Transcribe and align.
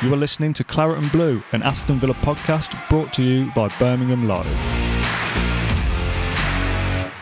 You 0.00 0.14
are 0.14 0.16
listening 0.16 0.52
to 0.52 0.62
Claret 0.62 0.96
and 0.98 1.10
Blue, 1.10 1.42
an 1.50 1.64
Aston 1.64 1.98
Villa 1.98 2.14
podcast 2.14 2.88
brought 2.88 3.12
to 3.14 3.24
you 3.24 3.50
by 3.50 3.66
Birmingham 3.80 4.28
Live. 4.28 4.46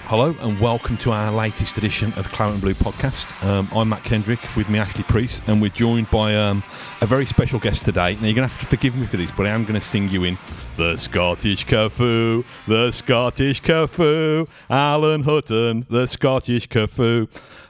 Hello 0.05 0.37
and 0.41 0.61
welcome 0.61 0.99
to 0.99 1.11
our 1.11 1.33
latest 1.33 1.79
edition 1.79 2.09
of 2.19 2.25
the 2.25 2.29
Claret 2.29 2.53
and 2.53 2.61
Blue 2.61 2.75
podcast. 2.75 3.33
Um, 3.43 3.67
I'm 3.75 3.89
Mat 3.89 4.05
Kendrick 4.05 4.41
with 4.57 4.69
me, 4.69 4.79
Ashley 4.79 5.05
Preece, 5.05 5.41
and 5.47 5.63
we're 5.63 5.71
joined 5.71 6.11
by 6.11 6.37
um, 6.37 6.63
a 7.01 7.07
very 7.07 7.25
special 7.25 7.59
guest 7.59 7.87
today. 7.87 8.13
Now, 8.17 8.27
you're 8.27 8.35
going 8.35 8.47
to 8.47 8.53
have 8.55 8.61
to 8.61 8.67
forgive 8.67 8.95
me 8.95 9.07
for 9.07 9.17
this, 9.17 9.31
but 9.31 9.47
I 9.47 9.51
am 9.51 9.63
going 9.63 9.81
to 9.81 9.87
sing 9.87 10.11
you 10.11 10.25
in 10.25 10.37
the 10.77 10.99
Scottish 10.99 11.65
Cafu, 11.65 12.45
the 12.67 12.91
Scottish 12.91 13.63
Cafu, 13.63 14.47
Alan 14.69 15.23
Hutton, 15.23 15.87
the 15.89 16.07
Scottish 16.07 16.69
Cafu. 16.69 17.27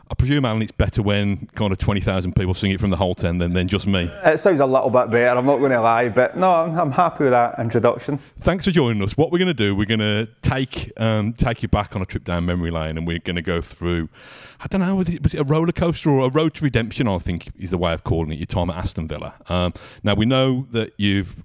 I 0.08 0.14
presume, 0.14 0.44
Alan, 0.44 0.62
it's 0.62 0.70
better 0.70 1.02
when 1.02 1.46
kind 1.56 1.72
of 1.72 1.78
20,000 1.78 2.36
people 2.36 2.54
sing 2.54 2.70
it 2.70 2.78
from 2.78 2.90
the 2.90 2.96
Holte 2.96 3.24
End 3.24 3.40
than, 3.40 3.54
than 3.54 3.66
just 3.66 3.88
me. 3.88 4.04
It 4.24 4.38
sounds 4.38 4.60
a 4.60 4.66
little 4.66 4.88
bit 4.88 5.10
better, 5.10 5.36
I'm 5.36 5.46
not 5.46 5.58
going 5.58 5.72
to 5.72 5.80
lie, 5.80 6.08
but 6.10 6.36
no, 6.36 6.48
I'm, 6.48 6.92
happy 6.92 7.24
with 7.24 7.32
that 7.32 7.58
introduction. 7.58 8.18
Thanks 8.38 8.64
for 8.64 8.70
joining 8.70 9.02
us. 9.02 9.16
What 9.16 9.32
we're 9.32 9.38
going 9.38 9.48
to 9.48 9.54
do, 9.54 9.74
we're 9.74 9.84
going 9.84 9.98
to 9.98 10.28
take 10.42 10.92
um, 10.96 11.32
take 11.32 11.62
you 11.62 11.68
back 11.68 11.96
on 11.96 12.02
a 12.02 12.06
trip 12.06 12.22
down 12.22 12.46
memory 12.46 12.70
lane 12.70 12.96
and 12.96 13.06
we're 13.06 13.18
going 13.18 13.36
to 13.36 13.42
go 13.42 13.60
through, 13.60 14.08
I 14.60 14.68
don't 14.68 14.80
know, 14.80 14.94
was 14.94 15.08
it, 15.08 15.24
was 15.24 15.34
it 15.34 15.40
a 15.40 15.44
roller 15.44 15.72
coaster 15.72 16.10
or 16.10 16.28
a 16.28 16.30
road 16.30 16.54
to 16.54 16.64
redemption, 16.64 17.08
I 17.08 17.18
think 17.18 17.50
is 17.58 17.70
the 17.70 17.78
way 17.78 17.92
of 17.92 18.04
calling 18.04 18.30
it, 18.30 18.38
your 18.38 18.46
time 18.46 18.70
at 18.70 18.76
Aston 18.76 19.08
Villa. 19.08 19.34
Um, 19.48 19.74
now, 20.04 20.14
we 20.14 20.24
know 20.24 20.68
that 20.70 20.92
you've 20.98 21.42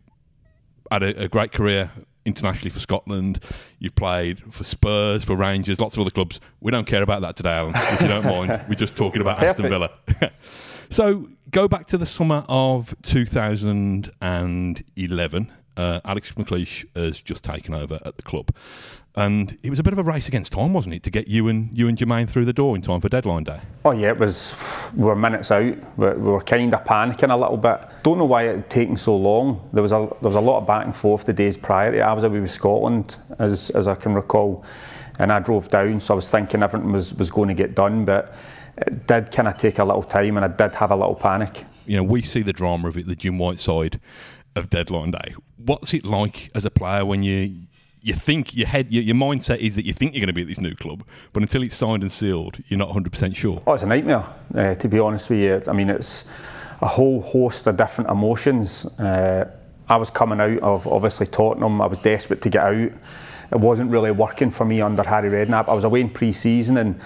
had 0.92 1.02
a, 1.02 1.24
a 1.24 1.28
great 1.28 1.52
career 1.52 1.92
internationally 2.26 2.70
for 2.70 2.80
Scotland. 2.80 3.44
You've 3.80 3.96
played 3.96 4.40
for 4.54 4.64
Spurs, 4.64 5.24
for 5.24 5.36
Rangers, 5.36 5.80
lots 5.80 5.96
of 5.96 6.02
other 6.02 6.12
clubs. 6.12 6.40
We 6.60 6.72
don't 6.72 6.88
care 6.88 7.04
about 7.04 7.22
that 7.22 7.36
today, 7.36 7.52
Alan, 7.52 7.74
if 7.76 8.02
you 8.02 8.08
don't 8.08 8.26
mind. 8.26 8.66
We're 8.70 8.76
just 8.76 8.96
talking 8.96 9.22
about 9.22 9.44
Aston 9.44 9.70
Villa. 9.70 9.92
so 10.90 11.28
go 11.50 11.68
back 11.68 11.88
to 11.88 11.98
the 11.98 12.06
summer 12.06 12.46
of 12.48 12.96
2011. 13.04 15.52
Uh, 15.78 16.02
Alex 16.04 16.34
McLeish 16.34 16.86
has 16.96 17.22
just 17.22 17.44
taken 17.44 17.74
over 17.74 18.00
at 18.06 18.18
the 18.18 18.24
club. 18.24 18.54
And 19.16 19.58
it 19.62 19.70
was 19.70 19.80
a 19.80 19.84
bit 19.84 19.92
of 19.92 20.00
a 20.00 20.04
race 20.04 20.30
against 20.30 20.54
time, 20.54 20.72
wasn't 20.72 20.96
it, 20.96 21.04
to 21.04 21.10
get 21.10 21.28
you 21.28 21.50
and 21.50 21.70
you 21.78 21.90
and 21.90 21.98
Jermaine 21.98 22.30
through 22.30 22.46
the 22.46 22.54
door 22.54 22.78
in 22.78 22.82
time 22.82 23.02
for 23.02 23.10
deadline 23.10 23.44
day? 23.44 23.60
Oh 23.84 23.92
yeah, 23.92 24.10
it 24.10 24.18
was. 24.18 24.56
We 24.96 25.04
were 25.04 25.18
minutes 25.18 25.52
out. 25.52 25.76
We, 25.98 26.08
we 26.08 26.32
were 26.32 26.42
kind 26.42 26.74
of 26.74 26.86
panicking 26.86 27.30
a 27.30 27.36
little 27.36 27.58
bit. 27.58 27.82
Don't 28.04 28.18
know 28.18 28.26
why 28.26 28.44
it 28.44 28.56
had 28.56 28.70
taken 28.70 28.96
so 28.96 29.16
long. 29.18 29.70
There 29.74 29.82
was 29.82 29.92
a 29.92 30.08
there 30.22 30.30
was 30.30 30.36
a 30.36 30.42
lot 30.42 30.60
of 30.60 30.68
back 30.68 30.86
and 30.86 30.96
forth 30.96 31.26
the 31.26 31.34
days 31.34 31.58
prior. 31.58 31.92
to 31.92 32.00
I 32.00 32.14
was 32.14 32.24
away 32.24 32.40
with 32.40 32.52
Scotland, 32.52 33.18
as 33.38 33.70
as 33.72 33.90
I 33.90 33.96
can 33.96 34.14
recall, 34.14 34.64
and 35.20 35.30
I 35.32 35.40
drove 35.40 35.68
down. 35.70 36.00
So 36.00 36.14
I 36.14 36.16
was 36.16 36.30
thinking 36.30 36.64
everything 36.64 36.94
was 36.94 37.14
was 37.14 37.30
going 37.30 37.50
to 37.50 37.54
get 37.54 37.76
done, 37.76 38.06
but 38.06 38.34
it 38.78 39.08
did 39.08 39.30
kind 39.30 39.50
of 39.50 39.58
take 39.58 39.80
a 39.80 39.84
little 39.84 40.04
time, 40.04 40.38
and 40.38 40.46
I 40.46 40.48
did 40.48 40.74
have 40.76 40.92
a 40.92 40.96
little 40.96 41.16
panic. 41.16 41.66
You 41.86 41.98
know, 41.98 42.04
we 42.04 42.22
see 42.22 42.44
the 42.44 42.54
drama 42.54 42.88
of 42.88 42.98
it, 42.98 43.08
the 43.08 43.16
Jim 43.18 43.38
White 43.38 43.60
side 43.60 44.00
of 44.56 44.70
deadline 44.70 45.12
day. 45.12 45.36
What's 45.58 45.94
it 45.94 46.06
like 46.06 46.50
as 46.56 46.64
a 46.64 46.72
player 46.72 47.06
when 47.06 47.24
you 47.24 47.56
you 48.02 48.14
think 48.14 48.56
your 48.56 48.68
head, 48.68 48.92
your, 48.92 49.04
your, 49.04 49.16
mindset 49.16 49.60
is 49.60 49.76
that 49.76 49.86
you 49.86 49.94
think 49.94 50.14
you're 50.14 50.22
going 50.22 50.28
to 50.28 50.34
be 50.34 50.42
at 50.42 50.48
this 50.48 50.60
new 50.60 50.76
club, 50.76 51.04
but 51.34 51.44
until 51.44 51.62
it's 51.62 51.76
signed 51.76 52.02
and 52.02 52.12
sealed, 52.12 52.58
you're 52.68 52.80
not 52.80 52.90
100% 52.90 53.36
sure. 53.36 53.62
Oh, 53.68 53.74
it's 53.74 53.84
a 53.84 53.88
nightmare, 53.88 54.26
uh, 54.56 54.76
to 54.76 54.88
be 54.88 55.00
honest 55.00 55.30
with 55.30 55.40
you. 55.40 55.62
I 55.68 55.74
mean, 55.74 55.90
it's 55.90 56.26
a 56.82 56.88
whole 56.88 57.22
host 57.22 57.68
of 57.68 57.78
different 57.78 58.10
emotions. 58.10 58.86
Uh, 58.86 59.50
I 59.88 59.98
was 59.98 60.10
coming 60.10 60.40
out 60.40 60.60
of 60.60 60.88
obviously 60.88 61.28
Tottenham. 61.28 61.80
I 61.80 61.86
was 61.86 62.00
desperate 62.00 62.42
to 62.42 62.50
get 62.50 62.64
out. 62.64 62.92
It 63.52 63.60
wasn't 63.60 63.92
really 63.92 64.12
working 64.12 64.50
for 64.50 64.66
me 64.66 64.82
under 64.82 65.04
Harry 65.04 65.30
Redknapp. 65.30 65.70
I 65.70 65.74
was 65.74 65.84
away 65.84 66.02
in 66.02 66.10
pre-season 66.10 66.78
and 66.78 67.00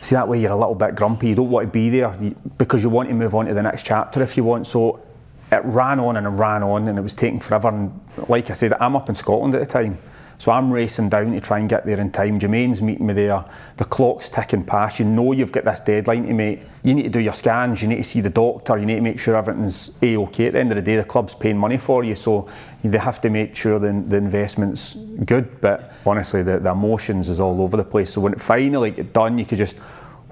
see 0.00 0.14
that 0.14 0.28
way 0.28 0.38
you're 0.40 0.52
a 0.52 0.56
little 0.56 0.74
bit 0.74 0.94
grumpy. 0.94 1.28
You 1.28 1.34
don't 1.34 1.50
want 1.50 1.66
to 1.66 1.72
be 1.72 1.90
there 1.90 2.10
because 2.58 2.82
you 2.82 2.90
want 2.90 3.08
to 3.08 3.14
move 3.14 3.34
on 3.34 3.46
to 3.46 3.54
the 3.54 3.62
next 3.62 3.84
chapter 3.84 4.22
if 4.22 4.36
you 4.36 4.44
want. 4.44 4.66
So 4.66 5.02
it 5.50 5.64
ran 5.64 5.98
on 5.98 6.16
and 6.16 6.26
it 6.26 6.30
ran 6.30 6.62
on 6.62 6.86
and 6.86 6.98
it 6.98 7.02
was 7.02 7.14
taking 7.14 7.40
forever. 7.40 7.68
And 7.68 7.98
like 8.28 8.50
I 8.50 8.52
said, 8.52 8.74
I'm 8.74 8.94
up 8.94 9.08
in 9.08 9.14
Scotland 9.14 9.54
at 9.54 9.60
the 9.60 9.66
time. 9.66 9.98
So 10.40 10.52
I'm 10.52 10.72
racing 10.72 11.10
down 11.10 11.32
to 11.32 11.40
try 11.42 11.58
and 11.58 11.68
get 11.68 11.84
there 11.84 12.00
in 12.00 12.10
time. 12.10 12.40
Jermaine's 12.40 12.80
meeting 12.80 13.06
me 13.06 13.12
there. 13.12 13.44
The 13.76 13.84
clock's 13.84 14.30
ticking 14.30 14.64
past. 14.64 14.98
You 14.98 15.04
know 15.04 15.32
you've 15.32 15.52
got 15.52 15.66
this 15.66 15.80
deadline 15.80 16.26
to 16.28 16.32
make. 16.32 16.62
You 16.82 16.94
need 16.94 17.02
to 17.02 17.10
do 17.10 17.18
your 17.18 17.34
scans. 17.34 17.82
You 17.82 17.88
need 17.88 17.98
to 17.98 18.04
see 18.04 18.22
the 18.22 18.30
doctor. 18.30 18.78
You 18.78 18.86
need 18.86 18.94
to 18.94 19.00
make 19.02 19.20
sure 19.20 19.36
everything's 19.36 19.90
a 20.00 20.16
okay. 20.16 20.46
At 20.46 20.54
the 20.54 20.60
end 20.60 20.72
of 20.72 20.76
the 20.76 20.82
day, 20.82 20.96
the 20.96 21.04
club's 21.04 21.34
paying 21.34 21.58
money 21.58 21.76
for 21.76 22.04
you, 22.04 22.14
so 22.16 22.48
they 22.82 22.96
have 22.96 23.20
to 23.20 23.28
make 23.28 23.54
sure 23.54 23.78
the, 23.78 24.02
the 24.08 24.16
investment's 24.16 24.94
good. 25.26 25.60
But 25.60 25.92
honestly, 26.06 26.42
the, 26.42 26.58
the 26.58 26.70
emotions 26.70 27.28
is 27.28 27.38
all 27.38 27.60
over 27.60 27.76
the 27.76 27.84
place. 27.84 28.10
So 28.10 28.22
when 28.22 28.32
it 28.32 28.40
finally 28.40 28.92
get 28.92 29.12
done, 29.12 29.36
you 29.36 29.44
could 29.44 29.58
just. 29.58 29.76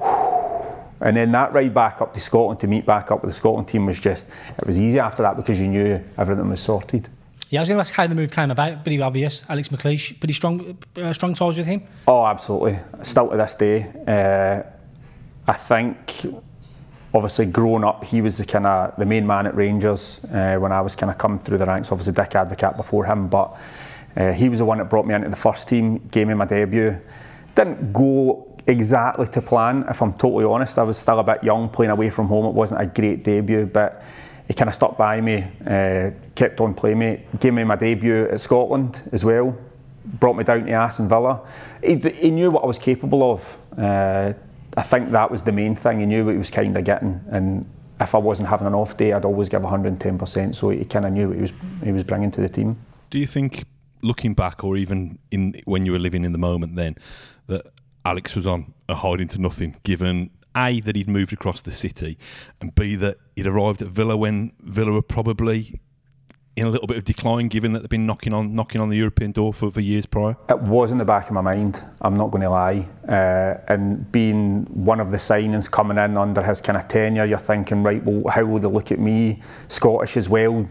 And 0.00 1.14
then 1.18 1.32
that 1.32 1.52
ride 1.52 1.74
back 1.74 2.00
up 2.00 2.14
to 2.14 2.20
Scotland 2.20 2.60
to 2.60 2.66
meet 2.66 2.86
back 2.86 3.10
up 3.10 3.22
with 3.22 3.30
the 3.30 3.36
Scotland 3.36 3.68
team 3.68 3.84
was 3.84 4.00
just, 4.00 4.26
it 4.56 4.66
was 4.66 4.78
easy 4.78 4.98
after 4.98 5.22
that 5.22 5.36
because 5.36 5.60
you 5.60 5.68
knew 5.68 6.02
everything 6.16 6.48
was 6.48 6.60
sorted. 6.60 7.10
Yeah, 7.50 7.60
I 7.60 7.62
was 7.62 7.68
going 7.70 7.78
to 7.78 7.80
ask 7.80 7.94
how 7.94 8.06
the 8.06 8.14
move 8.14 8.30
came 8.30 8.50
about. 8.50 8.84
Pretty 8.84 9.00
obvious. 9.00 9.42
Alex 9.48 9.68
McLeish, 9.68 10.20
pretty 10.20 10.34
strong, 10.34 10.76
uh, 10.96 11.12
strong 11.14 11.32
ties 11.32 11.56
with 11.56 11.66
him. 11.66 11.82
Oh, 12.06 12.26
absolutely. 12.26 12.78
Still 13.00 13.30
to 13.30 13.36
this 13.38 13.54
day, 13.54 13.90
uh, 14.06 15.50
I 15.50 15.52
think. 15.54 16.26
Obviously, 17.14 17.46
growing 17.46 17.84
up, 17.84 18.04
he 18.04 18.20
was 18.20 18.36
the 18.36 18.44
kind 18.44 18.66
of 18.66 18.94
the 18.98 19.06
main 19.06 19.26
man 19.26 19.46
at 19.46 19.56
Rangers 19.56 20.20
uh, 20.24 20.56
when 20.58 20.72
I 20.72 20.82
was 20.82 20.94
kind 20.94 21.10
of 21.10 21.16
coming 21.16 21.38
through 21.38 21.56
the 21.56 21.64
ranks. 21.64 21.90
Obviously, 21.90 22.12
Dick 22.12 22.30
Advocaat 22.30 22.76
before 22.76 23.06
him, 23.06 23.28
but 23.28 23.56
uh, 24.14 24.32
he 24.32 24.50
was 24.50 24.58
the 24.58 24.66
one 24.66 24.76
that 24.76 24.90
brought 24.90 25.06
me 25.06 25.14
into 25.14 25.30
the 25.30 25.36
first 25.36 25.68
team, 25.68 26.06
gave 26.10 26.28
me 26.28 26.34
my 26.34 26.44
debut. 26.44 27.00
Didn't 27.54 27.94
go 27.94 28.46
exactly 28.66 29.26
to 29.26 29.40
plan, 29.40 29.86
if 29.88 30.02
I'm 30.02 30.12
totally 30.12 30.44
honest. 30.44 30.78
I 30.78 30.82
was 30.82 30.98
still 30.98 31.18
a 31.18 31.24
bit 31.24 31.42
young, 31.42 31.70
playing 31.70 31.92
away 31.92 32.10
from 32.10 32.26
home. 32.26 32.44
It 32.44 32.52
wasn't 32.52 32.82
a 32.82 32.86
great 32.86 33.24
debut, 33.24 33.64
but 33.64 34.02
he 34.48 34.54
kind 34.54 34.68
of 34.68 34.74
stuck 34.74 34.96
by 34.96 35.20
me, 35.20 35.46
uh, 35.66 36.10
kept 36.34 36.60
on 36.60 36.74
playing 36.74 36.98
me, 36.98 37.22
gave 37.38 37.52
me 37.52 37.64
my 37.64 37.76
debut 37.76 38.28
at 38.30 38.40
Scotland 38.40 39.06
as 39.12 39.22
well, 39.22 39.54
brought 40.04 40.36
me 40.36 40.42
down 40.42 40.64
to 40.64 40.72
Aston 40.72 41.06
Villa. 41.06 41.46
He, 41.84 41.96
he 41.96 42.30
knew 42.30 42.50
what 42.50 42.64
I 42.64 42.66
was 42.66 42.78
capable 42.78 43.30
of. 43.30 43.58
Uh, 43.76 44.32
I 44.76 44.82
think 44.82 45.10
that 45.10 45.30
was 45.30 45.42
the 45.42 45.52
main 45.52 45.76
thing. 45.76 46.00
He 46.00 46.06
knew 46.06 46.24
what 46.24 46.32
he 46.32 46.38
was 46.38 46.50
kind 46.50 46.76
of 46.76 46.82
getting, 46.84 47.20
and 47.30 47.68
if 48.00 48.14
I 48.14 48.18
wasn't 48.18 48.48
having 48.48 48.66
an 48.66 48.74
off 48.74 48.96
day, 48.96 49.12
I'd 49.12 49.24
always 49.24 49.48
give 49.48 49.60
110%. 49.60 50.54
So 50.54 50.70
he 50.70 50.84
kind 50.84 51.04
of 51.04 51.12
knew 51.12 51.28
what 51.28 51.36
he 51.36 51.42
was 51.42 51.52
he 51.84 51.92
was 51.92 52.04
bringing 52.04 52.30
to 52.30 52.40
the 52.40 52.48
team. 52.48 52.78
Do 53.10 53.18
you 53.18 53.26
think, 53.26 53.64
looking 54.02 54.34
back, 54.34 54.64
or 54.64 54.76
even 54.76 55.18
in 55.30 55.60
when 55.64 55.84
you 55.84 55.92
were 55.92 55.98
living 55.98 56.24
in 56.24 56.32
the 56.32 56.38
moment, 56.38 56.76
then 56.76 56.96
that 57.48 57.66
Alex 58.04 58.34
was 58.34 58.46
on 58.46 58.72
a 58.88 58.94
hiding 58.94 59.28
to 59.28 59.38
nothing, 59.40 59.76
given 59.82 60.30
a, 60.58 60.80
that 60.80 60.96
he'd 60.96 61.08
moved 61.08 61.32
across 61.32 61.60
the 61.62 61.72
city, 61.72 62.18
and 62.60 62.74
B, 62.74 62.96
that 62.96 63.16
he'd 63.36 63.46
arrived 63.46 63.80
at 63.82 63.88
Villa 63.88 64.16
when 64.16 64.52
Villa 64.60 64.92
were 64.92 65.02
probably 65.02 65.80
in 66.58 66.66
a 66.66 66.70
little 66.70 66.88
bit 66.88 66.96
of 66.96 67.04
decline, 67.04 67.46
given 67.48 67.72
that 67.72 67.80
they've 67.80 67.88
been 67.88 68.06
knocking 68.06 68.34
on 68.34 68.54
knocking 68.54 68.80
on 68.80 68.88
the 68.88 68.96
European 68.96 69.30
door 69.32 69.54
for, 69.54 69.70
for 69.70 69.80
years 69.80 70.06
prior? 70.06 70.36
It 70.48 70.58
was 70.58 70.90
in 70.90 70.98
the 70.98 71.04
back 71.04 71.28
of 71.28 71.32
my 71.32 71.40
mind. 71.40 71.82
I'm 72.00 72.16
not 72.16 72.30
going 72.30 72.42
to 72.42 72.50
lie. 72.50 72.88
Uh, 73.08 73.60
and 73.68 74.10
being 74.10 74.64
one 74.84 75.00
of 75.00 75.10
the 75.10 75.18
signings 75.18 75.70
coming 75.70 75.98
in 75.98 76.16
under 76.16 76.42
his 76.42 76.60
kind 76.60 76.76
of 76.76 76.88
tenure, 76.88 77.24
you're 77.24 77.38
thinking, 77.38 77.82
right, 77.82 78.02
well, 78.04 78.30
how 78.32 78.44
will 78.44 78.58
they 78.58 78.68
look 78.68 78.90
at 78.90 78.98
me, 78.98 79.40
Scottish 79.68 80.16
as 80.16 80.28
well? 80.28 80.68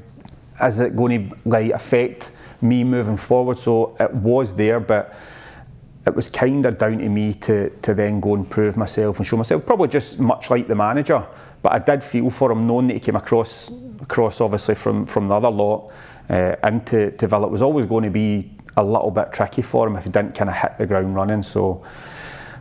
Is 0.61 0.79
it 0.79 0.95
going 0.95 1.29
to 1.29 1.37
like 1.45 1.71
affect 1.71 2.31
me 2.61 2.83
moving 2.83 3.17
forward? 3.17 3.57
So 3.57 3.95
it 3.99 4.13
was 4.13 4.53
there, 4.55 4.79
but 4.79 5.15
it 6.07 6.15
was 6.15 6.29
kind 6.29 6.65
of 6.65 6.77
down 6.77 6.99
to 6.99 7.09
me 7.09 7.33
to, 7.33 7.69
to 7.81 7.93
then 7.93 8.21
go 8.21 8.33
and 8.33 8.49
prove 8.49 8.77
myself 8.77 9.17
and 9.17 9.27
show 9.27 9.35
myself, 9.35 9.65
probably 9.65 9.89
just 9.89 10.19
much 10.19 10.49
like 10.49 10.67
the 10.67 10.75
manager. 10.75 11.25
But 11.61 11.73
I 11.73 11.79
did 11.79 12.01
feel 12.01 12.29
for 12.29 12.51
him, 12.51 12.65
knowing 12.65 12.87
that 12.87 12.93
he 12.93 12.99
came 13.01 13.17
across, 13.17 13.69
across 14.01 14.39
obviously 14.39 14.75
from, 14.75 15.05
from 15.05 15.27
the 15.27 15.35
other 15.35 15.49
lot 15.49 15.91
uh, 16.29 16.55
into 16.63 17.11
to 17.11 17.27
Villa. 17.27 17.47
It 17.47 17.51
was 17.51 17.61
always 17.61 17.85
going 17.85 18.05
to 18.05 18.09
be 18.09 18.51
a 18.77 18.83
little 18.83 19.11
bit 19.11 19.33
tricky 19.33 19.61
for 19.61 19.85
him 19.87 19.97
if 19.97 20.05
he 20.05 20.09
didn't 20.09 20.33
kind 20.33 20.49
of 20.49 20.55
hit 20.55 20.77
the 20.77 20.85
ground 20.85 21.13
running. 21.13 21.43
So 21.43 21.83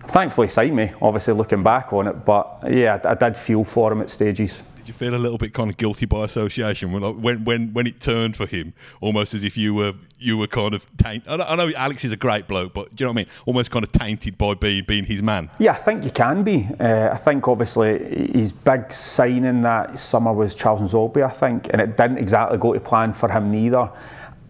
thankfully, 0.08 0.48
signed 0.48 0.74
me, 0.74 0.92
obviously 1.00 1.34
looking 1.34 1.62
back 1.62 1.92
on 1.92 2.08
it. 2.08 2.24
But 2.24 2.64
yeah, 2.68 3.00
I, 3.04 3.10
I 3.10 3.14
did 3.14 3.36
feel 3.36 3.62
for 3.62 3.92
him 3.92 4.00
at 4.00 4.10
stages 4.10 4.60
you 4.88 4.94
feel 4.94 5.14
a 5.14 5.16
little 5.16 5.38
bit 5.38 5.52
kind 5.52 5.70
of 5.70 5.76
guilty 5.76 6.06
by 6.06 6.24
association 6.24 6.92
when 6.92 7.02
when 7.22 7.44
when, 7.44 7.72
when 7.72 7.86
it 7.86 8.00
turned 8.00 8.36
for 8.36 8.46
him, 8.46 8.74
almost 9.00 9.34
as 9.34 9.44
if 9.44 9.56
you 9.56 9.74
were 9.74 9.94
you 10.18 10.36
were 10.36 10.46
kind 10.46 10.74
of 10.74 10.86
tainted? 10.96 11.28
I 11.28 11.54
know 11.56 11.70
Alex 11.76 12.04
is 12.04 12.12
a 12.12 12.16
great 12.16 12.46
bloke, 12.46 12.74
but 12.74 12.94
do 12.94 13.02
you 13.02 13.06
know 13.06 13.12
what 13.12 13.20
I 13.20 13.22
mean? 13.24 13.26
Almost 13.46 13.70
kind 13.70 13.84
of 13.84 13.92
tainted 13.92 14.38
by 14.38 14.54
being 14.54 14.84
being 14.84 15.04
his 15.04 15.22
man. 15.22 15.50
Yeah, 15.58 15.72
I 15.72 15.76
think 15.76 16.04
you 16.04 16.10
can 16.10 16.42
be. 16.42 16.68
Uh, 16.78 17.10
I 17.12 17.16
think 17.16 17.46
obviously 17.48 18.30
his 18.32 18.52
big 18.52 18.92
signing 18.92 19.62
that 19.62 19.98
summer 19.98 20.32
was 20.32 20.54
Charles 20.54 20.80
N'Zogbia, 20.80 21.26
I 21.26 21.30
think, 21.30 21.68
and 21.70 21.80
it 21.80 21.96
didn't 21.96 22.18
exactly 22.18 22.58
go 22.58 22.72
to 22.72 22.80
plan 22.80 23.12
for 23.12 23.30
him 23.30 23.50
neither. 23.50 23.90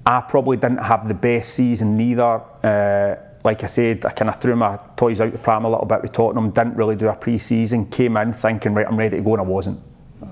I 0.05 0.21
probably 0.21 0.57
didn't 0.57 0.79
have 0.79 1.09
the 1.09 1.15
best 1.15 1.55
season 1.55 1.97
neither. 1.97 2.41
Uh, 2.63 3.17
like 3.47 3.63
I 3.63 3.67
said, 3.67 4.05
I 4.05 4.11
kind 4.11 4.29
of 4.29 4.41
threw 4.41 4.57
my 4.57 4.79
toys 4.97 5.21
out 5.21 5.33
the 5.33 5.39
pram 5.39 5.65
a 5.65 5.71
little 5.71 5.87
bit 5.87 6.03
with 6.03 6.13
Tottenham, 6.13 6.51
didn't 6.51 6.77
really 6.77 6.97
do 6.97 7.09
a 7.09 7.15
pre 7.15 7.39
season, 7.39 7.87
came 7.87 8.17
in 8.17 8.33
thinking, 8.33 8.75
right, 8.75 8.87
I'm 8.87 8.97
ready 8.97 9.17
to 9.17 9.23
go, 9.23 9.35
and 9.35 9.41
I 9.41 9.45
wasn't. 9.45 9.81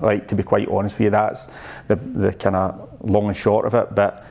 Like 0.01 0.27
to 0.27 0.35
be 0.35 0.43
quite 0.43 0.67
honest 0.67 0.95
with 0.95 1.05
you, 1.05 1.09
that's 1.11 1.47
the 1.87 1.95
the 1.95 2.33
kind 2.33 2.55
of 2.55 2.89
long 3.01 3.27
and 3.27 3.35
short 3.35 3.65
of 3.65 3.73
it. 3.73 3.93
But 3.93 4.27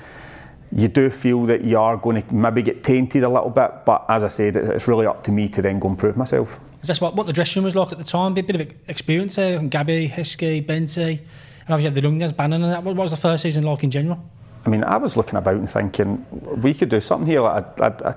you 0.76 0.88
do 0.88 1.08
feel 1.08 1.44
that 1.44 1.62
you 1.62 1.78
are 1.78 1.96
going 1.96 2.22
to 2.22 2.34
maybe 2.34 2.62
get 2.62 2.82
tainted 2.82 3.22
a 3.22 3.28
little 3.28 3.50
bit. 3.50 3.70
But 3.84 4.04
as 4.08 4.24
I 4.24 4.28
said, 4.28 4.56
it's 4.56 4.88
really 4.88 5.06
up 5.06 5.22
to 5.24 5.32
me 5.32 5.48
to 5.50 5.62
then 5.62 5.78
go 5.78 5.88
and 5.88 5.98
prove 5.98 6.16
myself. 6.16 6.58
Is 6.82 6.88
that 6.88 7.00
what, 7.00 7.14
what 7.14 7.26
the 7.26 7.32
dressing 7.32 7.60
room 7.60 7.64
was 7.64 7.76
like 7.76 7.92
at 7.92 7.98
the 7.98 8.04
time? 8.04 8.36
A 8.36 8.42
bit 8.42 8.60
of 8.60 8.72
experience 8.88 9.36
there, 9.36 9.58
and 9.58 9.70
Gabby, 9.70 10.08
Heskey, 10.08 10.66
Benty. 10.66 11.20
And 11.66 11.70
obviously, 11.70 11.84
had 11.84 11.94
the 11.94 12.02
young 12.02 12.18
guys 12.18 12.32
Bannan 12.32 12.62
and 12.62 12.72
that. 12.72 12.82
What 12.82 12.96
was 12.96 13.10
the 13.10 13.16
first 13.16 13.42
season 13.42 13.64
like 13.64 13.84
in 13.84 13.90
general? 13.90 14.22
I 14.66 14.68
mean, 14.68 14.82
I 14.84 14.96
was 14.96 15.16
looking 15.16 15.36
about 15.36 15.56
and 15.56 15.70
thinking 15.70 16.26
we 16.62 16.74
could 16.74 16.88
do 16.88 17.00
something 17.00 17.26
here. 17.26 17.40
Like, 17.40 17.80
I, 17.80 17.86
I, 17.86 18.10
I, 18.10 18.14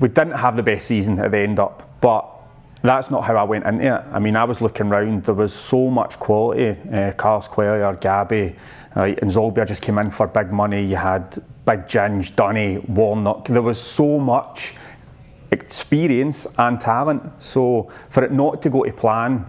we 0.00 0.08
didn't 0.08 0.32
have 0.32 0.56
the 0.56 0.62
best 0.62 0.86
season 0.86 1.18
at 1.18 1.30
the 1.30 1.38
end 1.38 1.58
up, 1.58 2.00
but 2.00 2.31
that's 2.82 3.10
not 3.10 3.22
how 3.24 3.36
I 3.36 3.44
went 3.44 3.64
into 3.64 3.94
it. 3.94 4.04
I 4.12 4.18
mean, 4.18 4.36
I 4.36 4.44
was 4.44 4.60
looking 4.60 4.86
around. 4.88 5.24
There 5.24 5.34
was 5.34 5.52
so 5.52 5.88
much 5.88 6.18
quality. 6.18 6.76
Uh, 6.90 7.12
Carlos 7.12 7.48
Cuellar, 7.48 8.00
Gabby, 8.00 8.56
uh, 8.94 9.00
N'Zogbia 9.22 9.66
just 9.66 9.82
came 9.82 9.98
in 9.98 10.10
for 10.10 10.26
big 10.26 10.52
money. 10.52 10.84
You 10.84 10.96
had 10.96 11.42
Big 11.64 11.86
Ginge, 11.86 12.34
Dunny, 12.34 12.78
Warnock. 12.78 13.46
There 13.46 13.62
was 13.62 13.80
so 13.80 14.18
much 14.18 14.74
experience 15.52 16.46
and 16.58 16.80
talent. 16.80 17.22
So 17.38 17.90
for 18.08 18.24
it 18.24 18.32
not 18.32 18.60
to 18.62 18.70
go 18.70 18.82
to 18.84 18.92
plan, 18.92 19.46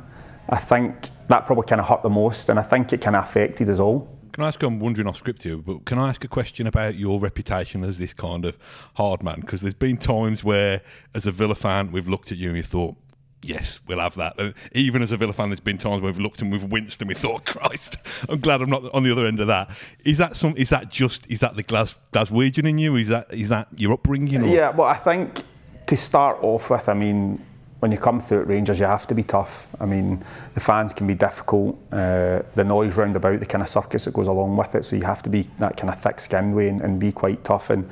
I 0.50 0.58
think 0.58 1.10
that 1.28 1.46
probably 1.46 1.66
kind 1.66 1.82
of 1.82 1.88
hurt 1.88 2.04
the 2.04 2.10
most, 2.10 2.50
and 2.50 2.60
I 2.60 2.62
think 2.62 2.94
it 2.94 3.02
kind 3.02 3.16
of 3.16 3.24
affected 3.24 3.70
us 3.70 3.80
all. 3.80 4.10
Can 4.34 4.44
I 4.44 4.48
ask? 4.48 4.62
I'm 4.64 4.80
wondering 4.80 5.08
off 5.08 5.18
script 5.18 5.44
here, 5.44 5.58
but 5.58 5.86
can 5.86 5.98
I 5.98 6.10
ask 6.10 6.24
a 6.24 6.28
question 6.28 6.68
about 6.68 6.96
your 6.96 7.20
reputation 7.20 7.84
as 7.84 8.00
this 8.00 8.14
kind 8.14 8.46
of 8.46 8.58
hard 8.96 9.24
man? 9.24 9.40
Because 9.40 9.62
there's 9.62 9.74
been 9.76 9.96
times 9.96 10.44
where, 10.44 10.82
as 11.14 11.28
a 11.28 11.32
Villa 11.32 11.56
fan, 11.56 11.92
we've 11.92 12.10
looked 12.10 12.32
at 12.32 12.38
you 12.38 12.50
and 12.50 12.58
we 12.58 12.64
thought, 12.64 12.96
yes, 13.44 13.80
we'll 13.88 14.00
have 14.00 14.16
that. 14.16 14.38
And 14.40 14.54
even 14.74 15.01
as 15.01 15.12
a 15.12 15.18
Villa 15.18 15.34
fan, 15.34 15.50
there's 15.50 15.60
been 15.60 15.78
times 15.78 16.01
where 16.01 16.12
we've 16.12 16.19
looked 16.19 16.42
and 16.42 16.51
we've 16.51 16.63
winced 16.63 17.01
and 17.01 17.10
we 17.10 17.16
thought, 17.16 17.45
Christ, 17.45 17.98
I'm 18.30 18.40
glad 18.40 18.62
I'm 18.62 18.69
not 18.69 18.94
on 18.94 19.04
the 19.04 19.12
other 19.12 19.25
end 19.25 19.40
of 19.40 19.48
that. 19.48 19.69
Is 20.04 20.18
that 20.18 20.36
some? 20.36 20.56
Is 20.57 20.69
that 20.69 20.90
just? 20.90 21.30
Is 21.30 21.40
that 21.42 21.56
the 21.56 21.63
Glas, 21.63 21.95
Glaswegian 22.12 22.68
in 22.68 22.78
you? 22.78 22.95
Is 22.95 23.10
that 23.10 23.34
is 23.34 23.50
that 23.50 23.68
your 23.75 23.94
upbringing? 23.94 24.44
Or? 24.44 24.48
Yeah, 24.48 24.72
well, 24.72 24.88
I 24.88 24.95
think 24.95 25.44
to 25.88 25.98
start 25.98 26.38
off 26.42 26.69
with, 26.69 26.88
I 26.88 26.94
mean, 26.94 27.44
when 27.84 27.92
you 27.92 27.98
come 27.98 28.22
through 28.22 28.40
at 28.40 28.48
Rangers, 28.48 28.80
you 28.80 28.86
have 28.86 29.06
to 29.07 29.13
be 29.13 29.24
tough. 29.24 29.68
I 29.78 29.86
mean, 29.86 30.24
the 30.54 30.62
fans 30.62 30.94
can 30.94 31.06
be 31.06 31.16
difficult. 31.16 31.78
Uh, 31.92 32.42
the 32.56 32.63
noise 32.63 32.96
round 32.96 33.18
about, 33.18 33.42
the 33.42 33.46
kind 33.46 33.62
of 33.62 33.68
circus 33.68 34.06
that 34.06 34.13
goes 34.13 34.28
along 34.28 34.56
with 34.56 34.74
it. 34.75 34.86
So 34.86 34.96
you 34.96 35.04
have 35.04 35.22
to 35.24 35.30
be 35.30 35.50
that 35.60 35.75
kind 35.75 35.89
of 35.89 36.00
thick-skinned 36.01 36.56
way 36.56 36.69
and, 36.69 36.80
and 36.80 36.98
be 36.98 37.12
quite 37.12 37.44
tough. 37.44 37.69
And 37.69 37.89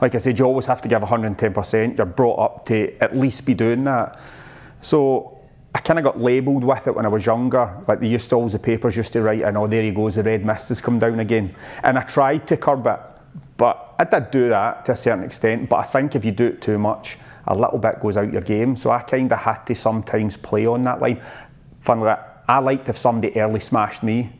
like 0.00 0.14
I 0.14 0.18
said, 0.18 0.38
you 0.38 0.44
always 0.44 0.66
have 0.66 0.80
to 0.82 0.88
give 0.88 1.02
110%. 1.02 1.98
You're 1.98 2.06
brought 2.06 2.38
up 2.38 2.66
to 2.66 2.96
at 3.02 3.16
least 3.16 3.44
be 3.44 3.52
doing 3.52 3.82
that. 3.82 4.16
So 4.82 5.38
I 5.74 5.78
kind 5.78 5.98
of 5.98 6.04
got 6.04 6.20
labelled 6.20 6.64
with 6.64 6.86
it 6.86 6.94
when 6.94 7.06
I 7.06 7.08
was 7.08 7.24
younger. 7.24 7.82
Like 7.88 8.00
they 8.00 8.08
used 8.08 8.28
to 8.30 8.36
always 8.36 8.52
the 8.52 8.58
papers 8.58 8.96
used 8.96 9.14
to 9.14 9.22
write, 9.22 9.42
and 9.42 9.56
oh, 9.56 9.66
there 9.66 9.82
he 9.82 9.90
goes, 9.90 10.16
the 10.16 10.22
red 10.22 10.44
mist 10.44 10.68
has 10.68 10.82
come 10.82 10.98
down 10.98 11.18
again." 11.20 11.54
And 11.82 11.98
I 11.98 12.02
tried 12.02 12.46
to 12.48 12.58
curb 12.58 12.86
it, 12.86 13.00
but 13.56 13.94
I 13.98 14.04
did 14.04 14.30
do 14.30 14.48
that 14.50 14.84
to 14.84 14.92
a 14.92 14.96
certain 14.96 15.24
extent. 15.24 15.70
But 15.70 15.76
I 15.76 15.84
think 15.84 16.14
if 16.14 16.24
you 16.24 16.32
do 16.32 16.46
it 16.46 16.60
too 16.60 16.78
much, 16.78 17.18
a 17.46 17.54
little 17.54 17.78
bit 17.78 18.00
goes 18.00 18.18
out 18.18 18.32
your 18.32 18.42
game. 18.42 18.76
So 18.76 18.90
I 18.90 19.00
kind 19.00 19.32
of 19.32 19.38
had 19.38 19.64
to 19.66 19.74
sometimes 19.74 20.36
play 20.36 20.66
on 20.66 20.82
that 20.82 21.00
line. 21.00 21.22
Funnily, 21.80 22.08
enough, 22.08 22.20
I 22.48 22.58
liked 22.58 22.88
if 22.88 22.98
somebody 22.98 23.34
early 23.40 23.60
smashed 23.60 24.02
me 24.02 24.32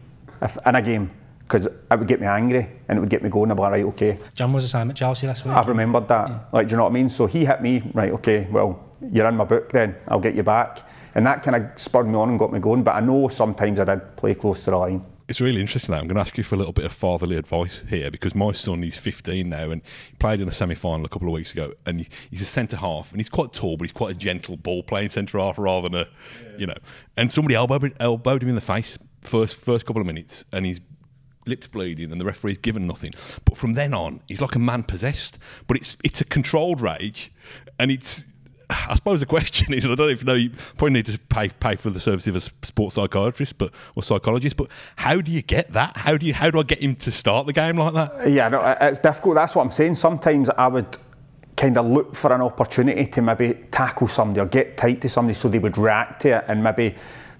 if, 0.42 0.58
in 0.66 0.74
a 0.74 0.82
game 0.82 1.10
because 1.40 1.66
it 1.66 1.98
would 1.98 2.08
get 2.08 2.20
me 2.20 2.26
angry 2.26 2.68
and 2.88 2.98
it 2.98 3.00
would 3.00 3.10
get 3.10 3.22
me 3.22 3.28
going. 3.28 3.50
I'd 3.50 3.56
be 3.56 3.62
like, 3.62 3.72
right, 3.72 3.84
okay. 3.84 4.18
John 4.34 4.52
was 4.52 4.64
the 4.64 4.68
same 4.68 4.90
at 4.90 4.96
Chelsea 4.96 5.26
last 5.26 5.44
week. 5.44 5.54
I've 5.54 5.68
remembered 5.68 6.08
that. 6.08 6.28
Yeah. 6.28 6.42
Like, 6.52 6.68
do 6.68 6.72
you 6.72 6.76
know 6.78 6.84
what 6.84 6.90
I 6.90 6.92
mean? 6.92 7.08
So 7.08 7.26
he 7.26 7.44
hit 7.44 7.60
me, 7.60 7.82
right, 7.92 8.12
okay, 8.12 8.46
well, 8.50 8.82
you're 9.10 9.26
in 9.28 9.36
my 9.36 9.44
book 9.44 9.70
then, 9.72 9.96
I'll 10.08 10.20
get 10.20 10.34
you 10.34 10.42
back. 10.42 10.88
And 11.14 11.26
that 11.26 11.42
kind 11.42 11.56
of 11.56 11.80
spurred 11.80 12.06
me 12.06 12.14
on 12.14 12.30
and 12.30 12.38
got 12.38 12.52
me 12.52 12.58
going. 12.58 12.82
But 12.82 12.94
I 12.94 13.00
know 13.00 13.28
sometimes 13.28 13.78
I 13.78 13.84
did 13.84 14.16
play 14.16 14.34
close 14.34 14.64
to 14.64 14.70
the 14.70 14.76
line 14.78 15.06
it's 15.32 15.40
really 15.40 15.62
interesting. 15.62 15.92
That 15.92 16.00
I'm 16.00 16.08
going 16.08 16.16
to 16.16 16.20
ask 16.20 16.36
you 16.36 16.44
for 16.44 16.56
a 16.56 16.58
little 16.58 16.74
bit 16.74 16.84
of 16.84 16.92
fatherly 16.92 17.36
advice 17.36 17.84
here 17.88 18.10
because 18.10 18.34
my 18.34 18.52
son 18.52 18.82
he's 18.82 18.98
15 18.98 19.48
now 19.48 19.70
and 19.70 19.80
he 20.10 20.16
played 20.16 20.40
in 20.40 20.48
a 20.48 20.52
semi-final 20.52 21.06
a 21.06 21.08
couple 21.08 21.26
of 21.26 21.32
weeks 21.32 21.52
ago 21.52 21.72
and 21.86 22.06
he's 22.30 22.42
a 22.42 22.44
centre 22.44 22.76
half 22.76 23.10
and 23.12 23.18
he's 23.18 23.30
quite 23.30 23.52
tall 23.54 23.78
but 23.78 23.84
he's 23.84 23.92
quite 23.92 24.14
a 24.14 24.18
gentle 24.18 24.58
ball 24.58 24.82
playing 24.82 25.08
centre 25.08 25.38
half 25.38 25.58
rather 25.58 25.88
than 25.88 26.02
a 26.02 26.08
yeah. 26.42 26.58
you 26.58 26.66
know. 26.66 26.74
And 27.16 27.32
somebody 27.32 27.54
elbowed, 27.54 27.94
elbowed 27.98 28.42
him 28.42 28.50
in 28.50 28.56
the 28.56 28.60
face 28.60 28.98
first 29.22 29.56
first 29.56 29.86
couple 29.86 30.02
of 30.02 30.06
minutes 30.06 30.44
and 30.52 30.66
he's 30.66 30.80
lips 31.46 31.66
bleeding 31.66 32.12
and 32.12 32.20
the 32.20 32.24
referee's 32.24 32.58
given 32.58 32.86
nothing. 32.86 33.12
But 33.44 33.56
from 33.56 33.72
then 33.72 33.94
on, 33.94 34.20
he's 34.28 34.40
like 34.40 34.54
a 34.54 34.60
man 34.60 34.82
possessed. 34.82 35.38
But 35.66 35.78
it's 35.78 35.96
it's 36.04 36.20
a 36.20 36.24
controlled 36.24 36.80
rage, 36.80 37.32
and 37.78 37.90
it's 37.90 38.24
I 38.88 38.94
suppose 38.94 39.20
the 39.20 39.26
question 39.26 39.74
is, 39.74 39.84
I 39.84 39.94
don't 39.94 40.10
even 40.10 40.26
know, 40.26 40.34
you 40.34 40.50
probably 40.76 40.90
need 40.90 41.06
to 41.06 41.18
pay 41.18 41.48
pay 41.48 41.76
for 41.76 41.90
the 41.90 42.00
service 42.00 42.26
of 42.26 42.36
a 42.36 42.40
sports 42.40 42.94
psychiatrist, 42.94 43.58
but 43.58 43.72
or 43.94 44.02
psychologist. 44.02 44.56
But 44.56 44.68
how 44.96 45.20
do 45.20 45.30
you 45.30 45.42
get 45.42 45.72
that? 45.72 45.96
How 45.96 46.16
do 46.16 46.26
you 46.26 46.34
how 46.34 46.50
do 46.50 46.60
I 46.60 46.62
get 46.62 46.80
him 46.80 46.96
to 46.96 47.10
start 47.10 47.46
the 47.46 47.52
game 47.52 47.76
like 47.76 47.94
that? 47.94 48.30
Yeah, 48.30 48.48
no, 48.48 48.76
it's 48.80 48.98
difficult. 48.98 49.36
That's 49.36 49.54
what 49.54 49.62
I'm 49.62 49.70
saying. 49.70 49.96
Sometimes 49.96 50.48
I 50.50 50.66
would 50.66 50.98
kind 51.56 51.76
of 51.76 51.86
look 51.86 52.14
for 52.14 52.32
an 52.32 52.40
opportunity 52.40 53.06
to 53.06 53.22
maybe 53.22 53.54
tackle 53.70 54.08
somebody 54.08 54.40
or 54.40 54.46
get 54.46 54.76
tight 54.76 55.00
to 55.02 55.08
somebody 55.08 55.34
so 55.34 55.48
they 55.48 55.58
would 55.58 55.78
react 55.78 56.22
to 56.22 56.38
it 56.38 56.44
and 56.48 56.62
maybe 56.62 56.94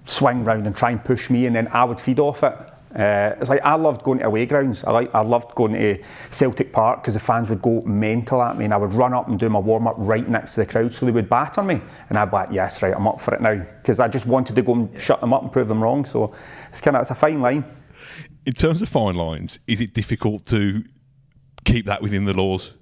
swing 0.05 0.45
round 0.45 0.67
and 0.67 0.77
try 0.77 0.91
and 0.91 1.03
push 1.05 1.31
me, 1.31 1.47
and 1.47 1.57
then 1.57 1.69
I 1.69 1.85
would 1.85 2.01
feed 2.01 2.19
off 2.19 2.43
it. 2.43 2.57
Uh, 2.95 3.35
it's 3.41 3.49
like 3.49 3.63
I 3.65 3.75
loved 3.75 4.03
going 4.03 4.19
to 4.19 4.27
away 4.27 4.45
grounds. 4.45 4.85
I 4.85 4.91
like 4.91 5.15
I 5.15 5.21
loved 5.23 5.55
going 5.55 5.73
to 5.73 6.03
Celtic 6.31 6.73
Park 6.73 7.03
because 7.03 7.15
the 7.15 7.21
fans 7.21 7.49
would 7.49 7.63
go 7.63 7.81
mental 7.83 8.43
at 8.43 8.59
me, 8.59 8.67
and 8.67 8.75
I 8.75 8.77
would 8.77 8.93
run 8.93 9.15
up 9.15 9.29
and 9.29 9.39
do 9.39 9.49
my 9.49 9.59
warm 9.59 9.87
up 9.87 9.95
right 9.97 10.29
next 10.29 10.55
to 10.55 10.61
the 10.61 10.67
crowd, 10.67 10.93
so 10.93 11.07
they 11.07 11.13
would 11.13 11.29
batter 11.31 11.63
me, 11.63 11.81
and 12.11 12.19
I'd 12.19 12.27
be 12.27 12.37
like, 12.37 12.49
"Yes, 12.53 12.83
right, 12.83 12.95
I'm 12.95 13.09
up 13.09 13.21
for 13.21 13.35
it 13.35 13.41
now," 13.41 13.55
because 13.55 13.99
I 13.99 14.09
just 14.09 14.27
wanted 14.27 14.57
to 14.57 14.63
go 14.63 14.75
and 14.75 15.01
shut 15.01 15.21
them 15.21 15.33
up 15.33 15.43
and 15.43 15.51
prove 15.51 15.69
them 15.69 15.83
wrong. 15.83 16.05
So 16.05 16.35
it's 16.71 16.83
kind 16.83 16.97
of 16.97 17.03
it's 17.03 17.11
a 17.11 17.15
fine 17.15 17.41
line. 17.41 17.65
In 18.45 18.53
terms 18.53 18.83
of 18.83 18.89
fine 18.89 19.15
lines, 19.15 19.59
is 19.67 19.81
it 19.81 19.95
difficult 19.95 20.45
to 20.47 20.85
keep 21.65 21.87
that 21.87 22.03
within 22.03 22.27
the 22.27 22.35
laws 22.35 22.75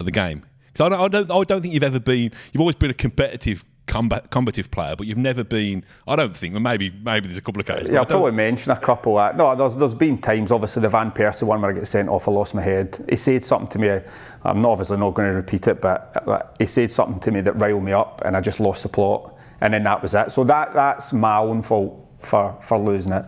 of 0.00 0.06
the 0.06 0.12
game? 0.12 0.46
Because 0.72 0.86
I 0.86 0.88
don't, 0.88 1.00
I 1.00 1.08
don't, 1.08 1.30
I 1.30 1.44
don't 1.44 1.60
think 1.60 1.74
you've 1.74 1.82
ever 1.82 2.00
been. 2.00 2.32
You've 2.52 2.60
always 2.60 2.76
been 2.76 2.90
a 2.90 2.94
competitive 2.94 3.64
combat, 3.88 4.30
combative 4.30 4.70
player, 4.70 4.94
but 4.94 5.06
you've 5.06 5.18
never 5.18 5.42
been. 5.42 5.84
I 6.06 6.14
don't 6.14 6.36
think. 6.36 6.54
Well, 6.54 6.62
maybe 6.62 6.90
maybe 6.90 7.26
there's 7.26 7.38
a 7.38 7.42
couple 7.42 7.60
of 7.60 7.66
cases. 7.66 7.90
Yeah, 7.90 8.00
I'll 8.00 8.06
probably 8.06 8.32
mention 8.32 8.70
a 8.70 8.76
couple. 8.76 9.18
Of, 9.18 9.36
no, 9.36 9.56
there's 9.56 9.74
there's 9.74 9.94
been 9.94 10.18
times. 10.18 10.52
Obviously, 10.52 10.82
the 10.82 10.88
Van 10.88 11.10
Persie 11.10 11.42
one 11.42 11.60
where 11.60 11.72
I 11.72 11.74
get 11.74 11.86
sent 11.86 12.08
off, 12.08 12.28
I 12.28 12.30
lost 12.30 12.54
my 12.54 12.62
head. 12.62 13.04
He 13.08 13.16
said 13.16 13.44
something 13.44 13.68
to 13.70 13.78
me. 13.78 14.00
I'm 14.44 14.62
not 14.62 14.70
obviously 14.70 14.98
not 14.98 15.14
going 15.14 15.28
to 15.28 15.34
repeat 15.34 15.66
it, 15.66 15.80
but 15.80 16.54
he 16.58 16.66
said 16.66 16.90
something 16.90 17.18
to 17.20 17.30
me 17.32 17.40
that 17.40 17.54
riled 17.54 17.82
me 17.82 17.92
up, 17.92 18.22
and 18.24 18.36
I 18.36 18.40
just 18.40 18.60
lost 18.60 18.84
the 18.84 18.88
plot. 18.88 19.34
And 19.60 19.74
then 19.74 19.82
that 19.84 20.00
was 20.00 20.14
it. 20.14 20.30
So 20.30 20.44
that 20.44 20.74
that's 20.74 21.12
my 21.12 21.38
own 21.38 21.62
fault 21.62 22.06
for 22.20 22.56
for 22.62 22.78
losing 22.78 23.12
it. 23.12 23.24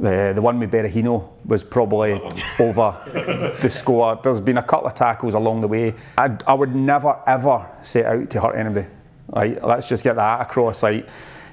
The 0.00 0.32
the 0.34 0.42
one 0.42 0.58
with 0.58 0.70
Berahino 0.70 1.28
was 1.44 1.64
probably 1.64 2.12
over 2.58 3.54
the 3.60 3.70
score. 3.70 4.18
There's 4.22 4.40
been 4.40 4.58
a 4.58 4.62
couple 4.62 4.88
of 4.88 4.94
tackles 4.94 5.34
along 5.34 5.60
the 5.60 5.68
way. 5.68 5.94
I, 6.16 6.36
I 6.46 6.54
would 6.54 6.74
never 6.74 7.20
ever 7.26 7.66
set 7.82 8.06
out 8.06 8.30
to 8.30 8.40
hurt 8.40 8.56
anybody. 8.56 8.86
Right, 9.28 9.62
let's 9.62 9.88
just 9.88 10.04
get 10.04 10.16
that 10.16 10.40
across. 10.40 10.82
Like, 10.82 11.06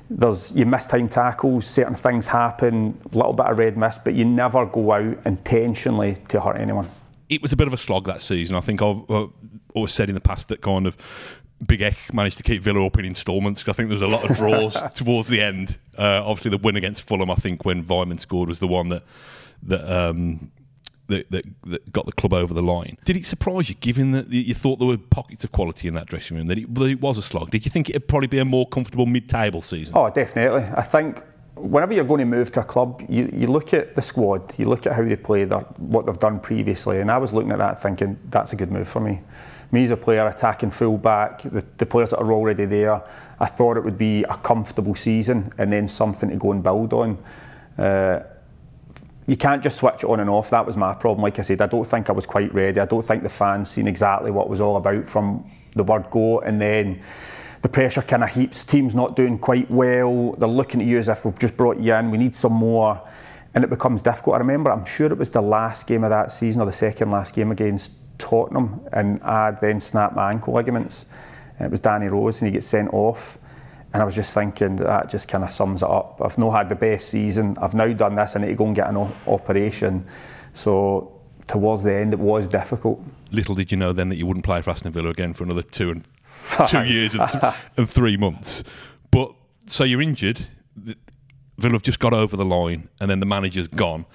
there's 0.10 0.52
you 0.54 0.66
miss 0.66 0.86
time 0.86 1.10
tackles, 1.10 1.66
certain 1.66 1.96
things 1.96 2.28
happen, 2.28 3.00
a 3.12 3.18
little 3.18 3.34
bit 3.34 3.48
of 3.48 3.58
red 3.58 3.78
mist, 3.78 4.04
but 4.04 4.14
you 4.14 4.26
never 4.26 4.66
go 4.66 4.92
out 4.92 5.18
intentionally 5.26 6.18
to 6.30 6.40
hurt 6.40 6.58
anyone. 6.58 6.90
It 7.30 7.42
was 7.42 7.52
a 7.52 7.56
bit 7.56 7.68
of 7.68 7.74
a 7.74 7.78
slog 7.78 8.06
that 8.06 8.22
season. 8.22 8.56
I 8.56 8.62
think 8.62 8.82
I've 8.82 9.10
uh, 9.10 9.28
always 9.74 9.94
said 9.94 10.10
in 10.10 10.16
the 10.16 10.22
past 10.22 10.48
that 10.50 10.62
kind 10.62 10.86
of 10.86 10.96
Big 11.66 11.82
Eck 11.82 12.14
managed 12.14 12.38
to 12.38 12.44
keep 12.44 12.62
Villa 12.62 12.86
up 12.86 13.00
in 13.00 13.06
instalments. 13.06 13.68
I 13.68 13.74
think 13.74 13.90
there 13.90 13.98
was 13.98 14.02
a 14.02 14.08
lot 14.08 14.30
of 14.30 14.36
draws 14.36 14.78
towards 14.96 15.28
the 15.28 15.42
end. 15.42 15.78
Uh, 15.98 16.22
obviously, 16.24 16.52
the 16.52 16.58
win 16.58 16.76
against 16.76 17.02
Fulham, 17.02 17.32
I 17.32 17.36
think, 17.36 17.66
when 17.66 17.84
Weimann 17.86 18.20
scored, 18.20 18.50
was 18.50 18.60
the 18.60 18.68
one 18.68 18.90
that 18.90 19.04
that 19.64 19.90
um, 19.90 20.52
that, 21.08 21.30
that, 21.32 21.46
that, 21.64 21.92
got 21.92 22.06
the 22.06 22.12
club 22.12 22.34
over 22.34 22.54
the 22.54 22.64
line. 22.64 22.98
Did 23.06 23.18
it 23.18 23.26
surprise 23.26 23.70
you, 23.70 23.76
given 23.76 24.12
that 24.12 24.30
you 24.30 24.54
thought 24.54 24.80
there 24.80 24.88
were 24.88 24.98
pockets 24.98 25.44
of 25.44 25.52
quality 25.52 25.88
in 25.88 25.94
that 25.94 26.08
dressing 26.08 26.38
room, 26.38 26.48
that 26.48 26.58
it, 26.58 26.74
that 26.74 26.86
it 26.86 27.02
was 27.02 27.18
a 27.18 27.22
slog? 27.22 27.52
Did 27.52 27.66
you 27.66 27.72
think 27.72 27.90
it'd 27.90 28.08
probably 28.08 28.28
be 28.28 28.40
a 28.40 28.46
more 28.46 28.68
comfortable 28.68 29.06
mid-table 29.06 29.62
season? 29.62 29.94
Oh, 29.96 30.10
definitely. 30.10 30.64
I 30.76 30.82
think 30.82 31.24
whenever 31.56 31.94
you're 31.94 32.04
going 32.04 32.20
to 32.20 32.26
move 32.26 32.52
to 32.54 32.62
a 32.62 32.64
club, 32.64 33.04
you, 33.08 33.30
you 33.34 33.48
look 33.48 33.74
at 33.74 33.96
the 33.96 34.02
squad, 34.02 34.58
you 34.60 34.68
look 34.68 34.86
at 34.86 34.94
how 34.94 35.04
they 35.04 35.16
play, 35.16 35.46
their, 35.46 35.60
what 35.60 36.06
they've 36.06 36.20
done 36.20 36.40
previously, 36.40 37.00
and 37.00 37.10
I 37.10 37.18
was 37.18 37.34
looking 37.34 37.52
at 37.52 37.60
that 37.60 37.82
thinking 37.82 38.20
that's 38.30 38.54
a 38.54 38.56
good 38.56 38.72
move 38.72 38.88
for 38.88 39.00
me. 39.00 39.22
Me 39.72 39.84
as 39.84 39.92
a 39.92 39.98
player, 39.98 40.28
attacking 40.28 40.72
full 40.72 40.98
back, 40.98 41.42
the, 41.42 41.66
the 41.78 41.86
players 41.86 42.12
that 42.12 42.20
are 42.20 42.32
already 42.32 42.66
there, 42.66 43.02
I 43.40 43.48
thought 43.48 43.78
it 43.78 43.84
would 43.84 43.98
be 43.98 44.24
a 44.24 44.38
comfortable 44.38 44.96
season 44.96 45.52
and 45.58 45.72
then 45.72 45.88
something 45.88 46.30
to 46.30 46.36
go 46.36 46.52
and 46.52 46.64
build 46.64 46.94
on. 46.94 47.24
Uh, 47.78 48.20
you 49.28 49.36
can't 49.36 49.64
just 49.64 49.78
switch 49.78 50.04
it 50.04 50.06
on 50.06 50.20
and 50.20 50.30
off. 50.30 50.52
That 50.52 50.66
was 50.66 50.78
my 50.78 50.94
problem. 50.94 51.24
Like 51.24 51.40
I 51.40 51.42
said, 51.42 51.62
I 51.62 51.68
don't 51.68 51.86
think 51.86 52.10
I 52.10 52.14
was 52.14 52.26
quite 52.26 52.54
ready. 52.54 52.80
I 52.80 52.86
don't 52.86 53.06
think 53.06 53.24
the 53.24 53.30
fans 53.30 53.70
seen 53.70 53.88
exactly 53.88 54.32
what 54.32 54.50
was 54.50 54.62
all 54.62 54.78
about 54.78 55.08
from 55.08 55.50
the 55.76 55.84
word 55.84 56.10
go, 56.12 56.40
and 56.40 56.62
then 56.62 57.02
the 57.62 57.70
pressure 57.70 58.04
kind 58.04 58.24
of 58.24 58.30
heaps. 58.30 58.64
The 58.64 58.72
team's 58.72 58.94
not 58.94 59.16
doing 59.16 59.40
quite 59.40 59.70
well. 59.72 60.34
They're 60.34 60.48
looking 60.48 60.82
at 60.82 60.88
you 60.88 61.00
as 61.00 61.10
if 61.10 61.26
we've 61.26 61.40
just 61.40 61.58
brought 61.58 61.80
you 61.80 61.96
in. 61.96 62.12
We 62.12 62.20
need 62.20 62.36
some 62.36 62.54
more, 62.54 63.02
and 63.56 63.64
it 63.64 63.70
becomes 63.70 64.04
difficult. 64.04 64.36
I 64.36 64.40
remember, 64.40 64.72
I'm 64.72 64.86
sure 64.86 65.08
it 65.08 65.18
was 65.18 65.32
the 65.32 65.42
last 65.42 65.88
game 65.88 66.04
of 66.04 66.12
that 66.12 66.32
season 66.32 66.62
or 66.62 66.66
the 66.66 66.72
second 66.72 67.10
last 67.10 67.34
game 67.34 67.52
against 67.52 67.92
Tottenham, 68.20 68.82
and 68.94 69.22
I 69.24 69.52
then 69.52 69.80
snapped 69.80 70.16
my 70.16 70.32
ankle 70.32 70.54
ligaments. 70.54 71.08
It 71.60 71.72
was 71.72 71.80
Danny 71.80 72.08
Rose, 72.08 72.42
and 72.42 72.48
he 72.48 72.54
gets 72.54 72.68
sent 72.68 72.94
off 72.94 73.40
and 73.96 74.02
I 74.02 74.06
was 74.06 74.14
just 74.14 74.34
thinking 74.34 74.76
that 74.76 74.88
that 74.88 75.10
just 75.10 75.30
kind 75.30 75.42
of 75.42 75.52
sums 75.52 75.82
it 75.82 75.90
up. 75.90 76.22
I've 76.22 76.38
not 76.38 76.52
had 76.52 76.68
the 76.68 76.76
best 76.76 77.08
season. 77.08 77.58
I've 77.62 77.74
now 77.74 77.88
done 77.94 78.16
this. 78.16 78.36
I 78.36 78.42
need 78.42 78.48
to 78.48 78.56
go 78.56 78.66
and 78.66 78.76
get 78.76 78.90
an 78.90 78.98
o- 78.98 79.16
operation. 79.26 80.06
So 80.54 81.18
towards 81.48 81.84
the 81.84 81.94
end, 81.94 82.12
it 82.12 82.20
was 82.20 82.46
difficult. 82.50 83.02
Little 83.32 83.56
did 83.56 83.72
you 83.72 83.78
know 83.78 83.94
then 83.94 84.10
that 84.10 84.18
you 84.18 84.26
wouldn't 84.26 84.44
play 84.44 84.62
for 84.62 84.72
Aston 84.72 84.92
Villa 84.92 85.12
again 85.12 85.32
for 85.32 85.46
another 85.46 85.62
two 85.62 85.92
and 85.92 86.06
two 86.68 86.84
years 86.84 87.16
and, 87.16 87.32
th- 87.32 87.54
and, 87.78 87.90
three 87.90 88.18
months. 88.18 88.66
But 89.12 89.32
so 89.66 89.86
you're 89.86 90.02
injured. 90.02 90.42
Villa 90.76 91.72
have 91.72 91.84
just 91.84 92.00
got 92.00 92.14
over 92.14 92.36
the 92.36 92.44
line 92.44 92.90
and 93.00 93.10
then 93.10 93.22
the 93.22 93.26
manager's 93.26 93.70
gone. 93.70 94.06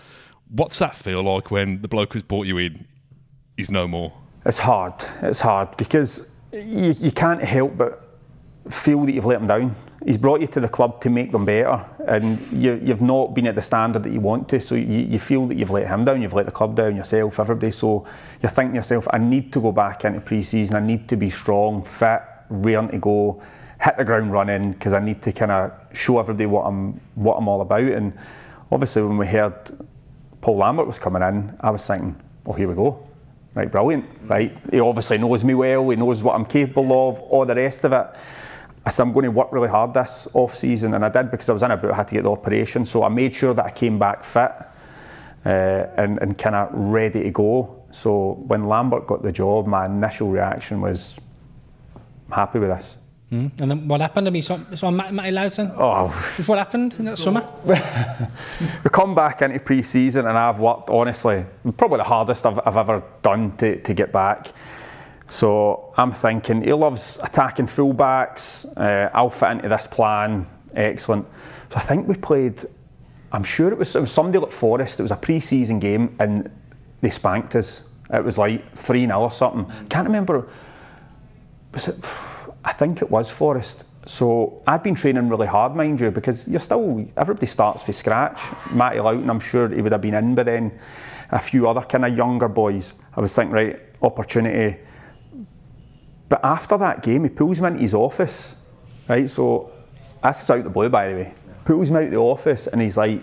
What's 0.50 0.78
that 0.80 0.94
feel 0.94 1.22
like 1.22 1.50
when 1.50 1.80
the 1.80 1.88
bloke 1.88 2.12
who's 2.12 2.22
brought 2.22 2.46
you 2.46 2.58
in 2.58 2.87
is 3.56 3.70
no 3.70 3.88
more? 3.88 4.12
It's 4.44 4.58
hard. 4.58 5.02
It's 5.22 5.40
hard 5.40 5.75
because 5.78 6.28
you, 6.52 6.94
you 7.00 7.12
can't 7.12 7.42
help 7.42 7.78
but 7.78 8.09
feel 8.68 9.04
that 9.04 9.12
you've 9.12 9.26
let 9.26 9.40
him 9.40 9.46
down. 9.46 9.74
He's 10.04 10.18
brought 10.18 10.40
you 10.40 10.46
to 10.48 10.60
the 10.60 10.68
club 10.68 11.00
to 11.02 11.10
make 11.10 11.30
them 11.30 11.44
better, 11.44 11.84
and 12.06 12.40
you, 12.50 12.80
you've 12.82 13.02
not 13.02 13.34
been 13.34 13.46
at 13.46 13.54
the 13.54 13.62
standard 13.62 14.02
that 14.02 14.12
you 14.12 14.20
want 14.20 14.48
to. 14.48 14.60
So 14.60 14.74
you, 14.74 15.06
you 15.06 15.18
feel 15.18 15.46
that 15.46 15.56
you've 15.56 15.70
let 15.70 15.86
him 15.86 16.04
down, 16.04 16.22
you've 16.22 16.32
let 16.32 16.46
the 16.46 16.52
club 16.52 16.74
down, 16.74 16.96
yourself, 16.96 17.38
everybody. 17.38 17.70
So 17.70 18.06
you're 18.42 18.50
thinking 18.50 18.72
to 18.72 18.76
yourself, 18.76 19.06
I 19.10 19.18
need 19.18 19.52
to 19.52 19.60
go 19.60 19.72
back 19.72 20.04
into 20.04 20.20
pre-season. 20.20 20.76
I 20.76 20.80
need 20.80 21.08
to 21.10 21.16
be 21.16 21.28
strong, 21.28 21.82
fit, 21.82 22.22
raring 22.48 22.88
to 22.90 22.98
go, 22.98 23.42
hit 23.80 23.96
the 23.96 24.04
ground 24.04 24.32
running 24.32 24.72
because 24.72 24.92
I 24.92 25.00
need 25.00 25.22
to 25.22 25.32
kind 25.32 25.52
of 25.52 25.72
show 25.92 26.18
everybody 26.18 26.46
what 26.46 26.62
I'm 26.62 27.00
what 27.14 27.36
I'm 27.36 27.48
all 27.48 27.60
about. 27.60 27.82
And 27.82 28.14
obviously, 28.72 29.02
when 29.02 29.18
we 29.18 29.26
heard 29.26 29.54
Paul 30.40 30.58
Lambert 30.58 30.86
was 30.86 30.98
coming 30.98 31.22
in, 31.22 31.56
I 31.60 31.70
was 31.70 31.86
thinking, 31.86 32.20
oh, 32.46 32.52
here 32.52 32.68
we 32.68 32.74
go. 32.74 33.06
Right, 33.54 33.70
brilliant. 33.70 34.06
Right, 34.22 34.56
he 34.70 34.80
obviously 34.80 35.18
knows 35.18 35.44
me 35.44 35.54
well. 35.54 35.90
He 35.90 35.96
knows 35.96 36.22
what 36.22 36.36
I'm 36.36 36.46
capable 36.46 37.10
of. 37.10 37.20
All 37.20 37.44
the 37.44 37.54
rest 37.54 37.84
of 37.84 37.92
it. 37.92 38.06
I 38.84 38.90
said, 38.90 39.02
I'm 39.02 39.12
going 39.12 39.25
to 39.25 39.30
work 39.30 39.52
really 39.52 39.68
hard 39.68 39.92
this 39.92 40.26
off 40.32 40.54
season, 40.54 40.94
and 40.94 41.04
I 41.04 41.10
did 41.10 41.30
because 41.30 41.49
I 41.50 41.52
was 41.52 41.62
in 41.62 41.70
a 41.70 41.76
boot. 41.76 41.90
I 41.90 41.96
had 41.96 42.08
to 42.08 42.14
get 42.14 42.25
the 42.25 42.30
operation, 42.30 42.87
so 42.87 43.02
I 43.02 43.08
made 43.08 43.34
sure 43.34 43.52
that 43.54 43.64
I 43.64 43.70
came 43.70 43.99
back 43.99 44.25
fit 44.25 44.52
uh, 45.44 45.87
and, 45.96 46.18
and 46.18 46.38
kind 46.38 46.56
of 46.56 46.68
ready 46.72 47.22
to 47.25 47.30
go. 47.30 47.84
So 47.90 48.42
when 48.46 48.64
Lambert 48.64 49.06
got 49.06 49.22
the 49.22 49.32
job, 49.32 49.66
my 49.66 49.87
initial 49.87 50.30
reaction 50.30 50.80
was, 50.80 51.18
I'm 51.94 52.32
happy 52.32 52.58
with 52.58 52.70
this. 52.70 52.96
Mm. 53.30 53.50
And 53.60 53.70
then 53.70 53.87
what 53.87 54.00
happened? 54.00 54.26
I 54.26 54.30
mean, 54.30 54.42
so, 54.42 54.60
so 54.75 54.90
Matty, 54.90 55.14
Matty 55.14 55.30
Lowton. 55.30 55.72
Oh, 55.76 56.34
is 56.38 56.49
what 56.49 56.58
happened 56.58 56.94
in 56.99 57.04
that 57.04 57.16
so, 57.16 57.25
summer? 57.25 57.49
we 58.84 58.90
come 58.90 59.14
back 59.14 59.42
into 59.42 59.60
pre-season, 59.60 60.26
and 60.26 60.37
I've 60.37 60.58
worked 60.58 60.90
honestly, 60.90 61.44
probably 61.76 61.99
the 61.99 62.04
hardest 62.04 62.44
I've, 62.44 62.58
I've 62.66 62.76
ever 62.76 63.02
done 63.22 63.56
to, 63.58 63.80
to 63.82 63.94
get 63.94 64.10
back. 64.10 64.49
So 65.30 65.94
I'm 65.96 66.10
thinking 66.10 66.62
he 66.62 66.72
loves 66.72 67.18
attacking 67.22 67.66
fullbacks. 67.66 68.66
Uh, 68.76 69.10
I'll 69.14 69.30
fit 69.30 69.52
into 69.52 69.68
this 69.68 69.87
plan. 69.87 70.44
Excellent. 70.75 71.25
So 71.70 71.76
I 71.76 71.80
think 71.80 72.08
we 72.08 72.16
played. 72.16 72.64
I'm 73.32 73.44
sure 73.44 73.70
it 73.70 73.78
was, 73.78 73.94
it 73.94 74.00
was 74.00 74.10
somebody 74.10 74.38
like 74.38 74.52
Forest. 74.52 74.99
It 74.99 75.04
was 75.04 75.12
a 75.12 75.16
pre-season 75.16 75.78
game, 75.78 76.16
and 76.18 76.50
they 77.00 77.10
spanked 77.10 77.54
us. 77.54 77.84
It 78.12 78.25
was 78.25 78.38
like 78.38 78.76
three 78.76 79.06
0 79.06 79.20
or 79.20 79.30
something. 79.30 79.72
Can't 79.88 80.06
remember. 80.06 80.49
Was 81.72 81.87
it? 81.87 82.04
I 82.64 82.72
think 82.72 83.00
it 83.00 83.08
was 83.08 83.30
Forest. 83.30 83.84
So 84.06 84.60
I'd 84.66 84.82
been 84.82 84.96
training 84.96 85.28
really 85.28 85.46
hard, 85.46 85.76
mind 85.76 86.00
you, 86.00 86.10
because 86.10 86.49
you're 86.49 86.58
still 86.58 87.06
everybody 87.16 87.46
starts 87.46 87.84
from 87.84 87.94
scratch. 87.94 88.40
Matty 88.72 88.99
Lowton, 88.99 89.30
I'm 89.30 89.38
sure 89.38 89.68
he 89.68 89.80
would 89.80 89.92
have 89.92 90.00
been 90.00 90.14
in 90.14 90.34
but 90.34 90.46
then. 90.46 90.76
A 91.30 91.38
few 91.38 91.68
other 91.68 91.82
kind 91.82 92.04
of 92.04 92.16
younger 92.16 92.49
boys. 92.49 92.94
I 93.14 93.20
was 93.20 93.32
thinking, 93.32 93.54
right, 93.54 93.80
opportunity. 94.02 94.80
But 96.30 96.44
after 96.44 96.78
that 96.78 97.02
game, 97.02 97.25
he 97.25 97.28
pulls 97.28 97.60
me 97.60 97.66
into 97.66 97.80
his 97.80 97.92
office, 97.92 98.54
right? 99.08 99.28
So 99.28 99.72
this 100.22 100.44
is 100.44 100.49
out 100.49 100.62
the 100.62 100.70
blue, 100.70 100.88
by 100.88 101.08
the 101.08 101.14
way. 101.16 101.34
Pulls 101.64 101.90
me 101.90 102.04
out 102.04 102.10
the 102.10 102.16
office 102.18 102.68
and 102.68 102.80
he's 102.80 102.96
like, 102.96 103.20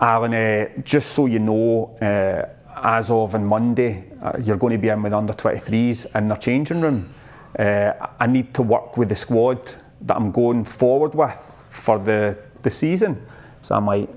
Alan, 0.00 0.32
uh, 0.32 0.68
just 0.82 1.10
so 1.10 1.26
you 1.26 1.40
know, 1.40 1.98
uh, 2.00 2.48
as 2.82 3.10
of 3.10 3.34
on 3.34 3.44
Monday, 3.44 4.04
uh, 4.22 4.38
you're 4.40 4.56
going 4.56 4.72
to 4.72 4.78
be 4.78 4.88
in 4.88 5.02
with 5.02 5.12
under 5.12 5.32
23s 5.32 6.14
in 6.14 6.28
their 6.28 6.36
changing 6.36 6.80
room. 6.80 7.12
Uh, 7.58 7.92
I 8.20 8.28
need 8.28 8.54
to 8.54 8.62
work 8.62 8.96
with 8.96 9.08
the 9.08 9.16
squad 9.16 9.72
that 10.02 10.16
I'm 10.16 10.30
going 10.30 10.64
forward 10.64 11.16
with 11.16 11.52
for 11.70 11.98
the, 11.98 12.38
the 12.62 12.70
season. 12.70 13.26
So 13.62 13.74
I'm 13.74 13.86
like, 13.86 14.08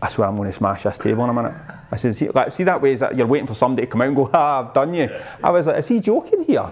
I 0.00 0.08
swear 0.08 0.28
I'm 0.28 0.36
going 0.36 0.50
to 0.50 0.52
smash 0.52 0.84
this 0.84 0.98
table 0.98 1.24
in 1.24 1.30
a 1.30 1.34
minute. 1.34 1.54
I 1.90 1.96
said, 1.96 2.14
see, 2.14 2.28
like, 2.28 2.52
see 2.52 2.62
that 2.62 2.80
way 2.80 2.92
is 2.92 3.00
that 3.00 3.16
you're 3.16 3.26
waiting 3.26 3.48
for 3.48 3.54
somebody 3.54 3.86
to 3.86 3.90
come 3.90 4.02
out 4.02 4.06
and 4.08 4.16
go, 4.16 4.30
ah, 4.32 4.68
I've 4.68 4.72
done 4.72 4.94
you. 4.94 5.08
I 5.42 5.50
was 5.50 5.66
like, 5.66 5.78
is 5.78 5.88
he 5.88 5.98
joking 5.98 6.44
here? 6.44 6.70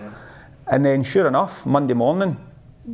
And 0.72 0.84
then 0.84 1.04
sure 1.04 1.28
enough, 1.28 1.66
Monday 1.66 1.94
morning, 1.94 2.36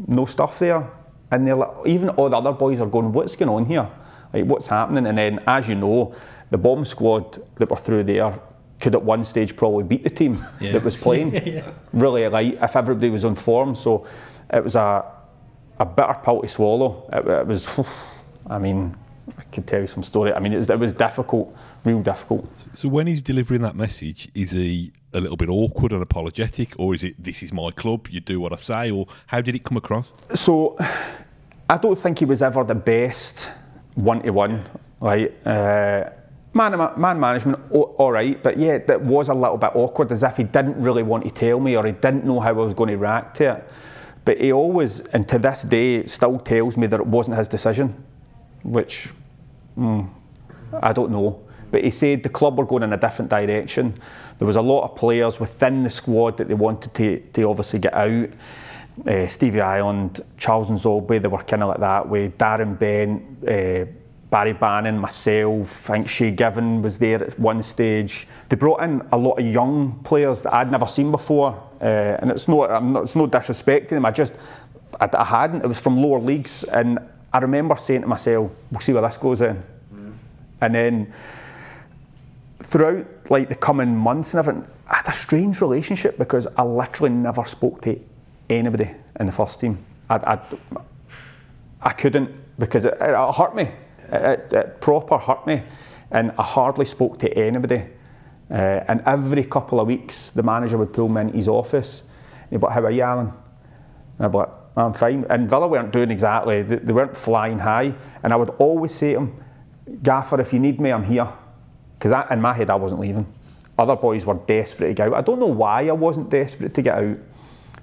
no 0.08 0.26
stuff 0.26 0.58
there. 0.58 0.90
And 1.30 1.47
they're 1.47 1.54
like, 1.54 1.70
even 1.87 2.08
all 2.11 2.28
the 2.28 2.37
other 2.37 2.52
boys 2.52 2.80
are 2.80 2.87
going, 2.87 3.12
what's 3.12 3.37
going 3.37 3.49
on 3.49 3.66
here? 3.66 3.88
Like, 4.32 4.44
what's 4.44 4.66
happening? 4.66 5.06
And 5.06 5.16
then, 5.16 5.40
as 5.47 5.68
you 5.68 5.76
know, 5.76 6.14
the 6.50 6.58
bomb 6.58 6.85
squad 6.85 7.40
that 7.56 7.70
were 7.70 7.76
through 7.76 8.04
there 8.04 8.38
could 8.80 8.94
at 8.94 9.02
one 9.02 9.25
stage 9.25 9.56
probably 9.56 9.85
beat 9.85 10.02
the 10.02 10.11
team 10.11 10.44
yeah. 10.61 10.73
that 10.73 10.82
was 10.82 10.97
playing. 10.97 11.35
yeah. 11.47 11.73
Really, 11.92 12.26
like 12.28 12.54
if 12.61 12.76
everybody 12.76 13.11
was 13.11 13.25
on 13.25 13.37
form. 13.37 13.75
So 13.75 14.06
it 14.52 14.62
was 14.62 14.75
a 14.76 15.04
a 15.78 15.87
bitter 15.87 16.16
pill 16.25 16.42
to 16.42 16.49
swallow. 16.49 17.08
It, 17.12 17.26
it 17.26 17.47
was, 17.47 17.68
I 18.50 18.58
mean, 18.58 18.97
I 19.38 19.42
could 19.44 19.66
tell 19.66 19.80
you 19.80 19.87
some 19.87 20.02
story. 20.02 20.32
I 20.32 20.40
mean, 20.40 20.52
it 20.52 20.58
was, 20.58 20.70
it 20.70 20.78
was 20.78 20.92
difficult, 20.92 21.56
real 21.88 22.02
difficult. 22.02 22.49
So 22.75 22.88
when 22.88 23.07
he's 23.07 23.23
delivering 23.23 23.62
that 23.62 23.76
message, 23.76 24.28
is 24.35 24.50
he 24.52 24.92
a 25.12 25.21
little 25.21 25.37
bit 25.37 25.49
awkward 25.49 25.92
and 25.92 26.02
apologetic, 26.02 26.68
or 26.78 26.95
is 26.95 27.02
it 27.02 27.14
this 27.23 27.42
is 27.42 27.52
my 27.52 27.71
club, 27.71 28.09
you 28.11 28.21
do 28.21 28.40
what 28.40 28.52
I 28.52 28.57
say, 28.57 28.90
or 28.90 29.07
how 29.26 29.40
did 29.40 29.54
it 29.54 29.64
come 29.64 29.76
across? 29.76 30.07
So 30.35 30.76
I 31.68 31.76
don't 31.78 31.99
think 31.99 32.18
he 32.18 32.25
was 32.25 32.42
ever 32.42 32.64
the 32.64 32.75
best 32.75 33.50
one 33.95 34.23
to 34.23 34.30
one. 34.30 34.64
Right. 35.00 35.30
Uh, 35.47 36.11
Man, 36.54 36.73
man 36.97 37.21
management, 37.21 37.59
all 37.71 38.11
right, 38.11 38.42
but 38.42 38.59
yeah, 38.59 38.78
that 38.78 39.00
was 39.02 39.28
a 39.28 39.35
little 39.35 39.59
bit 39.59 39.71
awkward, 39.75 40.11
as 40.11 40.23
if 40.23 40.38
he 40.38 40.45
didn't 40.45 40.83
really 40.83 41.04
want 41.04 41.23
to 41.25 41.30
tell 41.30 41.61
me 41.61 41.76
or 41.76 41.85
he 41.87 41.92
didn't 41.92 42.25
know 42.25 42.40
how 42.40 42.49
I 42.49 42.64
was 42.64 42.75
going 42.75 42.88
to 42.88 42.97
react 42.97 43.37
to 43.37 43.45
it. 43.57 43.68
But 44.25 44.40
he 44.40 44.50
always, 44.50 45.00
and 45.12 45.28
to 45.28 45.38
this 45.38 45.62
day, 45.62 46.07
still 46.07 46.38
tells 46.40 46.76
me 46.76 46.87
that 46.88 46.99
it 46.99 47.07
wasn't 47.07 47.37
his 47.37 47.49
decision, 47.49 47.95
which 48.64 49.11
mm, 49.76 50.09
I 50.73 50.92
don't 50.92 51.12
know. 51.12 51.38
But 51.70 51.84
he 51.84 51.90
said 51.90 52.22
the 52.22 52.28
club 52.28 52.58
were 52.58 52.64
going 52.64 52.82
in 52.82 52.92
a 52.92 52.96
different 52.96 53.30
direction. 53.30 53.94
There 54.38 54.46
was 54.46 54.56
a 54.56 54.62
lot 54.62 54.84
of 54.84 54.96
players 54.96 55.40
within 55.40 55.82
the 55.82 55.90
squad 55.90 56.37
that 56.38 56.48
they 56.48 56.54
wanted 56.54 56.94
to, 56.94 57.20
to 57.20 57.42
obviously 57.42 57.78
get 57.80 57.94
out. 57.94 58.28
Uh, 59.06 59.28
Stevie 59.28 59.60
Ireland, 59.60 60.20
Charles 60.38 60.70
and 60.70 60.78
N'Zogbia, 60.78 61.22
they 61.22 61.28
were 61.28 61.42
kind 61.42 61.62
of 61.62 61.68
like 61.68 61.80
that 61.80 62.08
way. 62.08 62.28
Darren 62.30 62.78
Bent, 62.78 63.22
uh, 63.48 63.84
Barry 64.30 64.52
Bannan, 64.52 64.98
myself, 64.98 65.88
I 65.88 65.94
think 65.94 66.08
Shay 66.08 66.30
Given 66.30 66.82
was 66.82 66.98
there 66.98 67.22
at 67.25 67.38
one 67.38 67.62
stage. 67.62 68.26
They 68.48 68.56
brought 68.56 68.82
in 68.82 69.02
a 69.10 69.16
lot 69.16 69.38
of 69.38 69.46
young 69.46 70.00
players 70.04 70.42
that 70.42 70.52
I'd 70.52 70.70
never 70.70 70.87
seen 70.87 71.10
before, 71.10 71.54
uh, 71.80 71.84
and 71.84 72.30
it's 72.30 72.46
no, 72.46 72.64
I'm 72.64 72.92
not, 72.92 73.04
it's 73.04 73.16
no 73.16 73.26
disrespect 73.26 73.88
to 73.88 73.94
them. 73.94 74.04
I 74.04 74.10
just, 74.10 74.34
I, 75.00 75.08
I, 75.12 75.25
hadn't. 75.25 75.64
It 75.64 75.68
was 75.68 75.80
from 75.80 75.96
lower 75.96 76.20
leagues, 76.20 76.64
and 76.64 76.98
I 77.32 77.38
remember 77.38 77.76
saying 77.76 78.02
to 78.02 78.06
myself, 78.06 78.54
"We'll 78.70 78.80
see 78.80 78.92
where 78.92 79.02
this 79.02 79.16
goes 79.16 79.40
in." 79.40 79.62
Mm. 79.94 80.12
And 80.60 80.75
then 80.75 81.14
throughout 82.60 83.06
like 83.30 83.48
the 83.48 83.54
coming 83.54 83.96
months 83.96 84.34
and 84.34 84.38
everything, 84.38 84.70
I 84.88 84.96
had 84.96 85.08
a 85.08 85.12
strange 85.12 85.60
relationship 85.60 86.18
because 86.18 86.46
I 86.56 86.62
literally 86.62 87.10
never 87.10 87.44
spoke 87.44 87.82
to 87.82 87.98
anybody 88.50 88.90
in 89.20 89.26
the 89.26 89.32
first 89.32 89.60
team. 89.60 89.84
I, 90.10 90.16
I, 90.16 90.40
I 91.82 91.92
couldn't 91.92 92.30
because 92.58 92.84
it, 92.84 92.94
it 93.00 93.34
hurt 93.34 93.54
me 93.54 93.68
it, 94.10 94.52
it 94.52 94.80
proper 94.80 95.18
hurt 95.18 95.46
me, 95.46 95.62
and 96.10 96.32
I 96.38 96.42
hardly 96.42 96.84
spoke 96.84 97.18
to 97.20 97.32
anybody. 97.32 97.84
Uh, 98.50 98.82
and 98.88 99.02
every 99.04 99.44
couple 99.44 99.78
of 99.78 99.86
weeks, 99.86 100.30
the 100.30 100.42
manager 100.42 100.78
would 100.78 100.92
pull 100.92 101.08
me 101.08 101.20
into 101.22 101.34
his 101.34 101.48
office. 101.48 102.00
And 102.00 102.50
he'd 102.50 102.58
be 102.58 102.66
like, 102.66 102.74
"How 102.74 102.84
are 102.84 102.90
you, 102.90 103.02
Alan?" 103.02 103.26
And 103.26 104.26
I'd 104.26 104.32
be 104.32 104.38
like, 104.38 104.50
"I'm 104.76 104.94
fine." 104.94 105.26
And 105.28 105.48
Villa 105.48 105.68
weren't 105.68 105.92
doing 105.92 106.10
exactly; 106.10 106.62
they, 106.62 106.76
they 106.76 106.92
weren't 106.92 107.16
flying 107.16 107.58
high. 107.58 107.94
And 108.22 108.32
I 108.32 108.36
would 108.36 108.50
always 108.58 108.94
say 108.94 109.12
to 109.12 109.20
him, 109.20 109.44
"Gaffer, 110.02 110.40
if 110.40 110.52
you 110.52 110.58
need 110.58 110.80
me, 110.80 110.90
I'm 110.90 111.04
here." 111.04 111.28
Because 111.98 112.12
in 112.30 112.40
my 112.40 112.54
head, 112.54 112.70
I 112.70 112.76
wasn't 112.76 113.00
leaving. 113.00 113.26
Other 113.78 113.96
boys 113.96 114.26
were 114.26 114.34
desperate 114.34 114.88
to 114.88 114.94
get 114.94 115.08
out. 115.08 115.14
I 115.14 115.20
don't 115.20 115.40
know 115.40 115.46
why 115.46 115.88
I 115.88 115.92
wasn't 115.92 116.30
desperate 116.30 116.74
to 116.74 116.82
get 116.82 116.96
out, 116.96 117.18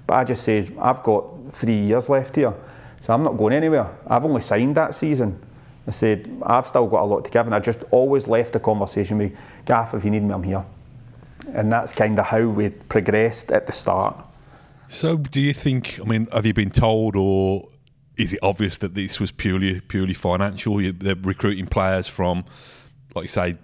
but 0.06 0.14
I 0.14 0.24
just 0.24 0.42
says, 0.42 0.70
"I've 0.78 1.02
got 1.02 1.24
three 1.52 1.78
years 1.78 2.08
left 2.08 2.36
here, 2.36 2.54
so 3.00 3.14
I'm 3.14 3.22
not 3.22 3.36
going 3.36 3.54
anywhere. 3.54 3.88
I've 4.06 4.24
only 4.24 4.42
signed 4.42 4.74
that 4.76 4.94
season." 4.94 5.40
I 5.86 5.92
said, 5.92 6.28
I've 6.42 6.66
still 6.66 6.88
got 6.88 7.02
a 7.02 7.04
lot 7.04 7.24
to 7.24 7.30
give, 7.30 7.46
and 7.46 7.54
I 7.54 7.60
just 7.60 7.84
always 7.90 8.26
left 8.26 8.52
the 8.52 8.60
conversation 8.60 9.18
with 9.18 9.36
Gaff, 9.64 9.94
if 9.94 10.04
you 10.04 10.10
need 10.10 10.24
me, 10.24 10.34
I'm 10.34 10.42
here. 10.42 10.64
And 11.52 11.70
that's 11.70 11.92
kind 11.92 12.18
of 12.18 12.24
how 12.24 12.44
we 12.44 12.70
progressed 12.70 13.52
at 13.52 13.66
the 13.66 13.72
start. 13.72 14.16
So, 14.88 15.16
do 15.16 15.40
you 15.40 15.52
think? 15.52 16.00
I 16.00 16.04
mean, 16.04 16.26
have 16.32 16.44
you 16.44 16.54
been 16.54 16.70
told, 16.70 17.14
or 17.14 17.68
is 18.16 18.32
it 18.32 18.40
obvious 18.42 18.78
that 18.78 18.94
this 18.94 19.20
was 19.20 19.30
purely 19.30 19.80
purely 19.80 20.14
financial? 20.14 20.78
They're 20.92 21.14
recruiting 21.14 21.66
players 21.66 22.08
from, 22.08 22.44
like 23.14 23.24
you 23.24 23.28
say, 23.28 23.56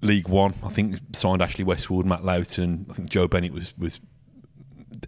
League 0.00 0.28
One. 0.28 0.54
I 0.64 0.68
think 0.68 0.96
signed 1.12 1.42
Ashley 1.42 1.64
Westwood, 1.64 2.06
Matt 2.06 2.24
Lowton. 2.24 2.86
I 2.90 2.94
think 2.94 3.10
Joe 3.10 3.28
Bennett 3.28 3.52
was 3.52 3.76
was 3.78 4.00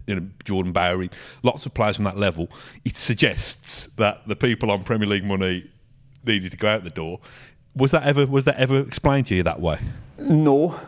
you 0.07 0.15
know, 0.15 0.27
Jordan 0.43 0.71
Bowery, 0.71 1.09
lots 1.43 1.65
of 1.65 1.73
players 1.73 1.97
from 1.97 2.05
that 2.05 2.17
level. 2.17 2.49
It 2.85 2.95
suggests 2.95 3.87
that 3.97 4.27
the 4.27 4.35
people 4.35 4.71
on 4.71 4.83
Premier 4.83 5.07
League 5.07 5.25
money 5.25 5.69
needed 6.25 6.51
to 6.51 6.57
go 6.57 6.69
out 6.69 6.83
the 6.83 6.89
door. 6.89 7.19
Was 7.75 7.91
that 7.91 8.03
ever 8.03 8.25
was 8.25 8.45
that 8.45 8.57
ever 8.57 8.79
explained 8.79 9.27
to 9.27 9.35
you 9.35 9.43
that 9.43 9.59
way? 9.59 9.79
No, 10.17 10.79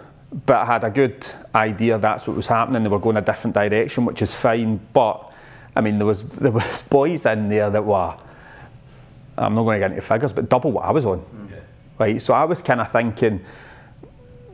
but 0.46 0.58
I 0.58 0.66
had 0.66 0.84
a 0.84 0.90
good 0.90 1.26
idea 1.56 1.98
that's 1.98 2.28
what 2.28 2.36
was 2.36 2.48
happening. 2.48 2.84
They 2.84 2.90
were 2.90 3.00
going 3.00 3.18
a 3.18 3.22
different 3.22 3.56
direction, 3.56 4.06
which 4.06 4.22
is 4.22 4.34
fine. 4.34 4.80
But 4.92 5.32
I 5.76 5.82
mean, 5.82 5.98
there 5.98 6.08
was 6.08 6.24
there 6.24 6.52
was 6.52 6.82
boys 6.90 7.26
in 7.26 7.50
there 7.50 7.70
that 7.70 7.84
were 7.84 8.16
I'm 9.38 9.56
not 9.56 9.64
going 9.64 9.80
to 9.80 9.88
get 9.88 9.92
into 9.92 10.06
figures, 10.06 10.34
but 10.34 10.50
double 10.50 10.72
what 10.72 10.86
I 10.86 10.92
was 10.92 11.06
on. 11.06 11.20
Mm. 11.20 11.62
Right, 12.00 12.22
so 12.22 12.34
I 12.34 12.46
was 12.46 12.62
kind 12.62 12.82
of 12.82 12.92
thinking, 12.92 13.44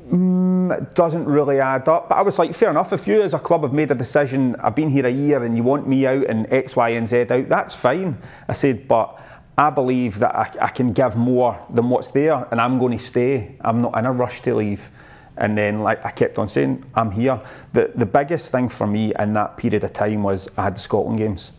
mm, 0.10 0.94
doesn't 0.94 1.26
really 1.26 1.60
add 1.60 1.88
up. 1.88 2.10
But 2.10 2.16
I 2.16 2.22
was 2.22 2.40
like, 2.40 2.54
fair 2.54 2.70
enough. 2.70 2.94
If 2.94 3.08
you 3.08 3.22
as 3.22 3.34
a 3.34 3.40
club 3.40 3.64
have 3.64 3.74
made 3.74 3.92
a 3.92 3.96
decision, 3.96 4.56
I've 4.62 4.76
been 4.76 4.90
here 4.90 5.06
a 5.06 5.12
year 5.12 5.44
and 5.44 5.56
you 5.56 5.64
want 5.64 5.88
me 5.88 6.06
out 6.06 6.26
and 6.26 6.52
X, 6.52 6.76
Y, 6.76 6.90
and 6.90 7.08
Z 7.08 7.28
out, 7.30 7.50
that's 7.50 7.76
fine. 7.76 8.18
I 8.48 8.54
said, 8.54 8.88
but 8.88 9.22
I 9.58 9.70
believe 9.70 10.20
that 10.20 10.36
I, 10.36 10.66
I 10.66 10.68
can 10.70 10.94
give 10.94 11.16
more 11.16 11.60
than 11.70 11.90
what's 11.90 12.12
there 12.12 12.48
and 12.52 12.62
I'm 12.62 12.80
going 12.80 12.98
to 12.98 13.04
stay. 13.04 13.56
I'm 13.62 13.82
not 13.82 13.98
in 13.98 14.06
a 14.06 14.12
rush 14.12 14.42
to 14.42 14.56
leave. 14.56 14.90
And 15.38 15.58
then, 15.58 15.80
like 15.80 16.06
I 16.06 16.12
kept 16.12 16.38
on 16.38 16.50
saying, 16.50 16.84
I'm 16.96 17.12
here. 17.12 17.40
The 17.72 17.94
the 17.96 18.06
biggest 18.06 18.52
thing 18.52 18.68
for 18.68 18.86
me 18.86 19.14
in 19.18 19.34
that 19.36 19.56
period 19.56 19.86
of 19.86 19.94
time 19.94 20.24
was 20.24 20.50
I 20.58 20.64
had 20.64 20.76
the 20.76 20.82
Scotland 20.82 21.18
games. 21.18 21.54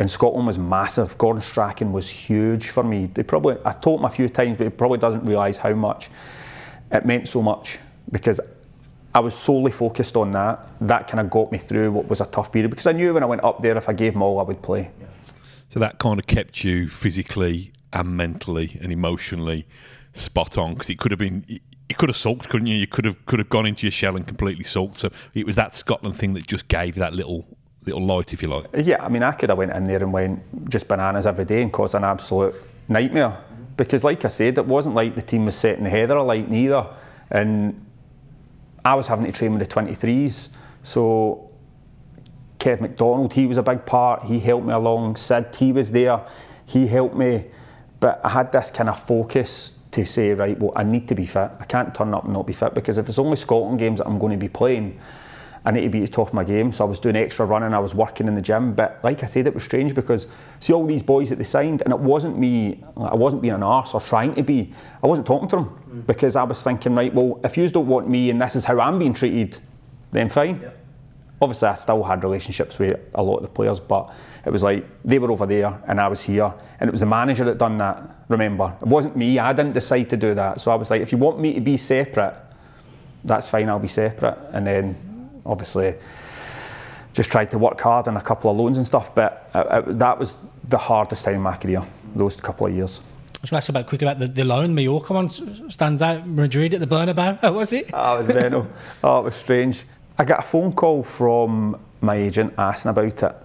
And 0.00 0.10
Scotland 0.10 0.46
was 0.46 0.58
massive. 0.58 1.16
Gordon 1.16 1.42
Strachan 1.42 1.92
was 1.92 2.08
huge 2.08 2.70
for 2.70 2.82
me. 2.82 3.06
They 3.06 3.22
probably 3.22 3.56
I 3.64 3.72
told 3.72 4.00
him 4.00 4.06
a 4.06 4.10
few 4.10 4.28
times, 4.28 4.58
but 4.58 4.64
he 4.64 4.70
probably 4.70 4.98
doesn't 4.98 5.24
realise 5.24 5.58
how 5.58 5.74
much 5.74 6.10
it 6.90 7.06
meant 7.06 7.28
so 7.28 7.40
much 7.40 7.78
because 8.10 8.40
I 9.14 9.20
was 9.20 9.34
solely 9.34 9.72
focused 9.72 10.16
on 10.16 10.32
that. 10.32 10.66
That 10.80 11.08
kind 11.08 11.20
of 11.20 11.30
got 11.30 11.50
me 11.50 11.58
through 11.58 11.92
what 11.92 12.08
was 12.08 12.20
a 12.20 12.26
tough 12.26 12.52
period 12.52 12.70
because 12.70 12.86
I 12.86 12.92
knew 12.92 13.14
when 13.14 13.22
I 13.22 13.26
went 13.26 13.42
up 13.42 13.60
there, 13.60 13.76
if 13.76 13.88
I 13.88 13.92
gave 13.92 14.12
them 14.12 14.22
all, 14.22 14.38
I 14.38 14.42
would 14.42 14.62
play. 14.62 14.90
So 15.68 15.80
that 15.80 15.98
kind 15.98 16.18
of 16.18 16.26
kept 16.26 16.64
you 16.64 16.88
physically 16.88 17.72
and 17.92 18.16
mentally 18.16 18.78
and 18.80 18.92
emotionally 18.92 19.66
spot 20.12 20.58
on 20.58 20.74
because 20.74 20.90
it 20.90 20.98
could 20.98 21.10
have 21.12 21.18
been 21.18 21.44
you 21.90 21.96
could 21.96 22.08
have 22.08 22.16
sulked, 22.16 22.48
couldn't 22.48 22.68
you? 22.68 22.76
You 22.76 22.86
could 22.86 23.04
have 23.04 23.24
could 23.26 23.40
have 23.40 23.48
gone 23.48 23.66
into 23.66 23.84
your 23.84 23.90
shell 23.92 24.16
and 24.16 24.26
completely 24.26 24.64
sulked. 24.64 24.96
So 24.96 25.10
it 25.34 25.44
was 25.44 25.56
that 25.56 25.74
Scotland 25.74 26.16
thing 26.16 26.34
that 26.34 26.46
just 26.46 26.68
gave 26.68 26.94
that 26.96 27.14
little 27.14 27.46
little 27.84 28.04
light, 28.04 28.32
if 28.32 28.42
you 28.42 28.48
like. 28.48 28.66
Yeah, 28.76 29.04
I 29.04 29.08
mean, 29.08 29.24
I 29.24 29.32
could 29.32 29.48
have 29.48 29.58
went 29.58 29.72
in 29.72 29.84
there 29.84 29.98
and 29.98 30.12
went 30.12 30.70
just 30.70 30.86
bananas 30.86 31.26
every 31.26 31.44
day 31.44 31.62
and 31.62 31.72
caused 31.72 31.94
an 31.94 32.04
absolute 32.04 32.54
nightmare. 32.88 33.30
Mm-hmm. 33.30 33.64
Because, 33.76 34.04
like 34.04 34.24
I 34.24 34.28
said, 34.28 34.58
it 34.58 34.66
wasn't 34.66 34.94
like 34.94 35.14
the 35.14 35.22
team 35.22 35.46
was 35.46 35.56
setting 35.56 35.84
the 35.84 35.90
heather 35.90 36.16
alight 36.16 36.48
neither, 36.48 36.86
and 37.30 37.84
I 38.84 38.94
was 38.94 39.06
having 39.06 39.26
to 39.26 39.32
train 39.32 39.52
with 39.56 39.68
the 39.68 39.74
23s. 39.74 40.48
So 40.82 41.52
Kev 42.58 42.80
MacDonald, 42.80 43.32
he 43.32 43.46
was 43.46 43.58
a 43.58 43.62
big 43.62 43.84
part. 43.86 44.24
He 44.24 44.38
helped 44.38 44.66
me 44.66 44.72
along. 44.72 45.16
Sid, 45.16 45.56
he 45.56 45.72
was 45.72 45.90
there. 45.90 46.20
He 46.66 46.86
helped 46.86 47.16
me. 47.16 47.46
But 47.98 48.20
I 48.24 48.30
had 48.30 48.52
this 48.52 48.70
kind 48.70 48.88
of 48.88 49.02
focus 49.06 49.72
to 49.90 50.04
say, 50.06 50.32
right, 50.32 50.58
well, 50.58 50.72
I 50.76 50.84
need 50.84 51.08
to 51.08 51.14
be 51.14 51.26
fit. 51.26 51.50
I 51.58 51.64
can't 51.64 51.94
turn 51.94 52.14
up 52.14 52.24
and 52.24 52.32
not 52.32 52.46
be 52.46 52.52
fit 52.52 52.74
because 52.74 52.96
if 52.98 53.08
it's 53.08 53.18
only 53.18 53.36
Scotland 53.36 53.78
games 53.78 53.98
that 53.98 54.06
I'm 54.06 54.18
going 54.18 54.32
to 54.32 54.38
be 54.38 54.48
playing, 54.48 54.98
I 55.64 55.70
need 55.70 55.82
to 55.82 55.88
be 55.90 56.02
at 56.02 56.06
the 56.06 56.12
top 56.12 56.28
of 56.28 56.34
my 56.34 56.44
game. 56.44 56.72
So 56.72 56.84
I 56.84 56.88
was 56.88 56.98
doing 56.98 57.16
extra 57.16 57.44
running, 57.44 57.74
I 57.74 57.78
was 57.78 57.94
working 57.94 58.28
in 58.28 58.34
the 58.34 58.40
gym. 58.40 58.72
But 58.72 58.98
like 59.02 59.22
I 59.22 59.26
said, 59.26 59.46
it 59.46 59.54
was 59.54 59.62
strange 59.62 59.94
because 59.94 60.26
see 60.58 60.72
all 60.72 60.86
these 60.86 61.02
boys 61.02 61.28
that 61.28 61.36
they 61.36 61.44
signed, 61.44 61.82
and 61.82 61.92
it 61.92 61.98
wasn't 61.98 62.38
me, 62.38 62.82
I 62.96 63.14
wasn't 63.14 63.42
being 63.42 63.54
an 63.54 63.62
arse 63.62 63.94
or 63.94 64.00
trying 64.00 64.34
to 64.36 64.42
be. 64.42 64.72
I 65.02 65.06
wasn't 65.06 65.26
talking 65.26 65.48
to 65.50 65.56
them 65.56 65.64
mm. 65.66 66.06
because 66.06 66.36
I 66.36 66.44
was 66.44 66.62
thinking, 66.62 66.94
right, 66.94 67.12
well, 67.12 67.40
if 67.44 67.56
you 67.56 67.68
don't 67.68 67.86
want 67.86 68.08
me 68.08 68.30
and 68.30 68.40
this 68.40 68.56
is 68.56 68.64
how 68.64 68.80
I'm 68.80 68.98
being 68.98 69.14
treated, 69.14 69.58
then 70.12 70.28
fine. 70.28 70.60
Yeah. 70.60 70.70
Obviously, 71.42 71.68
I 71.68 71.74
still 71.74 72.02
had 72.02 72.22
relationships 72.22 72.78
with 72.78 73.00
a 73.14 73.22
lot 73.22 73.36
of 73.36 73.42
the 73.42 73.48
players, 73.48 73.80
but 73.80 74.12
it 74.44 74.50
was 74.50 74.62
like 74.62 74.84
they 75.04 75.18
were 75.18 75.30
over 75.30 75.46
there 75.46 75.82
and 75.86 76.00
I 76.00 76.08
was 76.08 76.22
here, 76.22 76.52
and 76.78 76.88
it 76.88 76.90
was 76.90 77.00
the 77.00 77.06
manager 77.06 77.44
that 77.44 77.58
done 77.58 77.78
that. 77.78 78.16
Remember, 78.28 78.76
it 78.80 78.86
wasn't 78.86 79.16
me. 79.16 79.38
I 79.38 79.52
didn't 79.52 79.72
decide 79.72 80.10
to 80.10 80.16
do 80.16 80.34
that. 80.34 80.60
So 80.60 80.70
I 80.70 80.74
was 80.74 80.90
like, 80.90 81.02
if 81.02 81.12
you 81.12 81.18
want 81.18 81.40
me 81.40 81.54
to 81.54 81.60
be 81.60 81.76
separate, 81.76 82.34
that's 83.24 83.48
fine. 83.48 83.68
I'll 83.68 83.78
be 83.78 83.88
separate. 83.88 84.38
And 84.52 84.66
then, 84.66 85.09
obviously, 85.44 85.94
just 87.12 87.30
tried 87.30 87.50
to 87.50 87.58
work 87.58 87.80
hard 87.80 88.08
on 88.08 88.16
a 88.16 88.20
couple 88.20 88.50
of 88.50 88.56
loans 88.56 88.76
and 88.76 88.86
stuff. 88.86 89.14
But 89.14 89.50
it, 89.54 89.88
it, 89.88 89.98
that 89.98 90.18
was 90.18 90.36
the 90.68 90.78
hardest 90.78 91.24
time 91.24 91.34
in 91.34 91.40
my 91.40 91.56
career. 91.56 91.82
Those 92.14 92.36
couple 92.36 92.66
of 92.66 92.74
years. 92.74 93.00
I 93.00 93.42
was 93.42 93.50
going 93.50 93.56
to 93.60 93.62
ask 93.62 93.68
about 93.70 93.86
quickly 93.86 94.06
about 94.06 94.18
the, 94.18 94.28
the 94.28 94.44
loan. 94.44 94.74
Mallorca 94.74 95.14
one 95.14 95.28
stands 95.28 96.02
out. 96.02 96.26
Madrid 96.28 96.74
at 96.74 96.80
the 96.80 96.86
Bernabeu. 96.86 97.54
Was 97.54 97.72
it? 97.72 97.88
Oh, 97.92 98.16
it 98.16 98.18
was 98.18 98.28
mental. 98.28 98.66
oh, 99.04 99.20
it 99.20 99.24
was 99.24 99.34
strange. 99.34 99.82
I 100.18 100.24
got 100.24 100.40
a 100.40 100.42
phone 100.42 100.72
call 100.72 101.02
from 101.02 101.80
my 102.02 102.16
agent 102.16 102.52
asking 102.58 102.90
about 102.90 103.22
it 103.22 103.36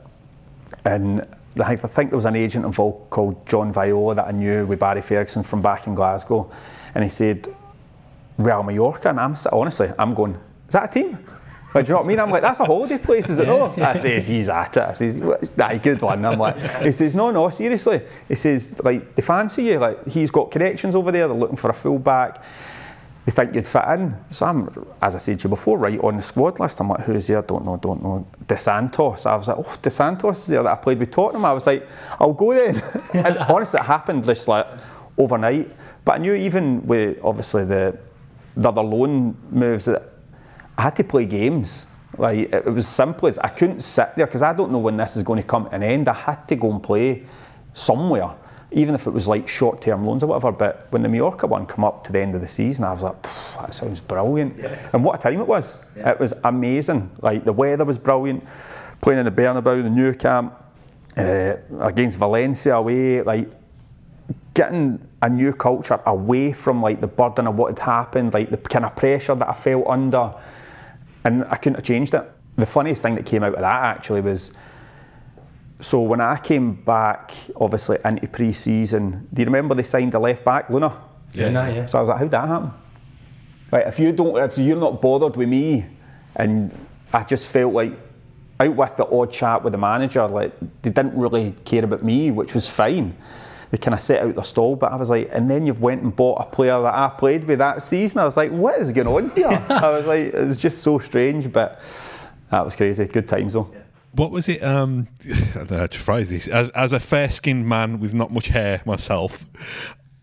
and 0.83 1.25
I 1.63 1.75
think 1.75 2.09
there 2.09 2.17
was 2.17 2.25
an 2.25 2.35
agent 2.35 2.65
involved 2.65 3.09
called 3.09 3.47
John 3.47 3.71
Viola 3.71 4.15
that 4.15 4.27
I 4.27 4.31
knew 4.31 4.65
with 4.65 4.79
Barry 4.79 5.01
Ferguson 5.01 5.43
from 5.43 5.61
back 5.61 5.87
in 5.87 5.95
Glasgow, 5.95 6.51
and 6.93 7.03
he 7.03 7.09
said 7.09 7.47
Real 8.37 8.63
Mallorca, 8.63 9.09
and 9.09 9.19
I'm 9.19 9.35
honestly, 9.51 9.91
I'm 9.97 10.13
going, 10.13 10.33
is 10.33 10.73
that 10.73 10.85
a 10.85 10.87
team? 10.87 11.17
Do 11.83 11.87
you 11.87 11.93
know 11.93 11.95
what 11.97 12.05
I 12.05 12.07
mean? 12.07 12.19
I'm 12.19 12.29
like, 12.29 12.41
that's 12.41 12.59
a 12.59 12.65
holiday 12.65 12.97
place, 12.97 13.29
is 13.29 13.39
it? 13.39 13.47
No. 13.47 13.73
I 13.77 13.99
says, 13.99 14.27
he's 14.27 14.49
at 14.49 14.77
it. 14.77 14.83
I 14.83 14.93
says, 14.93 15.17
nah, 15.57 15.73
good 15.77 16.01
one. 16.01 16.25
I'm 16.25 16.39
like, 16.39 16.57
he 16.81 16.91
says, 16.91 17.13
no, 17.13 17.31
no, 17.31 17.49
seriously. 17.49 18.01
He 18.27 18.35
says, 18.35 18.79
like, 18.83 19.15
they 19.15 19.21
fancy 19.21 19.63
you. 19.63 19.79
Like, 19.79 20.07
he's 20.07 20.31
got 20.31 20.51
connections 20.51 20.95
over 20.95 21.11
there. 21.11 21.27
They're 21.27 21.37
looking 21.37 21.57
for 21.57 21.69
a 21.69 21.73
full 21.73 21.99
back 21.99 22.43
they 23.25 23.31
think 23.31 23.55
you'd 23.55 23.67
fit 23.67 23.83
in. 23.87 24.15
So 24.29 24.45
I'm, 24.45 24.85
as 25.01 25.15
I 25.15 25.17
said 25.17 25.39
to 25.39 25.43
you 25.45 25.49
before, 25.49 25.79
right 25.79 25.99
on 25.99 26.15
the 26.15 26.21
squad 26.21 26.59
list. 26.59 26.79
I'm 26.79 26.89
like, 26.89 27.01
who's 27.01 27.25
there? 27.25 27.41
Don't 27.41 27.65
know, 27.65 27.77
don't 27.77 28.03
know. 28.03 28.27
Dos 28.45 28.63
Santos. 28.63 29.25
I 29.25 29.35
was 29.35 29.47
like, 29.47 29.57
oh, 29.57 29.77
Dos 29.81 29.95
Santos 29.95 30.39
is 30.39 30.45
there 30.45 30.61
that 30.61 30.71
I 30.71 30.75
played 30.75 30.99
with 30.99 31.09
Tottenham. 31.09 31.43
I 31.43 31.53
was 31.53 31.65
like, 31.65 31.87
I'll 32.19 32.33
go 32.33 32.53
then. 32.53 32.83
and 33.13 33.37
honestly, 33.39 33.79
it 33.79 33.83
happened 33.83 34.25
just 34.25 34.47
like 34.47 34.67
overnight. 35.17 35.71
But 36.03 36.15
I 36.15 36.17
knew 36.19 36.35
even 36.35 36.85
with 36.85 37.17
obviously 37.23 37.65
the, 37.65 37.97
the 38.55 38.69
other 38.69 38.83
loan 38.83 39.35
moves 39.49 39.85
that 39.85 40.03
I 40.77 40.83
had 40.83 40.95
to 40.97 41.03
play 41.03 41.25
games. 41.25 41.87
Like 42.17 42.53
it 42.53 42.65
was 42.65 42.87
simple 42.87 43.27
as 43.27 43.37
I 43.37 43.49
couldn't 43.49 43.81
sit 43.81 44.15
there 44.15 44.25
because 44.25 44.41
I 44.41 44.53
don't 44.53 44.71
know 44.71 44.79
when 44.79 44.97
this 44.97 45.17
is 45.17 45.23
going 45.23 45.41
to 45.41 45.47
come 45.47 45.65
to 45.65 45.75
an 45.75 45.83
end. 45.83 46.07
I 46.07 46.13
had 46.13 46.47
to 46.47 46.55
go 46.55 46.71
and 46.71 46.81
play 46.81 47.23
somewhere 47.73 48.35
even 48.75 48.93
if 48.93 49.07
it 49.07 49.11
was 49.11 49.27
like 49.27 49.47
short 49.47 49.81
term 49.81 50.05
loans 50.05 50.21
or 50.21 50.27
whatever. 50.27 50.51
But 50.51 50.87
when 50.91 51.01
the 51.01 51.09
Mallorca 51.09 51.47
one 51.47 51.65
come 51.65 51.83
up 51.85 52.03
to 52.05 52.11
the 52.11 52.19
end 52.19 52.35
of 52.35 52.41
the 52.41 52.47
season, 52.47 52.83
I 52.83 52.91
was 52.91 53.03
like, 53.03 53.21
that 53.23 53.73
sounds 53.73 54.01
brilliant. 54.01 54.57
Yeah. 54.57 54.89
And 54.91 55.03
what 55.03 55.15
a 55.15 55.17
time 55.17 55.39
it 55.39 55.47
was. 55.47 55.77
Yeah. 55.95 56.11
It 56.11 56.19
was 56.19 56.33
amazing. 56.43 57.09
Like 57.21 57.45
the 57.45 57.53
weather 57.53 57.85
was 57.85 57.97
brilliant. 57.97 58.45
Playing 59.01 59.19
in 59.19 59.25
the 59.25 59.31
Bernabeu, 59.31 59.81
the 59.81 59.89
Nou 59.89 60.13
Camp, 60.13 60.53
uh, 61.17 61.55
against 61.79 62.17
Valencia 62.17 62.75
away, 62.75 63.21
like 63.21 63.49
getting 64.53 65.05
a 65.21 65.29
new 65.29 65.53
culture 65.53 65.99
away 66.05 66.51
from 66.51 66.81
like 66.81 66.99
the 66.99 67.07
burden 67.07 67.47
of 67.47 67.55
what 67.55 67.69
had 67.69 67.79
happened, 67.79 68.33
like 68.33 68.49
the 68.49 68.57
kind 68.57 68.85
of 68.85 68.95
pressure 68.95 69.35
that 69.35 69.47
I 69.47 69.53
felt 69.53 69.87
under, 69.87 70.33
and 71.25 71.43
I 71.45 71.57
couldn't 71.57 71.75
have 71.75 71.83
changed 71.83 72.13
it. 72.13 72.23
The 72.55 72.65
funniest 72.65 73.01
thing 73.01 73.15
that 73.15 73.25
came 73.25 73.43
out 73.43 73.55
of 73.55 73.59
that 73.59 73.97
actually 73.97 74.21
was 74.21 74.51
so 75.81 76.01
when 76.01 76.21
I 76.21 76.37
came 76.37 76.73
back, 76.73 77.33
obviously 77.57 77.97
into 78.05 78.27
pre-season, 78.27 79.27
do 79.33 79.41
you 79.41 79.45
remember 79.45 79.75
they 79.75 79.83
signed 79.83 80.13
a 80.13 80.19
left 80.19 80.45
back, 80.45 80.69
Luna? 80.69 81.01
Yeah. 81.33 81.49
yeah. 81.49 81.67
yeah. 81.67 81.85
So 81.87 81.97
I 81.97 82.01
was 82.01 82.09
like, 82.09 82.19
how'd 82.19 82.31
that 82.31 82.47
happen? 82.47 82.71
Right, 83.71 83.87
if 83.87 83.99
you 83.99 84.11
don't, 84.13 84.37
if 84.37 84.57
you're 84.57 84.77
not 84.77 85.01
bothered 85.01 85.35
with 85.35 85.49
me, 85.49 85.85
and 86.35 86.71
I 87.11 87.23
just 87.23 87.47
felt 87.47 87.73
like 87.73 87.91
out 88.59 88.75
with 88.75 88.95
the 88.95 89.05
odd 89.05 89.31
chat 89.33 89.63
with 89.63 89.73
the 89.73 89.77
manager, 89.77 90.25
like 90.27 90.57
they 90.81 90.91
didn't 90.91 91.17
really 91.17 91.53
care 91.65 91.83
about 91.83 92.03
me, 92.03 92.31
which 92.31 92.53
was 92.53 92.69
fine. 92.69 93.17
They 93.75 93.79
kind 93.79 93.93
of 93.93 93.99
set 93.99 94.23
out 94.23 94.35
their 94.35 94.45
stall, 94.45 94.77
but 94.77 94.93
I 94.93 94.95
was 94.95 95.09
like, 95.09 95.27
and 95.33 95.51
then 95.51 95.67
you've 95.67 95.81
went 95.81 96.01
and 96.01 96.15
bought 96.15 96.39
a 96.39 96.45
player 96.45 96.79
that 96.81 96.93
I 96.93 97.09
played 97.09 97.43
with 97.43 97.59
that 97.59 97.81
season. 97.81 98.19
I 98.19 98.23
was 98.23 98.37
like, 98.37 98.51
what 98.51 98.79
is 98.79 98.89
going 98.93 99.07
on 99.07 99.29
here? 99.31 99.47
I 99.69 99.89
was 99.89 100.07
like, 100.07 100.33
it 100.33 100.47
was 100.47 100.57
just 100.57 100.81
so 100.81 100.97
strange, 100.99 101.51
but 101.51 101.81
that 102.51 102.63
was 102.63 102.73
crazy. 102.73 103.03
Good 103.05 103.27
times 103.27 103.51
though. 103.51 103.69
Yeah 103.73 103.79
what 104.13 104.31
was 104.31 104.47
it? 104.47 104.63
Um, 104.63 105.09
I 105.25 105.53
don't 105.55 105.71
know 105.71 105.79
how 105.79 105.87
to 105.87 105.99
phrase 105.99 106.29
this. 106.29 106.47
As, 106.47 106.69
as 106.69 106.93
a 106.93 107.01
fair 107.01 107.29
skinned 107.29 107.67
man 107.67 107.99
with 107.99 108.13
not 108.13 108.31
much 108.31 108.47
hair 108.47 108.81
myself, 108.85 109.49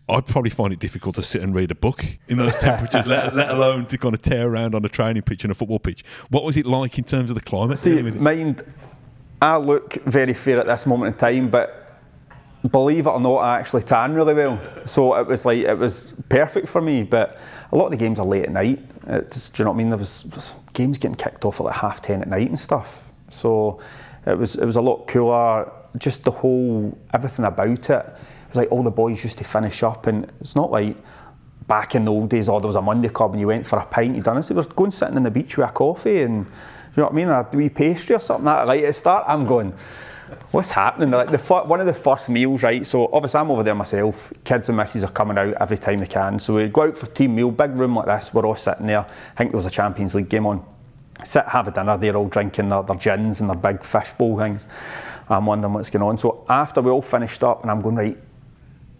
I'd 0.09 0.25
probably 0.25 0.49
find 0.49 0.73
it 0.73 0.79
difficult 0.79 1.15
to 1.15 1.21
sit 1.21 1.41
and 1.41 1.55
read 1.55 1.71
a 1.71 1.75
book 1.75 2.03
in 2.27 2.37
those 2.37 2.55
temperatures, 2.55 3.07
let, 3.07 3.35
let, 3.35 3.51
alone 3.51 3.85
to 3.87 3.97
kind 3.97 4.13
of 4.13 4.21
tear 4.21 4.47
around 4.47 4.75
on 4.75 4.83
a 4.83 4.89
training 4.89 5.21
pitch 5.21 5.43
and 5.43 5.51
a 5.51 5.53
football 5.53 5.79
pitch. 5.79 6.03
What 6.29 6.43
was 6.43 6.57
it 6.57 6.65
like 6.65 6.97
in 6.97 7.03
terms 7.03 7.29
of 7.29 7.35
the 7.35 7.41
climate? 7.41 7.77
See, 7.77 8.01
mind, 8.01 8.63
I 9.41 9.57
look 9.57 9.93
very 10.05 10.33
fair 10.33 10.59
at 10.59 10.65
this 10.65 10.85
moment 10.85 11.15
in 11.15 11.19
time, 11.19 11.49
but 11.49 11.82
believe 12.69 13.07
it 13.07 13.09
or 13.09 13.19
not, 13.19 13.37
I 13.37 13.59
actually 13.59 13.83
tan 13.83 14.13
really 14.13 14.33
well. 14.33 14.59
So 14.85 15.15
it 15.15 15.27
was 15.27 15.45
like 15.45 15.59
it 15.59 15.77
was 15.77 16.13
perfect 16.29 16.67
for 16.67 16.81
me. 16.81 17.03
But 17.03 17.37
a 17.71 17.75
lot 17.75 17.85
of 17.85 17.91
the 17.91 17.97
games 17.97 18.19
are 18.19 18.25
late 18.25 18.43
at 18.43 18.51
night. 18.51 18.79
It's, 19.07 19.49
do 19.49 19.61
you 19.61 19.65
know 19.65 19.71
what 19.71 19.75
I 19.75 19.77
mean? 19.77 19.89
There 19.89 19.97
was, 19.97 20.25
was 20.25 20.53
games 20.73 20.97
getting 20.97 21.15
kicked 21.15 21.45
off 21.45 21.59
at 21.59 21.65
like 21.65 21.75
half 21.75 22.01
ten 22.01 22.21
at 22.21 22.27
night 22.27 22.47
and 22.49 22.59
stuff. 22.59 23.09
So 23.29 23.79
it 24.25 24.37
was 24.37 24.55
it 24.55 24.65
was 24.65 24.75
a 24.75 24.81
lot 24.81 25.07
cooler. 25.07 25.71
Just 25.97 26.23
the 26.23 26.31
whole 26.31 26.97
everything 27.13 27.45
about 27.45 27.89
it. 27.89 27.89
It 27.89 28.49
was 28.49 28.57
like 28.57 28.71
all 28.71 28.83
the 28.83 28.91
boys 28.91 29.23
used 29.23 29.37
to 29.39 29.43
finish 29.43 29.83
up, 29.83 30.07
and 30.07 30.31
it's 30.39 30.55
not 30.55 30.71
like 30.71 30.95
back 31.67 31.95
in 31.95 32.05
the 32.05 32.11
old 32.11 32.29
days. 32.29 32.49
Oh, 32.49 32.59
there 32.59 32.67
was 32.67 32.75
a 32.75 32.81
Monday 32.81 33.09
club 33.09 33.31
and 33.31 33.39
you 33.39 33.47
went 33.47 33.65
for 33.65 33.79
a 33.79 33.85
pint. 33.85 34.15
You 34.15 34.21
done. 34.21 34.41
They 34.41 34.53
were 34.53 34.63
going 34.63 34.91
sitting 34.91 35.15
on 35.15 35.23
the 35.23 35.31
beach 35.31 35.57
with 35.57 35.69
a 35.69 35.71
coffee 35.71 36.21
and 36.21 36.45
Do 36.93 37.01
you 37.01 37.05
know 37.05 37.09
what 37.09 37.13
I 37.13 37.25
mean, 37.25 37.29
a 37.29 37.57
wee 37.57 37.69
pastry 37.69 38.15
or 38.15 38.19
something 38.19 38.45
that. 38.45 38.67
Right 38.67 38.83
at 38.83 38.87
the 38.87 38.93
start, 38.93 39.25
I'm 39.27 39.47
going. 39.47 39.73
What's 40.53 40.69
happening? 40.69 41.09
Like 41.09 41.31
the 41.31 41.39
one 41.63 41.79
of 41.79 41.87
the 41.87 41.95
first 41.95 42.29
meals, 42.29 42.61
right? 42.61 42.85
So 42.85 43.09
obviously 43.11 43.39
I'm 43.39 43.49
over 43.49 43.63
there 43.63 43.73
myself. 43.73 44.31
Kids 44.43 44.69
and 44.69 44.77
misses 44.77 45.03
are 45.03 45.09
coming 45.09 45.35
out 45.35 45.55
every 45.59 45.79
time 45.79 45.97
they 45.97 46.05
can. 46.05 46.37
So 46.37 46.53
we 46.53 46.67
go 46.67 46.83
out 46.83 46.95
for 46.95 47.07
team 47.07 47.33
meal, 47.33 47.49
big 47.49 47.71
room 47.71 47.95
like 47.95 48.05
this. 48.05 48.31
We're 48.35 48.45
all 48.45 48.55
sitting 48.55 48.85
there. 48.85 48.99
I 48.99 49.35
think 49.35 49.49
there 49.49 49.57
was 49.57 49.65
a 49.65 49.71
Champions 49.71 50.13
League 50.13 50.29
game 50.29 50.45
on 50.45 50.63
sit, 51.23 51.47
have 51.47 51.67
a 51.67 51.71
dinner, 51.71 51.97
they're 51.97 52.15
all 52.15 52.27
drinking 52.27 52.69
their, 52.69 52.83
their 52.83 52.97
gins 52.97 53.41
and 53.41 53.49
their 53.49 53.57
big 53.57 53.83
fishbowl 53.83 54.37
things. 54.37 54.67
I'm 55.27 55.47
wondering 55.47 55.73
what's 55.73 55.89
going 55.89 56.03
on. 56.03 56.19
So 56.19 56.45
after 56.47 56.83
we 56.83 56.91
all 56.91 57.01
finished 57.01 57.43
up, 57.43 57.63
and 57.63 57.71
I'm 57.71 57.81
going, 57.81 57.95
right, 57.95 58.19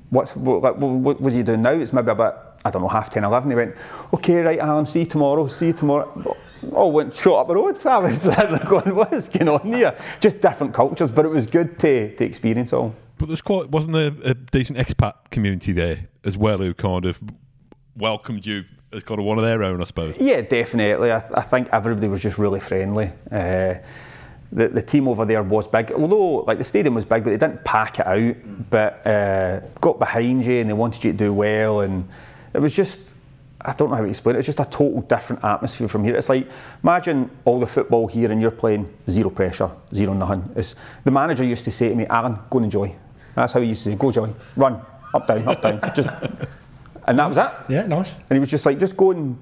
what's 0.09 0.35
what, 0.35 0.79
what, 0.79 1.21
what, 1.21 1.33
are 1.33 1.37
you 1.37 1.43
doing 1.43 1.61
now? 1.61 1.73
It's 1.73 1.93
maybe 1.93 2.09
about 2.09 2.61
I 2.65 2.71
don't 2.71 2.81
know 2.81 2.87
half 2.87 3.11
10, 3.11 3.25
11. 3.25 3.51
He 3.51 3.55
went, 3.55 3.75
okay, 4.11 4.39
right, 4.39 4.57
Alan, 4.57 4.87
see 4.87 5.01
you 5.01 5.05
tomorrow. 5.05 5.47
See 5.49 5.67
you 5.67 5.73
tomorrow. 5.73 6.35
All 6.71 6.91
went 6.91 7.13
short 7.13 7.41
up 7.41 7.47
the 7.47 7.55
road. 7.55 7.85
I 7.85 7.99
was 7.99 8.19
going, 8.19 8.95
what 8.95 9.13
is 9.13 9.29
going 9.29 9.49
on 9.49 9.61
here? 9.61 9.97
Just 10.19 10.41
different 10.41 10.73
cultures, 10.73 11.11
but 11.11 11.25
it 11.25 11.29
was 11.29 11.47
good 11.47 11.77
to, 11.79 12.15
to 12.15 12.25
experience 12.25 12.73
all. 12.73 12.93
But 13.17 13.27
there's 13.27 13.41
quite 13.41 13.69
wasn't 13.69 13.93
there 13.93 14.11
a 14.23 14.33
decent 14.33 14.77
expat 14.77 15.13
community 15.31 15.71
there 15.71 16.07
as 16.23 16.37
well 16.37 16.57
who 16.57 16.73
kind 16.73 17.05
of 17.05 17.21
welcomed 17.95 18.45
you 18.45 18.63
as 18.91 19.03
kind 19.03 19.19
of 19.19 19.25
one 19.25 19.37
of 19.37 19.43
their 19.43 19.63
own, 19.63 19.81
I 19.81 19.85
suppose. 19.85 20.17
Yeah, 20.19 20.41
definitely. 20.41 21.11
I, 21.11 21.23
I 21.33 21.41
think 21.41 21.69
everybody 21.71 22.07
was 22.07 22.21
just 22.21 22.37
really 22.37 22.59
friendly. 22.59 23.11
Uh, 23.31 23.75
the, 24.51 24.67
the 24.67 24.81
team 24.81 25.07
over 25.07 25.25
there 25.25 25.41
was 25.41 25.67
big, 25.67 25.91
although 25.91 26.41
like 26.41 26.59
the 26.59 26.63
stadium 26.63 26.93
was 26.93 27.05
big, 27.05 27.23
but 27.23 27.31
they 27.31 27.37
didn't 27.37 27.63
pack 27.63 27.99
it 27.99 28.05
out. 28.07 28.69
But 28.69 29.05
uh, 29.05 29.61
got 29.81 29.99
behind 29.99 30.45
you 30.45 30.61
and 30.61 30.69
they 30.69 30.73
wanted 30.73 31.03
you 31.03 31.11
to 31.11 31.17
do 31.17 31.33
well, 31.33 31.81
and 31.81 32.07
it 32.53 32.59
was 32.59 32.75
just. 32.75 33.15
I 33.65 33.73
don't 33.73 33.89
know 33.89 33.95
how 33.95 34.01
to 34.01 34.09
explain 34.09 34.35
it. 34.35 34.39
It's 34.39 34.45
just 34.45 34.59
a 34.59 34.65
total 34.65 35.01
different 35.01 35.43
atmosphere 35.43 35.87
from 35.87 36.03
here. 36.03 36.15
It's 36.15 36.29
like 36.29 36.47
imagine 36.83 37.29
all 37.45 37.59
the 37.59 37.67
football 37.67 38.07
here 38.07 38.31
and 38.31 38.41
you're 38.41 38.51
playing 38.51 38.91
zero 39.09 39.29
pressure, 39.29 39.69
zero 39.93 40.13
nothing. 40.13 40.49
It's, 40.55 40.75
the 41.03 41.11
manager 41.11 41.43
used 41.43 41.65
to 41.65 41.71
say 41.71 41.89
to 41.89 41.95
me, 41.95 42.05
"Alan, 42.07 42.37
go 42.49 42.57
and 42.59 42.65
enjoy." 42.65 42.93
That's 43.35 43.53
how 43.53 43.61
he 43.61 43.69
used 43.69 43.83
to 43.85 43.91
say, 43.91 43.95
"Go, 43.97 44.11
Joey, 44.11 44.33
run 44.55 44.81
up, 45.13 45.27
down, 45.27 45.47
up, 45.47 45.61
down." 45.61 45.79
Just, 45.95 46.07
and 47.07 47.19
that 47.19 47.27
was 47.27 47.37
it. 47.37 47.51
Yeah, 47.69 47.87
nice. 47.87 48.17
And 48.17 48.33
he 48.33 48.39
was 48.39 48.49
just 48.49 48.65
like, 48.65 48.79
"Just 48.79 48.97
go 48.97 49.11
and 49.11 49.37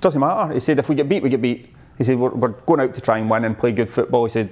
doesn't 0.00 0.20
matter." 0.20 0.54
He 0.54 0.60
said, 0.60 0.78
"If 0.78 0.88
we 0.88 0.94
get 0.94 1.08
beat, 1.08 1.22
we 1.22 1.28
get 1.28 1.42
beat." 1.42 1.74
He 1.96 2.04
said, 2.04 2.16
we're, 2.16 2.30
we're 2.30 2.48
going 2.50 2.78
out 2.78 2.94
to 2.94 3.00
try 3.00 3.18
and 3.18 3.28
win 3.28 3.44
and 3.44 3.58
play 3.58 3.72
good 3.72 3.90
football. 3.90 4.24
He 4.24 4.30
said, 4.30 4.48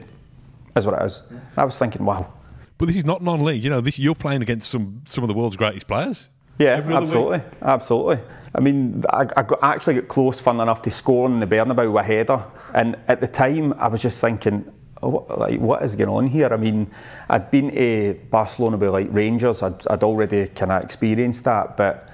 "Is 0.75 0.85
what 0.85 1.01
it 1.01 1.05
is." 1.05 1.23
I 1.57 1.65
was 1.65 1.79
thinking, 1.79 2.05
"Wow." 2.05 2.33
But 2.79 2.87
this 2.87 2.97
is 2.97 3.05
not 3.05 3.23
non-league. 3.23 3.63
You 3.63 3.71
know, 3.71 3.81
this 3.81 3.99
you're 3.99 4.15
playing 4.15 4.43
against 4.43 4.69
some 4.69 5.03
some 5.05 5.23
of 5.25 5.29
the 5.29 5.35
world's 5.35 5.57
greatest 5.57 5.87
players. 5.87 6.29
Yeah, 6.59 6.77
Every 6.77 6.95
other 6.95 7.05
absolutely, 7.05 7.43
absolutely. 7.63 8.19
I 8.57 8.61
mean, 8.61 9.05
I, 9.11 9.27
I 9.37 9.43
got, 9.43 9.59
actually 9.63 9.95
got 9.97 10.09
close, 10.09 10.41
fun 10.41 10.61
enough, 10.61 10.81
to 10.83 10.91
scoring 10.91 11.35
in 11.35 11.41
the 11.41 11.47
Bernabeu 11.47 11.93
with 11.93 12.01
a 12.01 12.07
header, 12.07 12.43
and 12.73 12.97
at 13.07 13.21
the 13.21 13.29
time 13.29 13.75
I 13.75 13.89
was 13.89 14.01
just 14.01 14.19
thinking, 14.19 14.73
oh, 15.03 15.11
what, 15.11 15.39
like, 15.39 15.61
what 15.61 15.83
is 15.83 15.95
going 15.95 16.09
on 16.09 16.27
here? 16.27 16.49
I 16.51 16.57
mean, 16.57 16.91
I'd 17.29 17.51
been 17.51 17.71
to 17.71 18.19
Barcelona 18.31 18.79
with 18.79 18.91
like 18.91 19.09
Rangers, 19.11 19.63
I'd, 19.63 19.87
I'd 19.89 20.03
already 20.03 20.47
kind 20.49 20.73
of 20.73 20.83
experienced 20.83 21.45
that, 21.45 21.77
but 21.77 22.09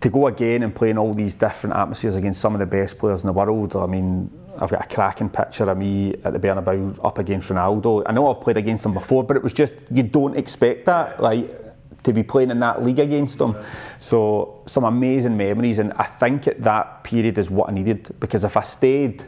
to 0.00 0.08
go 0.08 0.28
again 0.28 0.62
and 0.62 0.74
play 0.74 0.88
in 0.88 0.96
all 0.96 1.12
these 1.12 1.34
different 1.34 1.76
atmospheres 1.76 2.14
against 2.14 2.40
some 2.40 2.54
of 2.54 2.60
the 2.60 2.66
best 2.66 2.98
players 2.98 3.22
in 3.22 3.26
the 3.26 3.32
world, 3.34 3.76
I 3.76 3.84
mean, 3.84 4.30
I've 4.58 4.70
got 4.70 4.90
a 4.90 4.94
cracking 4.94 5.28
picture 5.28 5.68
of 5.68 5.76
me 5.76 6.14
at 6.24 6.32
the 6.32 6.38
Bernabeu 6.38 6.98
up 7.04 7.18
against 7.18 7.50
Ronaldo. 7.50 8.04
I 8.06 8.12
know 8.12 8.34
I've 8.34 8.40
played 8.40 8.56
against 8.56 8.86
him 8.86 8.94
before, 8.94 9.22
but 9.22 9.36
it 9.36 9.42
was 9.42 9.52
just 9.52 9.74
you 9.90 10.02
don't 10.02 10.36
expect 10.36 10.86
that, 10.86 11.22
like 11.22 11.67
to 12.04 12.12
be 12.12 12.22
playing 12.22 12.50
in 12.50 12.60
that 12.60 12.82
league 12.82 12.98
against 12.98 13.38
them. 13.38 13.56
So 13.98 14.62
some 14.66 14.84
amazing 14.84 15.36
memories, 15.36 15.78
and 15.78 15.92
I 15.94 16.04
think 16.04 16.46
at 16.46 16.62
that 16.62 17.04
period 17.04 17.38
is 17.38 17.50
what 17.50 17.68
I 17.68 17.72
needed 17.72 18.08
because 18.20 18.44
if 18.44 18.56
I 18.56 18.62
stayed 18.62 19.24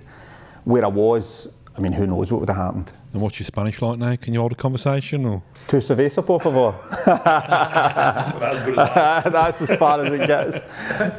where 0.64 0.84
I 0.84 0.88
was, 0.88 1.52
I 1.76 1.80
mean, 1.80 1.92
who 1.92 2.06
knows 2.06 2.30
what 2.30 2.40
would 2.40 2.48
have 2.48 2.58
happened. 2.58 2.92
And 3.12 3.20
what's 3.20 3.40
your 3.40 3.46
Spanish 3.46 3.82
like 3.82 3.98
now? 3.98 4.14
Can 4.16 4.34
you 4.34 4.40
hold 4.40 4.52
a 4.52 4.54
conversation 4.54 5.26
or? 5.26 5.42
Tu 5.66 5.80
cerveza, 5.80 6.22
por 6.24 6.38
favor. 6.40 6.74
That's 9.30 9.60
as 9.62 9.74
far 9.76 10.00
as 10.04 10.12
it 10.20 10.26
gets. 10.26 10.58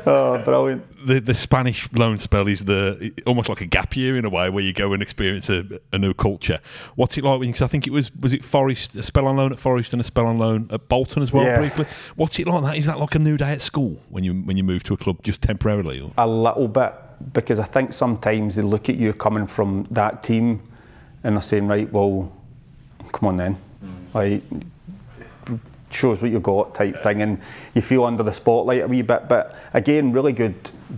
Oh, 0.08 0.38
brilliant. 0.44 0.84
The 1.06 1.20
the 1.20 1.34
Spanish 1.34 1.92
loan 1.94 2.18
spell 2.18 2.48
is 2.48 2.64
the 2.66 3.12
almost 3.26 3.50
like 3.50 3.62
a 3.62 3.66
gap 3.66 3.96
year 3.98 4.16
in 4.16 4.26
a 4.26 4.30
way 4.30 4.50
where 4.50 4.64
you 4.64 4.72
go 4.74 4.94
and 4.94 5.02
experience 5.02 5.50
a, 5.50 5.66
a 5.92 5.98
new 5.98 6.14
culture. 6.14 6.60
What's 6.96 7.18
it 7.18 7.24
like? 7.24 7.42
Because 7.42 7.62
I 7.62 7.68
think 7.68 7.88
it 7.88 7.92
was 7.92 8.10
was 8.16 8.34
it 8.34 8.44
Forest 8.44 8.96
a 8.96 9.04
spell 9.04 9.28
on 9.28 9.36
loan 9.36 9.52
at 9.52 9.60
Forest 9.60 9.94
and 9.94 10.00
a 10.00 10.04
spell 10.04 10.28
on 10.28 10.38
loan 10.38 10.68
at 10.72 10.88
Bolton 10.88 11.22
as 11.24 11.32
well 11.34 11.44
Yeah. 11.44 11.58
briefly. 11.60 11.86
What's 12.16 12.40
it 12.40 12.48
like? 12.48 12.64
That 12.64 12.78
is 12.78 12.86
that 12.86 13.00
like 13.00 13.16
a 13.16 13.20
new 13.20 13.36
day 13.38 13.52
at 13.52 13.62
school 13.62 13.98
when 14.10 14.24
you 14.24 14.34
when 14.34 14.58
you 14.58 14.64
move 14.64 14.84
to 14.84 14.94
a 14.94 14.98
club 14.98 15.22
just 15.24 15.42
temporarily? 15.42 16.00
Or? 16.00 16.12
a 16.18 16.28
little 16.28 16.68
bit 16.68 16.94
because 17.34 17.60
I 17.60 17.66
think 17.66 17.94
sometimes 17.94 18.56
they 18.56 18.62
look 18.62 18.90
at 18.90 18.96
you 18.96 19.14
coming 19.14 19.46
from 19.48 19.86
that 19.92 20.24
team 20.24 20.62
and 21.24 21.36
they're 21.36 21.42
saying, 21.42 21.68
right, 21.68 21.92
well, 21.92 22.32
come 23.12 23.30
on 23.30 23.38
then. 23.38 23.58
Mm. 23.84 24.14
Like, 24.14 24.44
shows 25.94 26.22
what 26.22 26.32
you 26.32 26.40
got 26.40 26.74
type 26.74 27.02
thing 27.04 27.22
and 27.22 27.40
you 27.74 27.82
feel 27.82 28.06
under 28.06 28.24
the 28.24 28.34
spotlight 28.34 28.82
a 28.82 28.88
wee 28.88 29.02
bit. 29.02 29.28
But 29.28 29.56
again, 29.74 30.12
really 30.12 30.34
good 30.34 30.56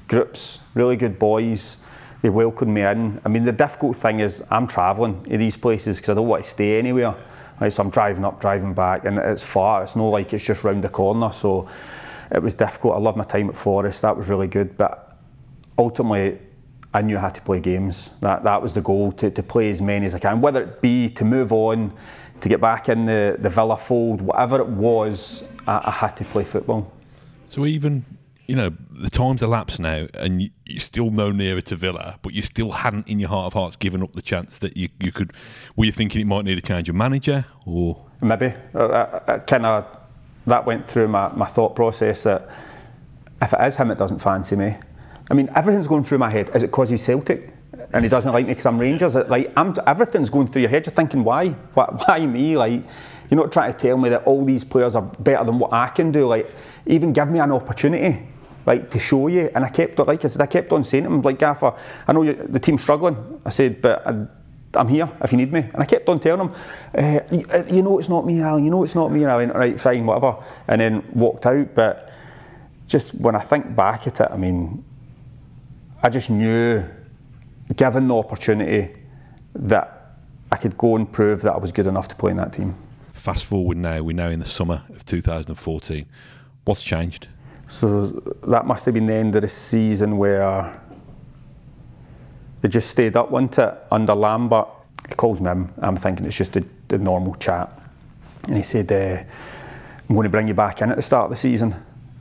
groups, 0.08 0.60
really 0.74 0.96
good 0.96 1.20
boys. 1.20 1.78
They 2.22 2.30
welcomed 2.30 2.74
me 2.74 2.84
in. 2.84 3.20
I 3.26 3.30
mean, 3.30 3.44
the 3.44 3.52
difficult 3.52 3.98
thing 3.98 4.20
is 4.20 4.44
I'm 4.50 4.68
travelling 4.68 5.24
to 5.24 5.38
these 5.38 5.58
places 5.58 5.98
because 5.98 6.12
I 6.12 6.14
don't 6.14 6.28
want 6.28 6.46
to 6.46 6.50
stay 6.50 6.80
anywhere. 6.80 7.16
Right, 7.60 7.72
so 7.72 7.84
I'm 7.84 7.90
driving 7.90 8.26
up, 8.26 8.42
driving 8.42 8.74
back, 8.74 9.06
and 9.06 9.20
it's 9.20 9.44
far. 9.44 9.84
It's 9.84 9.96
not 9.96 10.10
like 10.10 10.34
it's 10.34 10.44
just 10.44 10.64
round 10.64 10.84
the 10.84 10.90
corner. 10.90 11.32
So 11.32 11.68
it 12.32 12.42
was 12.42 12.54
difficult. 12.54 12.96
I 12.96 13.00
love 13.00 13.16
my 13.16 13.24
time 13.24 13.50
at 13.50 13.56
Forest. 13.56 14.02
That 14.02 14.18
was 14.18 14.28
really 14.28 14.48
good. 14.48 14.76
But 14.76 15.18
ultimately, 15.78 16.40
I 16.94 17.02
knew 17.02 17.18
I 17.18 17.22
had 17.22 17.36
to 17.36 17.42
play 17.42 17.60
games. 17.60 18.12
That 18.22 18.44
that 18.44 18.62
was 18.62 18.74
the 18.74 18.82
goal 18.82 19.12
to, 19.14 19.32
to 19.32 19.44
play 19.44 19.70
as 19.70 19.82
many 19.82 20.06
as 20.06 20.16
I 20.16 20.20
can, 20.20 20.42
whether 20.42 20.64
it 20.64 20.82
be 20.82 21.10
to 21.12 21.26
move 21.26 21.52
on, 21.52 21.92
to 22.42 22.50
get 22.50 22.62
back 22.62 22.90
in 22.90 23.06
the, 23.06 23.36
the 23.40 23.50
Villa 23.50 23.78
fold, 23.78 24.22
whatever 24.22 24.60
it 24.60 24.68
was, 24.68 25.44
I, 25.68 25.82
I 25.86 25.92
had 25.92 26.16
to 26.18 26.26
play 26.26 26.44
football. 26.44 26.92
So 27.50 27.66
even 27.66 28.06
you 28.48 28.56
know 28.56 28.72
the 28.92 29.10
time's 29.10 29.42
elapsed 29.42 29.80
now, 29.80 30.08
and 30.14 30.42
you, 30.42 30.50
you're 30.66 30.80
still 30.80 31.10
no 31.10 31.32
nearer 31.32 31.62
to 31.62 31.76
Villa, 31.76 32.20
but 32.22 32.34
you 32.34 32.42
still 32.42 32.72
hadn't, 32.72 33.08
in 33.08 33.20
your 33.20 33.30
heart 33.30 33.48
of 33.48 33.54
hearts, 33.54 33.76
given 33.76 34.04
up 34.04 34.14
the 34.14 34.22
chance 34.22 34.58
that 34.60 34.78
you, 34.78 34.90
you 35.00 35.12
could. 35.12 35.34
Were 35.76 35.86
you 35.86 35.92
thinking 35.92 36.22
it 36.22 36.28
might 36.28 36.46
need 36.46 36.58
a 36.58 36.62
change 36.62 36.90
of 36.90 36.96
manager, 36.96 37.46
or 37.66 38.06
Maybe. 38.24 38.54
Uh, 38.74 38.80
uh, 38.80 39.24
uh, 39.28 39.40
kind 39.40 39.66
of 39.66 39.86
that 40.48 40.66
went 40.66 40.88
through 40.88 41.08
my, 41.08 41.30
my 41.30 41.46
thought 41.46 41.76
process 41.76 42.24
that 42.24 42.50
if 43.42 43.54
it 43.54 43.60
is 43.62 43.76
him, 43.76 43.92
it 43.92 43.98
doesn't 43.98 44.20
fancy 44.20 44.56
me. 44.56 44.78
I 45.34 45.36
mean, 45.36 45.50
everything's 45.56 45.88
going 45.88 46.04
through 46.04 46.20
my 46.20 46.30
head. 46.30 46.50
Is 46.54 46.62
it 46.62 46.68
because 46.68 46.92
he's 46.92 47.02
Celtic? 47.02 47.50
And 47.92 48.06
he 48.06 48.10
doesn't 48.10 48.32
like 48.32 48.46
me 48.46 48.52
because 48.52 48.68
I'm 48.68 48.78
Rangers. 48.78 49.16
Like 49.16 49.52
I'm, 49.58 49.76
everything's 49.88 50.30
going 50.30 50.46
through 50.46 50.62
your 50.62 50.70
head. 50.70 50.86
You're 50.86 50.94
thinking, 50.94 51.24
why? 51.24 51.50
why? 51.74 51.86
Why 51.86 52.24
me? 52.28 52.56
Like 52.56 52.84
you're 53.32 53.40
not 53.40 53.52
trying 53.52 53.74
to 53.74 53.78
tell 53.78 53.98
me 53.98 54.10
that 54.10 54.26
all 54.26 54.46
these 54.46 54.64
players 54.64 54.94
are 54.94 55.02
better 55.02 55.44
than 55.44 55.58
what 55.58 55.74
I 55.74 55.88
can 55.88 56.12
do. 56.12 56.28
Like 56.28 56.54
even 56.86 57.14
give 57.14 57.30
me 57.30 57.40
an 57.40 57.52
opportunity, 57.52 58.28
like 58.68 58.92
to 58.92 59.00
show 59.00 59.26
you. 59.28 59.50
And 59.56 59.66
I 59.66 59.70
kept, 59.70 59.98
like 59.98 60.24
I 60.24 60.28
said, 60.28 60.40
I 60.40 60.46
kept 60.46 60.72
on 60.72 60.84
saying 60.84 61.06
to 61.06 61.10
him, 61.10 61.24
like 61.24 61.40
Gaffer, 61.40 61.74
I 62.08 62.14
know 62.14 62.32
the 62.32 62.60
team's 62.60 62.84
struggling. 62.84 63.18
I 63.44 63.50
said, 63.50 63.82
but 63.82 64.06
I, 64.06 64.28
I'm 64.76 64.88
here 64.88 65.10
if 65.24 65.32
you 65.32 65.40
need 65.40 65.52
me. 65.52 65.62
And 65.62 65.78
I 65.78 65.86
kept 65.86 66.08
on 66.10 66.20
telling 66.20 66.48
him, 66.48 66.56
uh, 66.94 67.20
you, 67.32 67.48
uh, 67.52 67.64
you 67.72 67.82
know 67.82 67.98
it's 67.98 68.10
not 68.10 68.24
me, 68.24 68.40
Alan, 68.40 68.64
you 68.64 68.70
know 68.70 68.84
it's 68.84 68.94
not 68.94 69.12
me. 69.12 69.24
And 69.24 69.32
I 69.32 69.38
went, 69.38 69.56
right, 69.56 69.82
fine, 69.82 70.06
whatever. 70.06 70.46
And 70.68 70.80
then 70.80 71.04
walked 71.12 71.48
out. 71.48 71.74
But 71.74 72.12
just 72.86 73.16
when 73.16 73.36
I 73.36 73.42
think 73.42 73.76
back 73.76 74.06
at 74.06 74.22
it, 74.22 74.30
I 74.30 74.38
mean, 74.38 74.86
I 76.06 76.10
just 76.10 76.30
knew, 76.30 76.84
given 77.78 78.10
the 78.10 78.18
opportunity, 78.18 78.94
that 79.56 80.18
I 80.52 80.58
could 80.58 80.78
go 80.78 80.98
and 80.98 81.10
prove 81.10 81.42
that 81.44 81.54
I 81.54 81.58
was 81.58 81.72
good 81.72 81.88
enough 81.88 82.10
to 82.10 82.16
play 82.16 82.32
in 82.32 82.38
that 82.38 82.52
team. 82.52 82.76
fast 83.14 83.46
forward 83.46 83.78
now? 83.78 84.04
We're 84.04 84.14
now 84.14 84.28
in 84.28 84.40
the 84.40 84.46
summer 84.46 84.84
of 84.90 85.06
2014. 85.06 86.06
What's 86.66 86.84
changed? 86.84 87.28
So 87.70 88.08
that 88.46 88.66
must 88.66 88.84
have 88.84 88.94
been 88.94 89.06
the 89.06 89.14
end 89.14 89.34
of 89.38 89.44
the 89.44 89.48
season 89.48 90.18
where 90.18 90.78
they 92.62 92.68
just 92.68 92.90
stayed 92.90 93.16
up, 93.16 93.32
wasn't 93.32 93.58
it, 93.60 93.74
under 93.90 94.14
Lambert. 94.14 94.68
He 95.08 95.16
calls 95.16 95.40
me 95.40 95.52
in. 95.52 95.74
I'm 95.82 95.96
thinking 95.96 96.26
it's 96.26 96.36
just 96.36 96.58
a, 96.58 96.66
the 96.90 96.98
normal 96.98 97.36
chat. 97.36 97.82
And 98.50 98.58
he 98.58 98.64
said, 98.64 98.92
uh, 98.92 99.24
I'm 100.10 100.16
going 100.16 100.24
to 100.26 100.30
bring 100.30 100.50
you 100.50 100.54
back 100.54 100.82
in 100.82 100.90
at 100.90 100.98
the 100.98 101.02
start 101.02 101.26
of 101.26 101.30
the 101.30 101.38
season. 101.38 101.74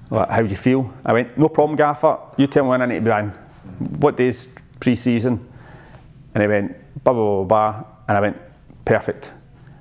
Like, 0.08 0.28
how 0.28 0.40
do 0.40 0.48
you 0.48 0.56
feel? 0.56 0.94
I 1.04 1.12
went, 1.12 1.36
no 1.36 1.48
problem, 1.48 1.76
Gaffer. 1.76 2.16
You 2.36 2.46
tell 2.46 2.62
me 2.62 2.70
when 2.70 2.82
I 2.82 2.86
need 2.86 3.00
to 3.00 3.00
be 3.00 3.10
in. 3.10 3.41
What 4.00 4.16
days 4.16 4.48
pre-season? 4.80 5.46
And 6.34 6.42
he 6.42 6.48
went, 6.48 6.76
blah, 7.04 7.12
blah, 7.12 7.42
blah, 7.42 7.44
blah. 7.44 7.84
And 8.08 8.18
I 8.18 8.20
went, 8.20 8.36
perfect. 8.84 9.30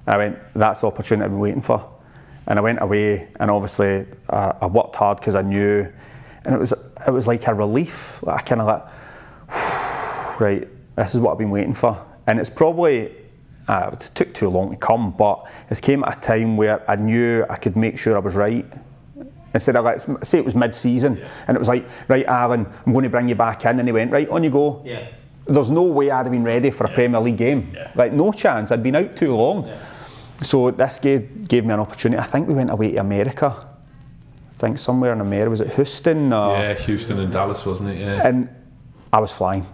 And 0.06 0.16
I 0.16 0.18
went, 0.18 0.40
that's 0.56 0.82
the 0.82 0.88
opportunity 0.88 1.26
I've 1.26 1.32
been 1.32 1.40
waiting 1.40 1.62
for. 1.62 1.88
And 2.48 2.58
I 2.60 2.62
went 2.62 2.82
away, 2.82 3.30
and 3.40 3.52
obviously 3.52 4.06
I, 4.30 4.54
I 4.62 4.66
worked 4.66 4.96
hard 4.96 5.20
because 5.20 5.36
I 5.36 5.42
knew, 5.42 5.88
and 6.44 6.56
it 6.56 6.58
was 6.58 6.74
it 6.74 7.12
was 7.12 7.28
like 7.28 7.48
a 7.48 7.54
relief. 7.54 8.22
Like 8.24 8.40
I 8.40 8.42
kind 8.42 8.62
of 8.62 8.68
like, 8.68 10.40
right, 10.42 10.68
this 10.96 11.16
is 11.16 11.22
what 11.22 11.32
I've 11.32 11.38
been 11.38 11.52
waiting 11.52 11.76
for. 11.76 12.04
And 12.28 12.40
it's 12.40 12.50
probably 12.50 13.16
uh, 13.68 13.92
it 13.94 14.00
took 14.16 14.34
too 14.34 14.50
long 14.50 14.72
to 14.72 14.76
come, 14.76 15.12
but 15.12 15.48
it 15.70 15.82
came 15.82 16.04
at 16.04 16.18
a 16.18 16.20
time 16.20 16.58
where 16.58 16.90
I 16.90 16.96
knew 16.96 17.46
I 17.50 17.56
could 17.56 17.78
make 17.78 17.98
sure 17.98 18.16
I 18.16 18.20
was 18.20 18.36
right. 18.36 18.66
Instead 19.54 19.76
of 19.76 19.84
like 19.86 20.00
say 20.24 20.38
it 20.38 20.46
was 20.46 20.56
mid-season, 20.56 21.22
and 21.48 21.56
it 21.56 21.60
was 21.60 21.68
like, 21.68 21.86
right, 22.08 22.26
Alan, 22.26 22.66
I'm 22.86 22.94
going 22.94 23.04
to 23.04 23.10
bring 23.10 23.28
you 23.28 23.36
back 23.36 23.66
in, 23.66 23.80
and 23.80 23.88
he 23.88 23.92
went, 23.92 24.12
right, 24.12 24.30
on 24.30 24.44
you 24.44 24.50
go. 24.50 24.82
Yeah. 24.86 25.10
There's 25.46 25.72
no 25.72 25.82
way 25.82 26.10
I'd 26.12 26.26
have 26.26 26.32
been 26.32 26.44
ready 26.44 26.72
for 26.72 26.86
a 26.86 26.94
Premier 26.94 27.20
League 27.20 27.38
game. 27.38 27.76
Like 27.96 28.14
no 28.14 28.32
chance. 28.32 28.72
I'd 28.72 28.84
been 28.84 28.96
out 28.96 29.16
too 29.16 29.36
long. 29.36 29.70
So 30.44 30.72
this 30.72 31.00
gave, 31.00 31.48
gave 31.48 31.66
me 31.66 31.74
an 31.74 31.80
opportunity. 31.80 32.22
I 32.22 32.26
think 32.26 32.48
we 32.48 32.54
went 32.54 32.70
away 32.70 32.92
to 32.92 32.98
America. 32.98 33.68
I 34.52 34.54
think 34.54 34.78
somewhere 34.78 35.12
in 35.14 35.20
America. 35.20 35.50
Was 35.50 35.62
it 35.62 35.74
Houston? 35.74 36.32
Or, 36.32 36.74
Houston 36.76 37.20
and 37.20 37.34
Dallas, 37.34 37.66
wasn't 37.66 37.90
it? 37.90 37.98
Yeah. 37.98 38.26
And 38.26 38.50
I 39.12 39.20
was 39.20 39.32
flying. 39.32 39.66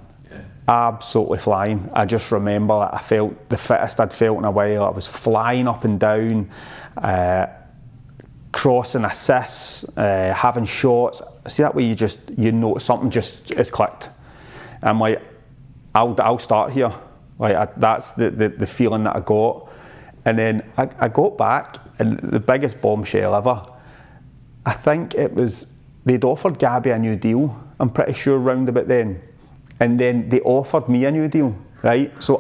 Absolutely 0.68 1.38
flying. 1.38 1.90
I 1.94 2.06
just 2.06 2.32
remember 2.32 2.80
that 2.80 2.94
I 2.94 3.00
felt 3.00 3.50
the 3.50 3.58
fittest 3.58 4.00
I'd 4.00 4.14
felt 4.14 4.40
in 4.40 4.46
a 4.46 4.52
while. 4.52 4.86
I 4.86 4.90
was 4.90 5.06
flying 5.06 5.68
up 5.68 5.84
and 5.84 6.00
down. 6.00 6.50
Uh, 6.98 7.48
crossing 8.52 9.06
assists, 9.06 9.86
uh, 9.98 10.34
having 10.36 10.66
shots. 10.66 11.22
See 11.48 11.64
that 11.64 11.76
way 11.76 11.84
you 11.84 11.96
just 11.96 12.20
you 12.38 12.52
know 12.52 12.78
something 12.78 13.10
just 13.10 13.52
is 13.52 13.72
clicked. 13.72 14.10
I'm 14.82 15.00
like, 15.00 15.22
I'll 15.96 16.16
I'll 16.20 16.40
start 16.40 16.72
here. 16.72 16.94
Like 17.40 17.56
I, 17.56 17.66
that's 17.78 18.12
the, 18.12 18.30
the 18.30 18.50
the 18.50 18.68
feeling 18.68 19.04
that 19.04 19.16
I 19.16 19.20
got, 19.20 19.70
and 20.26 20.38
then 20.38 20.64
I, 20.78 20.90
I 21.00 21.08
got 21.08 21.38
back 21.38 21.78
and 22.00 22.20
the 22.20 22.40
biggest 22.40 22.82
bombshell 22.82 23.36
ever. 23.36 23.66
I 24.66 24.74
think 24.74 25.16
it 25.16 25.34
was 25.34 25.68
they'd 26.06 26.24
offered 26.24 26.60
Gabby 26.60 26.92
a 26.92 27.00
new 27.00 27.16
deal. 27.16 27.56
I'm 27.80 27.90
pretty 27.90 28.14
sure 28.14 28.38
round 28.38 28.70
about 28.70 28.88
then, 28.88 29.22
and 29.80 30.00
then 30.00 30.30
they 30.30 30.42
offered 30.42 30.90
me 30.90 31.06
a 31.06 31.12
new 31.12 31.28
deal. 31.28 31.56
Right, 31.84 32.12
so 32.22 32.38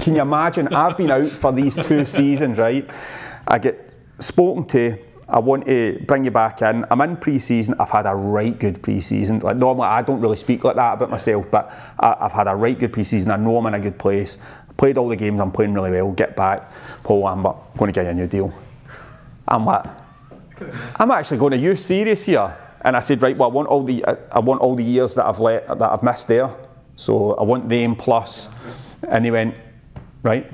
can 0.00 0.14
you 0.14 0.22
imagine? 0.22 0.68
I've 0.68 0.96
been 0.96 1.10
out 1.10 1.28
for 1.28 1.52
these 1.52 1.76
two 1.76 2.06
seasons, 2.06 2.56
right? 2.56 2.88
I 3.46 3.58
get 3.58 3.92
spoken 4.18 4.66
to. 4.66 4.98
I 5.28 5.38
want 5.38 5.64
to 5.66 6.02
bring 6.06 6.24
you 6.24 6.30
back 6.30 6.60
in. 6.60 6.84
I'm 6.90 7.00
in 7.00 7.16
pre-season. 7.16 7.74
I've 7.80 7.90
had 7.90 8.06
a 8.06 8.14
right 8.14 8.58
good 8.58 8.82
pre-season. 8.82 9.38
Like 9.38 9.56
normally, 9.56 9.86
I 9.86 10.02
don't 10.02 10.20
really 10.20 10.36
speak 10.36 10.64
like 10.64 10.76
that 10.76 10.94
about 10.94 11.10
myself, 11.10 11.50
but 11.50 11.72
I, 11.98 12.16
have 12.20 12.32
had 12.32 12.46
a 12.46 12.54
right 12.54 12.78
good 12.78 12.92
pre-season. 12.92 13.30
I 13.30 13.36
know 13.36 13.56
I'm 13.56 13.66
in 13.66 13.74
a 13.74 13.80
good 13.80 13.98
place. 13.98 14.38
Played 14.76 14.98
all 14.98 15.08
the 15.08 15.16
games. 15.16 15.40
I'm 15.40 15.50
playing 15.50 15.72
really 15.72 15.92
well. 15.92 16.12
Get 16.12 16.36
back, 16.36 16.70
Paul 17.02 17.22
Lambert. 17.22 17.56
Going 17.78 17.92
to 17.92 17.98
get 17.98 18.04
you 18.04 18.10
a 18.10 18.14
new 18.14 18.26
deal. 18.26 18.52
I'm 19.48 19.64
like, 19.64 19.86
I'm 20.96 21.10
actually 21.10 21.38
going 21.38 21.52
to 21.52 21.58
use 21.58 21.84
serious 21.84 22.26
here. 22.26 22.54
And 22.82 22.96
I 22.96 23.00
said, 23.00 23.22
right, 23.22 23.36
well, 23.36 23.48
I 23.48 23.52
want 23.52 23.68
all 23.68 23.82
the 23.82 24.04
I 24.04 24.40
want 24.40 24.60
all 24.60 24.74
the 24.74 24.84
years 24.84 25.14
that 25.14 25.24
I've 25.24 25.40
let 25.40 25.66
that 25.66 25.90
I've 25.90 26.02
missed 26.02 26.28
there. 26.28 26.54
So 26.96 27.32
I 27.34 27.42
want 27.42 27.68
them 27.68 27.96
plus. 27.96 28.48
And 29.08 29.24
he 29.24 29.30
went, 29.30 29.54
right. 30.22 30.50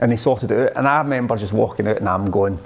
And 0.00 0.10
they 0.10 0.16
sorted 0.16 0.50
it 0.50 0.58
out. 0.58 0.76
And 0.76 0.88
I 0.88 0.98
remember 0.98 1.36
just 1.36 1.52
walking 1.52 1.86
out 1.86 1.98
and 1.98 2.08
I'm 2.08 2.30
going, 2.30 2.58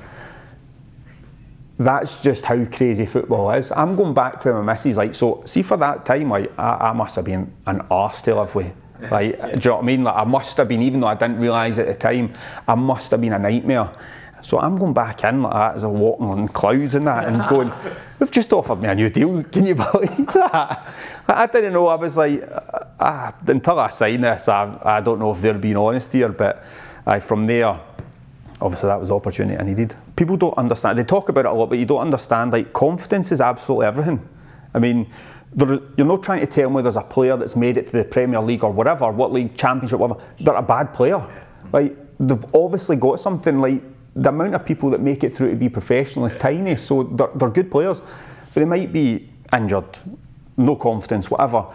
that's 1.78 2.22
just 2.22 2.44
how 2.44 2.64
crazy 2.66 3.04
football 3.04 3.50
is. 3.50 3.72
I'm 3.72 3.96
going 3.96 4.14
back 4.14 4.40
to 4.42 4.52
my 4.54 4.72
missus, 4.72 4.96
like, 4.96 5.14
so 5.14 5.42
see 5.44 5.62
for 5.62 5.76
that 5.78 6.06
time, 6.06 6.30
like, 6.30 6.56
I, 6.58 6.90
I 6.90 6.92
must 6.92 7.16
have 7.16 7.24
been 7.24 7.52
an 7.66 7.82
arse 7.90 8.22
to 8.22 8.34
live 8.36 8.54
with. 8.54 8.72
Like, 9.10 9.36
yeah. 9.36 9.46
do 9.46 9.52
you 9.52 9.70
know 9.70 9.76
what 9.76 9.82
I 9.82 9.86
mean? 9.86 10.04
Like, 10.04 10.16
I 10.16 10.24
must 10.24 10.56
have 10.56 10.68
been, 10.68 10.82
even 10.82 11.00
though 11.00 11.08
I 11.08 11.14
didn't 11.14 11.40
realise 11.40 11.78
at 11.78 11.86
the 11.86 11.94
time, 11.94 12.32
I 12.66 12.74
must 12.74 13.10
have 13.10 13.20
been 13.20 13.32
a 13.32 13.38
nightmare. 13.38 13.90
So 14.40 14.60
I'm 14.60 14.76
going 14.76 14.92
back 14.92 15.24
in 15.24 15.42
like 15.42 15.54
that 15.54 15.74
as 15.74 15.84
a 15.84 15.88
walking 15.88 16.26
on 16.26 16.48
clouds 16.48 16.94
and 16.94 17.06
that, 17.06 17.26
and 17.26 17.38
going, 17.48 17.72
they've 18.18 18.30
just 18.30 18.52
offered 18.52 18.76
me 18.76 18.88
a 18.88 18.94
new 18.94 19.08
deal. 19.08 19.42
Can 19.44 19.66
you 19.66 19.74
believe 19.92 20.26
that? 20.34 20.86
I 21.26 21.46
didn't 21.46 21.72
know. 21.72 21.86
I 21.88 21.96
was 21.96 22.16
like, 22.16 22.42
ah, 23.00 23.34
until 23.46 23.78
I 23.80 23.88
sign 23.88 24.20
this, 24.20 24.48
I, 24.48 24.78
I 24.82 25.00
don't 25.00 25.18
know 25.18 25.32
if 25.32 25.40
they're 25.40 25.54
being 25.54 25.76
honest 25.76 26.12
here, 26.12 26.28
but 26.28 26.62
uh, 27.06 27.18
from 27.18 27.46
there, 27.46 27.80
obviously 28.60 28.88
that 28.88 28.98
was 28.98 29.08
the 29.08 29.14
opportunity 29.14 29.58
I 29.58 29.62
needed. 29.62 29.94
People 30.16 30.36
don't 30.36 30.56
understand. 30.56 30.98
They 30.98 31.04
talk 31.04 31.28
about 31.28 31.44
it 31.44 31.48
a 31.48 31.52
lot, 31.52 31.68
but 31.68 31.78
you 31.78 31.86
don't 31.86 32.00
understand. 32.00 32.52
Like 32.52 32.72
confidence 32.72 33.32
is 33.32 33.40
absolutely 33.40 33.86
everything. 33.86 34.26
I 34.72 34.78
mean, 34.78 35.10
there, 35.52 35.78
you're 35.96 36.06
not 36.06 36.22
trying 36.22 36.40
to 36.40 36.46
tell 36.46 36.70
me 36.70 36.82
there's 36.82 36.96
a 36.96 37.02
player 37.02 37.36
that's 37.36 37.56
made 37.56 37.76
it 37.76 37.86
to 37.86 37.92
the 37.92 38.04
Premier 38.04 38.40
League 38.40 38.64
or 38.64 38.72
whatever, 38.72 39.10
what 39.10 39.32
league, 39.32 39.56
Championship, 39.56 39.98
whatever. 39.98 40.20
They're 40.40 40.54
a 40.54 40.62
bad 40.62 40.92
player. 40.92 41.24
Like 41.72 41.96
they've 42.18 42.44
obviously 42.54 42.96
got 42.96 43.20
something. 43.20 43.58
Like 43.60 43.82
the 44.14 44.30
amount 44.30 44.54
of 44.54 44.64
people 44.64 44.90
that 44.90 45.00
make 45.00 45.24
it 45.24 45.36
through 45.36 45.50
to 45.50 45.56
be 45.56 45.68
professional 45.68 46.26
is 46.26 46.34
tiny, 46.34 46.76
so 46.76 47.04
they're, 47.04 47.30
they're 47.34 47.50
good 47.50 47.70
players, 47.70 48.00
but 48.00 48.54
they 48.54 48.64
might 48.64 48.92
be 48.92 49.28
injured, 49.52 49.98
no 50.56 50.76
confidence, 50.76 51.30
whatever. 51.30 51.66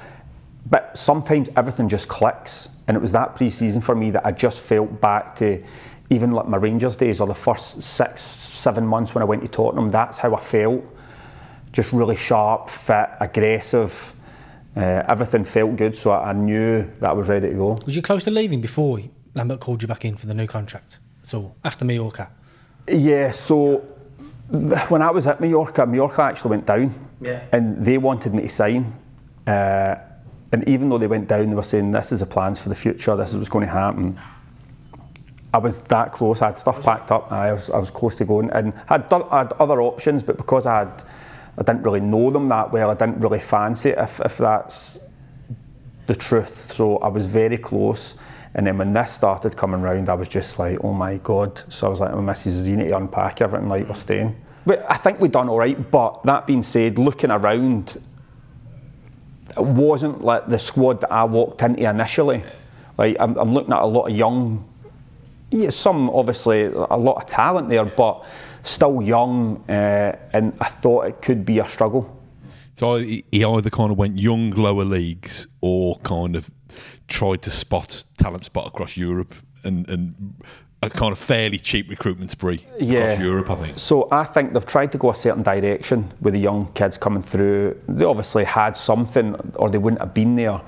But 0.65 0.97
sometimes 0.97 1.49
everything 1.55 1.89
just 1.89 2.07
clicks, 2.07 2.69
and 2.89 2.97
it 2.97 3.01
was 3.01 3.11
that 3.11 3.35
pre-season 3.35 3.81
for 3.83 3.93
me 3.93 4.09
that 4.09 4.25
I 4.25 4.31
just 4.31 4.61
felt 4.61 4.99
back 4.99 5.35
to 5.35 5.63
even 6.09 6.31
like 6.31 6.47
my 6.47 6.57
Rangers 6.57 6.95
days 6.95 7.21
or 7.21 7.27
the 7.27 7.35
first 7.35 7.83
six, 7.83 8.19
seven 8.19 8.83
months 8.83 9.13
when 9.13 9.21
I 9.21 9.25
went 9.25 9.43
to 9.43 9.47
Tottenham. 9.47 9.91
That's 9.91 10.17
how 10.17 10.33
I 10.33 10.39
felt, 10.39 10.83
just 11.71 11.93
really 11.93 12.15
sharp, 12.15 12.67
fit, 12.67 13.09
aggressive. 13.19 14.15
Uh, 14.75 15.03
everything 15.07 15.43
felt 15.43 15.75
good, 15.75 15.95
so 15.95 16.09
I, 16.09 16.31
I 16.31 16.33
knew 16.33 16.81
that 16.99 17.11
I 17.11 17.13
was 17.13 17.27
ready 17.27 17.49
to 17.49 17.53
go. 17.53 17.77
Was 17.85 17.95
you 17.95 18.01
close 18.01 18.23
to 18.23 18.31
leaving 18.31 18.59
before 18.59 18.99
Lambert 19.35 19.59
called 19.59 19.83
you 19.83 19.87
back 19.87 20.03
in 20.03 20.17
for 20.17 20.25
the 20.25 20.33
new 20.33 20.47
contract? 20.47 20.97
So 21.21 21.53
after 21.63 21.85
Mallorca. 21.85 22.31
Yeah. 22.87 23.29
So 23.29 23.85
when 24.87 25.03
I 25.03 25.11
was 25.11 25.27
at 25.27 25.39
Mallorca, 25.39 25.85
Mallorca 25.85 26.23
actually 26.23 26.49
went 26.49 26.65
down. 26.65 26.91
Yeah. 27.21 27.43
And 27.51 27.85
they 27.85 27.99
wanted 27.99 28.33
me 28.33 28.41
to 28.41 28.49
sign. 28.49 28.91
Uh, 29.45 29.95
and 30.51 30.67
even 30.67 30.89
though 30.89 30.97
they 30.97 31.07
went 31.07 31.27
down, 31.27 31.49
they 31.49 31.55
were 31.55 31.63
saying 31.63 31.91
this 31.91 32.11
is 32.11 32.21
the 32.21 32.25
plans 32.25 32.59
for 32.59 32.69
the 32.69 32.75
future. 32.75 33.15
This 33.15 33.31
is 33.31 33.37
what's 33.37 33.49
going 33.49 33.65
to 33.65 33.71
happen. 33.71 34.19
I 35.53 35.57
was 35.57 35.79
that 35.81 36.11
close. 36.11 36.41
I 36.41 36.47
had 36.47 36.57
stuff 36.57 36.83
packed 36.83 37.11
up. 37.11 37.31
I 37.31 37.51
was, 37.51 37.69
I 37.69 37.77
was 37.77 37.91
close 37.91 38.15
to 38.15 38.25
going, 38.25 38.49
and 38.51 38.73
I'd, 38.89 39.09
done, 39.09 39.23
I 39.31 39.39
had 39.39 39.53
other 39.53 39.81
options, 39.81 40.21
but 40.23 40.37
because 40.37 40.65
I 40.65 40.79
had, 40.79 41.03
I 41.57 41.63
didn't 41.63 41.83
really 41.83 42.01
know 42.01 42.29
them 42.29 42.49
that 42.49 42.71
well. 42.71 42.89
I 42.89 42.93
didn't 42.93 43.19
really 43.19 43.39
fancy 43.39 43.89
it. 43.89 43.97
If, 43.97 44.19
if 44.21 44.37
that's 44.37 44.99
the 46.07 46.15
truth, 46.15 46.71
so 46.71 46.97
I 46.97 47.07
was 47.07 47.25
very 47.25 47.57
close. 47.57 48.15
And 48.55 48.65
then 48.65 48.77
when 48.77 48.93
this 48.93 49.11
started 49.11 49.55
coming 49.55 49.81
round, 49.81 50.09
I 50.09 50.15
was 50.15 50.27
just 50.27 50.57
like, 50.57 50.83
oh 50.83 50.93
my 50.93 51.17
god. 51.17 51.61
So 51.69 51.87
I 51.87 51.89
was 51.89 51.99
like, 51.99 52.13
my 52.13 52.21
missus, 52.21 52.67
you 52.67 52.77
need 52.77 52.89
to 52.89 52.97
unpack 52.97 53.41
everything, 53.41 53.69
like 53.69 53.87
we're 53.87 53.95
staying. 53.95 54.35
But 54.65 54.85
I 54.89 54.97
think 54.97 55.19
we've 55.19 55.31
done 55.31 55.49
all 55.49 55.57
right. 55.57 55.89
But 55.91 56.23
that 56.23 56.47
being 56.47 56.63
said, 56.63 56.99
looking 56.99 57.31
around, 57.31 57.99
it 59.57 59.63
wasn't 59.63 60.23
like 60.23 60.47
the 60.47 60.59
squad 60.59 61.01
that 61.01 61.11
I 61.11 61.23
walked 61.23 61.61
into 61.61 61.89
initially. 61.89 62.43
Like 62.97 63.17
I'm, 63.19 63.37
I'm 63.37 63.53
looking 63.53 63.73
at 63.73 63.81
a 63.81 63.85
lot 63.85 64.09
of 64.09 64.15
young, 64.15 64.67
yeah, 65.51 65.69
some 65.69 66.09
obviously 66.09 66.65
a 66.65 66.97
lot 66.97 67.21
of 67.21 67.25
talent 67.25 67.69
there, 67.69 67.85
but 67.85 68.25
still 68.63 69.01
young, 69.01 69.63
uh, 69.69 70.17
and 70.33 70.53
I 70.59 70.69
thought 70.69 71.07
it 71.07 71.21
could 71.21 71.45
be 71.45 71.59
a 71.59 71.67
struggle. 71.67 72.15
So 72.73 72.97
he 72.97 73.25
either 73.31 73.69
kind 73.69 73.91
of 73.91 73.97
went 73.97 74.17
young 74.17 74.51
lower 74.51 74.85
leagues 74.85 75.47
or 75.61 75.97
kind 75.97 76.35
of 76.35 76.49
tried 77.07 77.41
to 77.41 77.51
spot 77.51 78.05
talent 78.17 78.43
spot 78.43 78.67
across 78.67 78.95
Europe 78.95 79.33
and, 79.63 79.89
and 79.89 80.35
a 80.81 80.89
kind 80.89 81.11
of 81.11 81.19
fairly 81.19 81.57
cheap 81.57 81.89
recruitment 81.89 82.31
spree 82.31 82.65
yeah. 82.79 82.99
across 82.99 83.19
Europe, 83.19 83.49
I 83.49 83.55
think. 83.55 83.79
So 83.79 84.07
I 84.11 84.23
think 84.23 84.53
they've 84.53 84.65
tried 84.65 84.91
to 84.93 84.97
go 84.97 85.11
a 85.11 85.15
certain 85.15 85.43
direction 85.43 86.11
with 86.21 86.33
the 86.33 86.39
young 86.39 86.71
kids 86.73 86.97
coming 86.97 87.21
through. 87.21 87.79
They 87.87 88.05
obviously 88.05 88.45
had 88.45 88.77
something 88.77 89.35
or 89.55 89.69
they 89.69 89.77
wouldn't 89.77 90.01
have 90.01 90.13
been 90.13 90.35
there 90.35 90.61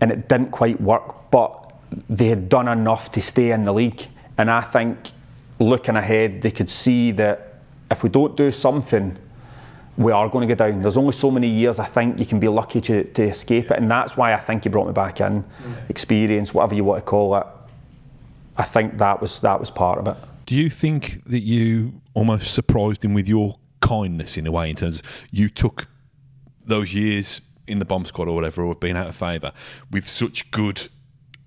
and 0.00 0.12
it 0.12 0.28
didn't 0.28 0.50
quite 0.50 0.78
work, 0.80 1.30
but 1.30 1.72
they 2.10 2.26
had 2.26 2.48
done 2.50 2.68
enough 2.68 3.10
to 3.12 3.22
stay 3.22 3.50
in 3.50 3.64
the 3.64 3.72
league. 3.72 4.06
And 4.36 4.50
I 4.50 4.60
think 4.60 5.12
looking 5.58 5.96
ahead, 5.96 6.42
they 6.42 6.50
could 6.50 6.70
see 6.70 7.12
that 7.12 7.54
if 7.90 8.02
we 8.02 8.10
don't 8.10 8.36
do 8.36 8.52
something, 8.52 9.16
we 9.96 10.12
are 10.12 10.28
going 10.28 10.46
to 10.46 10.54
go 10.54 10.70
down. 10.70 10.82
There's 10.82 10.98
only 10.98 11.12
so 11.12 11.30
many 11.30 11.48
years 11.48 11.78
I 11.78 11.86
think 11.86 12.20
you 12.20 12.26
can 12.26 12.38
be 12.38 12.48
lucky 12.48 12.82
to, 12.82 13.04
to 13.04 13.22
escape 13.22 13.70
it, 13.70 13.78
and 13.78 13.90
that's 13.90 14.14
why 14.14 14.34
I 14.34 14.38
think 14.38 14.64
he 14.64 14.68
brought 14.68 14.86
me 14.86 14.92
back 14.92 15.22
in. 15.22 15.42
Mm. 15.42 15.90
Experience, 15.90 16.52
whatever 16.52 16.74
you 16.74 16.84
want 16.84 17.02
to 17.02 17.10
call 17.10 17.34
it. 17.36 17.46
I 18.58 18.64
think 18.64 18.98
that 18.98 19.20
was 19.20 19.40
that 19.40 19.60
was 19.60 19.70
part 19.70 19.98
of 19.98 20.08
it. 20.08 20.16
Do 20.46 20.54
you 20.54 20.70
think 20.70 21.24
that 21.24 21.40
you 21.40 22.00
almost 22.14 22.54
surprised 22.54 23.04
him 23.04 23.14
with 23.14 23.28
your 23.28 23.58
kindness 23.80 24.36
in 24.36 24.46
a 24.46 24.52
way, 24.52 24.70
in 24.70 24.76
terms 24.76 25.00
of 25.00 25.02
you 25.30 25.48
took 25.48 25.88
those 26.64 26.94
years 26.94 27.40
in 27.66 27.78
the 27.78 27.84
bomb 27.84 28.04
squad 28.04 28.28
or 28.28 28.34
whatever, 28.34 28.62
or 28.62 28.74
being 28.74 28.96
out 28.96 29.08
of 29.08 29.16
favour, 29.16 29.52
with 29.90 30.08
such 30.08 30.50
good 30.50 30.88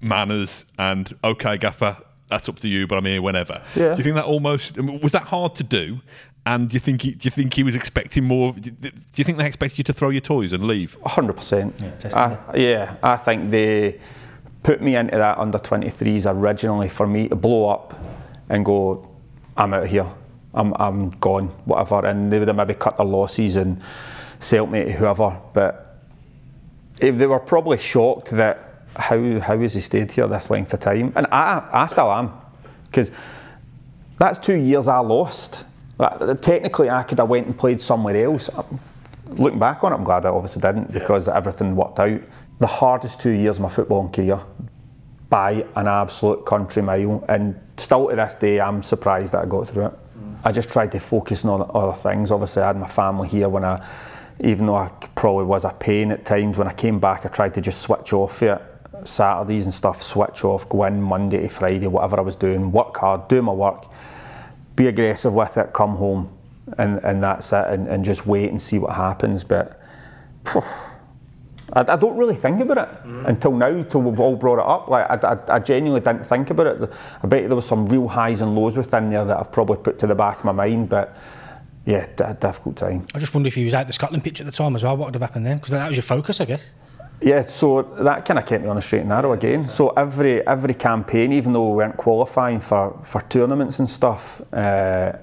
manners 0.01 0.65
and 0.77 1.15
okay, 1.23 1.57
gaffer, 1.57 1.97
that's 2.27 2.47
up 2.47 2.59
to 2.59 2.67
you, 2.67 2.87
but 2.87 2.97
I'm 2.97 3.05
here 3.05 3.21
whenever. 3.21 3.61
Yeah. 3.75 3.93
Do 3.93 3.97
you 3.97 4.03
think 4.03 4.15
that 4.15 4.25
almost 4.25 4.77
was 4.79 5.13
that 5.13 5.23
hard 5.23 5.55
to 5.55 5.63
do? 5.63 6.01
And 6.45 6.69
do 6.69 6.73
you 6.73 6.79
think 6.79 7.01
he, 7.01 7.11
do 7.11 7.27
you 7.27 7.31
think 7.31 7.53
he 7.53 7.63
was 7.63 7.75
expecting 7.75 8.23
more? 8.23 8.53
Do 8.53 8.71
you 9.15 9.23
think 9.23 9.37
they 9.37 9.45
expected 9.45 9.77
you 9.79 9.83
to 9.85 9.93
throw 9.93 10.09
your 10.09 10.21
toys 10.21 10.53
and 10.53 10.65
leave? 10.65 10.97
hundred 11.05 11.33
percent. 11.33 11.75
Yeah, 12.55 12.95
I 13.03 13.17
think 13.17 13.51
they 13.51 13.99
put 14.63 14.81
me 14.81 14.95
into 14.95 15.17
that 15.17 15.37
under 15.37 15.57
23s 15.57 16.31
originally 16.31 16.89
for 16.89 17.07
me 17.07 17.27
to 17.27 17.35
blow 17.35 17.69
up 17.69 17.99
and 18.49 18.65
go, 18.65 19.07
I'm 19.57 19.73
out 19.73 19.83
of 19.83 19.89
here, 19.89 20.07
I'm 20.53 20.73
I'm 20.75 21.11
gone, 21.11 21.47
whatever. 21.65 22.05
And 22.05 22.31
they 22.31 22.39
would 22.39 22.47
have 22.47 22.57
maybe 22.57 22.73
cut 22.73 22.97
their 22.97 23.05
losses 23.05 23.55
and 23.55 23.81
sell 24.39 24.65
me 24.67 24.85
to 24.85 24.91
whoever. 24.91 25.37
But 25.53 26.03
if 26.99 27.17
they 27.17 27.27
were 27.27 27.39
probably 27.39 27.77
shocked 27.77 28.31
that 28.31 28.85
how 28.95 29.39
how 29.39 29.57
has 29.59 29.73
he 29.73 29.81
stayed 29.81 30.11
here 30.11 30.27
this 30.27 30.49
length 30.49 30.73
of 30.73 30.79
time? 30.79 31.13
And 31.15 31.27
I 31.31 31.67
I 31.71 31.87
still 31.87 32.11
am 32.11 32.31
because 32.85 33.11
that's 34.17 34.39
two 34.39 34.55
years 34.55 34.87
I 34.87 34.99
lost 34.99 35.65
technically, 36.41 36.89
I 36.89 37.03
could 37.03 37.19
have 37.19 37.29
went 37.29 37.47
and 37.47 37.57
played 37.57 37.81
somewhere 37.81 38.15
else. 38.15 38.49
Looking 39.27 39.59
back 39.59 39.83
on 39.83 39.91
it, 39.91 39.95
I'm 39.95 40.03
glad 40.03 40.25
I 40.25 40.29
obviously 40.29 40.61
didn't 40.61 40.91
because 40.91 41.27
everything 41.27 41.75
worked 41.75 41.99
out. 41.99 42.21
The 42.59 42.67
hardest 42.67 43.19
two 43.19 43.31
years 43.31 43.57
of 43.57 43.63
my 43.63 43.69
footballing 43.69 44.13
career 44.13 44.39
by 45.29 45.65
an 45.75 45.87
absolute 45.87 46.45
country 46.45 46.81
mile, 46.81 47.23
and 47.29 47.59
still 47.77 48.09
to 48.09 48.15
this 48.15 48.35
day, 48.35 48.59
I'm 48.59 48.83
surprised 48.83 49.31
that 49.33 49.43
I 49.43 49.45
got 49.45 49.67
through 49.67 49.87
it. 49.87 49.93
Mm. 49.93 50.37
I 50.43 50.51
just 50.51 50.69
tried 50.69 50.91
to 50.93 50.99
focus 50.99 51.45
on 51.45 51.69
other 51.73 51.97
things. 51.97 52.31
Obviously, 52.31 52.63
I 52.63 52.67
had 52.67 52.77
my 52.77 52.87
family 52.87 53.27
here 53.29 53.47
when 53.47 53.63
I, 53.63 53.85
even 54.41 54.65
though 54.65 54.75
I 54.75 54.89
probably 55.15 55.45
was 55.45 55.65
a 55.65 55.69
pain 55.69 56.11
at 56.11 56.25
times, 56.25 56.57
when 56.57 56.67
I 56.67 56.73
came 56.73 56.99
back, 56.99 57.25
I 57.25 57.29
tried 57.29 57.53
to 57.55 57.61
just 57.61 57.81
switch 57.81 58.11
off 58.13 58.41
it. 58.41 58.61
Saturdays 59.03 59.65
and 59.65 59.73
stuff, 59.73 60.01
switch 60.01 60.43
off, 60.43 60.67
go 60.67 60.83
in 60.83 61.01
Monday 61.01 61.41
to 61.43 61.49
Friday, 61.49 61.87
whatever 61.87 62.17
I 62.17 62.21
was 62.21 62.35
doing, 62.35 62.71
work 62.71 62.97
hard, 62.97 63.27
do 63.27 63.41
my 63.41 63.53
work 63.53 63.85
be 64.79 64.87
aggressive 64.87 65.33
with 65.33 65.57
it, 65.57 65.73
come 65.73 65.97
home, 65.97 66.29
and, 66.77 67.03
and 67.03 67.21
that's 67.21 67.51
it, 67.51 67.65
and, 67.67 67.85
and 67.89 68.05
just 68.05 68.25
wait 68.25 68.49
and 68.49 68.61
see 68.61 68.79
what 68.79 68.95
happens. 68.95 69.43
But 69.43 69.77
phew, 70.45 70.63
I, 71.73 71.81
I 71.93 71.95
don't 71.95 72.17
really 72.17 72.35
think 72.35 72.61
about 72.61 72.77
it 72.89 72.99
until 73.27 73.51
now, 73.51 73.83
till 73.83 74.01
we've 74.01 74.19
all 74.19 74.35
brought 74.35 74.59
it 74.59 74.65
up. 74.65 74.87
Like 74.87 75.09
I, 75.09 75.33
I, 75.33 75.55
I 75.55 75.59
genuinely 75.59 76.01
didn't 76.01 76.25
think 76.25 76.49
about 76.49 76.67
it. 76.67 76.91
I 77.23 77.27
bet 77.27 77.47
there 77.47 77.55
was 77.55 77.65
some 77.67 77.87
real 77.87 78.07
highs 78.07 78.41
and 78.41 78.55
lows 78.55 78.75
within 78.77 79.09
there 79.09 79.25
that 79.25 79.39
I've 79.39 79.51
probably 79.51 79.77
put 79.77 79.99
to 79.99 80.07
the 80.07 80.15
back 80.15 80.39
of 80.39 80.45
my 80.45 80.51
mind, 80.51 80.89
but 80.89 81.15
yeah, 81.85 82.07
d- 82.15 82.23
a 82.23 82.33
difficult 82.33 82.75
time. 82.77 83.05
I 83.15 83.19
just 83.19 83.33
wonder 83.33 83.47
if 83.47 83.55
he 83.55 83.63
was 83.65 83.73
out 83.73 83.87
the 83.87 83.93
Scotland 83.93 84.23
pitch 84.23 84.39
at 84.39 84.45
the 84.45 84.51
time 84.51 84.75
as 84.75 84.83
well. 84.83 84.97
What 84.97 85.05
would 85.07 85.15
have 85.15 85.21
happened 85.21 85.45
then? 85.45 85.57
Because 85.57 85.71
that 85.71 85.87
was 85.87 85.95
your 85.97 86.03
focus, 86.03 86.41
I 86.41 86.45
guess. 86.45 86.73
Yeah, 87.21 87.45
so 87.47 87.81
that 87.99 88.23
kind 88.23 88.39
of 88.39 88.45
kept 88.45 88.63
me 88.63 88.69
on 88.69 88.77
a 88.77 88.81
straight 88.81 88.99
and 89.01 89.09
narrow 89.09 89.33
again. 89.33 89.67
So 89.67 89.89
every 89.89 90.45
every 90.47 90.73
campaign, 90.73 91.33
even 91.33 91.51
though 91.51 91.69
we 91.69 91.75
weren't 91.77 91.97
qualifying 91.97 92.61
for, 92.61 92.97
for 93.03 93.19
tournaments 93.21 93.79
and 93.79 93.89
stuff, 93.89 94.41
uh, 94.53 95.13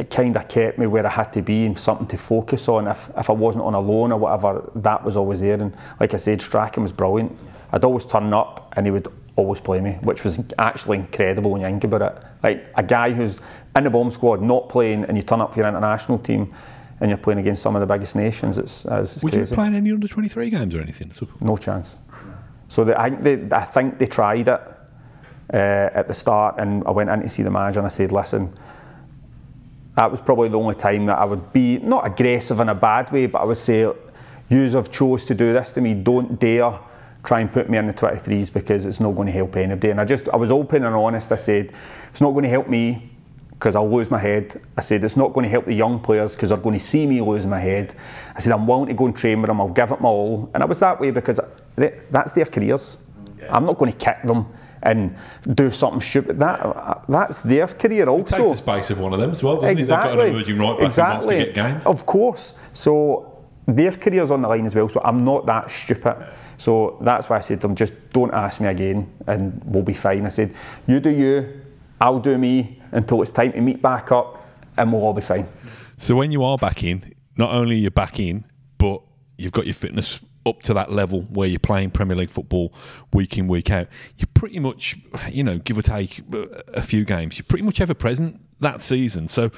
it 0.00 0.08
kind 0.08 0.34
of 0.34 0.48
kept 0.48 0.78
me 0.78 0.86
where 0.86 1.06
I 1.06 1.10
had 1.10 1.30
to 1.34 1.42
be 1.42 1.66
and 1.66 1.78
something 1.78 2.06
to 2.06 2.16
focus 2.16 2.68
on. 2.68 2.88
If, 2.88 3.10
if 3.18 3.28
I 3.28 3.34
wasn't 3.34 3.64
on 3.64 3.74
a 3.74 3.80
loan 3.80 4.12
or 4.12 4.18
whatever, 4.18 4.70
that 4.76 5.04
was 5.04 5.14
always 5.14 5.40
there. 5.40 5.60
And 5.60 5.76
like 6.00 6.14
I 6.14 6.16
said, 6.16 6.40
Strachan 6.40 6.82
was 6.82 6.90
brilliant. 6.90 7.36
I'd 7.70 7.84
always 7.84 8.06
turn 8.06 8.32
up 8.32 8.72
and 8.78 8.86
he 8.86 8.90
would 8.90 9.08
always 9.36 9.60
play 9.60 9.78
me, 9.82 9.92
which 10.00 10.24
was 10.24 10.42
actually 10.58 10.96
incredible 10.98 11.50
when 11.50 11.60
you 11.60 11.66
think 11.66 11.84
about 11.84 12.00
it. 12.00 12.24
Like 12.42 12.66
a 12.76 12.82
guy 12.82 13.12
who's 13.12 13.36
in 13.76 13.84
the 13.84 13.90
bomb 13.90 14.10
squad, 14.10 14.40
not 14.40 14.70
playing, 14.70 15.04
and 15.04 15.18
you 15.18 15.22
turn 15.22 15.42
up 15.42 15.52
for 15.52 15.60
your 15.60 15.68
international 15.68 16.18
team 16.18 16.54
and 17.00 17.10
you're 17.10 17.18
playing 17.18 17.38
against 17.38 17.60
some 17.60 17.76
of 17.76 17.80
the 17.80 17.86
biggest 17.86 18.16
nations, 18.16 18.56
it's, 18.56 18.86
it's, 18.86 19.22
Were 19.22 19.28
you 19.28 19.36
crazy. 19.36 19.54
playing 19.54 19.74
any 19.74 19.92
under 19.92 20.08
23 20.08 20.48
games 20.48 20.74
or 20.74 20.80
anything? 20.80 21.12
No 21.40 21.58
chance. 21.58 21.98
So 22.68 22.94
I, 22.94 23.10
think 23.10 23.22
they, 23.22 23.56
I 23.56 23.64
think 23.64 23.98
they 23.98 24.06
tried 24.06 24.48
it 24.48 24.60
uh, 25.52 25.90
at 25.92 26.08
the 26.08 26.14
start, 26.14 26.54
and 26.58 26.84
I 26.86 26.90
went 26.90 27.10
in 27.10 27.20
to 27.20 27.28
see 27.28 27.42
the 27.42 27.50
manager 27.50 27.80
and 27.80 27.86
I 27.86 27.90
said, 27.90 28.12
"Listen, 28.12 28.54
that 29.96 30.10
was 30.10 30.20
probably 30.20 30.48
the 30.48 30.58
only 30.58 30.74
time 30.74 31.06
that 31.06 31.18
I 31.18 31.24
would 31.24 31.52
be 31.52 31.78
not 31.78 32.06
aggressive 32.06 32.60
in 32.60 32.68
a 32.68 32.74
bad 32.74 33.10
way, 33.10 33.26
but 33.26 33.40
I 33.40 33.44
would 33.44 33.58
say, 33.58 33.92
you 34.48 34.70
have 34.70 34.90
chose 34.90 35.24
to 35.26 35.34
do 35.34 35.52
this 35.52 35.72
to 35.72 35.80
me. 35.80 35.94
Don't 35.94 36.38
dare 36.38 36.78
try 37.22 37.40
and 37.40 37.52
put 37.52 37.68
me 37.68 37.76
in 37.76 37.86
the 37.86 37.92
23s 37.92 38.52
because 38.52 38.86
it's 38.86 38.98
not 38.98 39.12
going 39.12 39.26
to 39.26 39.32
help 39.32 39.56
anybody." 39.56 39.90
And 39.90 40.00
I 40.00 40.04
just, 40.04 40.28
I 40.28 40.36
was 40.36 40.50
open 40.50 40.84
and 40.84 40.94
honest. 40.94 41.32
I 41.32 41.36
said, 41.36 41.72
"It's 42.10 42.20
not 42.20 42.32
going 42.32 42.44
to 42.44 42.50
help 42.50 42.68
me." 42.68 43.10
Because 43.50 43.76
I'll 43.76 43.90
lose 43.90 44.10
my 44.10 44.18
head. 44.18 44.58
I 44.78 44.80
said 44.80 45.04
it's 45.04 45.18
not 45.18 45.34
going 45.34 45.44
to 45.44 45.50
help 45.50 45.66
the 45.66 45.74
young 45.74 46.00
players 46.00 46.34
because 46.34 46.48
they're 46.48 46.56
going 46.56 46.78
to 46.78 46.82
see 46.82 47.06
me 47.06 47.20
losing 47.20 47.50
my 47.50 47.60
head. 47.60 47.94
I 48.34 48.40
said 48.40 48.54
I'm 48.54 48.66
willing 48.66 48.86
to 48.86 48.94
go 48.94 49.04
and 49.04 49.14
train 49.14 49.42
with 49.42 49.50
them. 49.50 49.60
I'll 49.60 49.68
give 49.68 49.90
it 49.90 50.00
my 50.00 50.08
all, 50.08 50.50
and 50.54 50.62
I 50.62 50.66
was 50.66 50.78
that 50.78 50.98
way 50.98 51.10
because 51.10 51.38
they, 51.76 52.00
that's 52.10 52.32
their 52.32 52.46
careers. 52.46 52.96
I'm 53.50 53.66
not 53.66 53.76
going 53.76 53.92
to 53.92 53.98
kick 53.98 54.22
them 54.22 54.46
and 54.82 55.16
do 55.54 55.70
something 55.70 56.00
stupid. 56.00 56.38
That 56.38 57.04
that's 57.08 57.38
their 57.38 57.68
career 57.68 58.08
also. 58.08 58.36
Takes 58.36 58.50
the 58.50 58.56
space 58.56 58.90
of 58.90 58.98
one 58.98 59.12
of 59.12 59.20
them 59.20 59.30
as 59.30 59.42
well, 59.42 59.56
doesn't 59.56 59.78
exactly. 59.78 60.10
They've 60.10 60.18
got 60.18 60.26
an 60.26 60.34
emerging 60.34 60.58
right 60.58 60.78
back 60.78 60.86
exactly. 60.86 61.34
who 61.34 61.42
wants 61.42 61.48
to 61.48 61.52
get 61.52 61.54
game. 61.54 61.82
Of 61.86 62.06
course. 62.06 62.54
So 62.72 63.38
their 63.66 63.92
career's 63.92 64.30
on 64.30 64.42
the 64.42 64.48
line 64.48 64.66
as 64.66 64.74
well. 64.74 64.88
So 64.88 65.00
I'm 65.04 65.24
not 65.24 65.46
that 65.46 65.70
stupid. 65.70 66.26
So 66.56 66.98
that's 67.00 67.28
why 67.28 67.38
I 67.38 67.40
said 67.40 67.60
to 67.60 67.68
them, 67.68 67.76
just 67.76 67.92
don't 68.12 68.32
ask 68.32 68.60
me 68.60 68.68
again, 68.68 69.12
and 69.26 69.60
we'll 69.64 69.82
be 69.82 69.94
fine. 69.94 70.26
I 70.26 70.30
said, 70.30 70.54
you 70.86 71.00
do 71.00 71.10
you, 71.10 71.60
I'll 72.00 72.18
do 72.18 72.36
me 72.36 72.80
until 72.92 73.22
it's 73.22 73.30
time 73.30 73.52
to 73.52 73.60
meet 73.60 73.80
back 73.80 74.12
up, 74.12 74.48
and 74.76 74.92
we'll 74.92 75.02
all 75.02 75.14
be 75.14 75.22
fine. 75.22 75.46
So 75.98 76.16
when 76.16 76.32
you 76.32 76.42
are 76.42 76.58
back 76.58 76.82
in, 76.82 77.02
not 77.36 77.52
only 77.52 77.76
are 77.76 77.78
you 77.78 77.90
back 77.90 78.18
in, 78.18 78.44
but 78.78 79.02
you've 79.38 79.52
got 79.52 79.66
your 79.66 79.74
fitness 79.74 80.20
up 80.46 80.62
to 80.62 80.74
that 80.74 80.90
level 80.90 81.22
where 81.22 81.48
you're 81.48 81.58
playing 81.58 81.90
Premier 81.90 82.16
League 82.16 82.30
football 82.30 82.72
week 83.12 83.36
in, 83.36 83.46
week 83.46 83.70
out. 83.70 83.88
You're 84.16 84.28
pretty 84.34 84.58
much, 84.58 84.96
you 85.30 85.42
know, 85.44 85.58
give 85.58 85.76
or 85.76 85.82
take 85.82 86.22
a 86.74 86.82
few 86.82 87.04
games, 87.04 87.38
you're 87.38 87.44
pretty 87.44 87.64
much 87.64 87.80
ever 87.80 87.94
present 87.94 88.40
that 88.60 88.80
season. 88.80 89.28
So, 89.28 89.50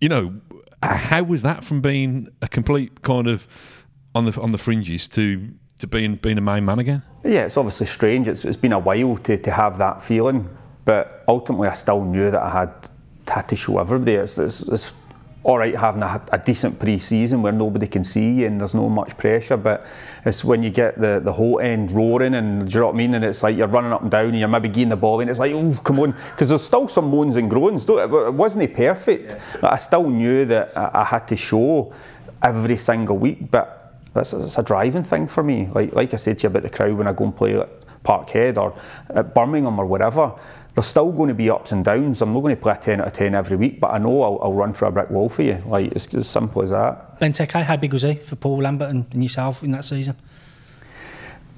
you 0.00 0.08
know, 0.08 0.40
how 0.82 1.22
was 1.22 1.42
that 1.42 1.64
from 1.64 1.80
being 1.80 2.28
a 2.40 2.48
complete 2.48 3.02
kind 3.02 3.28
of 3.28 3.46
on 4.14 4.24
the 4.24 4.40
on 4.40 4.52
the 4.52 4.58
fringes 4.58 5.08
to 5.08 5.48
to 5.78 5.86
being 5.86 6.16
being 6.16 6.38
a 6.38 6.42
main 6.42 6.64
man 6.64 6.78
again? 6.78 7.02
Yeah, 7.24 7.44
it's 7.44 7.56
obviously 7.56 7.86
strange. 7.86 8.26
It's, 8.28 8.44
it's 8.44 8.56
been 8.56 8.72
a 8.72 8.78
while 8.78 9.16
to, 9.16 9.38
to 9.38 9.50
have 9.50 9.78
that 9.78 10.02
feeling, 10.02 10.48
but 10.84 11.24
ultimately 11.28 11.68
I 11.68 11.74
still 11.74 12.04
knew 12.04 12.30
that 12.30 12.42
I 12.42 12.50
had 12.50 12.90
had 13.28 13.48
to 13.48 13.56
show 13.56 13.78
everybody. 13.78 14.14
It's, 14.14 14.36
it's, 14.36 14.62
it's 14.62 14.92
all 15.44 15.58
right 15.58 15.74
having 15.74 16.02
a, 16.02 16.22
a 16.30 16.38
decent 16.38 16.78
pre-season 16.78 17.42
where 17.42 17.52
nobody 17.52 17.86
can 17.86 18.04
see 18.04 18.30
you 18.30 18.46
and 18.46 18.60
there's 18.60 18.74
no 18.74 18.88
much 18.88 19.16
pressure, 19.16 19.56
but 19.56 19.84
it's 20.24 20.44
when 20.44 20.62
you 20.62 20.70
get 20.70 21.00
the, 21.00 21.20
the 21.22 21.32
Holte 21.32 21.64
End 21.64 21.90
roaring 21.90 22.34
and 22.34 22.68
do 22.68 22.74
you 22.74 22.80
know 22.80 22.86
what 22.86 22.94
I 22.94 22.98
mean? 22.98 23.14
And 23.14 23.24
it's 23.24 23.42
like 23.42 23.56
you're 23.56 23.66
running 23.66 23.92
up 23.92 24.02
and 24.02 24.10
down 24.10 24.26
and 24.26 24.38
you're 24.38 24.48
maybe 24.48 24.68
getting 24.68 24.90
the 24.90 24.96
ball 24.96 25.20
and 25.20 25.28
it's 25.28 25.40
like, 25.40 25.52
oh, 25.52 25.74
come 25.82 25.98
on, 25.98 26.12
because 26.30 26.48
there's 26.48 26.62
still 26.62 26.86
some 26.86 27.10
moans 27.10 27.36
and 27.36 27.50
groans. 27.50 27.84
Don't 27.84 27.98
it? 27.98 28.34
Wasn't 28.34 28.72
perfect. 28.74 29.36
But 29.60 29.72
I 29.72 29.76
still 29.76 30.08
knew 30.08 30.44
that 30.44 30.76
I, 30.76 30.90
I 30.94 31.04
had 31.04 31.26
to 31.28 31.36
show 31.36 31.92
every 32.42 32.76
single 32.76 33.18
week, 33.18 33.50
but 33.50 33.94
that's 34.14 34.32
it's 34.32 34.58
a 34.58 34.62
driving 34.62 35.04
thing 35.04 35.26
for 35.26 35.42
me. 35.42 35.68
Like 35.72 35.92
like 35.92 36.14
I 36.14 36.16
said 36.16 36.38
to 36.38 36.42
you 36.44 36.48
about 36.48 36.62
the 36.62 36.70
crowd 36.70 36.92
when 36.96 37.08
I 37.08 37.12
go 37.12 37.24
and 37.24 37.36
play 37.36 37.58
at 37.58 37.68
Parkhead 38.04 38.58
or 38.58 38.74
at 39.08 39.34
Birmingham 39.34 39.78
or 39.78 39.86
wherever. 39.86 40.32
There's 40.74 40.86
still 40.86 41.12
going 41.12 41.28
to 41.28 41.34
be 41.34 41.50
ups 41.50 41.72
and 41.72 41.84
downs. 41.84 42.22
I'm 42.22 42.32
not 42.32 42.40
going 42.40 42.56
to 42.56 42.62
play 42.62 42.72
a 42.72 42.76
10 42.76 43.00
out 43.00 43.06
of 43.06 43.12
10 43.12 43.34
every 43.34 43.56
week, 43.56 43.78
but 43.78 43.92
I 43.92 43.98
know 43.98 44.22
I'll, 44.22 44.38
I'll 44.42 44.52
run 44.54 44.72
for 44.72 44.86
a 44.86 44.92
brick 44.92 45.10
wall 45.10 45.28
for 45.28 45.42
you. 45.42 45.62
Like 45.66 45.92
it's 45.92 46.14
as 46.14 46.28
simple 46.28 46.62
as 46.62 46.70
that. 46.70 47.20
Benteke, 47.20 47.62
how 47.62 47.76
big 47.76 47.92
was 47.92 48.02
he 48.02 48.14
for 48.14 48.36
Paul 48.36 48.62
Lambert 48.62 48.90
and, 48.90 49.06
and 49.12 49.22
yourself 49.22 49.62
in 49.62 49.72
that 49.72 49.84
season? 49.84 50.16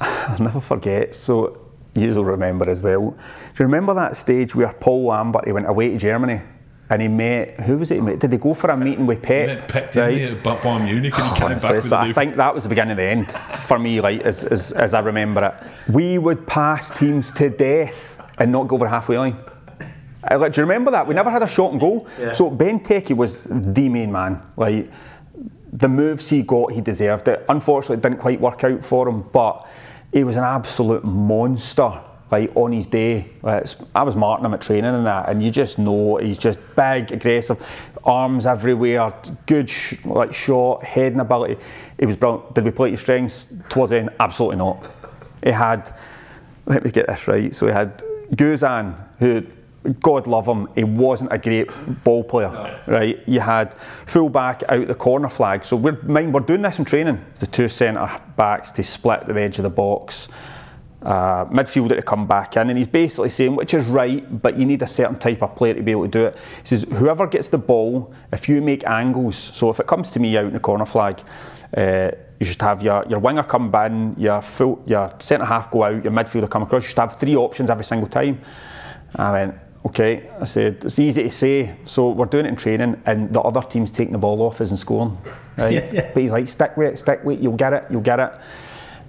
I'll 0.00 0.42
never 0.42 0.60
forget. 0.60 1.14
So 1.14 1.60
you'll 1.94 2.24
remember 2.24 2.68
as 2.68 2.82
well. 2.82 3.10
Do 3.10 3.62
you 3.62 3.66
remember 3.66 3.94
that 3.94 4.16
stage 4.16 4.54
where 4.54 4.72
Paul 4.72 5.04
Lambert 5.04 5.46
he 5.46 5.52
went 5.52 5.68
away 5.68 5.90
to 5.90 5.96
Germany 5.96 6.40
and 6.90 7.00
he 7.00 7.08
met 7.08 7.60
who 7.60 7.78
was 7.78 7.90
it? 7.90 7.96
He 7.96 8.00
met? 8.00 8.18
Did 8.18 8.32
they 8.32 8.38
go 8.38 8.52
for 8.52 8.70
a 8.70 8.76
meeting 8.76 9.06
with 9.06 9.22
Pep? 9.22 9.46
Met 9.46 9.68
Pep 9.68 9.92
didn't 9.92 10.38
at 10.38 10.42
Bayern 10.44 10.84
Munich 10.84 11.16
and 11.16 11.24
he 11.24 11.30
oh, 11.30 11.34
came 11.34 11.44
Honestly, 11.46 11.68
back 11.68 11.76
with 11.76 11.84
so 11.88 11.96
a 11.96 12.00
I 12.00 12.06
new 12.08 12.14
think 12.14 12.36
that 12.36 12.54
was 12.54 12.64
the 12.64 12.68
beginning 12.68 12.92
of 12.92 12.96
the 12.96 13.04
end 13.04 13.30
for 13.62 13.78
me, 13.78 14.00
like 14.00 14.22
as, 14.22 14.44
as, 14.44 14.72
as 14.72 14.92
I 14.92 15.00
remember 15.00 15.44
it. 15.44 15.92
We 15.92 16.18
would 16.18 16.46
pass 16.46 16.90
teams 16.90 17.30
to 17.32 17.48
death 17.48 18.13
and 18.38 18.50
not 18.52 18.68
go 18.68 18.76
over 18.76 18.86
halfway 18.88 19.18
line. 19.18 19.36
I, 20.24 20.36
like, 20.36 20.52
do 20.54 20.60
you 20.60 20.64
remember 20.66 20.90
that? 20.92 21.06
We 21.06 21.14
never 21.14 21.30
had 21.30 21.42
a 21.42 21.48
shot 21.48 21.72
and 21.72 21.80
goal. 21.80 22.08
So 22.32 22.50
Benteke 22.50 23.14
was 23.16 23.38
the 23.44 23.88
main 23.88 24.10
man. 24.10 24.42
Like 24.56 24.90
the 25.72 25.88
moves 25.88 26.30
he 26.30 26.42
got, 26.42 26.72
he 26.72 26.80
deserved 26.80 27.28
it. 27.28 27.44
Unfortunately, 27.48 27.96
it 27.96 28.02
didn't 28.02 28.18
quite 28.20 28.40
work 28.40 28.64
out 28.64 28.84
for 28.84 29.08
him, 29.08 29.22
but 29.32 29.66
he 30.12 30.24
was 30.24 30.36
an 30.36 30.44
absolute 30.44 31.04
monster. 31.04 32.00
Like 32.30 32.50
on 32.56 32.72
his 32.72 32.86
day, 32.86 33.26
Like, 33.42 33.66
I 33.94 34.02
was 34.02 34.16
marking 34.16 34.46
him 34.46 34.54
at 34.54 34.62
training 34.62 34.94
and 34.94 35.06
that, 35.06 35.28
and 35.28 35.42
you 35.42 35.50
just 35.50 35.78
know 35.78 36.16
he's 36.16 36.38
just 36.38 36.58
big, 36.74 37.12
aggressive, 37.12 37.62
arms 38.02 38.46
everywhere, 38.46 39.12
good 39.46 39.68
sh- 39.68 39.98
like 40.04 40.32
shot, 40.32 40.82
heading 40.82 41.20
ability. 41.20 41.58
He 42.00 42.06
was 42.06 42.16
brilliant. 42.16 42.54
Did 42.54 42.64
we 42.64 42.70
play 42.70 42.90
to 42.92 42.96
strengths 42.96 43.52
towards 43.68 43.90
the 43.90 43.98
end? 43.98 44.10
Absolutely 44.18 44.56
not. 44.56 44.90
He 45.44 45.50
had, 45.50 45.96
let 46.66 46.82
me 46.82 46.90
get 46.90 47.06
this 47.06 47.28
right. 47.28 47.54
So 47.54 47.66
he 47.66 47.72
had 47.72 48.02
Guzan, 48.32 48.96
who 49.18 49.44
God 50.00 50.26
love 50.26 50.46
him, 50.46 50.68
he 50.74 50.84
wasn't 50.84 51.32
a 51.32 51.38
great 51.38 51.68
ball 52.04 52.24
player, 52.24 52.80
right? 52.86 53.22
You 53.26 53.40
had 53.40 53.74
full 54.06 54.30
back 54.30 54.62
out 54.68 54.86
the 54.86 54.94
corner 54.94 55.28
flag. 55.28 55.64
So 55.64 55.76
we're 55.76 56.00
mind 56.02 56.32
we're 56.32 56.40
doing 56.40 56.62
this 56.62 56.78
in 56.78 56.84
training. 56.84 57.20
The 57.38 57.46
two 57.46 57.68
centre 57.68 58.10
backs 58.36 58.70
to 58.72 58.82
split 58.82 59.26
the 59.26 59.38
edge 59.38 59.58
of 59.58 59.64
the 59.64 59.70
box. 59.70 60.28
Uh, 61.04 61.44
midfielder 61.50 61.94
to 61.94 62.00
come 62.00 62.26
back 62.26 62.56
in, 62.56 62.70
and 62.70 62.78
he's 62.78 62.86
basically 62.86 63.28
saying, 63.28 63.54
which 63.54 63.74
is 63.74 63.84
right, 63.84 64.40
but 64.40 64.58
you 64.58 64.64
need 64.64 64.80
a 64.80 64.86
certain 64.86 65.18
type 65.18 65.42
of 65.42 65.54
player 65.54 65.74
to 65.74 65.82
be 65.82 65.90
able 65.90 66.04
to 66.04 66.08
do 66.08 66.24
it. 66.24 66.34
He 66.62 66.66
says, 66.66 66.86
whoever 66.94 67.26
gets 67.26 67.48
the 67.48 67.58
ball, 67.58 68.14
if 68.32 68.48
you 68.48 68.62
make 68.62 68.86
angles, 68.86 69.36
so 69.36 69.68
if 69.68 69.80
it 69.80 69.86
comes 69.86 70.08
to 70.12 70.18
me 70.18 70.34
out 70.38 70.46
in 70.46 70.54
the 70.54 70.60
corner 70.60 70.86
flag, 70.86 71.20
uh, 71.76 72.10
you 72.40 72.46
should 72.46 72.62
have 72.62 72.82
your, 72.82 73.04
your 73.08 73.18
winger 73.18 73.42
come 73.42 73.74
in, 73.74 74.14
your 74.18 74.40
full, 74.40 74.82
your 74.86 75.14
centre 75.18 75.44
half 75.44 75.70
go 75.70 75.84
out, 75.84 76.02
your 76.04 76.12
midfielder 76.12 76.48
come 76.48 76.62
across. 76.62 76.84
You 76.84 76.88
should 76.88 76.98
have 76.98 77.18
three 77.18 77.36
options 77.36 77.70
every 77.70 77.84
single 77.84 78.08
time. 78.08 78.40
I 79.16 79.32
went, 79.32 79.54
okay. 79.86 80.28
I 80.40 80.44
said, 80.44 80.84
it's 80.84 80.98
easy 80.98 81.24
to 81.24 81.30
say. 81.30 81.76
So 81.84 82.10
we're 82.10 82.26
doing 82.26 82.46
it 82.46 82.48
in 82.48 82.56
training, 82.56 83.00
and 83.06 83.32
the 83.32 83.40
other 83.40 83.62
team's 83.62 83.90
taking 83.90 84.12
the 84.12 84.18
ball 84.18 84.42
off 84.42 84.60
us 84.60 84.70
and 84.70 84.78
scoring. 84.78 85.18
Right? 85.56 85.92
But 86.14 86.22
he's 86.22 86.32
like, 86.32 86.48
stick 86.48 86.76
with 86.76 86.94
it, 86.94 86.98
stick 86.98 87.24
with 87.24 87.38
it, 87.38 87.42
you'll 87.42 87.56
get 87.56 87.72
it, 87.72 87.84
you'll 87.90 88.00
get 88.00 88.20
it. 88.20 88.32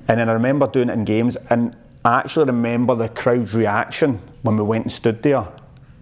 And 0.07 0.19
then 0.19 0.29
I 0.29 0.33
remember 0.33 0.67
doing 0.67 0.89
it 0.89 0.93
in 0.93 1.03
games, 1.03 1.37
and 1.49 1.75
I 2.05 2.19
actually 2.19 2.45
remember 2.45 2.93
the 2.93 3.09
crowd's 3.09 3.55
reaction 3.55 4.21
when 4.43 4.57
we 4.57 4.63
went 4.63 4.85
and 4.85 4.91
stood 4.91 5.23
there. 5.23 5.47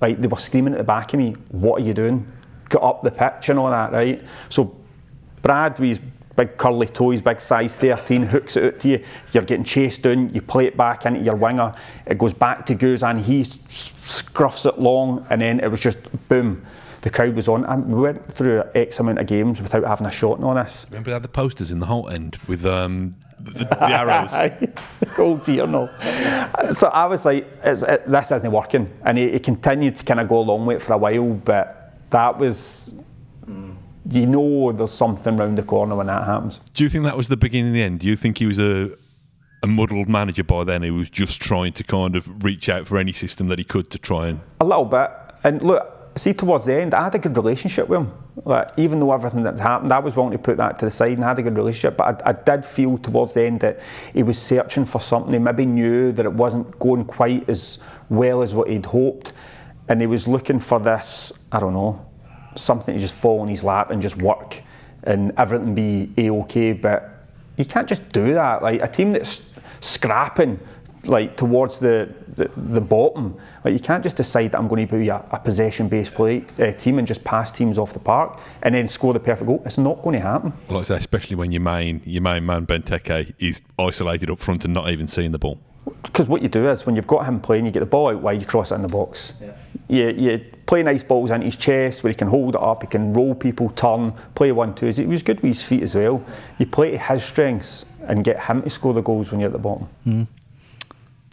Like 0.01 0.19
they 0.19 0.27
were 0.27 0.37
screaming 0.37 0.73
at 0.73 0.77
the 0.77 0.83
back 0.83 1.13
of 1.13 1.19
me, 1.19 1.37
"What 1.49 1.81
are 1.81 1.85
you 1.85 1.93
doing? 1.93 2.27
Get 2.69 2.83
up 2.83 3.01
the 3.01 3.11
pitch 3.11 3.47
and 3.47 3.57
all 3.57 3.71
that, 3.71 3.93
right?" 3.93 4.21
So 4.49 4.75
Brad, 5.41 5.79
with 5.79 5.89
his 5.89 5.99
big 6.35 6.57
curly 6.57 6.87
toes, 6.87 7.21
big 7.21 7.39
size 7.39 7.77
13, 7.77 8.23
hooks 8.23 8.57
it 8.57 8.65
out 8.65 8.79
to 8.81 8.89
you. 8.89 9.03
You're 9.31 9.43
getting 9.43 9.63
chased 9.63 10.01
down. 10.01 10.33
You 10.33 10.41
play 10.41 10.65
it 10.65 10.75
back 10.75 11.05
into 11.05 11.21
your 11.21 11.35
winger. 11.35 11.73
It 12.05 12.17
goes 12.17 12.33
back 12.33 12.65
to 12.65 12.75
Guzan. 12.75 13.21
He 13.21 13.43
scruffs 13.43 14.65
it 14.65 14.79
long, 14.79 15.25
and 15.29 15.41
then 15.41 15.61
it 15.61 15.71
was 15.71 15.79
just 15.79 15.97
boom. 16.27 16.65
The 17.01 17.09
crowd 17.09 17.35
was 17.35 17.47
on. 17.47 17.63
And 17.65 17.87
we 17.87 18.01
went 18.01 18.29
through 18.31 18.63
X 18.75 18.99
amount 18.99 19.19
of 19.19 19.27
games 19.27 19.61
without 19.61 19.85
having 19.85 20.07
a 20.07 20.11
shot 20.11 20.41
on 20.41 20.57
us. 20.57 20.85
Remember 20.89 21.11
they 21.11 21.13
had 21.13 21.23
the 21.23 21.29
posters 21.29 21.71
in 21.71 21.79
the 21.79 21.85
Holte 21.85 22.11
End 22.11 22.37
with 22.47 22.65
um, 22.65 23.15
the, 23.39 23.65
the 23.65 23.83
arrows. 23.83 24.69
Goals 25.15 25.45
here, 25.45 25.67
no. 25.67 25.89
So 26.75 26.87
I 26.87 27.05
was 27.05 27.25
like, 27.25 27.47
it, 27.63 27.83
uh, 27.83 27.97
this 28.05 28.31
isn't 28.31 28.51
working. 28.51 28.91
And 29.03 29.17
he, 29.17 29.31
he 29.31 29.39
continued 29.39 29.95
to 29.97 30.03
kind 30.03 30.19
of 30.19 30.27
go 30.27 30.39
along 30.39 30.65
with 30.65 30.77
it 30.77 30.79
for 30.81 30.93
a 30.93 30.97
while, 30.97 31.33
but 31.33 31.93
that 32.09 32.37
was 32.37 32.95
you 34.09 34.25
know 34.25 34.71
there's 34.71 34.91
something 34.91 35.37
round 35.37 35.57
the 35.57 35.63
corner 35.63 35.95
when 35.95 36.07
that 36.07 36.25
happens. 36.25 36.59
Do 36.73 36.83
you 36.83 36.89
think 36.89 37.05
that 37.05 37.17
was 37.17 37.29
the 37.29 37.37
beginning 37.37 37.67
and 37.67 37.75
the 37.75 37.83
end? 37.83 37.99
Do 37.99 38.07
you 38.07 38.15
think 38.15 38.37
he 38.37 38.45
was 38.45 38.59
a 38.59 38.91
a 39.63 39.67
muddled 39.67 40.09
manager 40.09 40.43
by 40.43 40.65
then 40.65 40.83
who 40.83 40.93
was 40.93 41.09
just 41.09 41.41
trying 41.41 41.71
to 41.71 41.83
kind 41.85 42.17
of 42.17 42.43
reach 42.43 42.67
out 42.67 42.85
for 42.85 42.97
any 42.97 43.13
system 43.13 43.47
that 43.47 43.57
he 43.57 43.63
could 43.63 43.89
to 43.91 43.97
try 43.97 44.27
and 44.27 44.41
A 44.59 44.65
little 44.65 44.83
bit. 44.83 45.09
And 45.45 45.63
look, 45.63 46.11
see 46.17 46.33
towards 46.33 46.65
the 46.65 46.75
end, 46.75 46.93
I 46.93 47.05
had 47.05 47.15
a 47.15 47.19
good 47.19 47.35
relationship 47.37 47.87
with 47.87 48.01
him. 48.01 48.11
Like, 48.45 48.71
even 48.77 48.99
though 48.99 49.13
everything 49.13 49.43
that 49.43 49.59
happened, 49.59 49.93
I 49.93 49.99
was 49.99 50.15
willing 50.15 50.31
to 50.31 50.39
put 50.39 50.57
that 50.57 50.79
to 50.79 50.85
the 50.85 50.91
side 50.91 51.13
and 51.13 51.23
had 51.23 51.37
a 51.37 51.43
good 51.43 51.55
relationship. 51.55 51.97
But 51.97 52.25
I, 52.25 52.31
I 52.31 52.33
did 52.33 52.65
feel 52.65 52.97
towards 52.97 53.35
the 53.35 53.43
end 53.43 53.59
that 53.59 53.79
he 54.13 54.23
was 54.23 54.41
searching 54.41 54.85
for 54.85 54.99
something. 54.99 55.31
He 55.31 55.39
maybe 55.39 55.65
knew 55.65 56.11
that 56.13 56.25
it 56.25 56.33
wasn't 56.33 56.79
going 56.79 57.05
quite 57.05 57.47
as 57.47 57.79
well 58.09 58.41
as 58.41 58.53
what 58.53 58.69
he'd 58.69 58.87
hoped. 58.87 59.33
And 59.87 60.01
he 60.01 60.07
was 60.07 60.27
looking 60.27 60.59
for 60.59 60.79
this, 60.79 61.31
I 61.51 61.59
don't 61.59 61.73
know, 61.73 62.03
something 62.55 62.95
to 62.95 62.99
just 62.99 63.13
fall 63.13 63.43
in 63.43 63.49
his 63.49 63.63
lap 63.63 63.91
and 63.91 64.01
just 64.01 64.17
work 64.17 64.63
and 65.03 65.31
everything 65.37 65.75
be 65.75 66.11
a-okay. 66.17 66.73
But 66.73 67.27
you 67.57 67.65
can't 67.65 67.87
just 67.87 68.11
do 68.11 68.33
that. 68.33 68.63
Like 68.63 68.81
a 68.81 68.87
team 68.87 69.11
that's 69.11 69.43
scrapping 69.81 70.59
like 71.05 71.35
towards 71.37 71.79
the, 71.79 72.13
the, 72.35 72.49
the 72.55 72.81
bottom. 72.81 73.37
Like 73.63 73.73
you 73.73 73.79
can't 73.79 74.03
just 74.03 74.17
decide 74.17 74.51
that 74.51 74.59
I'm 74.59 74.67
going 74.67 74.87
to 74.87 74.97
be 74.97 75.09
a, 75.09 75.23
a 75.31 75.39
possession-based 75.39 76.13
play 76.13 76.45
uh, 76.59 76.71
team 76.71 76.99
and 76.99 77.07
just 77.07 77.23
pass 77.23 77.51
teams 77.51 77.77
off 77.77 77.93
the 77.93 77.99
park 77.99 78.39
and 78.61 78.73
then 78.75 78.87
score 78.87 79.13
the 79.13 79.19
perfect 79.19 79.47
goal. 79.47 79.61
It's 79.65 79.77
not 79.77 80.01
going 80.01 80.13
to 80.13 80.21
happen. 80.21 80.53
like 80.69 80.81
I 80.81 80.83
say, 80.83 80.97
especially 80.97 81.35
when 81.35 81.51
your 81.51 81.61
main 81.61 82.01
your 82.05 82.21
main 82.21 82.45
man 82.45 82.65
Benteke 82.65 83.33
is 83.39 83.61
isolated 83.77 84.29
up 84.29 84.39
front 84.39 84.65
and 84.65 84.73
not 84.73 84.89
even 84.89 85.07
seeing 85.07 85.31
the 85.31 85.39
ball. 85.39 85.59
Because 86.03 86.27
what 86.27 86.41
you 86.41 86.49
do 86.49 86.69
is 86.69 86.85
when 86.85 86.95
you've 86.95 87.07
got 87.07 87.25
him 87.25 87.41
playing, 87.41 87.65
you 87.65 87.71
get 87.71 87.81
the 87.81 87.85
ball 87.85 88.07
out 88.09 88.21
wide, 88.21 88.39
you 88.39 88.47
cross 88.47 88.71
it 88.71 88.75
in 88.75 88.81
the 88.81 88.87
box. 88.87 89.33
You, 89.89 90.09
you 90.11 90.45
play 90.65 90.81
nice 90.81 91.03
balls 91.03 91.29
into 91.29 91.45
his 91.45 91.57
chest 91.57 92.03
where 92.03 92.11
he 92.11 92.15
can 92.15 92.29
hold 92.29 92.55
it 92.55 92.61
up, 92.61 92.83
he 92.83 92.87
can 92.87 93.13
roll 93.13 93.35
people, 93.35 93.69
turn, 93.71 94.13
play 94.33 94.53
one 94.53 94.75
twos. 94.75 94.95
He 94.97 95.05
was 95.05 95.23
good 95.23 95.41
with 95.41 95.49
his 95.55 95.63
feet 95.63 95.83
as 95.83 95.95
well. 95.95 96.23
You 96.57 96.65
play 96.65 96.91
to 96.91 96.97
his 96.97 97.23
strengths 97.23 97.83
and 98.07 98.23
get 98.23 98.41
him 98.45 98.61
to 98.61 98.69
score 98.69 98.93
the 98.93 99.01
goals 99.01 99.31
when 99.31 99.41
you're 99.41 99.47
at 99.47 99.53
the 99.53 99.59
bottom. 99.59 100.27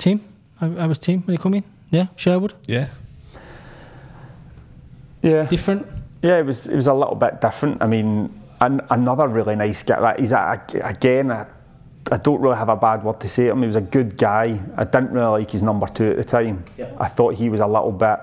Team? 0.00 0.24
I, 0.60 0.66
I 0.66 0.86
was 0.86 0.98
team 0.98 1.20
when 1.22 1.36
he 1.36 1.42
come 1.42 1.54
in. 1.54 1.64
Yeah, 1.90 2.06
Sherwood. 2.16 2.54
Yeah. 2.66 2.88
Yeah. 5.22 5.44
Different. 5.44 5.86
Yeah, 6.22 6.38
it 6.38 6.46
was 6.46 6.66
it 6.66 6.74
was 6.74 6.86
a 6.86 6.94
little 6.94 7.14
bit 7.14 7.40
different. 7.40 7.82
I 7.82 7.86
mean, 7.86 8.40
an, 8.60 8.80
another 8.90 9.28
really 9.28 9.56
nice 9.56 9.82
guy. 9.82 10.00
Like 10.00 10.18
he's 10.18 10.32
a, 10.32 10.62
again, 10.82 11.30
I, 11.30 11.46
I 12.10 12.16
don't 12.16 12.40
really 12.40 12.56
have 12.56 12.70
a 12.70 12.76
bad 12.76 13.04
word 13.04 13.20
to 13.20 13.28
say 13.28 13.44
to 13.44 13.52
him. 13.52 13.60
He 13.60 13.66
was 13.66 13.76
a 13.76 13.82
good 13.82 14.16
guy. 14.16 14.58
I 14.76 14.84
didn't 14.84 15.12
really 15.12 15.40
like 15.40 15.50
his 15.50 15.62
number 15.62 15.86
two 15.86 16.10
at 16.10 16.16
the 16.16 16.24
time. 16.24 16.64
Yeah. 16.78 16.90
I 16.98 17.08
thought 17.08 17.34
he 17.34 17.50
was 17.50 17.60
a 17.60 17.66
little 17.66 17.92
bit. 17.92 18.18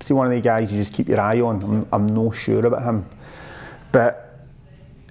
See, 0.00 0.12
one 0.12 0.26
of 0.26 0.32
the 0.32 0.40
guys 0.40 0.72
you 0.72 0.78
just 0.78 0.92
keep 0.92 1.08
your 1.08 1.20
eye 1.20 1.40
on. 1.40 1.62
I'm, 1.62 1.88
I'm 1.92 2.06
no 2.06 2.30
sure 2.32 2.66
about 2.66 2.82
him, 2.82 3.06
but 3.92 4.40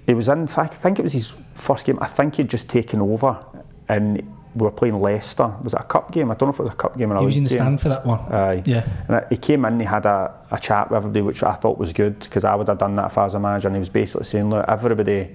he 0.06 0.14
was 0.14 0.28
in. 0.28 0.40
In 0.40 0.46
fact, 0.46 0.74
I 0.74 0.76
think 0.76 0.98
it 0.98 1.02
was 1.02 1.12
his 1.12 1.34
first 1.54 1.86
game. 1.86 1.98
I 2.00 2.06
think 2.06 2.36
he'd 2.36 2.50
just 2.50 2.68
taken 2.68 3.00
over, 3.00 3.44
and 3.88 4.22
we 4.54 4.62
were 4.62 4.70
playing 4.70 5.00
Leicester. 5.00 5.52
Was 5.62 5.74
it 5.74 5.80
a 5.80 5.84
cup 5.84 6.12
game? 6.12 6.30
I 6.30 6.34
don't 6.34 6.48
know 6.48 6.52
if 6.52 6.60
it 6.60 6.62
was 6.62 6.72
a 6.72 6.76
cup 6.76 6.96
game 6.96 7.12
or 7.12 7.16
a 7.16 7.20
He 7.20 7.26
was 7.26 7.36
in 7.36 7.44
the 7.44 7.48
game. 7.50 7.58
stand 7.58 7.80
for 7.80 7.88
that 7.88 8.06
one. 8.06 8.20
Aye. 8.32 8.62
Yeah. 8.64 8.88
And 9.08 9.26
he 9.28 9.36
came 9.36 9.64
in, 9.64 9.80
he 9.80 9.86
had 9.86 10.06
a, 10.06 10.32
a 10.50 10.58
chat 10.58 10.90
with 10.90 10.98
everybody, 10.98 11.22
which 11.22 11.42
I 11.42 11.54
thought 11.54 11.76
was 11.78 11.92
good 11.92 12.20
because 12.20 12.44
I 12.44 12.54
would 12.54 12.68
have 12.68 12.78
done 12.78 12.94
that 12.96 13.06
if 13.06 13.18
I 13.18 13.24
was 13.24 13.34
a 13.34 13.40
manager. 13.40 13.68
And 13.68 13.76
he 13.76 13.80
was 13.80 13.88
basically 13.88 14.24
saying, 14.24 14.50
look, 14.50 14.64
everybody, 14.68 15.34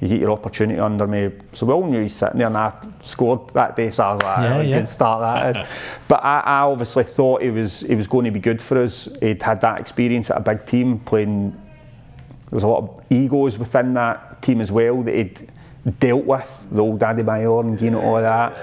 you 0.00 0.08
get 0.08 0.20
your 0.20 0.30
opportunity 0.30 0.78
under 0.78 1.06
me. 1.06 1.30
So 1.52 1.66
we 1.66 1.72
all 1.72 1.86
knew 1.86 2.02
he's 2.02 2.14
sitting 2.14 2.38
there 2.38 2.46
and 2.46 2.56
I 2.56 2.72
scored 3.02 3.52
that 3.54 3.76
day, 3.76 3.90
so 3.90 4.04
I 4.04 4.12
was 4.12 4.22
like, 4.22 4.38
Yeah, 4.38 4.62
yeah, 4.62 4.76
can 4.78 4.86
start 4.86 5.54
that. 5.54 5.68
but 6.08 6.24
I, 6.24 6.40
I 6.40 6.60
obviously 6.60 7.04
thought 7.04 7.42
he 7.42 7.50
was 7.50 7.80
he 7.80 7.94
was 7.94 8.06
going 8.06 8.24
to 8.24 8.30
be 8.30 8.40
good 8.40 8.62
for 8.62 8.78
us. 8.78 9.08
He'd 9.20 9.42
had 9.42 9.60
that 9.60 9.80
experience 9.80 10.30
at 10.30 10.38
a 10.38 10.40
big 10.40 10.64
team 10.64 11.00
playing. 11.00 11.50
There 11.50 12.56
was 12.56 12.62
a 12.62 12.68
lot 12.68 12.78
of 12.82 13.04
egos 13.10 13.58
within 13.58 13.94
that 13.94 14.40
team 14.42 14.60
as 14.60 14.72
well 14.72 15.02
that 15.02 15.14
he'd 15.14 15.50
dealt 15.98 16.24
with, 16.24 16.66
the 16.70 16.82
old 16.82 17.00
Adebayor 17.00 17.60
and 17.60 17.80
you 17.80 17.90
know 17.90 18.00
all 18.00 18.16
that. 18.16 18.56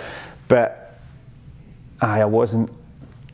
But 0.47 0.99
I 2.01 2.25
wasn't 2.25 2.71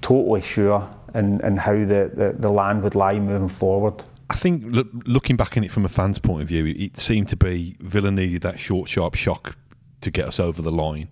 totally 0.02 0.42
sure 0.42 0.90
in, 1.14 1.42
in 1.42 1.58
how 1.58 1.74
the, 1.74 2.12
the, 2.14 2.36
the 2.38 2.50
land 2.50 2.84
would 2.84 2.96
lie 2.96 3.20
moving 3.20 3.50
forward. 3.50 4.04
I 4.30 4.36
think 4.36 4.64
look, 4.66 4.88
looking 5.06 5.36
back 5.36 5.58
on 5.58 5.64
it 5.64 5.72
from 5.72 5.86
a 5.86 5.90
fan's 5.90 6.20
point 6.20 6.42
of 6.42 6.48
view, 6.48 6.66
it, 6.66 6.78
it 6.80 6.98
seemed 6.98 7.30
to 7.30 7.36
be 7.36 7.76
Villa 7.80 8.12
needed 8.12 8.42
that 8.42 8.60
short, 8.60 8.90
sharp 8.90 9.16
shock 9.16 9.58
to 10.02 10.12
get 10.12 10.28
us 10.28 10.40
over 10.40 10.62
the 10.62 10.72
line, 10.72 11.10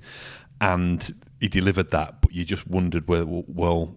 and 0.59 1.13
he 1.39 1.47
delivered 1.47 1.91
that. 1.91 2.21
But 2.21 2.33
you 2.33 2.45
just 2.45 2.67
wondered 2.67 3.07
whether, 3.07 3.25
well, 3.27 3.95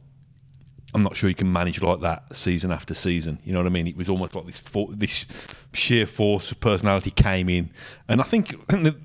I'm 0.94 1.02
not 1.02 1.16
sure 1.16 1.28
you 1.28 1.34
can 1.34 1.52
manage 1.52 1.82
like 1.82 2.00
that 2.00 2.34
season 2.34 2.70
after 2.70 2.94
season. 2.94 3.40
You 3.44 3.52
know 3.52 3.58
what 3.58 3.66
I 3.66 3.70
mean? 3.70 3.88
It 3.88 3.96
was 3.96 4.08
almost 4.08 4.34
like 4.34 4.46
this 4.46 4.60
for, 4.60 4.88
this 4.92 5.26
sheer 5.72 6.06
force 6.06 6.52
of 6.52 6.60
personality 6.60 7.10
came 7.10 7.48
in, 7.48 7.70
and 8.08 8.20
I 8.20 8.24
think 8.24 8.52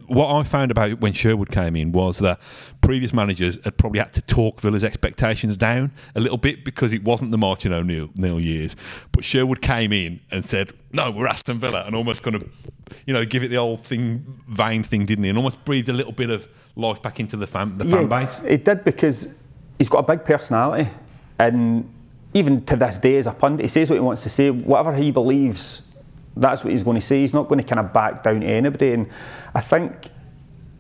what 0.07 0.31
I 0.31 0.43
found 0.43 0.69
about 0.69 0.91
it 0.91 1.01
when 1.01 1.13
Sherwood 1.13 1.49
came 1.49 1.75
in 1.75 1.91
was 1.91 2.19
that 2.19 2.39
previous 2.81 3.11
managers 3.11 3.57
had 3.63 3.77
probably 3.77 3.99
had 3.99 4.13
to 4.13 4.21
talk 4.21 4.61
Villa's 4.61 4.83
expectations 4.83 5.57
down 5.57 5.91
a 6.15 6.19
little 6.19 6.37
bit 6.37 6.63
because 6.63 6.93
it 6.93 7.03
wasn't 7.03 7.31
the 7.31 7.37
Martin 7.37 7.73
O'Neill 7.73 8.09
O'Neill 8.17 8.39
years. 8.39 8.75
But 9.11 9.23
Sherwood 9.23 9.61
came 9.61 9.91
in 9.91 10.19
and 10.29 10.45
said, 10.45 10.73
"No, 10.91 11.09
we're 11.09 11.27
Aston 11.27 11.59
Villa," 11.59 11.83
and 11.87 11.95
almost 11.95 12.21
kind 12.21 12.35
of, 12.35 12.43
you 13.07 13.13
know, 13.15 13.25
give 13.25 13.41
it 13.41 13.47
the 13.47 13.57
old 13.57 13.83
thing, 13.83 14.41
vain 14.47 14.83
thing, 14.83 15.05
didn't 15.05 15.23
he? 15.23 15.29
And 15.29 15.37
almost 15.39 15.63
breathed 15.65 15.89
a 15.89 15.93
little 15.93 16.13
bit 16.13 16.29
of 16.29 16.47
life 16.75 17.01
back 17.01 17.19
into 17.19 17.35
the 17.35 17.47
fan 17.47 17.77
the 17.79 17.85
fan 17.85 18.07
base. 18.07 18.39
It 18.45 18.63
did 18.63 18.83
because 18.83 19.27
he's 19.79 19.89
got 19.89 19.99
a 19.99 20.03
big 20.03 20.23
personality, 20.23 20.89
and 21.39 21.89
even 22.33 22.63
to 22.65 22.75
this 22.75 22.97
day, 22.97 23.17
as 23.17 23.27
a 23.27 23.31
pundit, 23.31 23.63
he 23.63 23.67
says 23.69 23.89
what 23.89 23.95
he 23.95 24.01
wants 24.01 24.23
to 24.23 24.29
say. 24.29 24.51
Whatever 24.51 24.93
he 24.93 25.09
believes, 25.09 25.81
that's 26.35 26.63
what 26.63 26.71
he's 26.71 26.83
going 26.83 26.95
to 26.95 27.01
say. 27.01 27.21
He's 27.21 27.33
not 27.33 27.47
going 27.47 27.63
to 27.63 27.67
kind 27.67 27.79
of 27.79 27.91
back 27.91 28.23
down 28.23 28.41
to 28.41 28.45
anybody. 28.45 28.93
And 28.93 29.09
I 29.55 29.61
think, 29.61 30.09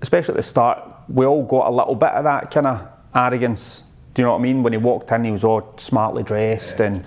especially 0.01 0.33
at 0.33 0.37
the 0.37 0.43
start, 0.43 0.83
we 1.07 1.25
all 1.25 1.43
got 1.43 1.67
a 1.67 1.71
little 1.71 1.95
bit 1.95 2.11
of 2.11 2.25
that 2.25 2.51
kind 2.51 2.67
of 2.67 2.87
arrogance. 3.15 3.83
Do 4.13 4.21
you 4.21 4.25
know 4.25 4.33
what 4.33 4.39
I 4.39 4.43
mean? 4.43 4.61
When 4.61 4.73
he 4.73 4.77
walked 4.77 5.11
in, 5.11 5.23
he 5.23 5.31
was 5.31 5.43
all 5.43 5.73
smartly 5.77 6.23
dressed, 6.23 6.79
and 6.81 7.03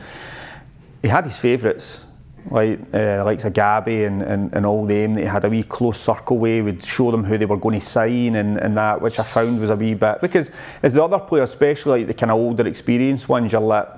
he 1.03 1.09
had 1.09 1.25
his 1.25 1.39
favourites. 1.39 2.05
Like 2.51 2.81
uh, 2.93 3.25
likes 3.25 3.45
of 3.45 3.53
Gabby 3.53 4.05
and, 4.05 4.21
and, 4.23 4.53
and 4.53 4.67
all 4.67 4.85
them 4.85 5.15
that 5.15 5.21
he 5.21 5.27
had 5.27 5.45
a 5.45 5.49
wee 5.49 5.63
close 5.63 6.01
circle 6.01 6.39
way 6.39 6.61
would 6.61 6.85
show 6.85 7.11
them 7.11 7.23
who 7.23 7.39
they 7.39 7.47
were 7.47 7.57
going 7.57 7.79
to 7.79 7.87
sign 7.87 8.35
and, 8.35 8.59
and 8.59 8.77
that 8.77 9.01
which 9.01 9.19
I 9.21 9.23
found 9.23 9.61
was 9.61 9.71
a 9.71 9.77
wee 9.77 9.95
bit 9.95 10.21
because 10.21 10.51
as 10.83 10.95
the 10.95 11.05
other 11.05 11.21
players 11.21 11.51
especially 11.51 12.01
like 12.01 12.09
the 12.09 12.15
kind 12.15 12.33
of 12.33 12.39
older 12.39 12.67
experienced 12.67 13.29
ones 13.29 13.53
you're 13.53 13.61
like 13.61 13.89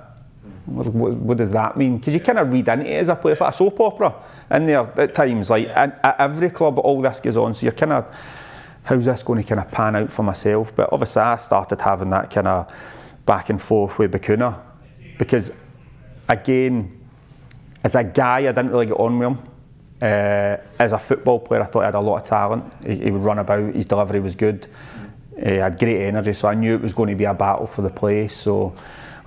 what, 0.65 0.87
what, 0.87 1.13
what 1.13 1.37
does 1.37 1.51
that 1.51 1.77
mean? 1.77 1.97
Because 1.97 2.13
you 2.13 2.19
kind 2.19 2.39
of 2.39 2.51
read 2.51 2.67
into 2.67 2.85
it 2.85 2.93
as 2.93 3.09
a 3.09 3.15
player 3.15 3.31
it's 3.31 3.41
like 3.41 3.53
a 3.53 3.57
soap 3.57 3.79
opera 3.79 4.15
in 4.51 4.67
there 4.67 4.91
at 4.99 5.15
times 5.15 5.49
like 5.49 5.67
at, 5.69 5.99
at 6.03 6.19
every 6.19 6.49
club 6.51 6.77
all 6.79 7.01
this 7.01 7.19
goes 7.19 7.37
on 7.37 7.53
so 7.53 7.65
you're 7.65 7.73
kind 7.73 7.93
of 7.93 8.15
how's 8.83 9.05
this 9.05 9.23
going 9.23 9.41
to 9.41 9.47
kind 9.47 9.59
of 9.59 9.71
pan 9.71 9.95
out 9.95 10.11
for 10.11 10.23
myself? 10.23 10.75
But 10.75 10.89
obviously 10.91 11.23
I 11.23 11.37
started 11.37 11.81
having 11.81 12.11
that 12.11 12.29
kind 12.29 12.47
of 12.47 12.71
back 13.25 13.49
and 13.49 13.61
forth 13.61 13.97
with 13.97 14.11
Bacuna 14.11 14.59
because 15.17 15.51
again 16.29 16.94
as 17.85 17.93
a 17.93 18.03
guy, 18.03 18.39
I 18.39 18.51
didn't 18.51 18.71
really 18.71 18.87
get 18.87 18.99
on 18.99 19.19
with 19.19 19.27
him. 19.29 19.37
Uh, 20.01 20.57
as 20.79 20.91
a 20.91 20.97
football 20.97 21.39
player, 21.39 21.61
I 21.61 21.65
thought 21.65 21.81
he 21.81 21.85
had 21.85 21.93
a 21.93 21.99
lot 21.99 22.17
of 22.17 22.27
talent. 22.27 22.73
He, 22.83 22.95
he 22.97 23.11
would 23.11 23.21
run 23.21 23.37
about, 23.37 23.75
his 23.75 23.85
delivery 23.85 24.19
was 24.19 24.35
good. 24.35 24.65
He 25.37 25.55
had 25.55 25.77
great 25.77 26.07
energy, 26.07 26.33
so 26.33 26.47
I 26.47 26.55
knew 26.55 26.73
it 26.73 26.81
was 26.81 26.95
going 26.95 27.09
to 27.09 27.15
be 27.15 27.25
a 27.25 27.33
battle 27.33 27.67
for 27.67 27.83
the 27.83 27.91
place. 27.91 28.33
So, 28.35 28.73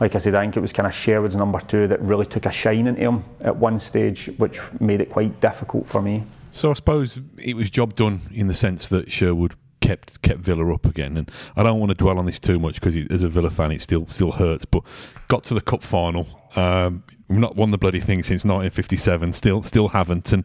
like 0.01 0.17
I 0.17 0.19
said, 0.19 0.35
I 0.35 0.41
think 0.43 0.57
it 0.57 0.61
was 0.61 0.73
kind 0.73 0.89
of 0.89 0.93
Sherwood's 0.93 1.37
number 1.37 1.61
two 1.61 1.87
that 1.87 2.01
really 2.03 2.27
took 2.27 2.47
a 2.47 2.51
shine 2.51 2.89
into 2.89 3.01
him 3.01 3.25
at 3.43 3.55
one 3.55 3.79
stage, 3.79 4.29
which 4.39 4.61
made 4.81 5.01
it 5.01 5.11
quite 5.11 5.41
difficult 5.41 5.87
for 5.87 6.03
me. 6.03 6.25
So 6.51 6.71
I 6.71 6.73
suppose 6.73 7.21
it 7.41 7.55
was 7.55 7.71
job 7.71 7.95
done 7.95 8.23
in 8.33 8.49
the 8.49 8.55
sense 8.55 8.89
that 8.89 9.13
Sherwood 9.13 9.55
kept 9.81 10.23
kept 10.23 10.41
Villa 10.41 10.73
up 10.75 10.87
again, 10.87 11.17
and 11.17 11.31
I 11.57 11.63
don't 11.63 11.79
want 11.79 11.91
to 11.91 11.95
dwell 11.95 12.19
on 12.19 12.27
this 12.27 12.41
too 12.41 12.59
much 12.59 12.75
because 12.75 12.97
as 13.11 13.23
a 13.23 13.29
Villa 13.29 13.51
fan, 13.51 13.73
it 13.73 13.81
still 13.81 14.07
still 14.07 14.33
hurts. 14.33 14.65
But 14.65 14.83
got 15.29 15.45
to 15.45 15.55
the 15.55 15.61
cup 15.61 15.83
final. 15.83 16.27
Um, 16.57 17.05
we've 17.29 17.39
not 17.39 17.57
won 17.57 17.71
the 17.71 17.79
bloody 17.79 18.01
thing 18.01 18.23
since 18.23 18.45
1957. 18.45 19.33
Still 19.33 19.63
still 19.63 19.89
haven't, 19.89 20.33
and 20.33 20.45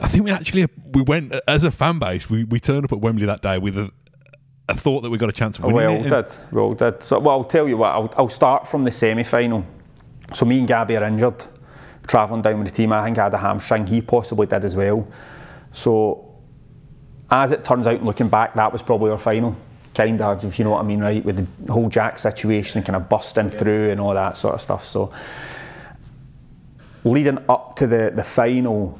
I 0.00 0.08
think 0.08 0.24
we 0.24 0.30
actually 0.30 0.66
we 0.92 1.02
went 1.02 1.34
as 1.46 1.64
a 1.64 1.70
fan 1.70 1.98
base. 1.98 2.28
We 2.28 2.44
we 2.44 2.60
turned 2.60 2.84
up 2.84 2.92
at 2.92 3.00
Wembley 3.00 3.26
that 3.26 3.42
day 3.42 3.58
with 3.58 3.78
a, 3.78 3.90
a 4.68 4.74
thought 4.74 5.02
that 5.02 5.10
we 5.10 5.18
got 5.18 5.28
a 5.28 5.32
chance 5.32 5.58
of 5.58 5.64
winning 5.64 5.80
we 5.80 5.86
all 5.86 6.06
it. 6.06 6.30
did. 6.30 6.38
We 6.52 6.60
all 6.60 6.74
did. 6.74 7.02
So, 7.02 7.18
well, 7.18 7.38
I'll 7.38 7.44
tell 7.44 7.68
you 7.68 7.76
what. 7.76 7.90
I'll, 7.90 8.12
I'll 8.16 8.28
start 8.28 8.66
from 8.68 8.84
the 8.84 8.90
semi-final. 8.90 9.64
So 10.32 10.46
me 10.46 10.58
and 10.58 10.66
Gabby 10.68 10.96
are 10.96 11.04
injured, 11.04 11.44
travelling 12.06 12.42
down 12.42 12.58
with 12.58 12.68
the 12.68 12.74
team. 12.74 12.92
I 12.92 13.04
think 13.04 13.18
I 13.18 13.24
had 13.24 13.34
a 13.34 13.38
hamstring. 13.38 13.86
He 13.86 14.00
possibly 14.00 14.46
did 14.46 14.64
as 14.64 14.74
well. 14.74 15.06
So, 15.72 16.33
as 17.30 17.52
it 17.52 17.64
turns 17.64 17.86
out, 17.86 18.02
looking 18.02 18.28
back, 18.28 18.54
that 18.54 18.72
was 18.72 18.82
probably 18.82 19.10
our 19.10 19.18
final. 19.18 19.56
Kind 19.94 20.20
of, 20.20 20.44
if 20.44 20.58
you 20.58 20.64
know 20.64 20.72
what 20.72 20.80
I 20.80 20.86
mean, 20.86 21.00
right? 21.00 21.24
With 21.24 21.46
the 21.66 21.72
whole 21.72 21.88
Jack 21.88 22.18
situation 22.18 22.82
kind 22.82 22.96
of 22.96 23.08
busting 23.08 23.50
through 23.50 23.90
and 23.90 24.00
all 24.00 24.12
that 24.14 24.36
sort 24.36 24.54
of 24.54 24.60
stuff. 24.60 24.84
So, 24.84 25.12
leading 27.04 27.38
up 27.48 27.76
to 27.76 27.86
the, 27.86 28.12
the 28.14 28.24
final, 28.24 28.98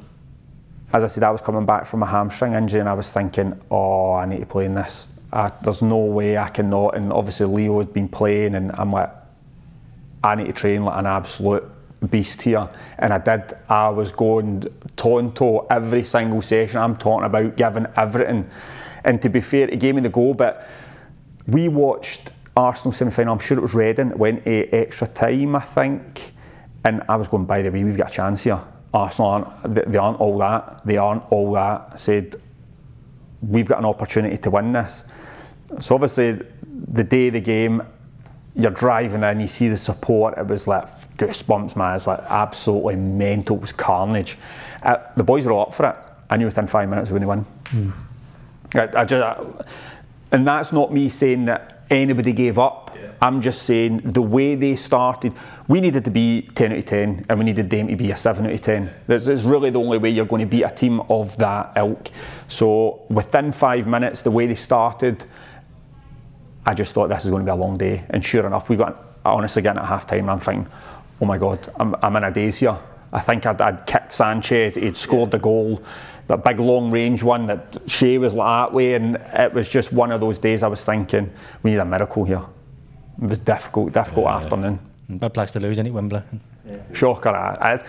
as 0.93 1.03
I 1.03 1.07
said, 1.07 1.23
I 1.23 1.31
was 1.31 1.41
coming 1.41 1.65
back 1.65 1.85
from 1.85 2.01
a 2.01 2.05
hamstring 2.05 2.53
injury 2.53 2.79
and 2.79 2.87
I 2.87 2.93
was 2.93 3.09
thinking, 3.09 3.59
oh, 3.69 4.13
I 4.13 4.25
need 4.25 4.39
to 4.39 4.45
play 4.45 4.65
in 4.65 4.75
this. 4.75 5.07
I, 5.33 5.51
there's 5.63 5.81
no 5.81 5.97
way 5.97 6.37
I 6.37 6.47
cannot. 6.47 6.95
And 6.95 7.11
obviously, 7.11 7.45
Leo 7.47 7.79
had 7.79 7.91
been 7.91 8.07
playing, 8.07 8.55
and 8.55 8.71
I'm 8.73 8.91
like, 8.93 9.11
I 10.23 10.35
need 10.35 10.47
to 10.47 10.53
train 10.53 10.85
like 10.85 10.97
an 10.97 11.05
absolute 11.05 11.69
beast 12.07 12.41
here, 12.41 12.67
and 12.97 13.13
I 13.13 13.17
did. 13.17 13.53
I 13.69 13.89
was 13.89 14.11
going 14.11 14.63
tonto 14.95 15.67
every 15.69 16.03
single 16.03 16.41
session. 16.41 16.77
I'm 16.77 16.97
talking 16.97 17.25
about 17.25 17.55
giving 17.55 17.87
everything, 17.95 18.49
and 19.03 19.21
to 19.21 19.29
be 19.29 19.41
fair, 19.41 19.69
it 19.69 19.79
gave 19.79 19.95
me 19.95 20.01
the 20.01 20.09
go. 20.09 20.33
But 20.33 20.67
we 21.47 21.67
watched 21.67 22.31
Arsenal 22.55 22.91
semi 22.91 23.11
final. 23.11 23.33
I'm 23.33 23.39
sure 23.39 23.57
it 23.57 23.61
was 23.61 23.73
Reading. 23.73 24.11
It 24.11 24.17
went 24.17 24.45
to 24.45 24.69
extra 24.71 25.07
time, 25.07 25.55
I 25.55 25.59
think, 25.59 26.33
and 26.83 27.03
I 27.09 27.15
was 27.15 27.27
going. 27.27 27.45
By 27.45 27.61
the 27.61 27.71
way, 27.71 27.83
we've 27.83 27.97
got 27.97 28.11
a 28.11 28.13
chance 28.13 28.43
here. 28.43 28.59
Arsenal 28.93 29.29
aren't. 29.63 29.91
They 29.91 29.97
aren't 29.97 30.19
all 30.19 30.37
that. 30.39 30.85
They 30.85 30.97
aren't 30.97 31.23
all 31.31 31.53
that. 31.53 31.89
I 31.93 31.95
said 31.95 32.35
we've 33.41 33.67
got 33.67 33.79
an 33.79 33.85
opportunity 33.85 34.37
to 34.37 34.49
win 34.49 34.73
this. 34.73 35.03
So 35.79 35.95
obviously, 35.95 36.41
the 36.91 37.03
day 37.03 37.27
of 37.27 37.33
the 37.33 37.41
game, 37.41 37.81
you're 38.55 38.71
driving 38.71 39.23
in, 39.23 39.39
you 39.39 39.47
see 39.47 39.67
the 39.67 39.77
support. 39.77 40.37
It 40.37 40.47
was 40.47 40.67
like 40.67 40.87
goosebumps, 41.17 41.75
man. 41.75 41.95
It's 41.95 42.07
like 42.07 42.21
absolutely 42.29 42.95
mental. 42.95 43.57
It 43.57 43.61
was 43.61 43.73
carnage. 43.73 44.37
Uh, 44.81 44.97
the 45.17 45.23
boys 45.23 45.45
were 45.45 45.51
all 45.51 45.63
up 45.63 45.73
for 45.73 45.89
it. 45.89 45.95
I 46.29 46.37
knew 46.37 46.45
within 46.45 46.67
five 46.67 46.89
minutes 46.89 47.11
we 47.11 47.19
were 47.19 47.25
going 47.25 47.43
to 47.43 47.49
win. 47.73 47.93
I, 48.75 49.01
I 49.01 49.05
just, 49.05 49.23
I, 49.23 49.45
and 50.31 50.47
that's 50.47 50.71
not 50.71 50.93
me 50.93 51.09
saying 51.09 51.45
that 51.45 51.85
anybody 51.89 52.33
gave 52.33 52.57
up. 52.57 52.97
I'm 53.21 53.41
just 53.41 53.63
saying 53.63 54.01
the 54.03 54.21
way 54.21 54.55
they 54.55 54.75
started, 54.75 55.33
we 55.67 55.81
needed 55.81 56.03
to 56.05 56.11
be 56.11 56.49
10 56.55 56.71
out 56.71 56.77
of 56.77 56.85
10 56.85 57.25
and 57.29 57.39
we 57.39 57.45
needed 57.45 57.69
them 57.69 57.87
to 57.87 57.95
be 57.95 58.11
a 58.11 58.17
7 58.17 58.45
out 58.45 58.53
of 58.53 58.61
10. 58.61 58.93
This 59.07 59.27
is 59.27 59.43
really 59.43 59.69
the 59.69 59.79
only 59.79 59.97
way 59.97 60.09
you're 60.09 60.25
going 60.25 60.41
to 60.41 60.47
beat 60.47 60.63
a 60.63 60.69
team 60.69 60.99
of 61.09 61.35
that 61.37 61.73
ilk. 61.75 62.09
So 62.47 63.05
within 63.09 63.51
five 63.51 63.87
minutes, 63.87 64.21
the 64.21 64.31
way 64.31 64.47
they 64.47 64.55
started, 64.55 65.25
I 66.65 66.73
just 66.73 66.93
thought 66.93 67.09
this 67.09 67.25
is 67.25 67.31
going 67.31 67.45
to 67.45 67.51
be 67.51 67.55
a 67.55 67.59
long 67.59 67.77
day. 67.77 68.03
And 68.09 68.23
sure 68.25 68.45
enough, 68.45 68.69
we 68.69 68.75
got 68.75 69.03
honestly 69.23 69.61
getting 69.61 69.79
at 69.81 69.87
half 69.87 70.07
time 70.07 70.19
and 70.21 70.31
I'm 70.31 70.39
thinking, 70.39 70.71
oh 71.21 71.25
my 71.25 71.37
God, 71.37 71.59
I'm, 71.79 71.95
I'm 72.01 72.15
in 72.15 72.23
a 72.23 72.31
daze 72.31 72.57
here. 72.59 72.77
I 73.13 73.21
think 73.21 73.45
I'd, 73.45 73.61
I'd 73.61 73.85
kicked 73.85 74.11
Sanchez, 74.11 74.75
he'd 74.75 74.97
scored 74.97 75.31
the 75.31 75.39
goal, 75.39 75.81
that 76.27 76.43
big 76.43 76.59
long 76.59 76.91
range 76.91 77.23
one 77.23 77.45
that 77.47 77.77
Shay 77.87 78.17
was 78.17 78.33
like 78.33 78.69
that 78.69 78.73
way, 78.75 78.95
and 78.95 79.15
it 79.33 79.53
was 79.53 79.69
just 79.69 79.93
one 79.93 80.11
of 80.11 80.19
those 80.19 80.39
days 80.39 80.63
I 80.63 80.67
was 80.67 80.83
thinking, 80.83 81.31
we 81.63 81.71
need 81.71 81.77
a 81.77 81.85
miracle 81.85 82.25
here. 82.25 82.41
It 83.21 83.29
was 83.29 83.37
difficult, 83.37 83.93
difficult 83.93 84.25
Yeah. 84.25 84.35
afternoon. 84.35 84.79
Bad 85.07 85.33
place 85.33 85.51
to 85.51 85.59
lose, 85.59 85.73
isn't 85.73 85.85
it, 85.85 85.91
Wembley? 85.93 86.21
Shocker, 86.93 87.29
aye. 87.29 87.83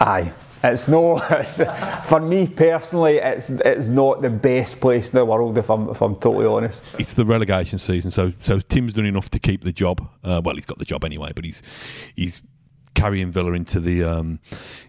aye. 0.00 0.32
It's 0.64 0.88
no, 0.88 1.18
it's, 1.30 1.60
for 2.08 2.20
me 2.20 2.46
personally, 2.48 3.16
it's 3.16 3.50
it's 3.50 3.88
not 3.88 4.22
the 4.22 4.30
best 4.30 4.80
place 4.80 5.10
in 5.10 5.16
the 5.16 5.24
world 5.24 5.58
if 5.58 5.70
I'm 5.70 5.88
if 5.90 6.00
I'm 6.00 6.14
totally 6.16 6.46
honest. 6.46 6.98
It's 6.98 7.14
the 7.14 7.24
relegation 7.24 7.78
season, 7.78 8.10
so 8.10 8.32
so 8.40 8.60
Tim's 8.60 8.94
done 8.94 9.06
enough 9.06 9.30
to 9.30 9.38
keep 9.38 9.62
the 9.62 9.72
job. 9.72 10.08
Uh, 10.24 10.40
well, 10.44 10.54
he's 10.54 10.66
got 10.66 10.78
the 10.78 10.84
job 10.84 11.04
anyway, 11.04 11.32
but 11.34 11.44
he's 11.44 11.62
he's 12.14 12.42
carrying 12.94 13.30
Villa 13.30 13.52
into 13.52 13.78
the 13.78 14.02
um, 14.02 14.40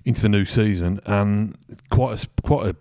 into 0.05 0.21
the 0.21 0.29
new 0.29 0.45
season, 0.45 0.99
and 1.05 1.55
quite 1.89 2.23
a 2.23 2.41
quite 2.41 2.67
a 2.67 2.75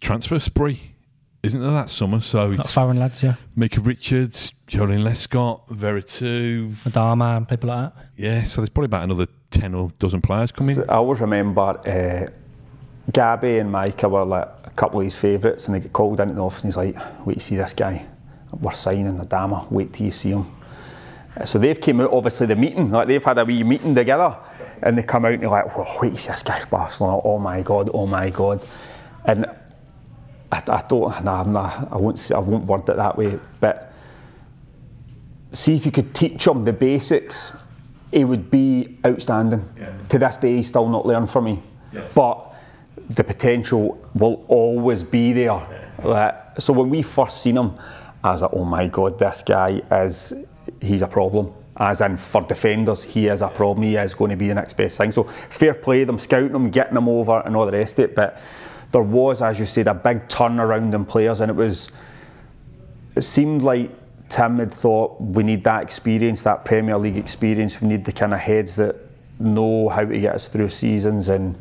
transfer 0.00 0.38
spree, 0.38 0.94
isn't 1.42 1.60
there 1.60 1.70
that 1.70 1.90
summer? 1.90 2.20
So 2.20 2.50
Not 2.50 2.60
it's 2.66 2.72
foreign 2.74 2.98
lads, 2.98 3.22
yeah. 3.22 3.34
Micah 3.56 3.80
Richards, 3.80 4.54
Joleon 4.66 5.02
Lescott, 5.04 5.66
Veretout, 5.68 6.72
Adama 6.88 7.36
and 7.36 7.48
people 7.48 7.68
like 7.68 7.94
that. 7.94 8.06
yeah. 8.16 8.44
So 8.44 8.60
there's 8.60 8.68
probably 8.68 8.86
about 8.86 9.04
another 9.04 9.26
ten 9.50 9.74
or 9.74 9.90
dozen 9.98 10.20
players 10.20 10.52
coming. 10.52 10.74
So 10.74 10.84
I 10.88 10.94
always 10.96 11.20
remember 11.20 11.60
uh, 11.62 12.30
Gabby 13.12 13.58
and 13.58 13.70
Micah 13.72 14.08
were 14.08 14.24
like 14.24 14.48
a 14.64 14.70
couple 14.70 15.00
of 15.00 15.04
his 15.04 15.16
favourites, 15.16 15.66
and 15.66 15.74
they 15.74 15.80
get 15.80 15.92
called 15.92 16.20
into 16.20 16.34
the 16.34 16.42
office, 16.44 16.62
and 16.64 16.68
he's 16.72 16.76
like, 16.76 16.96
"Wait 17.26 17.36
you 17.36 17.40
see 17.40 17.56
this 17.56 17.72
guy. 17.72 18.04
We're 18.60 18.72
signing 18.72 19.18
Adama. 19.18 19.70
Wait 19.70 19.92
till 19.92 20.06
you 20.06 20.12
see 20.12 20.30
him." 20.30 20.46
Uh, 21.36 21.44
So 21.44 21.58
they've 21.58 21.80
came 21.80 22.00
out 22.00 22.12
obviously 22.12 22.46
the 22.46 22.56
meeting, 22.56 22.90
like 22.90 23.06
they've 23.08 23.24
had 23.24 23.38
a 23.38 23.44
wee 23.44 23.62
meeting 23.62 23.94
together, 23.94 24.36
and 24.82 24.98
they 24.98 25.02
come 25.02 25.24
out 25.24 25.32
and 25.32 25.42
they're 25.42 25.48
like, 25.50 25.76
"Whoa, 25.76 25.86
wait 26.02 26.12
to 26.14 26.18
see 26.18 26.30
this 26.30 26.42
guy 26.42 26.62
Barcelona. 26.70 27.20
Oh 27.24 27.38
my 27.38 27.62
god, 27.62 27.90
oh 27.94 28.06
my 28.06 28.28
god," 28.30 28.64
and 29.24 29.46
I, 30.50 30.62
I 30.66 30.84
don't, 30.88 31.24
nah, 31.24 31.86
I 31.90 31.96
won't, 31.96 32.18
say, 32.18 32.34
I 32.34 32.38
won't 32.38 32.64
word 32.64 32.88
it 32.88 32.96
that 32.96 33.18
way, 33.18 33.38
but 33.60 33.92
see 35.52 35.76
if 35.76 35.84
you 35.84 35.92
could 35.92 36.14
teach 36.14 36.46
him 36.46 36.64
the 36.64 36.72
basics, 36.72 37.52
he 38.10 38.24
would 38.24 38.50
be 38.50 38.98
outstanding. 39.04 39.68
To 40.08 40.18
this 40.18 40.36
day, 40.38 40.56
he's 40.56 40.68
still 40.68 40.88
not 40.88 41.04
learned 41.04 41.30
from 41.30 41.44
me, 41.44 41.62
but 42.14 42.54
the 43.10 43.24
potential 43.24 43.98
will 44.14 44.44
always 44.48 45.02
be 45.02 45.32
there. 45.32 45.66
Like, 46.02 46.60
so 46.60 46.72
when 46.72 46.90
we 46.90 47.02
first 47.02 47.42
seen 47.42 47.56
him, 47.56 47.78
I 48.22 48.32
was 48.32 48.42
like, 48.42 48.52
oh 48.54 48.64
my 48.64 48.86
god, 48.86 49.18
this 49.18 49.42
guy 49.42 49.82
is, 49.90 50.32
he's 50.80 51.02
a 51.02 51.06
problem. 51.06 51.52
As 51.76 52.00
in, 52.00 52.16
for 52.16 52.42
defenders, 52.42 53.04
he 53.04 53.28
is 53.28 53.40
a 53.40 53.48
problem. 53.48 53.86
He 53.86 53.96
is 53.96 54.12
going 54.14 54.30
to 54.30 54.36
be 54.36 54.48
the 54.48 54.54
next 54.54 54.76
best 54.76 54.98
thing. 54.98 55.12
So 55.12 55.24
fair 55.48 55.74
play 55.74 56.04
them, 56.04 56.18
scouting 56.18 56.52
them, 56.52 56.70
getting 56.70 56.94
them 56.94 57.08
over, 57.08 57.40
and 57.44 57.54
all 57.54 57.66
the 57.66 57.72
rest 57.72 57.98
of 58.00 58.06
it. 58.06 58.16
But 58.16 58.40
there 58.92 59.02
was, 59.02 59.42
as 59.42 59.58
you 59.58 59.66
said, 59.66 59.86
a 59.86 59.94
big 59.94 60.28
turnaround 60.28 60.94
in 60.94 61.04
players, 61.04 61.40
and 61.40 61.50
it 61.50 61.54
was 61.54 61.90
it 63.14 63.22
seemed 63.22 63.62
like 63.62 63.90
Tim 64.28 64.58
had 64.58 64.72
thought 64.72 65.20
we 65.20 65.42
need 65.42 65.64
that 65.64 65.82
experience, 65.82 66.42
that 66.42 66.64
Premier 66.64 66.98
League 66.98 67.16
experience. 67.16 67.80
We 67.80 67.88
need 67.88 68.04
the 68.04 68.12
kind 68.12 68.32
of 68.32 68.40
heads 68.40 68.76
that 68.76 68.96
know 69.38 69.88
how 69.88 70.04
to 70.04 70.18
get 70.18 70.34
us 70.34 70.48
through 70.48 70.68
seasons. 70.70 71.28
And 71.28 71.58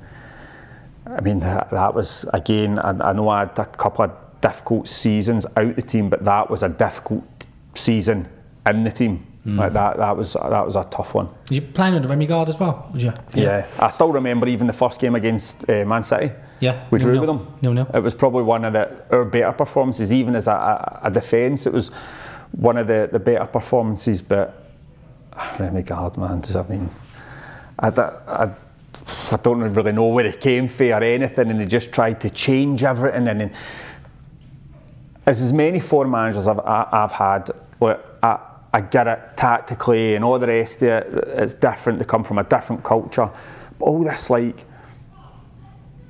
I 1.05 1.21
mean, 1.21 1.39
that, 1.39 1.93
was 1.93 2.25
again. 2.33 2.79
I 2.79 3.13
know 3.13 3.29
I 3.29 3.39
had 3.39 3.59
a 3.59 3.65
couple 3.65 4.05
of 4.05 4.11
difficult 4.41 4.87
seasons 4.87 5.45
out 5.55 5.75
the 5.75 5.81
team, 5.81 6.09
but 6.09 6.23
that 6.25 6.49
was 6.49 6.63
a 6.63 6.69
difficult 6.69 7.23
season 7.73 8.29
in 8.65 8.83
the 8.83 8.91
team. 8.91 9.26
Like 9.47 9.71
that, 9.73 9.95
that 9.95 10.17
was 10.17 10.33
that 10.33 10.65
was 10.65 10.75
a 10.75 10.83
tough 10.91 11.13
one. 11.13 11.29
You 11.49 11.61
playing 11.61 11.93
under 11.93 12.09
Rémi 12.09 12.27
Garde 12.27 12.49
as 12.49 12.59
well, 12.59 12.89
was 12.91 13.01
you? 13.01 13.13
Yeah. 13.33 13.65
I 13.79 13.87
still 13.89 14.11
remember 14.11 14.45
even 14.49 14.67
the 14.67 14.73
first 14.73 14.99
game 14.99 15.15
against 15.15 15.69
uh, 15.69 15.85
Man 15.85 16.03
City. 16.03 16.33
Yeah, 16.59 16.85
we 16.91 16.99
drew 16.99 17.13
nil-nil. 17.13 17.35
with 17.35 17.45
them. 17.45 17.57
Nil-nil. 17.61 17.87
It 17.93 18.01
was 18.03 18.13
probably 18.13 18.43
one 18.43 18.65
of 18.65 18.73
the 18.73 18.89
our 19.09 19.23
better 19.23 19.53
performances, 19.53 20.11
even 20.11 20.35
as 20.35 20.47
a, 20.47 20.51
a, 20.51 20.99
a 21.07 21.11
defence. 21.11 21.65
It 21.65 21.71
was 21.71 21.91
one 22.51 22.75
of 22.77 22.87
the, 22.87 23.07
the 23.09 23.19
better 23.19 23.45
performances. 23.45 24.21
But 24.21 24.65
ah, 25.31 25.55
Rémi 25.57 25.85
Garde, 25.85 26.17
man, 26.17 26.41
does 26.41 26.57
I 26.57 26.63
mean, 26.67 26.89
I 27.79 27.87
I 27.87 28.51
don't 29.43 29.61
really 29.61 29.93
know 29.93 30.07
where 30.07 30.25
it 30.25 30.41
came 30.41 30.67
from 30.67 30.87
or 30.91 31.03
anything, 31.03 31.51
and 31.51 31.61
they 31.61 31.65
just 31.65 31.93
tried 31.93 32.19
to 32.19 32.29
change 32.29 32.83
everything. 32.83 33.29
And 33.29 33.39
then, 33.39 33.53
as 35.25 35.41
as 35.41 35.53
many 35.53 35.79
foreign 35.79 36.11
managers 36.11 36.49
I've, 36.49 36.59
I- 36.59 36.87
I've 36.91 37.11
had, 37.13 37.51
look, 37.79 38.03
I, 38.21 38.39
I 38.77 38.81
get 38.81 39.07
it 39.07 39.19
tactically 39.35 40.13
and 40.13 40.23
all 40.23 40.37
the 40.37 40.45
rest 40.45 40.83
of 40.83 40.89
it. 40.89 41.27
It's 41.29 41.53
different. 41.53 41.97
They 41.97 42.05
come 42.05 42.23
from 42.23 42.37
a 42.37 42.43
different 42.43 42.83
culture. 42.83 43.27
But 43.79 43.85
all 43.85 44.03
this 44.03 44.29
like 44.29 44.65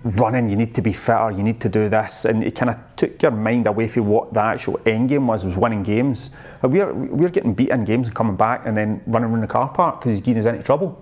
running, 0.03 0.49
you 0.49 0.57
need 0.57 0.75
to 0.75 0.81
be 0.81 0.91
fitter, 0.91 1.31
you 1.31 1.43
need 1.43 1.61
to 1.61 1.69
do 1.69 1.87
this, 1.87 2.25
and 2.25 2.43
it 2.43 2.55
kind 2.55 2.69
of 2.69 2.77
took 2.97 3.21
your 3.21 3.31
mind 3.31 3.67
away 3.67 3.87
from 3.87 4.07
what 4.07 4.33
the 4.33 4.41
actual 4.41 4.81
end 4.85 5.07
game 5.07 5.27
was, 5.27 5.45
was 5.45 5.55
winning 5.55 5.81
games. 5.81 6.29
We're, 6.61 6.93
we're 6.93 7.29
getting 7.29 7.53
beat 7.53 7.69
in 7.69 7.85
games 7.85 8.07
and 8.07 8.15
coming 8.15 8.35
back 8.35 8.63
and 8.65 8.75
then 8.75 9.01
running 9.07 9.31
around 9.31 9.41
the 9.41 9.47
car 9.47 9.69
park 9.69 10.01
because 10.01 10.11
he's 10.11 10.21
getting 10.21 10.41
us 10.41 10.45
into 10.45 10.63
trouble. 10.63 11.01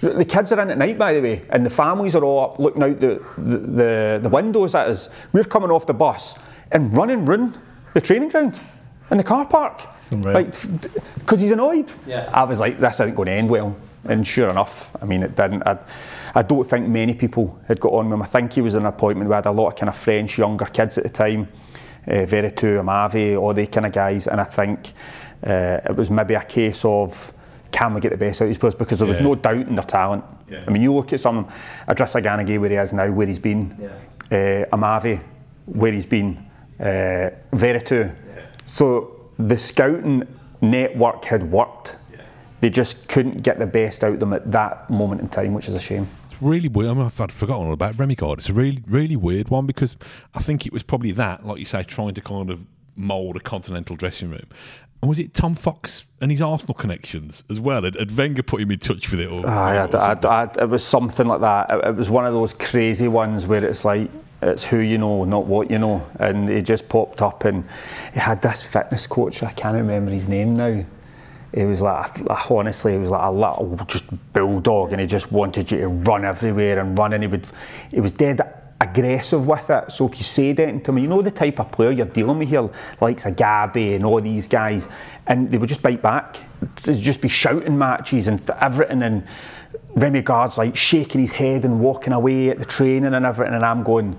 The 0.00 0.24
kids 0.24 0.50
are 0.50 0.60
in 0.60 0.70
at 0.70 0.78
night, 0.78 0.98
by 0.98 1.14
the 1.14 1.22
way, 1.22 1.46
and 1.50 1.64
the 1.64 1.70
families 1.70 2.16
are 2.16 2.24
all 2.24 2.50
up 2.50 2.58
looking 2.58 2.82
out 2.82 2.98
the, 2.98 3.24
the, 3.38 3.58
the, 3.58 4.20
the 4.24 4.28
windows 4.28 4.74
at 4.74 4.88
us. 4.88 5.08
We're 5.32 5.44
coming 5.44 5.70
off 5.70 5.86
the 5.86 5.94
bus 5.94 6.34
and 6.72 6.96
running 6.96 7.24
round 7.24 7.60
the 7.94 8.00
training 8.00 8.30
ground 8.30 8.58
in 9.10 9.16
the 9.18 9.24
car 9.24 9.44
park. 9.46 9.82
unreal. 10.10 10.34
Like, 10.34 10.54
because 11.18 11.40
he's 11.40 11.50
annoyed. 11.50 11.90
Yeah. 12.06 12.30
I 12.32 12.44
was 12.44 12.60
like, 12.60 12.78
this 12.80 13.00
isn't 13.00 13.14
going 13.14 13.26
to 13.26 13.32
end 13.32 13.50
well. 13.50 13.76
And 14.08 14.26
sure 14.26 14.48
enough, 14.50 14.94
I 15.02 15.04
mean, 15.04 15.22
it 15.22 15.34
didn't. 15.34 15.62
I, 15.66 15.78
I 16.34 16.42
don't 16.42 16.68
think 16.68 16.86
many 16.88 17.14
people 17.14 17.58
had 17.66 17.80
got 17.80 17.92
on 17.92 18.06
with 18.06 18.14
him. 18.14 18.22
I 18.22 18.26
think 18.26 18.52
he 18.52 18.60
was 18.60 18.74
in 18.74 18.82
an 18.82 18.86
appointment. 18.86 19.28
We 19.28 19.34
had 19.34 19.46
a 19.46 19.50
lot 19.50 19.68
of 19.68 19.76
kind 19.76 19.88
of 19.88 19.96
French 19.96 20.38
younger 20.38 20.66
kids 20.66 20.96
at 20.98 21.04
the 21.04 21.10
time, 21.10 21.48
uh, 22.06 22.10
Veretout, 22.26 22.82
Amavi, 22.84 23.40
all 23.40 23.52
the 23.52 23.66
kind 23.66 23.86
of 23.86 23.92
guys. 23.92 24.28
And 24.28 24.40
I 24.40 24.44
think 24.44 24.92
uh, 25.44 25.80
it 25.84 25.96
was 25.96 26.08
maybe 26.10 26.34
a 26.34 26.44
case 26.44 26.84
of 26.84 27.32
can 27.72 27.94
we 27.94 28.00
get 28.00 28.10
the 28.12 28.16
best 28.16 28.40
out 28.40 28.44
of 28.44 28.50
these 28.50 28.58
players 28.58 28.74
because 28.76 28.98
there 29.00 29.08
was 29.08 29.16
Yeah. 29.18 29.24
no 29.24 29.34
doubt 29.34 29.66
in 29.66 29.74
their 29.74 29.84
talent. 29.84 30.24
Yeah. 30.48 30.62
I 30.66 30.70
mean, 30.70 30.82
you 30.82 30.94
look 30.94 31.12
at 31.12 31.18
some 31.20 31.48
Idrissa 31.88 32.22
Gana 32.22 32.44
Gueye 32.44 32.60
where 32.60 32.70
he 32.70 32.76
is 32.76 32.92
now, 32.92 33.10
where 33.10 33.26
he's 33.26 33.40
been, 33.40 33.72
uh, 34.30 34.34
Amavi, 34.72 35.20
where 35.66 35.90
he's 35.92 36.06
been, 36.06 36.46
uh, 36.78 37.30
Veretout. 37.52 38.14
So 38.66 39.16
the 39.38 39.56
scouting 39.56 40.24
network 40.60 41.24
had 41.24 41.50
worked. 41.50 41.96
They 42.60 42.70
just 42.70 43.08
couldn't 43.08 43.42
get 43.42 43.58
the 43.58 43.66
best 43.66 44.02
out 44.04 44.14
of 44.14 44.20
them 44.20 44.32
at 44.32 44.50
that 44.52 44.90
moment 44.90 45.20
in 45.20 45.28
time, 45.28 45.54
which 45.54 45.68
is 45.68 45.74
a 45.74 45.80
shame. 45.80 46.08
It's 46.30 46.40
really 46.42 46.68
weird. 46.68 46.90
I 46.90 46.94
mean, 46.94 47.04
I've 47.06 47.20
I'd 47.20 47.32
forgotten 47.32 47.66
all 47.66 47.72
about 47.72 47.96
Rémi 47.96 48.16
Garde. 48.16 48.38
It's 48.40 48.48
a 48.48 48.52
really, 48.54 48.82
really 48.86 49.16
weird 49.16 49.48
one 49.48 49.66
because 49.66 49.96
I 50.34 50.40
think 50.42 50.66
it 50.66 50.72
was 50.72 50.82
probably 50.82 51.12
that, 51.12 51.46
like 51.46 51.58
you 51.58 51.64
say, 51.64 51.82
trying 51.82 52.14
to 52.14 52.20
kind 52.20 52.50
of 52.50 52.60
mould 52.96 53.36
a 53.36 53.40
continental 53.40 53.94
dressing 53.96 54.30
room. 54.30 54.44
And 55.02 55.10
was 55.10 55.18
it 55.18 55.34
Tom 55.34 55.54
Fox 55.54 56.06
and 56.22 56.30
his 56.30 56.40
Arsenal 56.40 56.72
connections 56.72 57.44
as 57.50 57.60
well? 57.60 57.82
Had, 57.82 57.94
had 57.96 58.16
Wenger 58.16 58.42
put 58.42 58.62
him 58.62 58.70
in 58.70 58.78
touch 58.78 59.10
with 59.10 59.20
it? 59.20 59.28
Or, 59.30 59.42
ah, 59.46 59.66
Aye, 59.66 59.76
or 59.76 59.80
I'd- 59.82 59.96
I'd- 59.96 60.26
I'd- 60.26 60.60
it 60.62 60.68
was 60.70 60.82
something 60.82 61.26
like 61.26 61.42
that. 61.42 61.70
It, 61.70 61.84
it 61.88 61.94
was 61.96 62.08
one 62.08 62.24
of 62.26 62.32
those 62.32 62.54
crazy 62.54 63.06
ones 63.06 63.46
where 63.46 63.62
it's 63.62 63.84
like 63.84 64.10
it's 64.42 64.64
who 64.64 64.78
you 64.78 64.98
know, 64.98 65.24
not 65.24 65.46
what 65.46 65.70
you 65.70 65.78
know. 65.78 66.06
And 66.18 66.48
he 66.48 66.62
just 66.62 66.88
popped 66.88 67.22
up, 67.22 67.44
and 67.44 67.64
he 68.12 68.20
had 68.20 68.42
this 68.42 68.64
fitness 68.64 69.06
coach. 69.06 69.42
I 69.42 69.52
can't 69.52 69.76
remember 69.76 70.10
his 70.10 70.28
name 70.28 70.54
now. 70.54 70.84
he 71.54 71.64
was 71.64 71.80
like, 71.80 72.10
honestly, 72.50 72.92
he 72.92 72.98
was 72.98 73.10
like 73.10 73.24
a 73.24 73.30
little 73.30 73.76
just 73.86 74.04
bulldog, 74.32 74.92
and 74.92 75.00
he 75.00 75.06
just 75.06 75.32
wanted 75.32 75.70
you 75.70 75.78
to 75.78 75.88
run 75.88 76.24
everywhere 76.24 76.78
and 76.78 76.98
run, 76.98 77.12
and 77.12 77.22
he 77.22 77.28
would, 77.28 77.46
he 77.90 78.00
was 78.00 78.12
dead 78.12 78.40
aggressive 78.80 79.46
with 79.46 79.70
it. 79.70 79.90
So 79.90 80.06
if 80.06 80.18
you 80.18 80.24
say 80.24 80.52
that 80.52 80.84
to 80.84 80.92
me, 80.92 81.02
you 81.02 81.08
know 81.08 81.22
the 81.22 81.30
type 81.30 81.58
of 81.60 81.72
player 81.72 81.90
you're 81.92 82.06
dealing 82.06 82.38
with 82.38 82.48
here, 82.48 82.68
like 83.00 83.24
a 83.24 83.30
Gabby 83.30 83.94
and 83.94 84.04
all 84.04 84.20
these 84.20 84.46
guys, 84.48 84.86
and 85.26 85.50
they 85.50 85.58
would 85.58 85.68
just 85.68 85.82
bite 85.82 86.02
back. 86.02 86.36
They'd 86.84 87.00
just 87.00 87.20
be 87.20 87.28
shouting 87.28 87.78
matches 87.78 88.28
and 88.28 88.48
everything, 88.50 89.02
and 89.02 89.26
Rémi 89.96 90.22
Garde's 90.22 90.58
like 90.58 90.76
shaking 90.76 91.20
his 91.20 91.32
head 91.32 91.64
and 91.64 91.80
walking 91.80 92.12
away 92.12 92.50
at 92.50 92.58
the 92.58 92.64
training 92.64 93.14
and 93.14 93.24
everything, 93.24 93.54
and 93.54 93.64
I'm 93.64 93.82
going. 93.82 94.16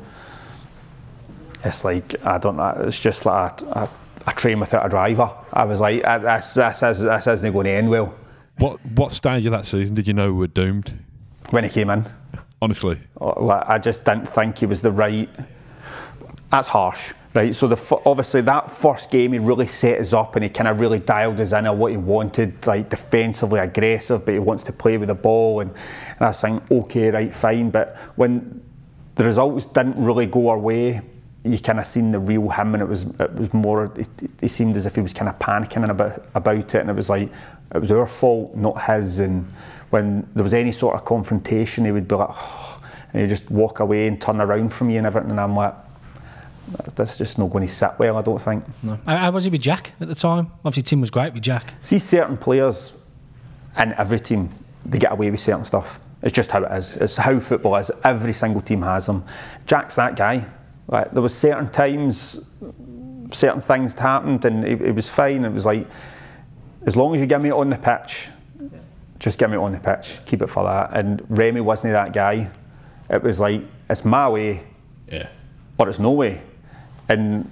It's 1.64 1.84
like 1.84 2.16
I 2.26 2.38
don't 2.38 2.58
know. 2.58 2.76
It's 2.80 3.00
just 3.00 3.26
like 3.26 3.62
a, 3.62 3.66
a, 3.66 3.90
a 4.28 4.34
train 4.34 4.60
without 4.60 4.86
a 4.86 4.90
driver. 4.90 5.30
I 5.54 5.66
was 5.66 5.80
like, 5.80 6.02
this, 6.02 6.54
this, 6.54 6.80
this, 6.80 7.00
this 7.00 7.28
isn't 7.28 7.54
going 7.54 7.66
to 7.66 7.72
end 7.72 7.90
well. 7.90 8.14
What 8.58 8.84
what 8.86 9.12
stage 9.12 9.46
of 9.46 9.52
that 9.52 9.66
season 9.66 9.94
did 9.94 10.08
you 10.08 10.14
know 10.14 10.34
we 10.34 10.40
were 10.40 10.48
doomed? 10.48 10.98
When 11.52 11.64
he 11.64 11.70
came 11.70 11.90
in. 11.90 12.10
Honestly, 12.60 13.00
oh, 13.22 13.50
I 13.50 13.78
just 13.78 14.04
didn't 14.04 14.26
think 14.28 14.58
he 14.58 14.66
was 14.66 14.82
the 14.82 14.92
right. 14.92 15.30
That's 16.50 16.68
harsh, 16.70 17.14
right? 17.34 17.54
So 17.54 17.68
the 17.68 18.02
obviously 18.06 18.42
that 18.42 18.72
first 18.72 19.12
game 19.12 19.34
he 19.34 19.40
really 19.40 19.68
set 19.68 20.00
us 20.00 20.14
up 20.14 20.36
and 20.36 20.44
he 20.44 20.50
kind 20.50 20.68
of 20.70 20.80
really 20.80 21.00
dialed 21.00 21.40
us 21.42 21.52
in 21.52 21.68
on 21.68 21.78
what 21.78 21.92
he 21.92 21.98
wanted, 21.98 22.66
like 22.66 22.90
defensively 22.90 23.60
aggressive, 23.60 24.24
but 24.24 24.34
he 24.34 24.40
wants 24.40 24.64
to 24.64 24.72
play 24.72 24.98
with 24.98 25.10
the 25.10 25.16
ball, 25.16 25.60
and, 25.60 25.72
and 25.72 26.22
I 26.22 26.28
was 26.28 26.40
saying, 26.40 26.62
okay, 26.72 27.12
right, 27.12 27.34
fine. 27.34 27.70
But 27.70 27.98
when 28.16 28.64
the 29.16 29.26
results 29.26 29.66
didn't 29.66 30.02
really 30.02 30.26
go 30.26 30.50
our 30.50 30.58
way, 30.58 31.02
you 31.44 31.60
kind 31.60 31.80
of 31.80 31.86
seen 31.86 32.12
the 32.12 32.20
real 32.20 32.50
him, 32.50 32.74
and 32.76 32.82
it 32.82 32.88
was 32.88 33.04
it 33.04 33.34
was 33.36 33.54
more. 33.54 33.86
It, 33.86 34.10
it 34.42 34.50
seemed 34.50 34.78
as 34.78 34.86
if 34.86 34.96
he 34.96 35.02
was 35.02 35.14
kind 35.14 35.30
of 35.30 35.38
panicking 35.40 35.90
about 35.90 36.26
about 36.34 36.58
it, 36.58 36.76
and 36.76 36.90
it 36.90 36.96
was 36.96 37.10
like 37.10 37.30
it 37.74 37.80
was 37.80 37.92
our 37.92 38.08
fault, 38.08 38.56
not 38.56 38.82
his, 38.84 39.20
and 39.20 39.52
when 39.90 40.28
there 40.34 40.44
was 40.44 40.54
any 40.54 40.72
sort 40.72 40.96
of 40.96 41.06
confrontation, 41.06 41.86
he 41.86 41.92
would 41.92 42.08
be 42.08 42.16
like, 42.16 42.30
oh, 42.32 42.82
and 43.12 43.22
he'd 43.22 43.30
just 43.30 43.50
walk 43.50 43.80
away 43.80 44.08
and 44.08 44.22
turn 44.22 44.42
around 44.42 44.70
from 44.74 44.90
you 44.90 44.98
and 44.98 45.08
everything. 45.08 45.32
And 45.32 45.40
I'm 45.40 45.56
like, 45.56 45.74
that's 46.96 47.18
just 47.18 47.38
not 47.38 47.50
going 47.50 47.68
to 47.68 47.74
sit 47.74 47.92
well, 47.98 48.18
I 48.18 48.22
don't 48.22 48.42
think. 48.42 48.64
No. 48.84 49.00
How 49.06 49.32
was 49.32 49.46
he 49.46 49.50
with 49.50 49.62
Jack 49.62 49.92
at 50.00 50.08
the 50.08 50.16
time? 50.16 50.52
Obviously, 50.66 50.84
team 50.84 51.02
was 51.02 51.12
great 51.12 51.34
with 51.34 51.44
Jack. 51.44 51.74
See, 51.84 52.00
certain 52.00 52.38
players 52.38 52.94
in 53.80 53.94
every 53.94 54.20
team, 54.20 54.50
they 54.86 54.98
get 54.98 55.12
away 55.12 55.32
with 55.32 55.40
certain 55.40 55.66
stuff. 55.66 56.00
It's 56.22 56.36
just 56.36 56.52
how 56.52 56.64
it 56.64 56.72
is. 56.78 56.98
It's 56.98 57.16
how 57.16 57.40
football 57.40 57.76
is. 57.78 57.92
Every 58.04 58.34
single 58.34 58.62
team 58.62 58.82
has 58.82 59.06
them. 59.06 59.24
Jack's 59.66 59.96
that 59.96 60.16
guy. 60.16 60.46
Like, 60.88 61.12
there 61.12 61.22
was 61.22 61.36
certain 61.36 61.70
times, 61.70 62.40
certain 63.32 63.62
things 63.62 63.94
happened, 63.94 64.44
and 64.46 64.66
it, 64.66 64.82
it 64.82 64.92
was 64.94 65.10
fine. 65.10 65.46
It 65.46 65.54
was 65.54 65.66
like, 65.66 65.88
as 66.86 66.96
long 66.96 67.14
as 67.14 67.22
you 67.22 67.28
get 67.28 67.42
me 67.42 67.52
on 67.52 67.70
the 67.70 67.78
pitch, 67.78 68.30
just 69.20 69.38
get 69.38 69.50
me 69.50 69.58
on 69.58 69.74
the 69.74 69.80
pitch, 69.80 70.20
keep 70.26 70.42
it 70.42 70.48
for 70.48 70.64
that. 70.64 70.98
And 70.98 71.24
Remy 71.30 71.62
wasn't 71.62 71.94
that 71.94 72.14
guy. 72.14 72.50
It 73.10 73.22
was 73.22 73.40
like, 73.40 73.62
it's 73.90 74.06
my 74.06 74.30
way, 74.30 74.64
yeah. 75.12 75.30
or 75.78 75.90
it's 75.90 76.00
no 76.00 76.12
way. 76.12 76.42
And 77.10 77.50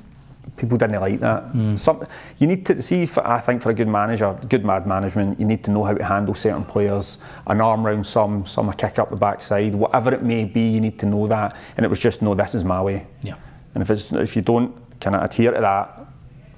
people 0.58 0.78
didn't 0.78 1.00
like 1.02 1.20
that. 1.20 1.54
Mm. 1.54 1.78
Some, 1.78 2.06
you 2.40 2.48
need 2.48 2.66
to 2.66 2.82
see, 2.82 3.06
for, 3.06 3.26
I 3.26 3.40
think, 3.40 3.62
for 3.62 3.70
a 3.72 3.74
good 3.74 3.88
manager, 3.88 4.38
good 4.50 4.66
mad 4.66 4.88
management, 4.88 5.40
you 5.40 5.46
need 5.46 5.64
to 5.66 5.72
know 5.72 5.84
how 5.84 5.94
to 5.94 6.04
handle 6.04 6.36
certain 6.36 6.64
players, 6.64 7.18
an 7.48 7.62
arm 7.62 7.86
round 7.86 8.06
some, 8.06 8.46
some 8.46 8.70
a 8.70 8.74
kick 8.74 9.00
up 9.00 9.10
the 9.10 9.16
backside, 9.16 9.76
whatever 9.76 10.14
it 10.14 10.24
may 10.24 10.46
be, 10.46 10.62
you 10.62 10.82
need 10.82 11.00
to 11.00 11.06
know 11.06 11.28
that. 11.28 11.56
And 11.78 11.86
it 11.86 11.90
was 11.90 12.00
just, 12.00 12.22
no, 12.22 12.36
this 12.36 12.56
is 12.56 12.64
my 12.64 12.82
way. 12.82 13.08
Yeah. 13.22 13.36
And 13.74 13.82
if, 13.82 13.90
it's, 13.90 14.12
if 14.12 14.36
you 14.36 14.42
don't 14.42 14.74
kind 15.00 15.16
of 15.16 15.24
adhere 15.24 15.52
to 15.52 15.62
that, 15.62 16.08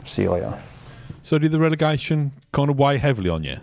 see 0.05 0.23
you 0.23 0.31
later. 0.31 0.57
So 1.23 1.37
did 1.37 1.51
the 1.51 1.59
relegation 1.59 2.31
kind 2.51 2.69
of 2.69 2.77
weigh 2.77 2.97
heavily 2.97 3.29
on 3.29 3.43
you? 3.43 3.57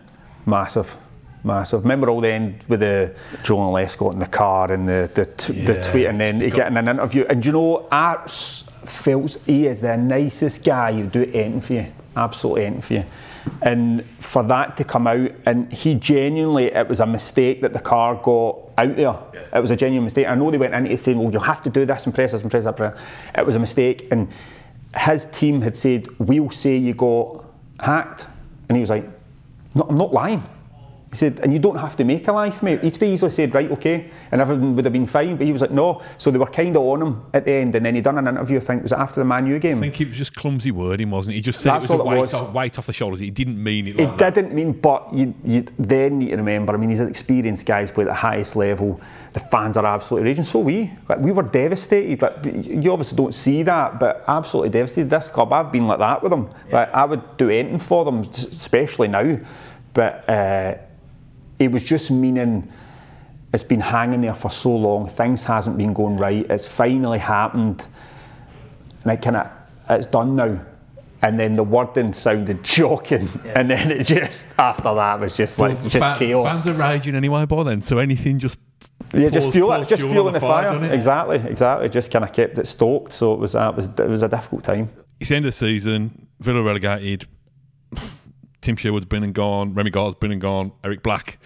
Massive 0.46 0.96
massive. 1.44 1.82
Remember 1.82 2.08
all 2.08 2.22
the 2.22 2.32
end 2.32 2.64
with 2.68 2.80
the 2.80 3.14
Joleon 3.42 3.70
Lescott 3.72 4.14
in 4.14 4.18
the 4.18 4.26
car 4.26 4.72
and 4.72 4.88
the 4.88 5.10
the, 5.14 5.26
t- 5.26 5.52
yeah, 5.52 5.66
the 5.66 5.90
tweet 5.90 6.06
and 6.06 6.16
then 6.16 6.40
he 6.40 6.50
getting 6.50 6.76
an 6.78 6.88
interview. 6.88 7.26
And 7.28 7.44
you 7.44 7.52
know, 7.52 7.86
I 7.92 8.26
felt 8.88 9.36
he 9.46 9.66
is 9.66 9.80
the 9.80 9.96
nicest 9.96 10.64
guy. 10.64 10.92
He'll 10.92 11.06
do 11.06 11.30
anything 11.32 11.60
for 11.60 11.72
you, 11.74 11.86
absolutely 12.16 12.66
anything 12.66 12.82
for 12.82 12.94
you. 12.94 13.04
And 13.60 14.04
for 14.20 14.42
that 14.44 14.76
to 14.78 14.84
come 14.84 15.06
out, 15.06 15.30
and 15.44 15.70
he 15.72 15.94
genuinely, 15.94 16.66
it 16.66 16.88
was 16.88 17.00
a 17.00 17.06
mistake 17.06 17.60
that 17.60 17.72
the 17.72 17.80
car 17.80 18.14
got 18.14 18.58
out 18.78 18.96
there. 18.96 19.18
Yeah. 19.34 19.46
It 19.54 19.60
was 19.60 19.70
a 19.70 19.76
genuine 19.76 20.04
mistake. 20.04 20.26
I 20.26 20.34
know 20.34 20.50
they 20.50 20.58
went 20.58 20.74
into 20.74 20.96
saying, 20.96 21.18
well, 21.18 21.30
you'll 21.30 21.42
have 21.42 21.62
to 21.64 21.70
do 21.70 21.84
this 21.84 22.06
and 22.06 22.14
press 22.14 22.32
this 22.32 22.40
and 22.40 22.50
press 22.50 22.64
that. 22.64 22.98
It 23.36 23.44
was 23.44 23.54
a 23.54 23.58
mistake. 23.58 24.08
And 24.10 24.28
his 24.96 25.26
team 25.26 25.60
had 25.60 25.76
said, 25.76 26.08
we'll 26.18 26.50
say 26.50 26.76
you 26.76 26.94
got 26.94 27.44
hacked. 27.80 28.26
And 28.68 28.76
he 28.76 28.80
was 28.80 28.90
like, 28.90 29.04
no, 29.74 29.86
I'm 29.88 29.98
not 29.98 30.12
lying. 30.12 30.42
He 31.14 31.18
said, 31.18 31.38
and 31.44 31.52
you 31.52 31.60
don't 31.60 31.76
have 31.76 31.94
to 31.94 32.02
make 32.02 32.26
a 32.26 32.32
life, 32.32 32.60
mate. 32.60 32.82
He 32.82 32.90
could 32.90 33.04
easily 33.04 33.30
said, 33.30 33.54
right, 33.54 33.70
okay, 33.70 34.10
and 34.32 34.40
everything 34.40 34.74
would 34.74 34.84
have 34.84 34.92
been 34.92 35.06
fine. 35.06 35.36
But 35.36 35.46
he 35.46 35.52
was 35.52 35.60
like, 35.60 35.70
no. 35.70 36.02
So 36.18 36.32
they 36.32 36.38
were 36.38 36.46
kind 36.46 36.74
of 36.74 36.82
on 36.82 37.02
him 37.02 37.22
at 37.32 37.44
the 37.44 37.52
end, 37.52 37.72
and 37.76 37.86
then 37.86 37.94
he 37.94 38.00
done 38.00 38.18
an 38.18 38.26
interview. 38.26 38.56
I 38.56 38.60
think 38.60 38.82
was 38.82 38.90
it 38.90 38.98
after 38.98 39.20
the 39.20 39.24
Man 39.24 39.46
U 39.46 39.60
game. 39.60 39.78
I 39.78 39.82
think 39.82 40.00
it 40.00 40.08
was 40.08 40.16
just 40.16 40.34
clumsy 40.34 40.72
wording, 40.72 41.10
wasn't 41.10 41.34
it? 41.34 41.36
He 41.36 41.42
just 41.42 41.60
said 41.60 41.74
That's 41.74 41.84
it 41.84 41.92
was 41.92 42.00
a 42.00 42.04
weight, 42.04 42.20
was. 42.20 42.34
Off, 42.34 42.52
weight 42.52 42.80
off 42.80 42.86
the 42.86 42.92
shoulders. 42.92 43.20
He 43.20 43.30
didn't 43.30 43.62
mean 43.62 43.86
it. 43.86 43.96
Like 43.96 44.20
he 44.20 44.30
didn't 44.32 44.54
mean, 44.54 44.72
but 44.72 45.14
you, 45.14 45.32
you 45.44 45.64
then 45.78 46.18
need 46.18 46.30
to 46.30 46.36
remember. 46.36 46.74
I 46.74 46.78
mean, 46.78 46.90
he's 46.90 46.98
an 46.98 47.08
experienced 47.08 47.64
guy. 47.64 47.82
He's 47.82 47.92
played 47.92 48.08
at 48.08 48.10
the 48.10 48.14
highest 48.14 48.56
level. 48.56 49.00
The 49.34 49.38
fans 49.38 49.76
are 49.76 49.86
absolutely 49.86 50.30
raging. 50.30 50.42
So 50.42 50.58
we, 50.58 50.90
like, 51.08 51.20
we 51.20 51.30
were 51.30 51.44
devastated. 51.44 52.22
Like, 52.22 52.44
you 52.44 52.90
obviously 52.90 53.16
don't 53.16 53.34
see 53.34 53.62
that, 53.62 54.00
but 54.00 54.24
absolutely 54.26 54.70
devastated. 54.70 55.10
This 55.10 55.30
club, 55.30 55.52
I've 55.52 55.70
been 55.70 55.86
like 55.86 56.00
that 56.00 56.24
with 56.24 56.30
them. 56.30 56.50
Yeah. 56.70 56.74
Like, 56.74 56.92
I 56.92 57.04
would 57.04 57.36
do 57.36 57.50
anything 57.50 57.78
for 57.78 58.04
them, 58.04 58.22
especially 58.22 59.06
now. 59.06 59.38
But. 59.92 60.28
Uh, 60.28 60.74
it 61.58 61.70
was 61.70 61.84
just 61.84 62.10
meaning 62.10 62.70
it's 63.52 63.62
been 63.62 63.80
hanging 63.80 64.22
there 64.22 64.34
for 64.34 64.50
so 64.50 64.74
long, 64.74 65.08
things 65.08 65.44
hasn't 65.44 65.78
been 65.78 65.92
going 65.92 66.16
right, 66.16 66.46
it's 66.50 66.66
finally 66.66 67.18
happened, 67.18 67.86
and 69.04 69.12
it 69.12 69.22
kind 69.22 69.36
of, 69.36 69.50
it's 69.90 70.06
done 70.06 70.34
now. 70.34 70.60
And 71.22 71.40
then 71.40 71.54
the 71.56 71.62
wording 71.62 72.12
sounded 72.12 72.66
shocking, 72.66 73.28
yeah. 73.44 73.58
and 73.58 73.70
then 73.70 73.90
it 73.90 74.04
just 74.04 74.44
after 74.58 74.94
that 74.94 75.20
was 75.20 75.34
just 75.34 75.58
like 75.58 75.78
well, 75.78 75.88
just 75.88 76.18
chaos. 76.18 76.64
Fans 76.64 76.66
are 76.66 76.78
raging 76.78 77.14
anyway 77.14 77.46
by 77.46 77.62
then, 77.62 77.80
so 77.80 77.96
anything 77.96 78.38
just 78.38 78.58
yeah, 79.14 79.28
just 79.30 79.50
fuel 79.50 79.72
it, 79.72 79.88
just 79.88 80.02
fueling 80.02 80.34
the 80.34 80.40
fire. 80.40 80.78
fire 80.78 80.92
exactly, 80.92 81.36
exactly. 81.36 81.88
Just 81.88 82.10
kind 82.10 82.24
of 82.24 82.32
kept 82.32 82.58
it 82.58 82.66
stoked. 82.66 83.12
So 83.12 83.32
it 83.32 83.38
was, 83.38 83.54
uh, 83.54 83.70
it 83.70 83.76
was 83.76 83.86
it 83.86 84.08
was 84.08 84.22
a 84.22 84.28
difficult 84.28 84.64
time. 84.64 84.90
It's 85.20 85.30
the 85.30 85.36
end 85.36 85.46
of 85.46 85.52
the 85.52 85.56
season. 85.56 86.28
Villa 86.40 86.62
relegated. 86.62 87.26
Tim 88.64 88.76
Sherwood's 88.76 89.04
been 89.04 89.22
and 89.22 89.34
gone, 89.34 89.74
Rémi 89.74 89.92
Garde's 89.92 90.16
been 90.16 90.32
and 90.32 90.40
gone, 90.40 90.72
Eric 90.82 91.02
Black 91.02 91.38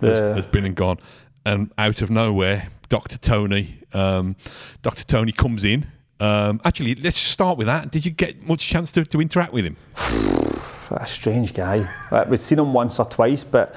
has, 0.00 0.18
yeah. 0.18 0.34
has 0.34 0.46
been 0.46 0.64
and 0.64 0.74
gone. 0.74 0.98
And 1.44 1.70
out 1.76 2.00
of 2.00 2.10
nowhere, 2.10 2.68
Dr. 2.88 3.18
Tony, 3.18 3.80
um, 3.92 4.36
Dr. 4.80 5.04
Tony 5.04 5.32
comes 5.32 5.64
in. 5.64 5.86
Um, 6.18 6.62
actually, 6.64 6.94
let's 6.94 7.18
start 7.18 7.58
with 7.58 7.66
that. 7.66 7.90
Did 7.90 8.06
you 8.06 8.10
get 8.10 8.48
much 8.48 8.66
chance 8.66 8.90
to, 8.92 9.04
to 9.04 9.20
interact 9.20 9.52
with 9.52 9.66
him? 9.66 9.76
a 10.90 11.06
strange 11.06 11.52
guy. 11.52 11.86
we've 12.28 12.40
seen 12.40 12.58
him 12.58 12.72
once 12.72 12.98
or 12.98 13.04
twice, 13.04 13.44
but 13.44 13.74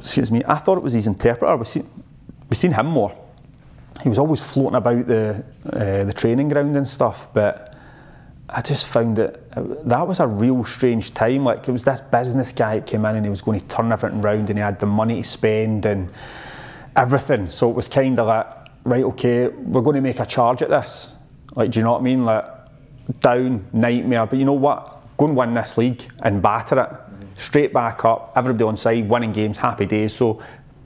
excuse 0.00 0.32
me, 0.32 0.42
I 0.48 0.56
thought 0.56 0.76
it 0.76 0.82
was 0.82 0.94
his 0.94 1.06
interpreter. 1.06 1.56
We've 1.56 1.68
seen, 1.68 1.88
we've 2.48 2.58
seen 2.58 2.72
him 2.72 2.86
more. 2.86 3.16
He 4.02 4.08
was 4.08 4.18
always 4.18 4.40
floating 4.40 4.76
about 4.76 5.06
the 5.06 5.44
uh, 5.66 6.04
the 6.04 6.12
training 6.12 6.48
ground 6.48 6.76
and 6.76 6.88
stuff, 6.88 7.32
but 7.32 7.76
I 8.48 8.60
just 8.62 8.88
found 8.88 9.20
it 9.20 9.39
that 9.56 10.06
was 10.06 10.20
a 10.20 10.26
real 10.26 10.64
strange 10.64 11.12
time. 11.12 11.44
Like 11.44 11.66
it 11.68 11.72
was 11.72 11.84
this 11.84 12.00
business 12.00 12.52
guy 12.52 12.76
that 12.76 12.86
came 12.86 13.04
in 13.04 13.16
and 13.16 13.26
he 13.26 13.30
was 13.30 13.42
going 13.42 13.60
to 13.60 13.66
turn 13.66 13.90
everything 13.92 14.20
around 14.20 14.48
and 14.48 14.58
he 14.58 14.62
had 14.62 14.78
the 14.78 14.86
money 14.86 15.22
to 15.22 15.28
spend 15.28 15.86
and 15.86 16.10
everything. 16.96 17.48
So 17.48 17.68
it 17.70 17.74
was 17.74 17.88
kind 17.88 18.18
of 18.18 18.28
like, 18.28 18.46
right, 18.84 19.04
okay, 19.04 19.48
we're 19.48 19.82
going 19.82 19.96
to 19.96 20.02
make 20.02 20.20
a 20.20 20.26
charge 20.26 20.62
at 20.62 20.70
this. 20.70 21.08
Like, 21.56 21.72
do 21.72 21.80
you 21.80 21.84
know 21.84 21.92
what 21.92 22.00
I 22.00 22.04
mean? 22.04 22.24
Like 22.24 22.44
down, 23.20 23.66
nightmare. 23.72 24.26
But 24.26 24.38
you 24.38 24.44
know 24.44 24.52
what? 24.52 24.96
Go 25.16 25.26
and 25.26 25.36
win 25.36 25.54
this 25.54 25.76
league 25.76 26.02
and 26.22 26.40
batter 26.40 26.80
it. 26.80 27.40
Straight 27.40 27.72
back 27.72 28.04
up, 28.04 28.32
everybody 28.36 28.64
on 28.64 28.76
side, 28.76 29.08
winning 29.08 29.32
games, 29.32 29.56
happy 29.56 29.86
days. 29.86 30.12
So 30.12 30.42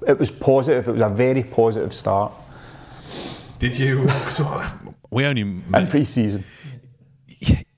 it 0.06 0.18
was 0.18 0.30
positive. 0.30 0.88
It 0.88 0.92
was 0.92 1.00
a 1.00 1.08
very 1.08 1.42
positive 1.42 1.92
start. 1.92 2.32
Did 3.58 3.76
you? 3.78 4.08
we 5.10 5.24
only 5.24 5.42
in 5.42 5.86
pre-season 5.88 6.44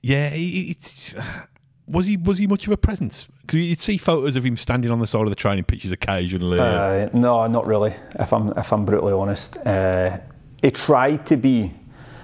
yeah, 0.07 0.31
it's 0.33 1.15
was 1.89 2.07
he 2.07 2.17
was 2.17 2.39
he 2.39 2.47
much 2.47 2.67
of 2.67 2.73
a 2.73 2.77
presence? 2.77 3.27
Because 3.41 3.61
you'd 3.61 3.81
see 3.81 3.99
photos 3.99 4.37
of 4.37 4.47
him 4.47 4.57
standing 4.57 4.93
on 4.93 5.01
the 5.01 5.07
side 5.07 5.23
of 5.23 5.31
the 5.31 5.35
training 5.35 5.65
pitches 5.65 5.91
occasionally. 5.91 6.61
Uh, 6.61 7.09
no, 7.13 7.45
not 7.49 7.67
really. 7.67 7.93
If 8.19 8.33
I'm 8.33 8.57
if 8.57 8.73
I'm 8.73 8.85
brutally 8.85 9.13
honest, 9.13 9.57
uh, 9.59 10.19
he 10.63 10.71
tried 10.71 11.27
to 11.27 11.37
be. 11.37 11.75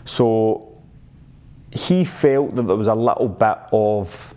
So 0.04 0.80
he 1.72 2.04
felt 2.04 2.54
that 2.54 2.62
there 2.62 2.76
was 2.76 2.86
a 2.86 2.94
little 2.94 3.28
bit 3.28 3.58
of 3.72 4.34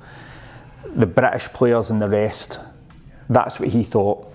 the 0.96 1.06
British 1.06 1.48
players 1.50 1.92
and 1.92 2.02
the 2.02 2.10
rest. 2.10 2.60
That's 3.30 3.60
what 3.60 3.70
he 3.70 3.84
thought. 3.84 4.34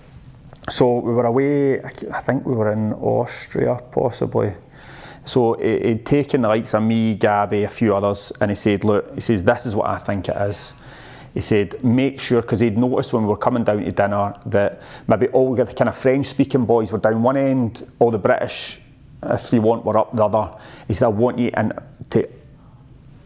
So 0.69 0.99
we 0.99 1.13
were 1.13 1.27
away. 1.27 1.83
I 1.83 2.21
think 2.21 2.47
we 2.47 2.55
were 2.55 2.71
in 2.71 2.93
Austria, 2.93 3.81
possibly. 3.91 4.55
So 5.25 5.55
he'd 5.55 6.05
taken 6.05 6.43
the 6.43 6.49
likes 6.49 6.75
of 6.75 6.83
me, 6.83 7.15
Gabby, 7.15 7.65
a 7.65 7.69
few 7.69 7.95
others, 7.95 8.33
and 8.41 8.51
he 8.51 8.55
said, 8.55 8.85
look, 8.85 9.15
he 9.15 9.21
says, 9.21 9.45
this 9.45 9.67
is 9.67 9.77
what 9.77 9.89
I 9.89 9.99
think 9.99 10.29
it 10.29 10.37
is. 10.37 10.73
he 11.35 11.41
said, 11.41 11.83
make 11.85 12.21
sure, 12.21 12.43
because 12.43 12.61
he'd 12.61 12.77
noticed 12.77 13.13
when 13.13 13.23
we 13.23 13.29
were 13.29 13.37
coming 13.37 13.63
down 13.63 13.85
to 13.85 13.93
dinner 13.93 14.35
that 14.47 14.83
maybe 15.07 15.29
all 15.29 15.55
the 15.55 15.65
kind 15.67 15.89
of 15.89 15.97
French 15.97 16.27
speaking 16.27 16.67
boys 16.67 16.91
were 16.91 16.99
down 16.99 17.23
one 17.23 17.37
end, 17.37 17.89
all 17.99 18.11
the 18.11 18.19
British, 18.19 18.81
if 19.23 19.53
you 19.53 19.61
want, 19.61 19.85
were 19.85 19.97
up 19.97 20.15
the 20.15 20.25
other. 20.25 20.59
He 20.89 20.95
said, 20.95 21.07
I 21.07 21.09
want 21.09 21.39
you 21.39 21.51
in, 21.57 21.73
to 22.11 22.29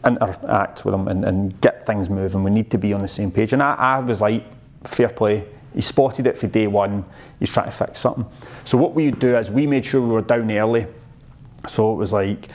interact 0.05 0.85
with 0.85 0.93
them 0.93 1.09
and, 1.09 1.25
and 1.25 1.61
get 1.63 1.87
things 1.87 2.11
moving. 2.11 2.45
We 2.45 2.51
need 2.51 2.71
to 2.73 2.79
be 2.79 2.93
on 2.93 3.01
the 3.01 3.09
same 3.09 3.31
page. 3.31 3.55
And 3.55 3.63
I, 3.63 3.75
I 3.75 3.99
was 4.01 4.21
like, 4.21 4.45
fair 4.85 5.09
play. 5.09 5.47
He 5.73 5.81
spotted 5.81 6.27
it 6.27 6.37
for 6.37 6.47
day 6.47 6.67
one. 6.67 7.05
He's 7.41 7.51
trying 7.51 7.67
to 7.67 7.73
fix 7.73 8.01
something. 8.01 8.27
So 8.65 8.77
what 8.77 8.95
we 8.95 9.07
would 9.07 9.19
do 9.19 9.37
is 9.37 9.51
we 9.51 9.67
made 9.67 9.85
sure 9.85 10.03
we 10.03 10.09
were 10.09 10.21
down 10.21 10.51
early. 10.51 10.87
So 11.67 11.93
it 11.93 11.97
was 11.97 12.13
like 12.13 12.49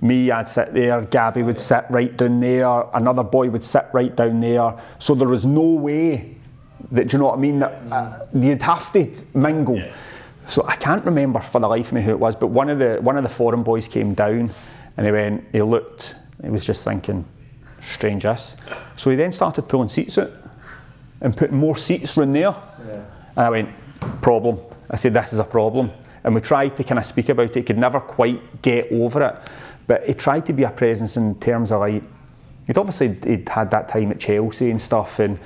me, 0.00 0.30
I'd 0.30 0.48
sit 0.48 0.74
there, 0.74 1.00
Gabby 1.02 1.42
would 1.42 1.58
sit 1.58 1.84
right 1.90 2.14
down 2.16 2.40
there, 2.40 2.84
another 2.94 3.22
boy 3.22 3.48
would 3.50 3.64
sit 3.64 3.86
right 3.92 4.14
down 4.14 4.40
there. 4.40 4.74
So 4.98 5.14
there 5.14 5.28
was 5.28 5.44
no 5.44 5.62
way 5.62 6.36
that, 6.90 7.08
do 7.08 7.16
you 7.16 7.18
know 7.18 7.26
what 7.26 7.38
I 7.38 7.40
mean, 7.40 7.58
that 7.60 7.72
uh, 7.90 8.26
you'd 8.34 8.62
have 8.62 8.92
to 8.92 9.10
mingle. 9.34 9.82
So 10.46 10.64
I 10.66 10.76
can't 10.76 11.04
remember 11.04 11.40
for 11.40 11.60
the 11.60 11.68
life 11.68 11.88
of 11.88 11.92
me 11.94 12.02
who 12.02 12.10
it 12.10 12.20
was, 12.20 12.36
but 12.36 12.48
one 12.48 12.70
of 12.70 12.78
the 12.78 12.98
one 13.00 13.16
of 13.16 13.24
the 13.24 13.28
foreign 13.28 13.64
boys 13.64 13.88
came 13.88 14.14
down 14.14 14.50
and 14.96 15.06
he 15.06 15.12
went, 15.12 15.44
he 15.52 15.60
looked, 15.62 16.14
he 16.42 16.50
was 16.50 16.64
just 16.64 16.84
thinking, 16.84 17.24
strange 17.80 18.22
this. 18.22 18.54
So 18.94 19.10
he 19.10 19.16
then 19.16 19.32
started 19.32 19.62
pulling 19.62 19.88
seats 19.88 20.18
out 20.18 20.30
and 21.20 21.36
putting 21.36 21.56
more 21.56 21.76
seats 21.76 22.16
round 22.16 22.34
there. 22.34 22.54
And 23.36 23.46
I 23.46 23.50
went, 23.50 23.70
problem. 24.22 24.60
I 24.88 24.96
said, 24.96 25.14
this 25.14 25.32
is 25.32 25.40
a 25.40 25.44
problem. 25.44 25.90
And 26.26 26.34
we 26.34 26.40
tried 26.40 26.76
to 26.76 26.84
kind 26.84 26.98
of 26.98 27.06
speak 27.06 27.28
about 27.28 27.56
it, 27.56 27.66
could 27.66 27.78
never 27.78 28.00
quite 28.00 28.60
get 28.60 28.90
over 28.90 29.22
it. 29.22 29.36
But 29.86 30.06
he 30.06 30.12
tried 30.12 30.44
to 30.46 30.52
be 30.52 30.64
a 30.64 30.70
presence 30.70 31.16
in 31.16 31.38
terms 31.38 31.70
of 31.70 31.80
like, 31.80 32.02
he'd 32.66 32.76
obviously 32.76 33.16
he'd 33.24 33.48
had 33.48 33.70
that 33.70 33.88
time 33.88 34.10
at 34.10 34.18
Chelsea 34.18 34.72
and 34.72 34.82
stuff, 34.82 35.20
and 35.20 35.38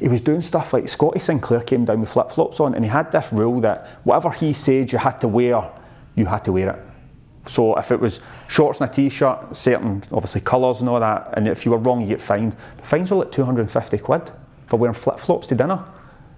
he 0.00 0.08
was 0.08 0.20
doing 0.20 0.42
stuff 0.42 0.72
like 0.72 0.88
Scotty 0.88 1.20
Sinclair 1.20 1.60
came 1.60 1.84
down 1.84 2.00
with 2.00 2.10
flip 2.10 2.32
flops 2.32 2.58
on, 2.58 2.74
and 2.74 2.84
he 2.84 2.90
had 2.90 3.12
this 3.12 3.32
rule 3.32 3.60
that 3.60 3.86
whatever 4.02 4.30
he 4.30 4.52
said 4.52 4.90
you 4.90 4.98
had 4.98 5.20
to 5.20 5.28
wear, 5.28 5.70
you 6.16 6.26
had 6.26 6.44
to 6.44 6.52
wear 6.52 6.70
it. 6.70 7.48
So 7.48 7.76
if 7.78 7.92
it 7.92 8.00
was 8.00 8.18
shorts 8.48 8.80
and 8.80 8.90
a 8.90 8.92
t-shirt, 8.92 9.56
certain 9.56 10.02
obviously 10.10 10.40
colours 10.40 10.80
and 10.80 10.90
all 10.90 10.98
that, 10.98 11.34
and 11.34 11.46
if 11.46 11.64
you 11.64 11.70
were 11.70 11.78
wrong, 11.78 12.00
you 12.00 12.08
get 12.08 12.20
fined. 12.20 12.56
The 12.78 12.82
fines 12.82 13.12
were 13.12 13.18
like 13.18 13.30
250 13.30 13.98
quid 13.98 14.32
for 14.66 14.76
wearing 14.76 14.94
flip 14.94 15.20
flops 15.20 15.46
to 15.46 15.54
dinner. 15.54 15.84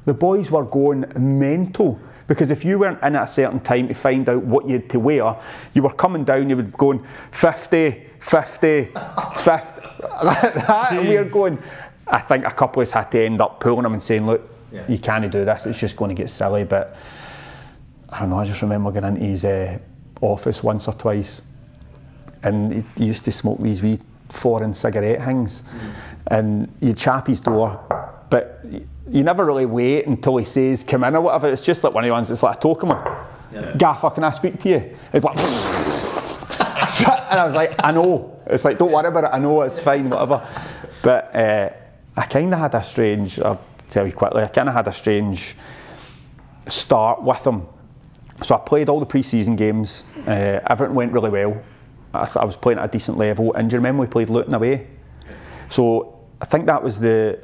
The 0.05 0.13
boys 0.13 0.51
were 0.51 0.65
going 0.65 1.11
mental 1.17 1.99
because 2.29 2.51
if 2.51 2.63
you 2.63 2.79
weren't 2.79 3.03
in 3.03 3.17
at 3.17 3.23
a 3.23 3.27
certain 3.27 3.59
time 3.59 3.89
to 3.89 3.95
find 3.95 4.29
out 4.29 4.43
what 4.45 4.67
you 4.67 4.75
had 4.75 4.91
to 4.91 5.01
wear, 5.01 5.35
you 5.73 5.83
were 5.83 5.93
coming 5.93 6.25
down, 6.25 6.49
you 6.49 6.57
would 6.57 6.73
going 6.75 7.05
50, 7.33 8.03
50, 8.21 8.91
50, 9.37 9.79
and 10.93 11.09
we 11.09 11.17
were 11.17 11.25
going. 11.25 11.59
I 12.07 12.21
think 12.21 12.45
a 12.45 12.51
couple 12.51 12.81
of 12.81 12.89
us 12.89 12.93
had 12.93 13.11
to 13.13 13.21
end 13.21 13.41
up 13.41 13.61
pulling 13.61 13.85
him 13.85 13.95
and 13.95 14.03
saying, 14.03 14.27
"Look, 14.27 14.43
you 14.89 14.99
can't 14.99 15.31
do 15.31 15.45
this. 15.45 15.67
It's 15.67 15.79
just 15.79 15.97
going 15.97 16.11
to 16.11 16.15
get 16.15 16.29
silly." 16.29 16.65
But 16.65 16.97
I 18.11 18.21
don't 18.21 18.31
know. 18.31 18.39
I 18.39 18.45
just 18.45 18.63
remember 18.63 18.91
going 18.91 19.05
into 19.05 19.21
his 19.21 19.45
uh, 19.45 19.79
office 20.21 20.63
once 20.63 20.87
or 20.87 20.95
twice, 20.95 21.43
and 22.43 22.85
he, 22.97 23.05
used 23.07 23.25
to 23.25 23.33
smoke 23.33 23.59
these 23.61 23.83
wee 23.83 23.99
foreign 24.29 24.75
cigarette 24.75 25.25
things, 25.25 25.63
and 26.27 26.71
you'd 26.81 26.99
chap 26.99 27.27
his 27.27 27.41
door, 27.41 27.81
but 28.29 28.63
you 29.11 29.23
never 29.23 29.45
really 29.45 29.67
wait 29.67 30.07
until 30.07 30.37
he 30.37 30.45
says 30.45 30.85
come 30.85 31.05
in 31.05 31.15
or 31.17 31.21
whatever. 31.21 31.49
It's 31.49 31.63
just 31.63 31.83
like 31.85 31.95
one 31.95 32.05
of 32.05 32.09
the 32.09 32.13
ones. 32.13 32.29
that's 32.29 32.43
like 32.43 32.57
a 32.59 32.61
token 32.61 32.91
one. 32.91 33.27
Gaffer, 33.79 34.11
can 34.11 34.25
I 34.25 34.31
speak 34.31 34.61
to 34.61 34.69
you? 34.69 34.97
It's 35.13 35.25
like, 35.25 35.39
and 37.31 37.41
I 37.41 37.47
was 37.47 37.55
like, 37.55 37.75
I 37.83 37.93
know. 37.93 38.41
It's 38.47 38.65
like, 38.65 38.79
don't 38.79 38.93
worry 38.93 39.09
about 39.09 39.25
it. 39.25 39.31
I 39.33 39.39
know 39.39 39.63
it's 39.63 39.81
fine, 39.81 40.11
whatever. 40.11 40.47
But 41.03 41.35
uh, 41.35 41.71
I 42.17 42.27
kind 42.27 42.53
of 42.53 42.61
had 42.61 42.75
a 42.75 42.83
strange. 42.83 43.39
I'll 43.41 43.61
tell 43.89 44.07
you 44.07 44.13
quickly. 44.13 44.43
I 44.43 44.49
kind 44.49 44.69
of 44.69 44.75
had 44.75 44.89
a 44.89 44.93
strange 44.93 45.57
start 46.67 47.23
with 47.23 47.47
him. 47.47 47.67
So 48.43 48.55
I 48.55 48.59
played 48.59 48.89
all 48.89 49.01
the 49.01 49.07
pre-season 49.07 49.57
games. 49.57 50.05
Uh, 50.27 50.61
everything 50.69 50.95
went 50.95 51.13
really 51.13 51.31
well. 51.31 51.63
I, 52.15 52.25
th- 52.25 52.37
I 52.37 52.45
was 52.45 52.57
playing 52.57 52.79
at 52.79 52.85
a 52.85 52.89
decent 52.89 53.19
level. 53.19 53.53
And 53.55 53.69
do 53.69 53.75
you 53.75 53.79
remember 53.79 54.03
we 54.03 54.07
played 54.07 54.31
Luton 54.31 54.55
away? 54.55 54.87
So 55.69 56.19
I 56.41 56.45
think 56.45 56.67
that 56.67 56.83
was 56.83 56.99
the. 56.99 57.41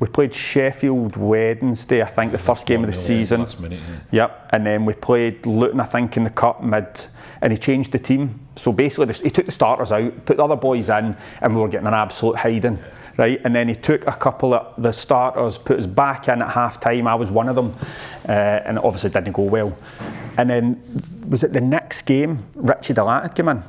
We 0.00 0.08
played 0.08 0.34
Sheffield 0.34 1.16
Wednesday. 1.16 2.02
I 2.02 2.06
think 2.06 2.32
the 2.32 2.38
first 2.38 2.66
game 2.66 2.82
of 2.82 2.90
the 2.90 2.96
season. 2.96 3.46
Minute, 3.60 3.80
yeah. 4.10 4.24
Yep, 4.26 4.50
and 4.52 4.66
then 4.66 4.84
we 4.84 4.92
played 4.92 5.46
Luton, 5.46 5.80
I 5.80 5.84
think, 5.84 6.16
in 6.16 6.24
the 6.24 6.30
cup 6.30 6.62
mid, 6.62 6.86
and 7.40 7.52
he 7.52 7.58
changed 7.58 7.92
the 7.92 7.98
team. 7.98 8.40
So 8.56 8.72
basically, 8.72 9.06
this, 9.06 9.20
he 9.20 9.30
took 9.30 9.46
the 9.46 9.52
starters 9.52 9.92
out, 9.92 10.26
put 10.26 10.36
the 10.36 10.44
other 10.44 10.56
boys 10.56 10.88
in, 10.88 11.16
and 11.40 11.54
we 11.54 11.62
were 11.62 11.68
getting 11.68 11.86
an 11.86 11.94
absolute 11.94 12.36
hiding, 12.36 12.78
right? 13.16 13.40
And 13.44 13.54
then 13.54 13.68
he 13.68 13.74
took 13.74 14.06
a 14.06 14.12
couple 14.12 14.52
of 14.52 14.82
the 14.82 14.92
starters, 14.92 15.58
put 15.58 15.78
us 15.78 15.86
back 15.86 16.28
in 16.28 16.42
at 16.42 16.50
half 16.50 16.80
time. 16.80 17.06
I 17.06 17.14
was 17.14 17.30
one 17.30 17.48
of 17.48 17.54
them, 17.54 17.74
uh, 18.28 18.32
and 18.32 18.78
it 18.78 18.84
obviously 18.84 19.10
didn't 19.10 19.32
go 19.32 19.42
well. 19.42 19.76
And 20.36 20.50
then 20.50 21.02
was 21.28 21.44
it 21.44 21.52
the 21.52 21.60
next 21.60 22.02
game? 22.02 22.44
Richie 22.56 22.94
De 22.94 23.04
Laet 23.04 23.22
had 23.22 23.36
come 23.36 23.48
in, 23.48 23.62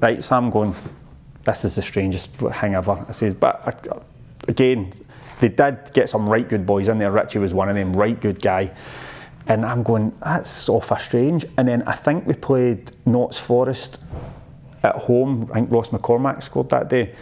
right? 0.00 0.22
So 0.22 0.36
I'm 0.36 0.50
going, 0.50 0.74
this 1.44 1.64
is 1.64 1.76
the 1.76 1.82
strangest 1.82 2.30
thing 2.30 2.74
ever. 2.74 3.04
I 3.08 3.12
says, 3.12 3.34
but 3.34 3.62
I, 3.64 4.00
again, 4.48 4.92
they 5.40 5.48
did 5.48 5.92
get 5.92 6.08
some 6.08 6.28
right 6.28 6.48
good 6.48 6.64
boys 6.66 6.88
in 6.88 6.98
there. 6.98 7.10
Richie 7.10 7.38
was 7.38 7.52
one 7.52 7.68
of 7.68 7.74
them, 7.74 7.92
right 7.92 8.20
good 8.20 8.40
guy. 8.40 8.72
And 9.46 9.64
I'm 9.64 9.82
going, 9.82 10.12
that's 10.20 10.68
awful 10.68 10.96
strange. 10.96 11.44
And 11.58 11.68
then 11.68 11.82
I 11.82 11.94
think 11.94 12.26
we 12.26 12.34
played 12.34 12.90
Notts 13.06 13.38
Forest 13.38 13.98
at 14.82 14.94
home. 14.94 15.50
I 15.50 15.56
think 15.56 15.70
Ross 15.70 15.90
McCormack 15.90 16.42
scored 16.42 16.70
that 16.70 16.88
day. 16.88 17.14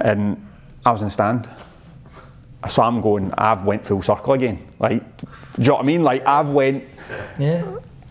And 0.00 0.44
I 0.84 0.90
was 0.90 1.02
in 1.02 1.10
stand. 1.10 1.48
So 2.68 2.82
I'm 2.82 3.00
going, 3.00 3.32
I've 3.36 3.64
went 3.64 3.84
full 3.86 4.02
circle 4.02 4.32
again. 4.32 4.66
Like, 4.78 5.02
do 5.18 5.26
you 5.58 5.68
know 5.68 5.74
what 5.74 5.82
I 5.82 5.86
mean? 5.86 6.02
Like, 6.02 6.26
I've 6.26 6.48
went 6.48 6.84
Yeah. 7.38 7.62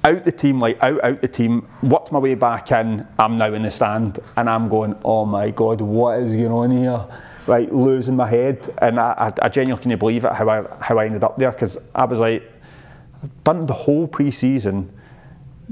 Out 0.04 0.26
the 0.26 0.32
team, 0.32 0.60
like 0.60 0.82
out, 0.82 1.04
out 1.04 1.22
the 1.22 1.28
team, 1.28 1.68
worked 1.82 2.12
my 2.12 2.20
way 2.20 2.36
back 2.36 2.72
in. 2.72 3.08
I'm 3.18 3.38
now 3.38 3.54
in 3.54 3.64
the 3.64 3.72
stand, 3.72 4.20
and 4.36 4.50
I'm 4.50 4.68
going, 4.68 4.96
oh 5.04 5.26
my 5.26 5.50
god, 5.52 5.82
what 5.82 6.20
is 6.20 6.36
going 6.36 6.52
on 6.52 6.72
here? 6.72 7.06
Like 7.48 7.72
losing 7.72 8.16
my 8.16 8.30
head, 8.30 8.74
and 8.80 9.00
I, 9.00 9.14
I, 9.42 9.46
I 9.46 9.50
genuinely 9.50 9.84
can't 9.84 10.00
believe 10.00 10.26
it 10.26 10.34
how 10.34 10.50
I 10.50 10.64
how 10.82 10.98
I 10.98 11.06
ended 11.06 11.24
up 11.24 11.38
there 11.38 11.52
because 11.52 11.78
I 11.96 12.06
was 12.06 12.20
like, 12.20 12.44
I've 13.24 13.44
done 13.44 13.66
the 13.66 13.74
whole 13.74 14.08
pre-season. 14.08 14.92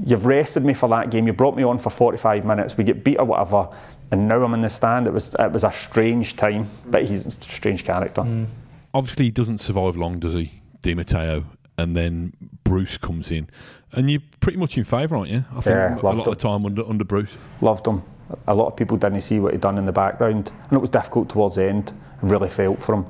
You've 0.04 0.24
rested 0.24 0.64
me 0.64 0.74
for 0.74 0.88
that 0.88 1.10
game. 1.10 1.26
You 1.26 1.34
brought 1.34 1.54
me 1.54 1.62
on 1.62 1.78
for 1.78 1.90
45 1.90 2.46
minutes. 2.46 2.76
We 2.76 2.84
get 2.84 3.04
beat 3.04 3.18
or 3.18 3.26
whatever, 3.26 3.68
and 4.10 4.26
now 4.28 4.42
I'm 4.42 4.54
in 4.54 4.62
the 4.62 4.70
stand. 4.70 5.06
It 5.06 5.12
was 5.12 5.34
it 5.38 5.52
was 5.52 5.64
a 5.64 5.72
strange 5.72 6.36
time, 6.36 6.70
but 6.86 7.04
he's 7.04 7.26
a 7.26 7.30
strange 7.42 7.84
character. 7.84 8.22
Mm. 8.22 8.46
Obviously, 8.94 9.26
he 9.26 9.30
doesn't 9.30 9.58
survive 9.58 9.96
long, 9.96 10.18
does 10.18 10.34
he, 10.34 10.60
Di 10.82 10.94
Matteo? 10.94 11.44
And 11.82 11.96
then 11.96 12.32
Bruce 12.62 12.96
comes 12.96 13.32
in, 13.32 13.48
and 13.92 14.08
you're 14.08 14.20
pretty 14.40 14.56
much 14.58 14.78
in 14.78 14.84
favour, 14.84 15.16
aren't 15.16 15.30
you? 15.30 15.44
I 15.50 15.54
think 15.60 15.66
Yeah, 15.66 15.94
a 15.94 16.00
loved 16.00 16.18
lot 16.18 16.28
of 16.28 16.38
the 16.38 16.48
time 16.48 16.64
under 16.64 16.88
under 16.88 17.04
Bruce. 17.04 17.36
loved 17.60 17.86
him. 17.86 18.02
A 18.46 18.54
lot 18.54 18.68
of 18.68 18.76
people 18.76 18.96
didn't 18.96 19.20
see 19.22 19.40
what 19.40 19.52
he'd 19.52 19.60
done 19.60 19.78
in 19.78 19.84
the 19.84 19.92
background, 19.92 20.52
and 20.68 20.72
it 20.72 20.80
was 20.80 20.90
difficult 20.90 21.28
towards 21.28 21.56
the 21.56 21.64
end. 21.68 21.92
I 22.22 22.26
really 22.26 22.48
felt 22.48 22.80
for 22.80 22.94
him, 22.94 23.06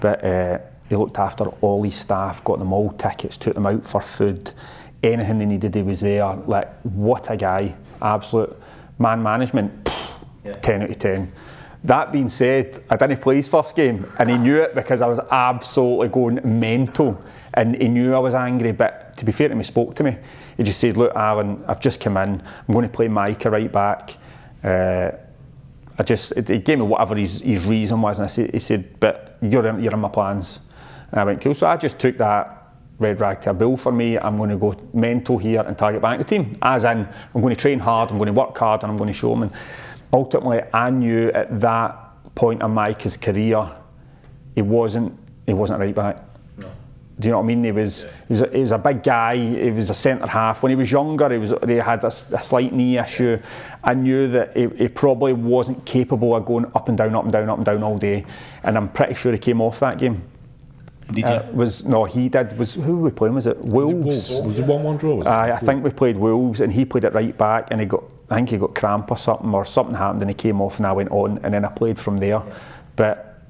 but 0.00 0.24
uh, 0.24 0.58
he 0.88 0.94
looked 0.96 1.18
after 1.18 1.44
all 1.60 1.82
his 1.82 1.96
staff, 1.96 2.44
got 2.44 2.58
them 2.60 2.72
all 2.72 2.92
tickets, 2.92 3.36
took 3.36 3.54
them 3.54 3.66
out 3.66 3.84
for 3.84 4.00
food, 4.00 4.52
anything 5.02 5.38
they 5.40 5.46
needed, 5.46 5.74
he 5.74 5.82
was 5.82 6.00
there. 6.00 6.34
Like 6.46 6.72
what 6.84 7.28
a 7.30 7.36
guy! 7.36 7.74
Absolute 8.00 8.56
man 8.98 9.20
management, 9.22 9.90
ten 10.62 10.82
out 10.82 10.90
of 10.90 10.98
ten. 11.00 11.32
That 11.84 12.12
being 12.12 12.28
said, 12.28 12.82
I 12.88 12.96
didn't 12.96 13.20
play 13.20 13.34
his 13.36 13.48
first 13.48 13.74
game, 13.74 14.06
and 14.20 14.30
he 14.30 14.38
knew 14.38 14.56
it 14.62 14.72
because 14.76 15.02
I 15.02 15.08
was 15.08 15.18
absolutely 15.32 16.08
going 16.08 16.38
mental, 16.60 17.20
and 17.54 17.80
he 17.80 17.88
knew 17.88 18.14
I 18.14 18.18
was 18.18 18.34
angry. 18.34 18.72
But 18.72 19.16
to 19.16 19.24
be 19.24 19.32
fair 19.32 19.48
to 19.48 19.52
him, 19.52 19.58
he 19.58 19.64
spoke 19.64 19.94
to 19.96 20.04
me. 20.04 20.16
He 20.56 20.62
just 20.62 20.80
said, 20.80 20.96
"Look, 20.96 21.14
Alan, 21.14 21.64
I've 21.66 21.80
just 21.80 22.00
come 22.00 22.16
in. 22.16 22.40
I'm 22.40 22.74
going 22.74 22.86
to 22.86 22.92
play 22.92 23.08
Micah 23.08 23.50
right 23.50 23.70
back." 23.70 24.16
Uh, 24.62 25.10
I 25.98 26.02
just 26.02 26.34
he 26.34 26.58
gave 26.58 26.78
me 26.78 26.84
whatever 26.84 27.14
his, 27.16 27.40
his 27.40 27.64
reason 27.64 28.00
was, 28.00 28.18
and 28.18 28.24
I 28.24 28.28
said, 28.28 28.52
he 28.52 28.58
said, 28.58 28.98
"But 29.00 29.38
you're 29.42 29.66
in, 29.66 29.82
you're 29.82 29.92
in 29.92 30.00
my 30.00 30.08
plans." 30.08 30.60
And 31.10 31.20
I 31.20 31.24
went, 31.24 31.40
"Cool." 31.40 31.54
So 31.54 31.66
I 31.66 31.76
just 31.76 31.98
took 31.98 32.16
that 32.18 32.62
red 32.98 33.20
rag 33.20 33.40
to 33.42 33.50
a 33.50 33.54
bill 33.54 33.76
for 33.76 33.92
me. 33.92 34.18
I'm 34.18 34.36
going 34.36 34.50
to 34.50 34.56
go 34.56 34.74
mental 34.94 35.36
here 35.38 35.60
and 35.60 35.76
target 35.76 36.00
back 36.00 36.18
the 36.18 36.24
team. 36.24 36.56
As 36.62 36.84
in, 36.84 37.06
I'm 37.34 37.40
going 37.40 37.54
to 37.54 37.60
train 37.60 37.78
hard, 37.78 38.10
I'm 38.10 38.16
going 38.16 38.28
to 38.28 38.32
work 38.32 38.56
hard, 38.56 38.82
and 38.82 38.90
I'm 38.90 38.96
going 38.96 39.08
to 39.08 39.14
show 39.14 39.30
them. 39.30 39.42
And 39.42 39.52
ultimately, 40.12 40.62
I 40.72 40.90
knew 40.90 41.28
at 41.30 41.60
that 41.60 42.34
point 42.34 42.62
in 42.62 42.70
Mike's 42.70 43.16
career, 43.16 43.70
he 44.54 44.62
wasn't 44.62 45.18
he 45.46 45.52
wasn't 45.52 45.80
right 45.80 45.94
back. 45.94 46.31
Do 47.22 47.28
you 47.28 47.32
know 47.32 47.38
what 47.38 47.44
I 47.44 47.46
mean? 47.46 47.62
He 47.62 47.70
was 47.70 48.02
he 48.02 48.32
was 48.32 48.42
a, 48.42 48.48
he 48.48 48.60
was 48.60 48.72
a 48.72 48.78
big 48.78 49.04
guy. 49.04 49.36
He 49.36 49.70
was 49.70 49.90
a 49.90 49.94
centre 49.94 50.26
half. 50.26 50.60
When 50.60 50.70
he 50.70 50.76
was 50.76 50.90
younger, 50.90 51.30
he 51.30 51.38
was 51.38 51.54
he 51.64 51.74
had 51.76 52.02
a 52.02 52.10
slight 52.10 52.72
knee 52.72 52.98
issue. 52.98 53.38
I 53.84 53.94
knew 53.94 54.28
that 54.32 54.56
he, 54.56 54.66
he 54.76 54.88
probably 54.88 55.32
wasn't 55.32 55.84
capable 55.84 56.34
of 56.34 56.44
going 56.44 56.66
up 56.74 56.88
and 56.88 56.98
down, 56.98 57.14
up 57.14 57.22
and 57.22 57.32
down, 57.32 57.48
up 57.48 57.58
and 57.58 57.64
down 57.64 57.84
all 57.84 57.96
day. 57.96 58.24
And 58.64 58.76
I'm 58.76 58.88
pretty 58.88 59.14
sure 59.14 59.30
he 59.30 59.38
came 59.38 59.60
off 59.60 59.78
that 59.78 59.98
game. 59.98 60.22
Did 61.12 61.26
Uh, 61.26 61.44
was 61.52 61.84
no, 61.84 62.04
he 62.04 62.28
did. 62.28 62.58
Was 62.58 62.74
who 62.74 62.96
were 62.96 63.02
we 63.04 63.10
playing? 63.10 63.34
Was 63.34 63.46
it 63.46 63.58
Wolves? 63.58 64.32
Was 64.40 64.58
it 64.58 64.66
one 64.66 64.82
one 64.82 64.96
draw? 64.96 65.14
Was 65.14 65.26
I 65.28 65.58
think 65.58 65.84
we 65.84 65.90
played 65.90 66.16
Wolves, 66.16 66.60
and 66.60 66.72
he 66.72 66.84
played 66.84 67.04
it 67.04 67.14
right 67.14 67.36
back, 67.38 67.68
and 67.70 67.80
he 67.80 67.86
got. 67.86 68.02
I 68.30 68.34
think 68.36 68.48
he 68.48 68.56
got 68.56 68.74
cramp 68.74 69.10
or 69.10 69.16
something, 69.16 69.52
or 69.54 69.64
something 69.64 69.94
happened, 69.94 70.22
and 70.22 70.30
he 70.30 70.34
came 70.34 70.60
off, 70.60 70.78
and 70.78 70.86
I 70.86 70.92
went 70.92 71.10
on, 71.10 71.38
and 71.44 71.54
then 71.54 71.64
I 71.64 71.68
played 71.68 71.98
from 71.98 72.16
there. 72.16 72.42
But 72.96 73.42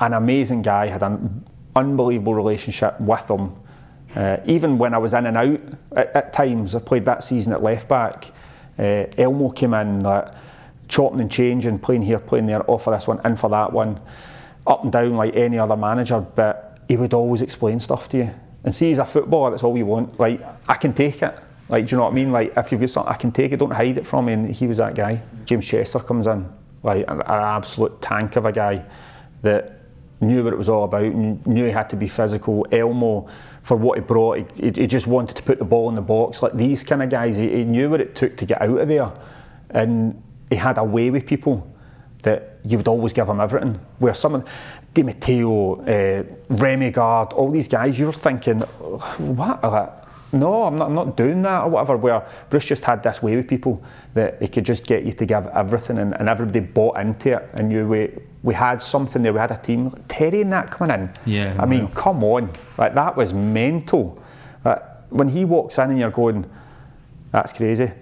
an 0.00 0.12
amazing 0.12 0.62
guy, 0.62 0.88
had 0.88 1.02
an 1.02 1.44
unbelievable 1.76 2.34
relationship 2.34 3.00
with 3.00 3.30
him. 3.30 3.54
Uh, 4.14 4.36
even 4.46 4.78
when 4.78 4.94
I 4.94 4.98
was 4.98 5.12
in 5.12 5.26
and 5.26 5.36
out 5.36 5.60
at, 5.96 6.14
at, 6.14 6.32
times, 6.32 6.74
I 6.74 6.78
played 6.78 7.04
that 7.06 7.22
season 7.22 7.52
at 7.52 7.62
left 7.62 7.88
back. 7.88 8.30
Uh, 8.78 9.06
Elmo 9.18 9.50
came 9.50 9.74
in, 9.74 10.02
like, 10.02 10.32
chopping 10.88 11.20
and 11.20 11.30
changing, 11.30 11.78
playing 11.78 12.02
here, 12.02 12.18
playing 12.18 12.46
there, 12.46 12.68
off 12.70 12.84
for 12.84 12.94
this 12.94 13.08
one, 13.08 13.20
in 13.24 13.36
for 13.36 13.50
that 13.50 13.72
one, 13.72 14.00
up 14.66 14.84
and 14.84 14.92
down 14.92 15.16
like 15.16 15.34
any 15.34 15.58
other 15.58 15.76
manager. 15.76 16.20
But 16.20 16.78
he 16.88 16.96
would 16.96 17.14
always 17.14 17.42
explain 17.42 17.80
stuff 17.80 18.08
to 18.10 18.18
you. 18.18 18.34
And 18.62 18.74
see, 18.74 18.90
as 18.92 18.98
a 18.98 19.04
footballer, 19.04 19.50
that's 19.50 19.64
all 19.64 19.76
you 19.76 19.86
want. 19.86 20.18
Like, 20.18 20.40
I 20.68 20.74
can 20.74 20.92
take 20.92 21.22
it. 21.22 21.38
Like, 21.68 21.86
do 21.86 21.92
you 21.92 21.96
know 21.96 22.04
what 22.04 22.12
I 22.12 22.14
mean? 22.14 22.30
Like, 22.30 22.52
if 22.56 22.70
you've 22.70 22.80
got 22.80 22.90
something, 22.90 23.12
I 23.12 23.16
can 23.16 23.32
take 23.32 23.52
it. 23.52 23.58
Don't 23.58 23.70
hide 23.70 23.98
it 23.98 24.06
from 24.06 24.26
me. 24.26 24.32
And 24.32 24.54
he 24.54 24.66
was 24.66 24.78
that 24.78 24.94
guy. 24.94 25.22
James 25.44 25.66
Chester 25.66 25.98
comes 25.98 26.26
in, 26.26 26.50
like 26.82 27.04
an, 27.08 27.20
an 27.20 27.26
absolute 27.26 28.00
tank 28.00 28.36
of 28.36 28.44
a 28.44 28.52
guy 28.52 28.84
that 29.42 29.80
knew 30.24 30.44
what 30.44 30.52
it 30.52 30.56
was 30.56 30.68
all 30.68 30.84
about. 30.84 31.14
Knew 31.14 31.64
he 31.64 31.70
had 31.70 31.88
to 31.90 31.96
be 31.96 32.08
physical. 32.08 32.66
Elmo, 32.72 33.28
for 33.62 33.76
what 33.76 33.98
he 33.98 34.02
brought, 34.02 34.50
he, 34.56 34.70
he 34.70 34.86
just 34.86 35.06
wanted 35.06 35.36
to 35.36 35.42
put 35.42 35.58
the 35.58 35.64
ball 35.64 35.88
in 35.88 35.94
the 35.94 36.02
box. 36.02 36.42
Like 36.42 36.54
these 36.54 36.82
kind 36.82 37.02
of 37.02 37.10
guys, 37.10 37.36
he, 37.36 37.48
he 37.48 37.64
knew 37.64 37.90
what 37.90 38.00
it 38.00 38.14
took 38.14 38.36
to 38.38 38.46
get 38.46 38.60
out 38.60 38.78
of 38.78 38.88
there, 38.88 39.12
and 39.70 40.22
he 40.50 40.56
had 40.56 40.78
a 40.78 40.84
way 40.84 41.10
with 41.10 41.26
people 41.26 41.70
that 42.22 42.58
you 42.64 42.78
would 42.78 42.88
always 42.88 43.12
give 43.12 43.28
him 43.28 43.40
everything. 43.40 43.78
Where 43.98 44.14
someone, 44.14 44.44
Di 44.94 45.02
Matteo, 45.02 45.80
uh, 45.82 46.22
Rémi 46.48 46.92
Garde, 46.92 47.32
all 47.34 47.50
these 47.50 47.68
guys, 47.68 47.98
you 47.98 48.06
were 48.06 48.12
thinking, 48.12 48.60
what? 48.60 50.03
No, 50.34 50.64
I'm 50.64 50.76
not, 50.76 50.88
I'm 50.88 50.94
not 50.94 51.16
doing 51.16 51.42
that 51.42 51.62
or 51.62 51.70
whatever. 51.70 51.96
Where 51.96 52.26
Bruce 52.50 52.66
just 52.66 52.84
had 52.84 53.02
this 53.02 53.22
way 53.22 53.36
with 53.36 53.48
people 53.48 53.82
that 54.14 54.42
he 54.42 54.48
could 54.48 54.64
just 54.64 54.86
get 54.86 55.04
you 55.04 55.12
to 55.12 55.24
give 55.24 55.46
everything 55.48 55.98
and, 55.98 56.14
and 56.14 56.28
everybody 56.28 56.60
bought 56.60 56.98
into 56.98 57.36
it 57.36 57.48
and 57.54 57.68
knew 57.68 57.86
we, 57.86 58.10
we 58.42 58.52
had 58.52 58.82
something 58.82 59.22
there, 59.22 59.32
we 59.32 59.38
had 59.38 59.52
a 59.52 59.56
team. 59.56 59.90
Terry 60.08 60.42
and 60.42 60.52
that 60.52 60.70
coming 60.70 60.94
in. 60.94 61.10
Yeah. 61.24 61.56
I 61.58 61.66
mean, 61.66 61.88
come 61.88 62.24
on. 62.24 62.50
Like, 62.76 62.94
that 62.94 63.16
was 63.16 63.32
mental. 63.32 64.20
Like, 64.64 64.82
when 65.10 65.28
he 65.28 65.44
walks 65.44 65.78
in 65.78 65.90
and 65.90 65.98
you're 65.98 66.10
going, 66.10 66.50
that's 67.30 67.52
crazy. 67.52 67.92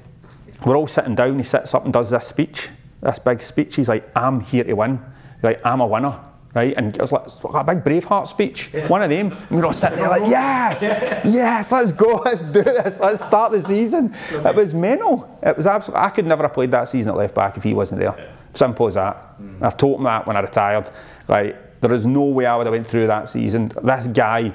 We're 0.64 0.76
all 0.76 0.87
sitting 0.87 1.14
down, 1.14 1.39
he 1.39 1.45
sits 1.45 1.74
up 1.74 1.85
and 1.85 1.93
does 1.93 2.11
this 2.11 2.26
speech, 2.26 2.70
this 3.03 3.18
big 3.18 3.43
speech. 3.43 3.76
He's 3.76 3.89
like, 3.89 4.16
I'm 4.16 4.41
here 4.41 4.64
to 4.64 4.72
win. 4.72 5.01
He's 5.37 5.45
like, 5.45 5.66
I'm 5.66 5.80
a 5.80 5.87
winner 5.87 6.18
right? 6.55 6.74
And 6.76 6.94
it 6.94 7.00
was 7.00 7.12
like, 7.12 7.26
a 7.26 7.64
big 7.64 7.84
Braveheart 7.84 8.28
speech, 8.28 8.70
yeah. 8.72 8.88
one 8.88 9.03
of 9.03 9.11
them. 9.11 9.32
And 9.32 9.50
we 9.50 9.59
are 9.59 9.66
all 9.66 9.72
sitting 9.72 9.98
there 9.98 10.09
like, 10.09 10.28
yes, 10.28 10.82
yes, 11.24 11.72
let's 11.72 11.92
go, 11.92 12.22
let's 12.24 12.42
do 12.42 12.62
this, 12.62 13.00
let's 13.00 13.24
start 13.24 13.53
the 13.53 13.62
season. 13.62 14.14
It 14.30 14.55
was 14.55 14.74
mental. 14.74 15.38
It 15.42 15.57
was 15.57 15.66
absolutely, 15.66 16.05
I 16.05 16.11
could 16.11 16.26
never 16.26 16.42
have 16.42 16.53
played 16.53 16.70
that 16.72 16.88
season 16.88 17.11
at 17.11 17.16
left 17.16 17.34
back 17.34 17.57
if 17.57 17.62
he 17.62 17.74
wasn't 17.74 18.00
there. 18.00 18.34
Simple 18.55 18.86
as 18.86 18.94
that. 18.94 19.40
Mm. 19.40 19.62
I've 19.62 19.76
told 19.76 19.98
him 19.98 20.05
that 20.05 20.26
when 20.26 20.36
I 20.36 20.40
retired. 20.40 20.90
Like, 21.26 21.80
there 21.80 21.92
is 21.92 22.05
no 22.05 22.24
way 22.24 22.46
I 22.46 22.57
would 22.57 22.66
have 22.66 22.74
went 22.74 22.86
through 22.86 23.07
that 23.07 23.28
season. 23.28 23.72
This 23.82 24.07
guy 24.09 24.53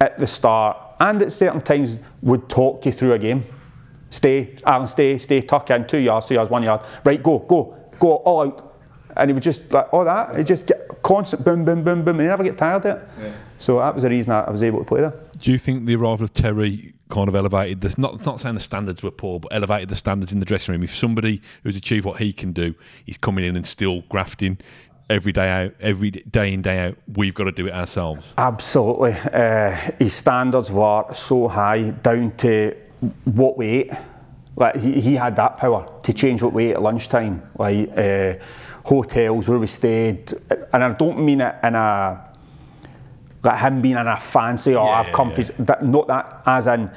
at 0.00 0.18
the 0.18 0.26
start 0.26 0.76
and 0.98 1.22
at 1.22 1.30
certain 1.30 1.60
times 1.60 1.98
would 2.22 2.48
talk 2.48 2.84
you 2.84 2.92
through 2.92 3.12
a 3.12 3.18
game. 3.18 3.44
Stay, 4.10 4.56
Alan, 4.64 4.86
stay, 4.86 5.18
stay, 5.18 5.42
tuck 5.42 5.70
in, 5.70 5.86
two 5.86 5.98
yards, 5.98 6.26
two 6.26 6.34
yards, 6.34 6.50
one 6.50 6.62
yard. 6.62 6.80
Right, 7.04 7.22
go, 7.22 7.38
go, 7.38 7.76
go, 7.98 8.16
all 8.16 8.42
out 8.42 8.66
and 9.16 9.30
he 9.30 9.34
would 9.34 9.42
just 9.42 9.72
like 9.72 9.92
all 9.92 10.04
that. 10.04 10.36
He 10.36 10.44
just 10.44 10.66
get 10.66 10.85
constant 11.06 11.44
boom, 11.44 11.64
boom, 11.64 11.84
boom, 11.84 12.04
boom, 12.04 12.16
and 12.16 12.24
you 12.24 12.28
never 12.28 12.42
get 12.42 12.58
tired 12.58 12.84
of 12.84 12.96
it. 12.96 13.08
Yeah. 13.20 13.32
So 13.58 13.78
that 13.78 13.94
was 13.94 14.02
the 14.02 14.10
reason 14.10 14.32
I 14.32 14.50
was 14.50 14.62
able 14.62 14.80
to 14.80 14.84
play 14.84 15.00
there. 15.00 15.14
Do 15.38 15.52
you 15.52 15.58
think 15.58 15.86
the 15.86 15.94
arrival 15.94 16.24
of 16.24 16.32
Terry 16.32 16.94
kind 17.10 17.28
of 17.28 17.36
elevated 17.36 17.80
this? 17.80 17.96
Not 17.96 18.26
not 18.26 18.40
saying 18.40 18.54
the 18.56 18.60
standards 18.60 19.02
were 19.02 19.12
poor, 19.12 19.38
but 19.38 19.52
elevated 19.52 19.88
the 19.88 19.94
standards 19.94 20.32
in 20.32 20.40
the 20.40 20.46
dressing 20.46 20.72
room. 20.72 20.82
If 20.82 20.94
somebody 20.94 21.40
who's 21.62 21.76
achieved 21.76 22.04
what 22.04 22.18
he 22.18 22.32
can 22.32 22.52
do, 22.52 22.74
he's 23.04 23.18
coming 23.18 23.44
in 23.44 23.54
and 23.54 23.64
still 23.64 24.02
grafting 24.08 24.58
every 25.08 25.30
day 25.30 25.48
out, 25.48 25.74
every 25.80 26.10
day 26.10 26.52
in 26.52 26.60
day 26.60 26.80
out. 26.80 26.96
We've 27.14 27.34
got 27.34 27.44
to 27.44 27.52
do 27.52 27.68
it 27.68 27.72
ourselves. 27.72 28.26
Absolutely, 28.36 29.12
uh, 29.12 29.92
his 30.00 30.12
standards 30.12 30.72
were 30.72 31.04
so 31.14 31.46
high 31.46 31.90
down 31.90 32.32
to 32.38 32.76
what 33.24 33.56
we 33.56 33.66
ate. 33.68 33.92
Like 34.56 34.76
he, 34.76 35.00
he 35.00 35.14
had 35.14 35.36
that 35.36 35.58
power 35.58 35.88
to 36.02 36.12
change 36.12 36.42
what 36.42 36.52
we 36.52 36.70
ate 36.70 36.74
at 36.74 36.82
lunchtime. 36.82 37.48
Like. 37.56 37.96
Uh, 37.96 38.34
hotels 38.86 39.48
where 39.48 39.58
we 39.58 39.66
stayed, 39.66 40.32
and 40.72 40.84
I 40.84 40.92
don't 40.92 41.18
mean 41.18 41.40
it 41.40 41.56
in 41.64 41.74
a 41.74 42.24
like 43.42 43.58
him 43.58 43.82
being 43.82 43.96
in 43.96 44.06
a 44.06 44.16
fancy 44.16 44.74
or 44.74 44.86
yeah, 44.86 45.02
have 45.02 45.12
comfy. 45.12 45.42
Yeah, 45.42 45.48
yeah. 45.58 45.64
That, 45.64 45.84
not 45.84 46.06
that 46.06 46.42
as 46.46 46.66
in. 46.68 46.90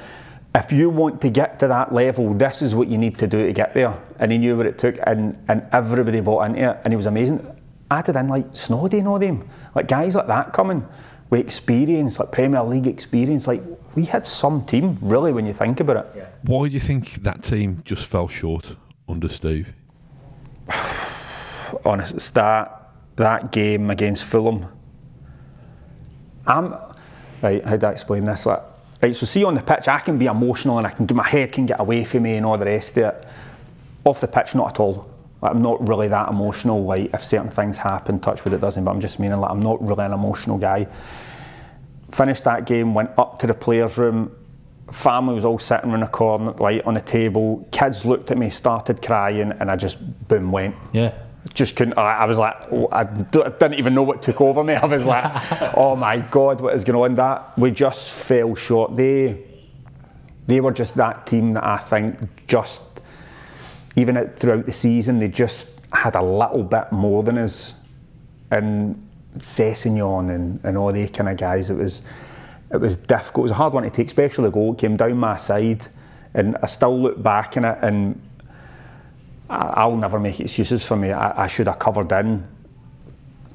If 0.52 0.72
you 0.72 0.90
want 0.90 1.20
to 1.20 1.30
get 1.30 1.60
to 1.60 1.68
that 1.68 1.92
level, 1.92 2.34
this 2.34 2.60
is 2.60 2.74
what 2.74 2.88
you 2.88 2.98
need 2.98 3.18
to 3.18 3.28
do 3.28 3.46
to 3.46 3.52
get 3.52 3.72
there. 3.72 3.96
And 4.18 4.32
he 4.32 4.38
knew 4.38 4.56
what 4.56 4.66
it 4.66 4.78
took, 4.78 4.98
and, 5.04 5.38
and 5.46 5.64
everybody 5.72 6.20
bought 6.20 6.46
into 6.46 6.70
it, 6.70 6.80
and 6.82 6.92
he 6.92 6.96
was 6.96 7.06
amazing. 7.06 7.46
Added 7.88 8.16
in 8.16 8.28
like 8.28 8.52
Snoddy 8.52 8.98
and 8.98 9.08
all 9.08 9.18
them, 9.18 9.48
like 9.74 9.86
guys 9.86 10.14
like 10.14 10.26
that 10.26 10.52
coming 10.52 10.86
with 11.28 11.40
experience, 11.40 12.18
like 12.18 12.32
Premier 12.32 12.62
League 12.62 12.88
experience. 12.88 13.46
Like 13.46 13.62
we 13.94 14.04
had 14.04 14.26
some 14.26 14.64
team, 14.64 14.98
really, 15.00 15.32
when 15.32 15.46
you 15.46 15.52
think 15.52 15.80
about 15.80 16.16
it. 16.16 16.26
Why 16.42 16.68
do 16.68 16.74
you 16.74 16.80
think 16.80 17.22
that 17.22 17.42
team 17.44 17.82
just 17.84 18.06
fell 18.06 18.28
short 18.28 18.76
under 19.08 19.28
Steve? 19.28 19.72
honest, 21.84 22.34
that 22.34 22.80
that 23.16 23.52
game 23.52 23.90
against 23.90 24.24
Fulham. 24.24 24.66
I'm 26.46 26.74
right. 27.42 27.64
How 27.64 27.76
do 27.76 27.86
I 27.86 27.92
explain 27.92 28.24
this? 28.24 28.46
Like, 28.46 28.62
right. 29.02 29.14
So 29.14 29.26
see 29.26 29.44
on 29.44 29.54
the 29.54 29.62
pitch, 29.62 29.88
I 29.88 30.00
can 30.00 30.18
be 30.18 30.26
emotional 30.26 30.78
and 30.78 30.86
I 30.86 30.90
can 30.90 31.06
get 31.06 31.14
my 31.14 31.28
head 31.28 31.52
can 31.52 31.66
get 31.66 31.80
away 31.80 32.04
from 32.04 32.24
me 32.24 32.36
and 32.36 32.46
all 32.46 32.58
the 32.58 32.64
rest 32.64 32.96
of 32.96 33.14
it. 33.14 33.26
Off 34.04 34.20
the 34.20 34.28
pitch, 34.28 34.54
not 34.54 34.70
at 34.70 34.80
all. 34.80 35.10
Like, 35.42 35.52
I'm 35.52 35.62
not 35.62 35.86
really 35.86 36.08
that 36.08 36.28
emotional. 36.28 36.82
Like 36.84 37.12
if 37.14 37.22
certain 37.22 37.50
things 37.50 37.76
happen, 37.76 38.18
touch 38.20 38.44
wood 38.44 38.54
it 38.54 38.60
doesn't. 38.60 38.84
But 38.84 38.90
I'm 38.90 39.00
just 39.00 39.18
meaning 39.18 39.38
like 39.38 39.50
I'm 39.50 39.60
not 39.60 39.80
really 39.86 40.04
an 40.04 40.12
emotional 40.12 40.58
guy. 40.58 40.86
Finished 42.10 42.44
that 42.44 42.66
game, 42.66 42.94
went 42.94 43.10
up 43.18 43.38
to 43.40 43.46
the 43.46 43.54
players' 43.54 43.96
room. 43.96 44.34
Family 44.90 45.34
was 45.34 45.44
all 45.44 45.58
sitting 45.58 45.92
in 45.92 46.02
a 46.02 46.08
corner, 46.08 46.52
like 46.52 46.84
on 46.84 46.94
the 46.94 47.00
table. 47.00 47.68
Kids 47.70 48.04
looked 48.04 48.32
at 48.32 48.38
me, 48.38 48.50
started 48.50 49.00
crying, 49.00 49.52
and 49.60 49.70
I 49.70 49.76
just 49.76 49.98
boom 50.26 50.50
went. 50.50 50.74
Yeah 50.92 51.12
just 51.54 51.74
couldn't. 51.76 51.96
I, 51.96 52.26
was 52.26 52.38
like, 52.38 52.54
I 52.92 53.04
didn't 53.04 53.74
even 53.74 53.94
know 53.94 54.02
what 54.02 54.22
took 54.22 54.40
over 54.40 54.62
me. 54.62 54.74
I 54.74 54.86
was 54.86 55.04
like, 55.04 55.76
oh 55.76 55.96
my 55.96 56.18
god, 56.18 56.60
what 56.60 56.74
is 56.74 56.84
going 56.84 57.12
on? 57.12 57.16
That 57.16 57.58
we 57.58 57.70
just 57.70 58.12
fell 58.12 58.54
short. 58.54 58.94
They, 58.96 59.42
they 60.46 60.60
were 60.60 60.72
just 60.72 60.94
that 60.96 61.26
team 61.26 61.54
that 61.54 61.64
I 61.64 61.78
think 61.78 62.46
just, 62.46 62.82
even 63.96 64.28
throughout 64.36 64.66
the 64.66 64.72
season, 64.72 65.18
they 65.18 65.28
just 65.28 65.68
had 65.92 66.14
a 66.14 66.22
little 66.22 66.62
bit 66.62 66.92
more 66.92 67.22
than 67.22 67.38
us. 67.38 67.74
And 68.50 69.08
Sessegnon 69.38 70.34
and, 70.34 70.60
and 70.64 70.76
all 70.76 70.92
the 70.92 71.08
kind 71.08 71.28
of 71.28 71.36
guys, 71.36 71.70
it 71.70 71.74
was, 71.74 72.02
it 72.72 72.80
was 72.80 72.96
difficult. 72.96 73.38
It 73.38 73.42
was 73.42 73.52
a 73.52 73.54
hard 73.54 73.72
one 73.72 73.84
to 73.84 73.90
take, 73.90 74.08
especially 74.08 74.44
the 74.44 74.50
goal. 74.50 74.72
It 74.74 74.78
came 74.78 74.96
down 74.96 75.16
my 75.16 75.36
side, 75.36 75.86
and 76.34 76.56
I 76.62 76.66
still 76.66 77.00
look 77.00 77.22
back 77.22 77.56
in 77.56 77.64
it 77.64 77.78
and 77.80 78.20
I'll 79.50 79.96
never 79.96 80.20
make 80.20 80.38
excuses 80.38 80.86
for 80.86 80.96
me. 80.96 81.10
I, 81.10 81.44
I 81.44 81.46
should 81.48 81.66
have 81.66 81.80
covered 81.80 82.10
in. 82.12 82.46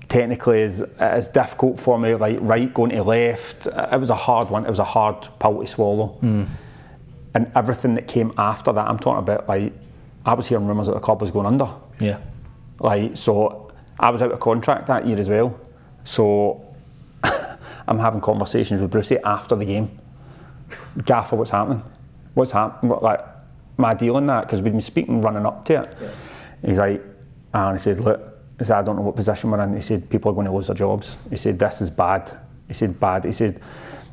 Technically, 0.09 0.61
it's, 0.61 0.83
it's 0.99 1.29
difficult 1.29 1.79
for 1.79 1.97
me, 1.97 2.15
like 2.15 2.37
right 2.41 2.71
going 2.73 2.91
to 2.91 3.01
left. 3.01 3.65
It 3.65 3.99
was 3.99 4.09
a 4.09 4.15
hard 4.15 4.49
one. 4.49 4.65
It 4.65 4.69
was 4.69 4.79
a 4.79 4.83
hard 4.83 5.27
pill 5.39 5.61
to 5.61 5.67
swallow. 5.67 6.19
Mm. 6.21 6.47
And 7.33 7.51
everything 7.55 7.95
that 7.95 8.07
came 8.07 8.33
after 8.37 8.73
that, 8.73 8.87
I'm 8.87 8.99
talking 8.99 9.19
about 9.19 9.47
like 9.47 9.73
I 10.25 10.33
was 10.33 10.47
hearing 10.47 10.67
rumours 10.67 10.87
that 10.87 10.93
the 10.93 10.99
club 10.99 11.21
was 11.21 11.31
going 11.31 11.45
under. 11.45 11.69
Yeah. 11.99 12.19
Like 12.79 13.15
so, 13.15 13.71
I 13.99 14.09
was 14.09 14.21
out 14.21 14.31
of 14.31 14.39
contract 14.39 14.87
that 14.87 15.07
year 15.07 15.17
as 15.17 15.29
well. 15.29 15.57
So 16.03 16.75
I'm 17.87 17.99
having 17.99 18.21
conversations 18.21 18.81
with 18.81 18.91
Brucey 18.91 19.17
after 19.23 19.55
the 19.55 19.65
game. 19.65 19.97
Gaffer, 21.05 21.35
what's 21.35 21.51
happening? 21.51 21.83
What's 22.33 22.51
happening? 22.51 22.97
Like 23.01 23.21
my 23.77 23.93
deal 23.93 24.17
in 24.17 24.27
that 24.27 24.41
because 24.41 24.61
we'd 24.61 24.71
been 24.71 24.81
speaking 24.81 25.21
running 25.21 25.45
up 25.45 25.65
to 25.65 25.81
it. 25.81 25.97
Yeah. 26.01 26.09
He's 26.65 26.77
like, 26.77 27.03
ah, 27.53 27.69
and 27.69 27.77
he 27.77 27.83
said, 27.83 27.99
look, 27.99 28.21
he 28.57 28.65
said, 28.65 28.77
I 28.77 28.81
don't 28.81 28.95
know 28.95 29.01
what 29.01 29.15
position 29.15 29.51
we're 29.51 29.61
in. 29.61 29.75
He 29.75 29.81
said, 29.81 30.09
people 30.09 30.31
are 30.31 30.33
going 30.33 30.47
to 30.47 30.53
lose 30.53 30.67
their 30.67 30.75
jobs. 30.75 31.17
He 31.29 31.37
said, 31.37 31.59
this 31.59 31.81
is 31.81 31.89
bad. 31.89 32.37
He 32.67 32.73
said, 32.73 32.99
bad. 32.99 33.25
He 33.25 33.31
said, 33.31 33.61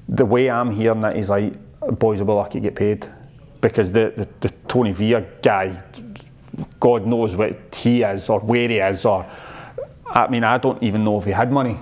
the 0.09 0.27
way 0.27 0.51
I'm 0.51 0.71
hearing 0.71 1.01
that, 1.01 1.17
he's 1.17 1.31
like, 1.31 1.55
boys 1.99 2.19
will 2.19 2.27
be 2.27 2.33
lucky 2.33 2.61
to 2.61 2.61
get 2.61 2.75
paid 2.75 3.07
because 3.61 3.93
the, 3.93 4.13
the, 4.17 4.29
the 4.41 4.55
Tony 4.69 4.93
Villa 4.93 5.25
guy, 5.43 5.83
God 6.81 7.07
knows 7.07 7.37
what 7.37 7.75
he 7.75 8.03
is 8.03 8.29
or 8.29 8.41
where 8.41 8.69
he 8.69 8.79
is 8.79 9.05
or, 9.05 9.27
I 10.07 10.29
mean, 10.29 10.45
I 10.45 10.59
don't 10.59 10.83
even 10.83 11.05
know 11.05 11.19
if 11.19 11.25
he 11.25 11.31
had 11.31 11.51
money. 11.51 11.79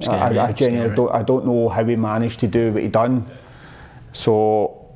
Scary, 0.00 0.38
I, 0.38 0.48
I 0.48 0.52
genuinely 0.52 0.94
don't, 0.94 1.14
I 1.14 1.22
don't 1.22 1.46
know 1.46 1.68
how 1.68 1.84
he 1.84 1.96
managed 1.96 2.40
to 2.40 2.46
do 2.46 2.72
what 2.72 2.82
he 2.82 2.88
done. 2.88 3.26
So 4.12 4.87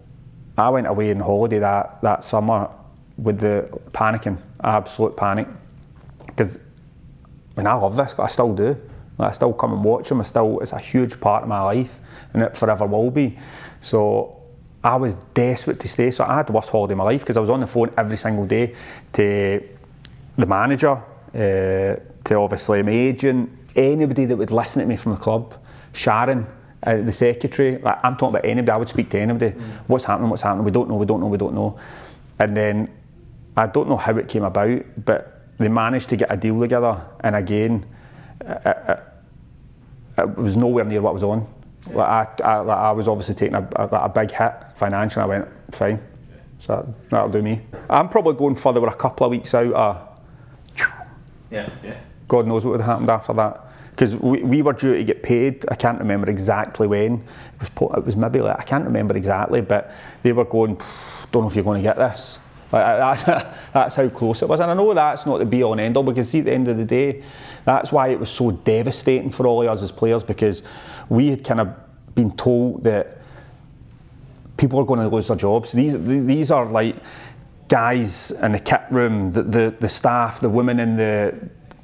I 0.56 0.68
went 0.68 0.86
away 0.86 1.10
on 1.10 1.20
holiday 1.20 1.58
that, 1.58 2.00
that 2.02 2.24
summer 2.24 2.68
with 3.16 3.40
the 3.40 3.68
panicking, 3.92 4.38
absolute 4.62 5.16
panic. 5.16 5.48
Because 6.26 6.56
I 6.56 7.60
mean, 7.60 7.66
I 7.66 7.74
love 7.74 7.96
this, 7.96 8.14
I 8.18 8.28
still 8.28 8.54
do. 8.54 8.76
I 9.18 9.32
still 9.32 9.52
come 9.52 9.72
and 9.72 9.84
watch 9.84 10.08
them. 10.08 10.20
I 10.20 10.24
still, 10.24 10.60
it's 10.60 10.72
a 10.72 10.78
huge 10.78 11.20
part 11.20 11.42
of 11.42 11.48
my 11.48 11.60
life, 11.60 12.00
and 12.32 12.42
it 12.42 12.56
forever 12.56 12.86
will 12.86 13.10
be. 13.10 13.38
So 13.80 14.42
I 14.82 14.96
was 14.96 15.14
desperate 15.34 15.78
to 15.80 15.88
stay. 15.88 16.10
So 16.10 16.24
I 16.24 16.36
had 16.36 16.46
the 16.46 16.52
worst 16.52 16.70
holiday 16.70 16.92
of 16.92 16.98
my 16.98 17.04
life 17.04 17.20
because 17.20 17.36
I 17.36 17.40
was 17.40 17.50
on 17.50 17.60
the 17.60 17.66
phone 17.66 17.90
every 17.96 18.16
single 18.16 18.46
day 18.46 18.74
to 19.12 19.62
the 20.36 20.46
manager, 20.46 20.92
uh, 21.34 22.00
to 22.24 22.34
obviously 22.34 22.82
my 22.82 22.90
agent, 22.90 23.50
anybody 23.76 24.24
that 24.24 24.36
would 24.36 24.50
listen 24.50 24.80
to 24.80 24.86
me 24.86 24.96
from 24.96 25.12
the 25.12 25.18
club, 25.18 25.54
Sharon, 25.92 26.46
uh, 26.82 26.96
the 26.96 27.12
secretary, 27.12 27.78
like, 27.78 27.98
I'm 28.04 28.16
talking 28.16 28.36
about 28.36 28.44
anybody, 28.44 28.70
I 28.72 28.76
would 28.76 28.88
speak 28.88 29.10
to 29.10 29.18
anybody. 29.20 29.50
What's 29.86 30.04
happening, 30.04 30.30
what's 30.30 30.42
happening, 30.42 30.64
we 30.64 30.70
don't 30.70 30.88
know, 30.88 30.96
we 30.96 31.06
don't 31.06 31.20
know, 31.20 31.26
we 31.26 31.38
don't 31.38 31.54
know. 31.54 31.78
And 32.38 32.56
then 32.56 32.90
I 33.56 33.66
don't 33.66 33.88
know 33.88 33.96
how 33.96 34.16
it 34.16 34.28
came 34.28 34.44
about, 34.44 34.82
but 35.04 35.42
they 35.58 35.68
managed 35.68 36.08
to 36.10 36.16
get 36.16 36.32
a 36.32 36.36
deal 36.36 36.60
together. 36.60 37.00
And 37.20 37.36
again, 37.36 37.86
it, 38.40 38.62
it, 38.66 39.00
it 40.18 40.36
was 40.36 40.56
nowhere 40.56 40.84
near 40.84 41.02
what 41.02 41.14
was 41.14 41.24
on. 41.24 41.46
Like 41.90 42.40
I, 42.40 42.44
I, 42.44 42.56
like 42.58 42.78
I 42.78 42.92
was 42.92 43.08
obviously 43.08 43.34
taking 43.34 43.54
a, 43.54 43.68
a, 43.76 43.86
a 43.86 44.08
big 44.08 44.30
hit 44.30 44.52
financially. 44.76 45.22
I 45.22 45.26
went, 45.26 45.48
fine. 45.74 46.00
So 46.58 46.94
that'll 47.10 47.28
do 47.28 47.42
me. 47.42 47.60
I'm 47.90 48.08
probably 48.08 48.34
going 48.34 48.54
further 48.54 48.80
with 48.80 48.92
a 48.92 48.96
couple 48.96 49.26
of 49.26 49.30
weeks 49.30 49.52
out. 49.54 49.72
Uh, 49.72 49.98
Yeah, 51.50 51.68
yeah. 51.84 51.96
God 52.28 52.46
knows 52.46 52.64
what 52.64 52.72
would 52.72 52.80
have 52.80 52.88
happened 52.88 53.10
after 53.10 53.34
that. 53.34 53.71
Because 53.92 54.16
we, 54.16 54.42
we 54.42 54.62
were 54.62 54.72
due 54.72 54.96
to 54.96 55.04
get 55.04 55.22
paid. 55.22 55.64
I 55.70 55.74
can't 55.74 55.98
remember 55.98 56.28
exactly 56.28 56.86
when. 56.86 57.24
It 57.60 57.70
was, 57.80 57.98
it 57.98 58.04
was 58.04 58.16
maybe 58.16 58.40
like, 58.40 58.58
I 58.58 58.64
can't 58.64 58.84
remember 58.84 59.16
exactly, 59.16 59.60
but 59.60 59.92
they 60.22 60.32
were 60.32 60.44
going, 60.44 60.80
don't 61.30 61.42
know 61.42 61.48
if 61.48 61.54
you're 61.54 61.64
going 61.64 61.82
to 61.82 61.88
get 61.88 61.96
this. 61.96 62.38
Like, 62.72 62.84
that's, 62.84 63.22
that's 63.72 63.94
how 63.94 64.08
close 64.08 64.42
it 64.42 64.48
was. 64.48 64.60
And 64.60 64.70
I 64.70 64.74
know 64.74 64.92
that's 64.94 65.26
not 65.26 65.38
the 65.38 65.44
be 65.44 65.62
all 65.62 65.72
and 65.72 65.80
end 65.80 65.96
all 65.96 66.02
because, 66.02 66.30
see, 66.30 66.40
at 66.40 66.46
the 66.46 66.52
end 66.52 66.68
of 66.68 66.78
the 66.78 66.84
day, 66.84 67.22
that's 67.64 67.92
why 67.92 68.08
it 68.08 68.18
was 68.18 68.30
so 68.30 68.50
devastating 68.50 69.30
for 69.30 69.46
all 69.46 69.62
of 69.62 69.68
us 69.68 69.82
as 69.82 69.92
players 69.92 70.24
because 70.24 70.62
we 71.08 71.28
had 71.28 71.44
kind 71.44 71.60
of 71.60 71.68
been 72.14 72.34
told 72.36 72.84
that 72.84 73.18
people 74.56 74.78
are 74.78 74.84
going 74.84 75.00
to 75.00 75.14
lose 75.14 75.28
their 75.28 75.36
jobs. 75.36 75.72
These, 75.72 75.94
these 76.04 76.50
are 76.50 76.66
like 76.66 76.96
guys 77.68 78.30
in 78.32 78.52
the 78.52 78.58
kit 78.58 78.82
room, 78.90 79.32
the, 79.32 79.42
the, 79.42 79.74
the 79.80 79.88
staff, 79.88 80.40
the 80.40 80.48
women 80.48 80.78
in 80.78 80.96
the, 80.96 81.34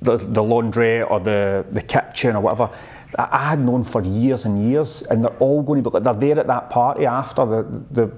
the, 0.03 0.17
the 0.17 0.43
laundry 0.43 1.03
or 1.03 1.21
the, 1.21 1.67
the 1.71 1.83
kitchen 1.83 2.37
or 2.37 2.41
whatever. 2.41 2.71
I 3.19 3.51
had 3.51 3.61
known 3.61 3.85
for 3.85 4.03
years 4.03 4.45
and 4.45 4.71
years, 4.71 5.03
and 5.03 5.25
they're 5.25 5.37
all 5.39 5.63
going 5.63 5.83
to 5.83 5.91
be 5.91 5.99
they're 6.01 6.15
there 6.15 6.39
at 6.39 6.47
that 6.47 6.69
party 6.69 7.07
after 7.07 7.47
the, 7.47 7.83
the 7.91 8.13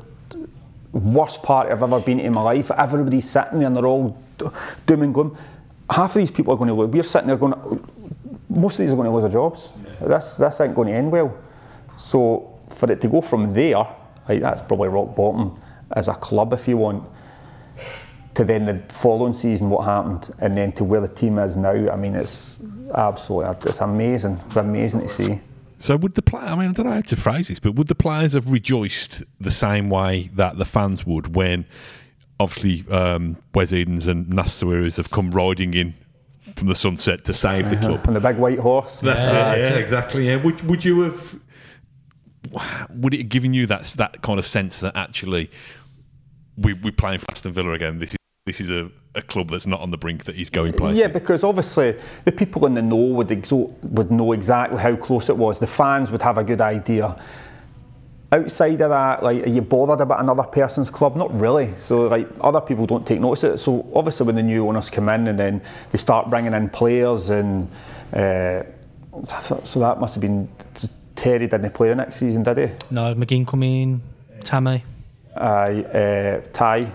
worst 0.93 1.43
party 1.43 1.71
I've 1.71 1.83
ever 1.83 2.01
been 2.01 2.19
to 2.19 2.25
in 2.25 2.33
my 2.33 2.43
life. 2.43 2.71
Everybody's 2.73 3.29
sitting 3.29 3.61
there 3.61 3.69
and 3.69 3.77
they're 3.77 3.87
all 3.87 4.21
doom 4.87 5.03
and 5.03 5.15
gloom. 5.15 5.37
Half 5.89 6.17
of 6.17 6.21
these 6.21 6.31
people 6.31 6.55
are 6.55 6.57
going 6.57 6.69
to 6.69 6.75
lose. 6.75 6.91
We're 6.91 7.03
sitting 7.03 7.29
there 7.29 7.37
going, 7.37 7.55
most 8.49 8.79
of 8.79 8.85
these 8.85 8.93
are 8.93 8.97
going 8.97 9.07
to 9.07 9.15
lose 9.15 9.23
their 9.23 9.33
jobs. 9.33 9.71
This, 10.01 10.35
this 10.35 10.61
ain't 10.61 10.75
going 10.75 10.89
to 10.89 10.95
end 10.95 11.13
well. 11.13 11.37
So 11.97 12.59
for 12.71 12.91
it 12.91 13.01
to 13.03 13.09
go 13.09 13.21
from 13.21 13.55
there, 13.55 13.87
like 14.29 14.41
that's 14.41 14.61
probably 14.61 14.89
rock 14.89 15.15
bottom 15.15 15.61
as 15.93 16.09
a 16.09 16.15
club, 16.15 16.53
if 16.53 16.67
you 16.69 16.77
want, 16.77 17.05
to 18.35 18.45
then 18.45 18.67
the 18.67 18.81
following 18.95 19.33
season 19.33 19.71
what 19.71 19.85
happened, 19.85 20.33
and 20.39 20.57
then 20.57 20.73
to 20.73 20.85
where 20.85 21.01
the 21.01 21.09
team 21.09 21.39
is 21.39 21.57
now. 21.57 21.91
I 21.91 21.97
mean, 21.97 22.15
it's 22.15 22.59
absolutely, 22.95 23.69
it's 23.69 23.81
amazing. 23.81 24.39
It's 24.47 24.57
amazing 24.57 25.01
to 25.03 25.09
see. 25.09 25.41
So 25.79 25.97
would 25.97 26.15
the 26.15 26.23
player? 26.23 26.45
I 26.47 26.55
mean, 26.57 26.69
I 26.69 26.73
don't 26.73 26.87
know 26.87 26.93
how 26.93 27.01
to 27.01 27.17
phrase 27.17 27.49
this, 27.49 27.59
but 27.59 27.75
would 27.75 27.89
the 27.89 27.95
players 27.95 28.35
have 28.35 28.51
rejoiced 28.53 29.23
the 29.41 29.51
same 29.51 29.89
way 29.89 30.31
that 30.35 30.59
the 30.59 30.67
fans 30.67 31.07
would 31.07 31.35
when, 31.35 31.65
obviously, 32.39 32.85
um, 32.93 33.37
Wes 33.55 33.73
Edens 33.73 34.07
and 34.07 34.29
Nassef 34.29 34.69
Sawiris 34.69 34.97
have 34.99 35.11
come 35.11 35.31
riding 35.31 35.73
in 35.75 35.95
from 36.57 36.69
the 36.69 36.75
sunset 36.75 37.25
to 37.25 37.33
save 37.35 37.71
the 37.71 37.77
club? 37.77 38.07
And 38.07 38.15
the 38.15 38.21
big 38.21 38.37
white 38.37 38.59
horse. 38.59 39.01
That's 39.01 39.33
Yeah, 39.33 39.55
it. 39.55 39.59
Yeah, 39.61 39.69
it. 39.77 39.81
exactly. 39.81 40.27
Yeah. 40.29 40.37
Would 40.37 40.63
Would 40.69 40.85
you 40.85 41.01
have? 41.01 41.37
Would 42.91 43.15
it 43.15 43.19
have 43.21 43.29
given 43.29 43.55
you 43.55 43.67
that 43.67 43.85
that 43.97 44.23
kind 44.23 44.39
of 44.39 44.45
sense 44.47 44.81
that 44.81 44.97
actually 44.97 45.51
we 46.57 46.75
we're 46.75 46.91
playing 46.93 47.21
for 47.21 47.27
Aston 47.31 47.53
Villa 47.53 47.73
again? 47.73 47.99
This 48.01 48.11
is 48.11 48.17
this 48.51 48.61
is 48.61 48.71
a, 48.71 48.91
a 49.15 49.23
club 49.23 49.49
that's 49.49 49.67
not 49.67 49.81
on 49.81 49.93
the 49.93 49.97
brink 49.97 50.25
that 50.25 50.35
he's 50.35 50.51
going 50.51 50.73
places. 50.73 50.99
Yeah, 50.99 51.07
because 51.07 51.45
obviously 51.45 51.97
the 52.25 52.33
people 52.33 52.67
in 52.67 52.75
the 52.75 52.83
know 52.83 52.97
would 52.97 53.29
exo- 53.29 53.73
would 53.83 54.11
know 54.11 54.33
exactly 54.33 54.79
how 54.79 54.97
close 54.97 55.29
it 55.29 55.37
was. 55.37 55.61
The 55.61 55.69
fans 55.69 56.11
would 56.11 56.23
have 56.23 56.37
a 56.37 56.43
good 56.43 56.61
idea. 56.61 57.17
Outside 58.33 58.81
of 58.81 58.91
that, 58.91 59.23
like, 59.23 59.45
are 59.45 59.49
you 59.49 59.61
bothered 59.61 60.01
about 60.01 60.21
another 60.21 60.43
person's 60.45 60.91
club? 60.91 61.17
Not 61.17 61.33
really. 61.41 61.73
So, 61.79 62.07
like, 62.09 62.29
other 62.41 62.61
people 62.61 62.87
don't 62.87 63.07
take 63.07 63.21
notice 63.21 63.45
of 63.45 63.55
it. 63.55 63.59
So, 63.59 63.89
obviously, 63.95 64.27
when 64.27 64.37
the 64.37 64.43
new 64.43 64.67
owners 64.67 64.91
come 64.91 65.09
in 65.09 65.29
and 65.29 65.39
then 65.39 65.63
they 65.93 65.99
start 65.99 66.29
bringing 66.31 66.53
in 66.53 66.71
players, 66.71 67.31
and 67.31 67.69
uh, 68.13 68.63
so 69.65 69.81
that 69.81 70.01
must 70.01 70.15
have 70.15 70.23
been 70.23 70.49
Terry 71.15 71.47
didn't 71.47 71.73
play 71.73 71.89
the 71.89 71.95
next 71.95 72.17
season, 72.17 72.43
did 72.43 72.59
he? 72.59 72.67
No, 72.91 73.15
McGinn 73.15 73.47
come 73.47 73.63
in, 73.63 74.01
Tammy, 74.43 74.85
Aye, 75.37 75.83
uh, 75.83 76.41
Ty 76.53 76.93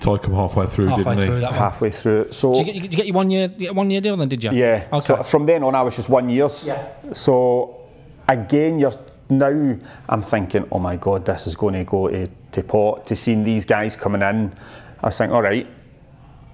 Ty 0.00 0.16
come 0.16 0.32
halfway 0.32 0.66
through, 0.66 0.86
halfway 0.86 1.04
didn't 1.04 1.18
he? 1.18 1.26
through 1.26 1.40
that 1.40 1.52
halfway 1.52 1.90
through. 1.90 2.20
it. 2.22 2.34
So 2.34 2.54
Did 2.54 2.66
you, 2.66 2.72
get, 2.72 2.82
did 2.82 2.92
you 2.94 2.96
get 2.96 3.06
your 3.06 3.14
one 3.16 3.30
year, 3.30 3.42
you 3.42 3.66
get 3.66 3.74
one 3.74 3.90
year 3.90 4.00
deal 4.00 4.16
then? 4.16 4.30
Did 4.30 4.42
you? 4.42 4.52
Yeah. 4.52 4.88
Okay. 4.90 5.06
So 5.06 5.22
from 5.22 5.44
then 5.44 5.62
on, 5.62 5.74
I 5.74 5.82
was 5.82 5.94
just 5.94 6.08
one 6.08 6.30
years. 6.30 6.64
Yeah. 6.64 6.88
So 7.12 7.86
again, 8.26 8.78
you're 8.78 8.94
now. 9.28 9.76
I'm 10.08 10.22
thinking, 10.22 10.66
oh 10.72 10.78
my 10.78 10.96
God, 10.96 11.26
this 11.26 11.46
is 11.46 11.54
going 11.54 11.74
to 11.74 11.84
go 11.84 12.08
to, 12.08 12.26
to 12.52 12.62
pot. 12.62 13.06
To 13.08 13.16
seeing 13.16 13.44
these 13.44 13.66
guys 13.66 13.94
coming 13.94 14.22
in, 14.22 14.56
I 15.02 15.06
was 15.06 15.18
thinking, 15.18 15.34
all 15.34 15.42
right, 15.42 15.66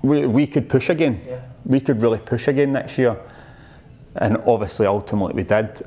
we, 0.03 0.26
we 0.26 0.47
could 0.49 0.68
push 0.68 0.88
again. 0.88 1.22
Yeah. 1.24 1.40
We 1.64 1.80
could 1.80 2.03
really 2.03 2.18
push 2.18 2.49
again 2.49 2.72
next 2.72 2.99
year. 2.99 3.16
And 4.16 4.38
obviously, 4.38 4.86
ultimately, 4.86 5.34
we 5.34 5.44
did. 5.44 5.86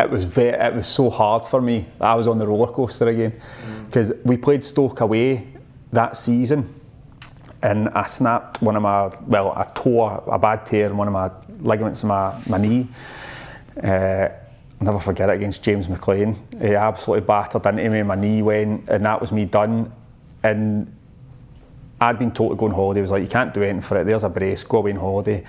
It 0.00 0.10
was 0.10 0.26
very, 0.26 0.50
it 0.50 0.74
was 0.74 0.86
so 0.86 1.08
hard 1.08 1.44
for 1.44 1.62
me. 1.62 1.86
I 1.98 2.14
was 2.14 2.26
on 2.26 2.38
the 2.38 2.46
roller 2.46 2.70
coaster 2.70 3.08
again 3.08 3.32
mm. 3.32 3.86
because 3.86 4.12
we 4.24 4.36
played 4.36 4.62
Stoke 4.62 5.00
away 5.00 5.46
that 5.92 6.16
season 6.16 6.74
and 7.62 7.88
I 7.90 8.06
snapped 8.06 8.62
one 8.62 8.76
of 8.76 8.82
my, 8.82 9.10
well, 9.26 9.52
I 9.52 9.64
tore 9.74 10.22
a 10.26 10.38
bad 10.38 10.64
tear 10.64 10.86
in 10.86 10.96
one 10.96 11.08
of 11.08 11.12
my 11.12 11.30
ligaments 11.60 12.02
in 12.02 12.08
my, 12.08 12.40
my 12.46 12.58
knee. 12.58 12.86
Uh, 13.82 14.28
never 14.80 15.00
forget 15.00 15.28
it 15.28 15.34
against 15.34 15.62
James 15.62 15.88
McClean. 15.88 16.36
He 16.60 16.74
absolutely 16.74 17.26
battered 17.26 17.66
into 17.66 17.90
me, 17.90 18.02
my 18.02 18.14
knee 18.14 18.42
went, 18.42 18.88
and 18.88 19.04
that 19.04 19.20
was 19.20 19.32
me 19.32 19.44
done. 19.44 19.92
And 20.44 20.94
I'd 22.00 22.18
been 22.18 22.30
told 22.30 22.52
to 22.52 22.56
go 22.56 22.66
on 22.66 22.72
holiday. 22.72 23.00
It 23.00 23.02
was 23.02 23.10
like, 23.10 23.22
you 23.22 23.28
can't 23.28 23.52
do 23.52 23.62
anything 23.62 23.82
for 23.82 24.00
it. 24.00 24.04
There's 24.04 24.22
a 24.22 24.28
brace, 24.28 24.62
go 24.62 24.78
away 24.78 24.92
on 24.92 24.98
holiday. 24.98 25.44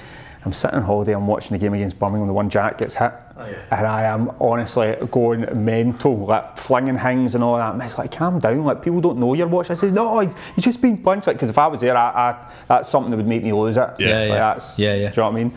I'm 0.46 0.54
sitting 0.54 0.78
on 0.78 0.84
holiday, 0.84 1.14
I'm 1.14 1.28
watching 1.28 1.52
the 1.52 1.58
game 1.58 1.74
against 1.74 2.00
Birmingham, 2.00 2.28
the 2.28 2.34
one 2.34 2.50
Jack 2.50 2.78
gets 2.78 2.96
hit. 2.96 3.12
Oh, 3.38 3.44
and 3.72 3.86
I 3.86 4.04
am 4.04 4.32
honestly 4.40 4.96
going 5.12 5.46
mental, 5.66 6.26
like 6.26 6.58
flinging 6.58 6.98
things 6.98 7.36
and 7.36 7.44
all 7.44 7.58
that. 7.58 7.74
And 7.74 7.82
it's 7.82 7.98
like, 7.98 8.12
calm 8.12 8.40
down, 8.40 8.64
like 8.64 8.82
people 8.82 9.02
don't 9.02 9.18
know 9.18 9.34
you're 9.34 9.48
watching. 9.48 9.72
I 9.72 9.76
says, 9.76 9.92
no, 9.92 10.20
he's 10.20 10.34
he's 10.56 10.64
just 10.64 10.82
been 10.82 10.98
punched. 10.98 11.28
Like, 11.28 11.36
because 11.36 11.50
if 11.50 11.58
I 11.58 11.68
was 11.68 11.82
there, 11.82 11.96
I, 11.96 12.10
I, 12.10 12.52
that's 12.68 12.90
something 12.90 13.12
that 13.12 13.18
would 13.18 13.28
make 13.28 13.44
me 13.44 13.52
lose 13.52 13.76
it. 13.76 13.90
Yeah. 14.00 14.08
Yeah, 14.08 14.20
Like, 14.20 14.28
yeah. 14.30 14.38
That's, 14.38 14.80
Yeah, 14.80 14.94
yeah. 14.96 14.98
Do 14.98 15.04
you 15.04 15.16
know 15.18 15.24
what 15.24 15.40
I 15.40 15.44
mean? 15.44 15.54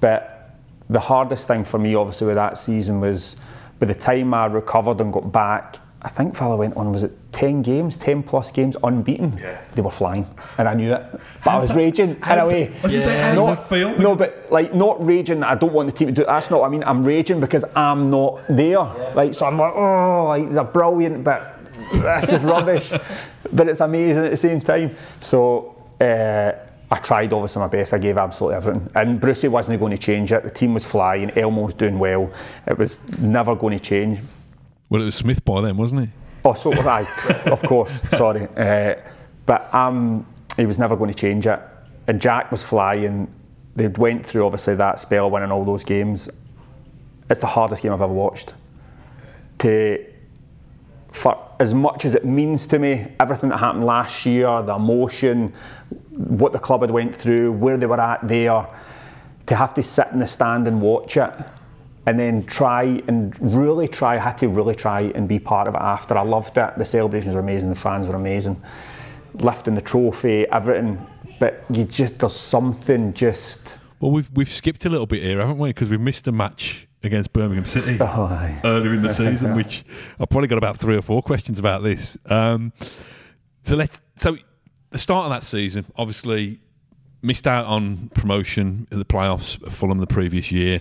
But 0.00 0.50
the 0.90 1.00
hardest 1.00 1.46
thing 1.46 1.64
for 1.64 1.78
me, 1.78 1.94
obviously, 1.94 2.26
with 2.26 2.36
that 2.36 2.58
season 2.58 3.00
was 3.00 3.36
by 3.78 3.86
the 3.86 3.94
time 3.94 4.34
I 4.34 4.46
recovered 4.46 5.00
and 5.00 5.12
got 5.12 5.32
back, 5.32 5.76
I 6.04 6.08
think 6.08 6.34
Fella 6.34 6.56
went 6.56 6.76
on, 6.76 6.90
was 6.90 7.04
it 7.04 7.12
10 7.30 7.62
games, 7.62 7.96
10 7.96 8.24
plus 8.24 8.50
games 8.50 8.76
unbeaten? 8.82 9.38
Yeah. 9.38 9.60
They 9.76 9.82
were 9.82 9.90
flying, 9.90 10.26
and 10.58 10.68
I 10.68 10.74
knew 10.74 10.92
it. 10.92 11.02
But 11.44 11.50
I 11.50 11.58
was 11.60 11.72
raging 11.74 12.10
in 12.16 12.38
a 12.38 12.46
way. 12.46 12.68
I 12.68 12.70
was 12.82 12.90
gonna 12.90 13.02
say, 13.02 13.18
how 13.20 13.34
does 13.34 13.36
Not- 13.70 13.98
No, 14.00 14.16
but 14.16 14.46
like 14.50 14.74
not 14.74 15.04
raging. 15.06 15.40
that 15.40 15.50
I 15.50 15.54
don't 15.54 15.72
want 15.72 15.86
the 15.88 15.96
team 15.96 16.08
to 16.08 16.12
do. 16.12 16.24
That's 16.24 16.50
not 16.50 16.60
what 16.60 16.66
I 16.66 16.70
mean. 16.70 16.82
I'm 16.82 17.04
raging 17.04 17.38
because 17.38 17.64
I'm 17.76 18.10
not 18.10 18.40
there. 18.48 18.80
Like 19.14 19.32
so, 19.34 19.46
I'm 19.46 19.56
like, 19.56 19.74
oh, 19.76 20.24
like 20.26 20.52
they're 20.52 20.64
brilliant, 20.64 21.22
but 21.22 21.56
this 21.92 22.32
is 22.32 22.42
rubbish. 22.42 22.90
but 23.52 23.68
it's 23.68 23.80
amazing 23.80 24.24
at 24.24 24.30
the 24.32 24.36
same 24.36 24.60
time. 24.60 24.96
So 25.20 25.76
uh, 26.00 26.52
I 26.90 26.98
tried 26.98 27.32
obviously 27.32 27.60
my 27.60 27.68
best. 27.68 27.94
I 27.94 27.98
gave 27.98 28.18
absolutely 28.18 28.56
everything, 28.56 28.90
and 28.96 29.20
Brucey 29.20 29.46
wasn't 29.46 29.78
going 29.78 29.92
to 29.92 29.98
change 29.98 30.32
it. 30.32 30.42
The 30.42 30.50
team 30.50 30.74
was 30.74 30.84
flying. 30.84 31.30
Elmo 31.38 31.62
was 31.62 31.74
doing 31.74 32.00
well. 32.00 32.28
It 32.66 32.76
was 32.76 32.98
never 33.20 33.54
going 33.54 33.78
to 33.78 33.84
change. 33.84 34.18
Well, 34.92 35.00
it 35.00 35.06
was 35.06 35.14
Smith 35.14 35.42
by 35.42 35.62
then, 35.62 35.78
wasn't 35.78 36.02
he? 36.02 36.08
Oh, 36.44 36.52
so 36.52 36.70
I, 36.70 37.06
of 37.46 37.62
course. 37.62 38.02
Sorry, 38.10 38.46
uh, 38.58 38.96
but 39.46 39.72
um, 39.74 40.26
he 40.58 40.66
was 40.66 40.78
never 40.78 40.96
going 40.96 41.10
to 41.10 41.16
change 41.16 41.46
it. 41.46 41.58
And 42.08 42.20
Jack 42.20 42.52
was 42.52 42.62
flying. 42.62 43.32
They 43.74 43.86
went 43.86 44.26
through 44.26 44.44
obviously 44.44 44.74
that 44.74 45.00
spell, 45.00 45.30
winning 45.30 45.50
all 45.50 45.64
those 45.64 45.82
games. 45.82 46.28
It's 47.30 47.40
the 47.40 47.46
hardest 47.46 47.82
game 47.82 47.90
I've 47.90 48.02
ever 48.02 48.12
watched. 48.12 48.52
To 49.60 50.04
for 51.10 51.42
as 51.58 51.72
much 51.72 52.04
as 52.04 52.14
it 52.14 52.26
means 52.26 52.66
to 52.66 52.78
me, 52.78 53.14
everything 53.18 53.48
that 53.48 53.60
happened 53.60 53.84
last 53.84 54.26
year, 54.26 54.60
the 54.60 54.74
emotion, 54.74 55.54
what 56.10 56.52
the 56.52 56.58
club 56.58 56.82
had 56.82 56.90
went 56.90 57.16
through, 57.16 57.52
where 57.52 57.78
they 57.78 57.86
were 57.86 57.98
at 57.98 58.28
there, 58.28 58.66
to 59.46 59.56
have 59.56 59.72
to 59.72 59.82
sit 59.82 60.08
in 60.12 60.18
the 60.18 60.26
stand 60.26 60.68
and 60.68 60.82
watch 60.82 61.16
it, 61.16 61.32
and 62.06 62.18
then 62.18 62.44
try 62.44 63.02
and 63.06 63.36
really 63.40 63.86
try, 63.88 64.16
I 64.16 64.18
had 64.18 64.38
to 64.38 64.48
really 64.48 64.74
try 64.74 65.02
and 65.14 65.28
be 65.28 65.38
part 65.38 65.68
of 65.68 65.74
it 65.74 65.80
after. 65.80 66.16
I 66.18 66.22
loved 66.22 66.58
it. 66.58 66.76
The 66.76 66.84
celebrations 66.84 67.34
were 67.34 67.40
amazing, 67.40 67.68
the 67.68 67.74
fans 67.76 68.06
were 68.08 68.16
amazing, 68.16 68.60
lifting 69.34 69.74
the 69.74 69.80
trophy, 69.82 70.46
everything. 70.48 71.04
But 71.38 71.64
you 71.70 71.84
just 71.84 72.18
there's 72.18 72.34
something 72.36 73.12
just. 73.14 73.78
Well, 74.00 74.10
we've 74.10 74.30
we've 74.34 74.52
skipped 74.52 74.84
a 74.84 74.88
little 74.88 75.06
bit 75.06 75.22
here, 75.22 75.38
haven't 75.38 75.58
we? 75.58 75.70
Because 75.70 75.90
we've 75.90 76.00
missed 76.00 76.26
a 76.28 76.32
match 76.32 76.88
against 77.04 77.32
Birmingham 77.32 77.64
City 77.64 77.98
Oh, 78.00 78.04
aye. 78.24 78.60
earlier 78.64 78.94
in 78.94 79.02
the 79.02 79.12
season, 79.14 79.54
which 79.56 79.84
I've 80.20 80.28
probably 80.28 80.48
got 80.48 80.58
about 80.58 80.76
three 80.78 80.96
or 80.96 81.02
four 81.02 81.22
questions 81.22 81.58
about 81.58 81.82
this. 81.82 82.16
Um, 82.26 82.72
so 83.62 83.76
let's. 83.76 84.00
So 84.16 84.36
the 84.90 84.98
start 84.98 85.24
of 85.24 85.30
that 85.30 85.42
season, 85.44 85.84
obviously, 85.96 86.60
missed 87.22 87.46
out 87.46 87.66
on 87.66 88.08
promotion 88.10 88.86
in 88.90 88.98
the 88.98 89.04
playoffs 89.04 89.64
at 89.64 89.72
Fulham 89.72 89.98
the 89.98 90.06
previous 90.06 90.50
year. 90.52 90.80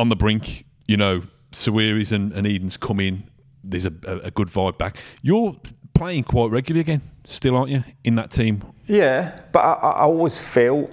On 0.00 0.08
the 0.08 0.16
brink, 0.16 0.64
you 0.88 0.96
know, 0.96 1.22
Sawiris 1.52 2.10
and, 2.10 2.32
and 2.32 2.46
Edens 2.46 2.78
come 2.78 3.00
in. 3.00 3.24
There's 3.62 3.84
a, 3.84 3.92
a, 4.06 4.16
a 4.16 4.30
good 4.30 4.48
vibe 4.48 4.78
back. 4.78 4.96
You're 5.20 5.54
playing 5.92 6.24
quite 6.24 6.50
regularly 6.50 6.80
again, 6.80 7.02
still, 7.26 7.54
aren't 7.54 7.70
you, 7.70 7.84
in 8.02 8.14
that 8.14 8.30
team? 8.30 8.62
Yeah, 8.86 9.38
but 9.52 9.58
I, 9.58 9.72
I 9.72 10.00
always 10.04 10.38
felt 10.38 10.90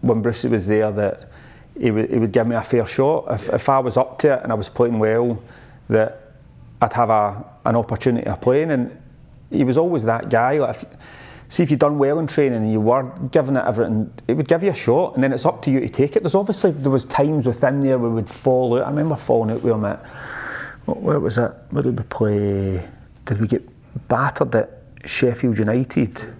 when 0.00 0.22
Brucey 0.22 0.48
was 0.48 0.66
there 0.66 0.90
that 0.90 1.30
he 1.78 1.90
would, 1.90 2.10
he 2.10 2.18
would 2.18 2.32
give 2.32 2.46
me 2.46 2.56
a 2.56 2.62
fair 2.62 2.86
shot. 2.86 3.26
If, 3.28 3.50
if 3.50 3.68
I 3.68 3.78
was 3.78 3.98
up 3.98 4.18
to 4.20 4.32
it 4.32 4.42
and 4.42 4.50
I 4.50 4.54
was 4.54 4.70
playing 4.70 4.98
well, 4.98 5.42
that 5.90 6.32
I'd 6.80 6.94
have 6.94 7.10
a, 7.10 7.44
an 7.66 7.76
opportunity 7.76 8.26
of 8.26 8.40
playing. 8.40 8.70
And 8.70 9.02
he 9.50 9.64
was 9.64 9.76
always 9.76 10.04
that 10.04 10.30
guy. 10.30 10.56
Like 10.56 10.76
if, 10.76 10.84
see 11.50 11.64
if 11.64 11.70
you've 11.70 11.80
done 11.80 11.98
well 11.98 12.20
in 12.20 12.26
training 12.28 12.62
and 12.62 12.72
you 12.72 12.80
were 12.80 13.02
giving 13.32 13.56
it 13.56 13.64
everything, 13.66 14.10
it 14.28 14.34
would 14.34 14.48
give 14.48 14.62
you 14.62 14.70
a 14.70 14.74
shot, 14.74 15.16
and 15.16 15.22
then 15.22 15.32
it's 15.32 15.44
up 15.44 15.60
to 15.62 15.70
you 15.70 15.80
to 15.80 15.88
take 15.88 16.16
it. 16.16 16.22
There's 16.22 16.36
obviously 16.36 16.70
there 16.70 16.92
was 16.92 17.04
times 17.04 17.46
within 17.46 17.80
there 17.80 17.98
we 17.98 18.08
would 18.08 18.30
fall 18.30 18.78
out. 18.78 18.86
I 18.86 18.90
remember 18.90 19.16
falling 19.16 19.50
out 19.50 19.62
with 19.62 19.74
him 19.74 19.84
at 19.84 20.06
where 20.86 21.18
was 21.20 21.36
it? 21.38 21.52
Where 21.70 21.82
did 21.82 21.98
we 21.98 22.04
play? 22.04 22.88
Did 23.26 23.40
we 23.40 23.48
get 23.48 23.68
battered 24.08 24.54
at 24.54 24.82
Sheffield 25.04 25.58
United? 25.58 26.34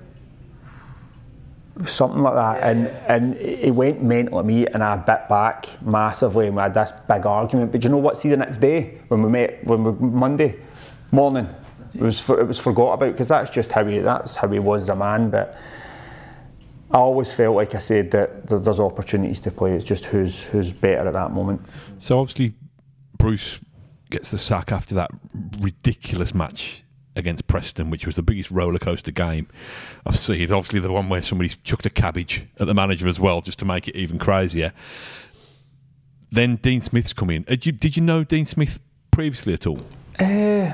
Something 1.86 2.22
like 2.22 2.34
that, 2.34 2.62
and 2.62 2.86
and 3.08 3.36
he 3.36 3.70
went 3.70 4.02
mental 4.02 4.38
at 4.38 4.44
me, 4.44 4.66
and 4.66 4.82
I 4.82 4.96
bit 4.96 5.28
back 5.28 5.66
massively, 5.82 6.46
and 6.46 6.54
we 6.54 6.62
had 6.62 6.74
this 6.74 6.92
big 7.08 7.26
argument. 7.26 7.72
But 7.72 7.82
you 7.82 7.90
know 7.90 7.96
what? 7.96 8.16
See 8.16 8.28
the 8.28 8.36
next 8.36 8.58
day 8.58 9.00
when 9.08 9.22
we 9.22 9.30
met, 9.30 9.64
when 9.64 9.82
we 9.82 9.92
Monday 9.92 10.56
morning, 11.11 11.48
it 11.95 12.01
was 12.01 12.20
for, 12.20 12.41
it 12.41 12.47
was 12.47 12.59
forgot 12.59 12.93
about 12.93 13.12
because 13.12 13.28
that's 13.28 13.51
just 13.51 13.72
how 13.72 13.84
he 13.84 13.99
that's 13.99 14.36
how 14.36 14.49
he 14.49 14.59
was 14.59 14.82
as 14.82 14.88
a 14.91 14.97
man. 14.97 15.30
But 15.30 15.59
I 16.91 16.99
always 16.99 17.32
felt 17.32 17.57
like 17.57 17.74
I 17.74 17.78
said 17.78 18.11
that 18.12 18.49
there's 18.49 18.80
opportunities 18.80 19.41
to 19.41 19.51
play. 19.51 19.72
It's 19.72 19.84
just 19.84 20.07
who's 20.07 20.45
who's 20.45 20.72
better 20.72 21.07
at 21.07 21.12
that 21.12 21.32
moment. 21.32 21.62
So 21.99 22.18
obviously, 22.18 22.55
Bruce 23.18 23.61
gets 24.11 24.30
the 24.30 24.38
sack 24.38 24.72
after 24.72 24.95
that 24.97 25.11
ridiculous 25.61 26.34
match 26.34 26.82
against 27.16 27.47
Preston, 27.47 27.91
which 27.91 28.07
was 28.07 28.16
the 28.16 28.22
biggest 28.22 28.51
roller 28.51 28.78
coaster 28.78 29.11
game 29.12 29.49
I've 30.05 30.16
seen. 30.16 30.53
Obviously, 30.53 30.80
the 30.80 30.93
one 30.93 31.09
where 31.09 31.22
somebody 31.22 31.51
chucked 31.62 31.86
a 31.86 31.91
cabbage 31.91 32.47
at 32.59 32.66
the 32.66 32.74
manager 32.74 33.09
as 33.09 33.20
well, 33.20 33.41
just 33.41 33.59
to 33.61 33.64
make 33.64 33.88
it 33.88 33.97
even 33.97 34.18
crazier. 34.18 34.72
Then 36.30 36.57
Dean 36.57 36.80
Smith's 36.80 37.12
come 37.12 37.30
in. 37.30 37.43
Did 37.43 37.66
you, 37.66 37.72
did 37.72 37.97
you 37.97 38.03
know 38.03 38.22
Dean 38.24 38.47
Smith 38.47 38.78
previously 39.11 39.53
at 39.53 39.66
all? 39.66 39.80
Uh, 40.18 40.72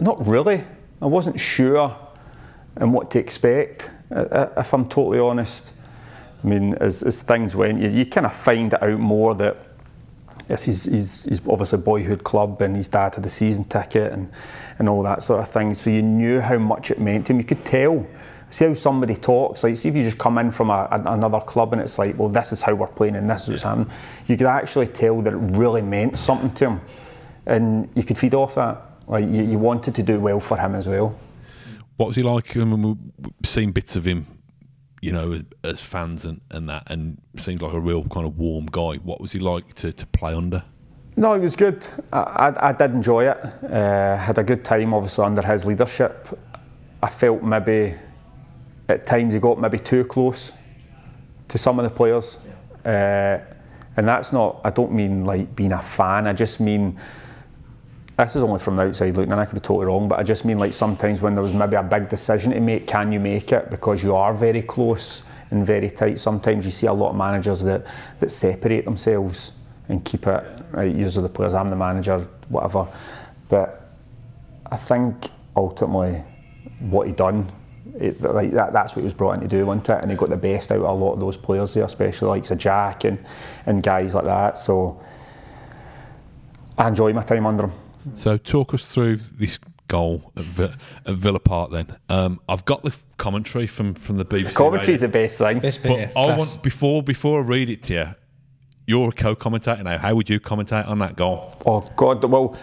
not 0.00 0.26
really. 0.26 0.64
I 1.00 1.06
wasn't 1.06 1.38
sure 1.38 1.96
and 2.76 2.92
what 2.92 3.10
to 3.12 3.18
expect, 3.18 3.90
if 4.10 4.72
I'm 4.72 4.88
totally 4.88 5.18
honest. 5.18 5.72
I 6.42 6.46
mean, 6.46 6.74
as, 6.74 7.02
as 7.02 7.22
things 7.22 7.56
went, 7.56 7.82
you, 7.82 7.88
you 7.88 8.06
kind 8.06 8.26
of 8.26 8.34
find 8.34 8.74
out 8.74 8.98
more 8.98 9.34
that 9.34 9.56
yes, 10.48 10.64
he's, 10.64 10.84
he's, 10.84 11.24
he's 11.24 11.40
obviously 11.48 11.78
a 11.78 11.82
boyhood 11.82 12.24
club 12.24 12.62
and 12.62 12.76
his 12.76 12.88
dad 12.88 13.14
had 13.14 13.24
a 13.24 13.28
season 13.28 13.64
ticket 13.64 14.12
and, 14.12 14.30
and 14.78 14.88
all 14.88 15.02
that 15.02 15.22
sort 15.22 15.40
of 15.40 15.50
thing. 15.50 15.74
So 15.74 15.90
you 15.90 16.02
knew 16.02 16.40
how 16.40 16.58
much 16.58 16.90
it 16.90 17.00
meant 17.00 17.26
to 17.26 17.32
him. 17.32 17.38
You 17.38 17.44
could 17.44 17.64
tell. 17.64 18.06
See 18.50 18.64
how 18.64 18.72
somebody 18.74 19.14
talks. 19.14 19.62
Like, 19.62 19.76
see 19.76 19.90
if 19.90 19.96
you 19.96 20.02
just 20.02 20.16
come 20.16 20.38
in 20.38 20.50
from 20.50 20.70
a, 20.70 20.88
a, 20.90 21.12
another 21.12 21.40
club 21.40 21.72
and 21.74 21.82
it's 21.82 21.98
like, 21.98 22.18
well, 22.18 22.30
this 22.30 22.52
is 22.52 22.62
how 22.62 22.74
we're 22.74 22.86
playing 22.86 23.16
and 23.16 23.28
this 23.28 23.42
is 23.42 23.48
what's 23.50 23.62
happening. 23.62 23.90
You 24.26 24.36
could 24.36 24.46
actually 24.46 24.86
tell 24.86 25.20
that 25.22 25.34
it 25.34 25.36
really 25.36 25.82
meant 25.82 26.18
something 26.18 26.50
to 26.52 26.70
him, 26.70 26.80
and 27.44 27.90
you 27.94 28.04
could 28.04 28.16
feed 28.16 28.34
off 28.34 28.54
that. 28.54 28.87
Like 29.08 29.24
you, 29.24 29.42
you 29.42 29.58
wanted 29.58 29.94
to 29.96 30.02
do 30.02 30.20
well 30.20 30.40
for 30.40 30.56
him 30.56 30.74
as 30.74 30.86
well. 30.86 31.18
What 31.96 32.06
was 32.06 32.16
he 32.16 32.22
like? 32.22 32.56
I 32.56 32.64
mean, 32.64 33.12
we've 33.18 33.48
seen 33.48 33.72
bits 33.72 33.96
of 33.96 34.04
him 34.04 34.26
you 35.00 35.12
know, 35.12 35.42
as 35.62 35.80
fans 35.80 36.24
and, 36.24 36.40
and 36.50 36.68
that, 36.68 36.90
and 36.90 37.20
seemed 37.36 37.62
like 37.62 37.72
a 37.72 37.80
real 37.80 38.04
kind 38.04 38.26
of 38.26 38.36
warm 38.38 38.66
guy. 38.66 38.96
What 38.96 39.20
was 39.20 39.32
he 39.32 39.38
like 39.38 39.74
to, 39.74 39.92
to 39.92 40.06
play 40.06 40.34
under? 40.34 40.64
No, 41.16 41.34
he 41.34 41.40
was 41.40 41.56
good. 41.56 41.86
I, 42.12 42.18
I, 42.18 42.68
I 42.68 42.72
did 42.72 42.92
enjoy 42.92 43.28
it. 43.28 43.38
Uh, 43.64 44.16
had 44.16 44.38
a 44.38 44.44
good 44.44 44.64
time, 44.64 44.94
obviously, 44.94 45.24
under 45.24 45.42
his 45.42 45.64
leadership. 45.64 46.38
I 47.02 47.08
felt 47.08 47.42
maybe 47.42 47.94
at 48.88 49.06
times 49.06 49.34
he 49.34 49.40
got 49.40 49.60
maybe 49.60 49.78
too 49.78 50.04
close 50.04 50.52
to 51.48 51.58
some 51.58 51.78
of 51.78 51.84
the 51.84 51.90
players. 51.90 52.38
Uh, 52.84 53.38
and 53.96 54.06
that's 54.06 54.32
not, 54.32 54.60
I 54.64 54.70
don't 54.70 54.92
mean 54.92 55.24
like 55.24 55.54
being 55.56 55.72
a 55.72 55.82
fan, 55.82 56.26
I 56.26 56.32
just 56.32 56.60
mean 56.60 56.98
this 58.18 58.34
is 58.34 58.42
only 58.42 58.58
from 58.58 58.76
the 58.76 58.82
outside 58.82 59.16
looking, 59.16 59.30
and 59.30 59.40
I 59.40 59.44
could 59.44 59.54
be 59.54 59.60
totally 59.60 59.86
wrong, 59.86 60.08
but 60.08 60.18
I 60.18 60.24
just 60.24 60.44
mean 60.44 60.58
like 60.58 60.72
sometimes 60.72 61.20
when 61.20 61.34
there 61.34 61.42
was 61.42 61.54
maybe 61.54 61.76
a 61.76 61.82
big 61.82 62.08
decision 62.08 62.52
to 62.52 62.60
make, 62.60 62.86
can 62.86 63.12
you 63.12 63.20
make 63.20 63.52
it 63.52 63.70
because 63.70 64.02
you 64.02 64.16
are 64.16 64.34
very 64.34 64.62
close 64.62 65.22
and 65.50 65.64
very 65.64 65.90
tight. 65.90 66.20
Sometimes 66.20 66.64
you 66.64 66.70
see 66.70 66.86
a 66.86 66.92
lot 66.92 67.10
of 67.10 67.16
managers 67.16 67.62
that, 67.62 67.86
that 68.20 68.30
separate 68.30 68.84
themselves 68.84 69.52
and 69.88 70.04
keep 70.04 70.26
it, 70.26 70.44
right, 70.72 70.94
use 70.94 71.16
of 71.16 71.22
the 71.22 71.28
players, 71.28 71.54
I'm 71.54 71.70
the 71.70 71.76
manager, 71.76 72.26
whatever. 72.48 72.90
But 73.48 73.88
I 74.70 74.76
think 74.76 75.30
ultimately 75.56 76.22
what 76.80 77.06
he 77.06 77.12
done, 77.12 77.50
it, 77.98 78.20
like 78.20 78.50
that, 78.50 78.72
that's 78.72 78.94
what 78.94 79.00
he 79.00 79.04
was 79.04 79.14
brought 79.14 79.34
in 79.34 79.40
to 79.40 79.48
do, 79.48 79.64
wasn't 79.64 79.88
it? 79.88 80.02
And 80.02 80.10
he 80.10 80.16
got 80.16 80.28
the 80.28 80.36
best 80.36 80.70
out 80.70 80.78
of 80.78 80.84
a 80.84 80.92
lot 80.92 81.14
of 81.14 81.20
those 81.20 81.36
players 81.36 81.72
there, 81.72 81.84
especially 81.84 82.28
like 82.28 82.58
Jack 82.58 83.04
and, 83.04 83.18
and 83.66 83.82
guys 83.82 84.14
like 84.14 84.24
that. 84.24 84.58
So 84.58 85.00
I 86.76 86.88
enjoy 86.88 87.12
my 87.12 87.22
time 87.22 87.46
under 87.46 87.64
him. 87.64 87.72
So 88.14 88.36
talk 88.36 88.74
us 88.74 88.86
through 88.86 89.16
this 89.16 89.58
goal 89.88 90.32
at, 90.36 90.44
v- 90.44 90.74
at 91.06 91.14
Villa 91.14 91.40
Park. 91.40 91.70
Then 91.70 91.96
um, 92.08 92.40
I've 92.48 92.64
got 92.64 92.82
the 92.82 92.94
commentary 93.16 93.66
from 93.66 93.94
from 93.94 94.16
the 94.16 94.24
BBC. 94.24 94.54
Commentary's 94.54 95.00
the 95.00 95.08
best 95.08 95.38
thing. 95.38 95.60
This 95.60 95.78
but 95.78 95.88
bit, 95.88 96.16
I 96.16 96.36
want 96.36 96.62
before 96.62 97.02
before 97.02 97.40
I 97.40 97.44
read 97.44 97.70
it 97.70 97.82
to 97.84 97.94
you. 97.94 98.06
You're 98.86 99.10
a 99.10 99.12
co-commentator 99.12 99.82
now. 99.82 99.98
How 99.98 100.14
would 100.14 100.30
you 100.30 100.40
commentate 100.40 100.88
on 100.88 100.98
that 101.00 101.14
goal? 101.14 101.54
Oh 101.66 101.80
God! 101.96 102.24
Well, 102.24 102.56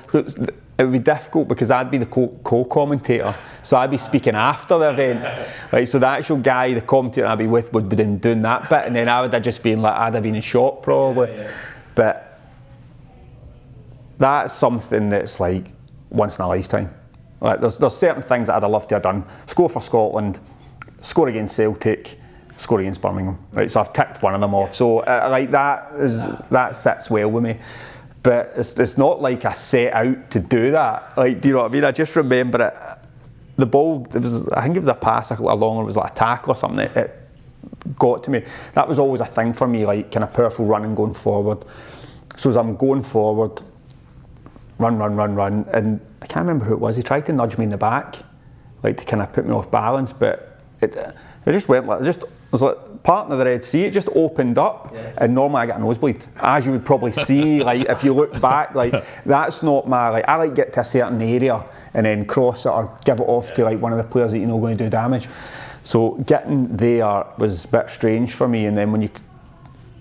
it 0.77 0.83
would 0.83 0.91
be 0.91 0.99
difficult 0.99 1.47
because 1.47 1.69
I'd 1.69 1.91
be 1.91 1.99
the 1.99 2.05
co-commentator, 2.07 3.35
so 3.61 3.77
I'd 3.77 3.91
be 3.91 3.97
speaking 3.97 4.35
after 4.35 4.77
the 4.77 4.89
event. 4.89 5.47
Right, 5.71 5.87
so 5.87 5.99
the 5.99 6.07
actual 6.07 6.37
guy, 6.37 6.73
the 6.73 6.81
commentator 6.81 7.27
I'd 7.27 7.37
be 7.37 7.47
with, 7.47 7.73
would 7.73 7.89
be 7.89 7.97
doing 7.97 8.41
that 8.43 8.69
bit, 8.69 8.85
and 8.85 8.95
then 8.95 9.09
I 9.09 9.21
would 9.21 9.33
have 9.33 9.43
just 9.43 9.61
been 9.61 9.81
like, 9.81 9.93
I'd 9.93 10.13
have 10.13 10.23
been 10.23 10.35
in 10.35 10.41
shock 10.41 10.83
probably. 10.83 11.29
Yeah, 11.31 11.43
yeah. 11.43 11.51
But 11.95 12.24
that's 14.17 14.53
something 14.53 15.09
that's 15.09 15.39
like 15.39 15.71
once 16.09 16.37
in 16.37 16.43
a 16.43 16.47
lifetime. 16.47 16.93
Like 17.41 17.61
there's, 17.61 17.77
there's 17.77 17.95
certain 17.95 18.23
things 18.23 18.47
that 18.47 18.55
I'd 18.55 18.63
have 18.63 18.71
loved 18.71 18.89
to 18.89 18.95
have 18.95 19.03
done. 19.03 19.25
Score 19.45 19.69
for 19.69 19.81
Scotland, 19.81 20.39
score 21.01 21.27
against 21.27 21.55
Celtic, 21.55 22.17
score 22.57 22.79
against 22.79 23.01
Birmingham. 23.01 23.37
Right, 23.51 23.69
so 23.69 23.81
I've 23.81 23.93
ticked 23.93 24.21
one 24.21 24.33
of 24.33 24.41
them 24.41 24.53
off. 24.53 24.73
So 24.73 24.99
uh, 24.99 25.27
like 25.29 25.51
that 25.51 25.93
is 25.95 26.21
that 26.49 26.75
sits 26.75 27.09
well 27.09 27.29
with 27.29 27.43
me. 27.43 27.59
But 28.23 28.53
it's, 28.55 28.71
it's 28.79 28.97
not 28.97 29.21
like 29.21 29.45
I 29.45 29.53
set 29.53 29.93
out 29.93 30.31
to 30.31 30.39
do 30.39 30.71
that. 30.71 31.15
Like, 31.15 31.41
do 31.41 31.49
you 31.49 31.53
know 31.53 31.61
what 31.61 31.69
I 31.69 31.73
mean? 31.73 31.83
I 31.83 31.91
just 31.91 32.15
remember 32.15 32.65
it. 32.65 33.07
The 33.57 33.67
ball, 33.67 34.07
it 34.11 34.19
was, 34.19 34.47
I 34.49 34.63
think 34.63 34.75
it 34.75 34.79
was 34.79 34.87
a 34.87 34.95
pass 34.95 35.29
along, 35.29 35.81
it 35.81 35.85
was 35.85 35.95
like 35.95 36.11
a 36.11 36.15
tackle 36.15 36.53
or 36.53 36.55
something. 36.55 36.79
It, 36.79 36.97
it 36.97 37.19
got 37.99 38.23
to 38.23 38.31
me. 38.31 38.43
That 38.73 38.87
was 38.87 38.97
always 38.97 39.21
a 39.21 39.27
thing 39.27 39.53
for 39.53 39.67
me, 39.67 39.85
like 39.85 40.11
kind 40.11 40.23
of 40.23 40.33
powerful 40.33 40.65
running 40.65 40.95
going 40.95 41.13
forward. 41.13 41.65
So 42.35 42.49
as 42.49 42.57
I'm 42.57 42.75
going 42.75 43.03
forward, 43.03 43.61
run, 44.77 44.97
run, 44.97 45.15
run, 45.15 45.35
run. 45.35 45.65
And 45.71 45.99
I 46.21 46.27
can't 46.27 46.45
remember 46.45 46.65
who 46.65 46.73
it 46.73 46.79
was. 46.79 46.95
He 46.95 47.03
tried 47.03 47.25
to 47.27 47.33
nudge 47.33 47.57
me 47.57 47.65
in 47.65 47.69
the 47.69 47.77
back, 47.77 48.17
like 48.83 48.97
to 48.97 49.05
kind 49.05 49.21
of 49.21 49.31
put 49.33 49.45
me 49.45 49.53
off 49.53 49.69
balance, 49.71 50.13
but 50.13 50.59
it, 50.81 50.95
it 50.95 51.51
just 51.51 51.67
went 51.67 51.85
like, 51.85 52.03
just, 52.03 52.23
it 52.23 52.51
was 52.51 52.61
like 52.61 53.03
part 53.03 53.29
of 53.31 53.37
the 53.37 53.45
Red 53.45 53.63
Sea, 53.63 53.85
it 53.85 53.91
just 53.91 54.09
opened 54.15 54.57
up. 54.57 54.91
Yeah. 54.93 55.13
And 55.17 55.33
normally 55.35 55.61
I 55.61 55.65
get 55.67 55.77
a 55.77 55.79
nosebleed, 55.79 56.25
as 56.37 56.65
you 56.65 56.71
would 56.71 56.85
probably 56.85 57.11
see, 57.11 57.63
like 57.63 57.87
if 57.87 58.03
you 58.03 58.13
look 58.13 58.39
back, 58.41 58.75
like 58.75 58.93
that's 59.25 59.63
not 59.63 59.87
my, 59.87 60.09
like 60.09 60.25
I 60.27 60.35
like 60.35 60.55
get 60.55 60.73
to 60.73 60.81
a 60.81 60.85
certain 60.85 61.21
area 61.21 61.63
and 61.93 62.05
then 62.05 62.25
cross 62.25 62.65
it 62.65 62.69
or 62.69 62.97
give 63.05 63.19
it 63.19 63.23
off 63.23 63.53
to 63.53 63.63
like 63.63 63.79
one 63.79 63.93
of 63.93 63.97
the 63.97 64.03
players 64.03 64.31
that 64.31 64.39
you 64.39 64.45
know 64.45 64.59
going 64.59 64.77
to 64.77 64.83
do 64.83 64.89
damage. 64.89 65.29
So 65.83 66.11
getting 66.25 66.75
there 66.75 67.25
was 67.37 67.63
a 67.63 67.67
bit 67.67 67.89
strange 67.89 68.33
for 68.33 68.47
me. 68.47 68.65
And 68.65 68.75
then 68.75 68.91
when 68.91 69.01
you 69.01 69.09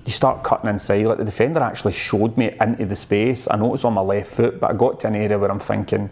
you 0.05 0.13
start 0.13 0.45
cutting 0.45 0.69
inside. 0.69 1.07
Like 1.07 1.19
the 1.19 1.25
defender 1.25 1.61
actually 1.61 1.93
showed 1.93 2.37
me 2.37 2.57
into 2.61 2.87
the 2.87 2.97
space. 2.97 3.49
I 3.51 3.57
know 3.57 3.73
it's 3.75 3.85
on 3.85 3.95
my 3.95 4.03
left 4.03 4.33
foot, 4.33 4.61
but 4.61 4.71
I 4.71 4.75
got 4.75 5.01
to 5.01 5.09
an 5.09 5.15
area 5.15 5.39
where 5.39 5.51
I'm 5.51 5.61
thinking, 5.61 6.11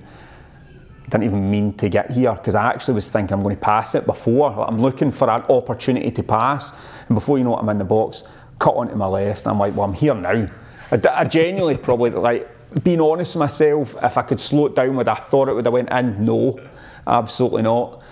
didn't 1.05 1.25
even 1.25 1.51
mean 1.51 1.75
to 1.75 1.89
get 1.89 2.11
here 2.11 2.33
because 2.33 2.55
I 2.55 2.69
actually 2.69 2.95
was 2.95 3.09
thinking 3.09 3.35
I'm 3.35 3.43
going 3.43 3.57
to 3.57 3.61
pass 3.61 3.95
it 3.95 4.07
before. 4.07 4.51
Like 4.51 4.69
I'm 4.69 4.81
looking 4.81 5.13
for 5.13 5.29
an 5.29 5.43
opportunity 5.43 6.11
to 6.11 6.23
pass, 6.23 6.73
and 7.09 7.15
before 7.15 7.39
you 7.39 7.45
know 7.45 7.57
it, 7.57 7.61
I'm 7.61 7.69
in 7.69 7.79
the 7.79 7.85
box, 7.85 8.25
cut 8.59 8.75
onto 8.75 8.95
my 8.95 9.07
left, 9.07 9.43
and 9.43 9.53
I'm 9.53 9.59
like, 9.59 9.77
well, 9.77 9.85
I'm 9.85 9.93
here 9.93 10.15
now. 10.15 10.49
I, 10.91 11.01
I 11.11 11.25
genuinely 11.25 11.77
probably 11.83 12.11
like 12.11 12.49
being 12.83 13.01
honest 13.01 13.35
with 13.35 13.41
myself. 13.41 13.95
If 14.03 14.17
I 14.17 14.23
could 14.23 14.41
slow 14.41 14.67
it 14.67 14.75
down, 14.75 14.97
would 14.97 15.09
I 15.09 15.17
thought 15.17 15.49
it 15.49 15.55
would 15.55 15.67
have 15.67 15.75
went 15.75 15.91
in? 15.91 16.25
No, 16.25 16.59
absolutely 17.07 17.63
not. 17.63 18.03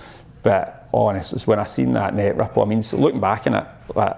But 0.42 0.79
honest, 0.92 1.32
it's 1.32 1.46
when 1.46 1.58
I 1.58 1.64
seen 1.64 1.92
that 1.92 2.14
net 2.14 2.36
ripple. 2.36 2.62
I 2.62 2.66
mean, 2.66 2.82
so 2.82 2.96
looking 2.96 3.20
back 3.20 3.46
in 3.46 3.54
it, 3.54 3.66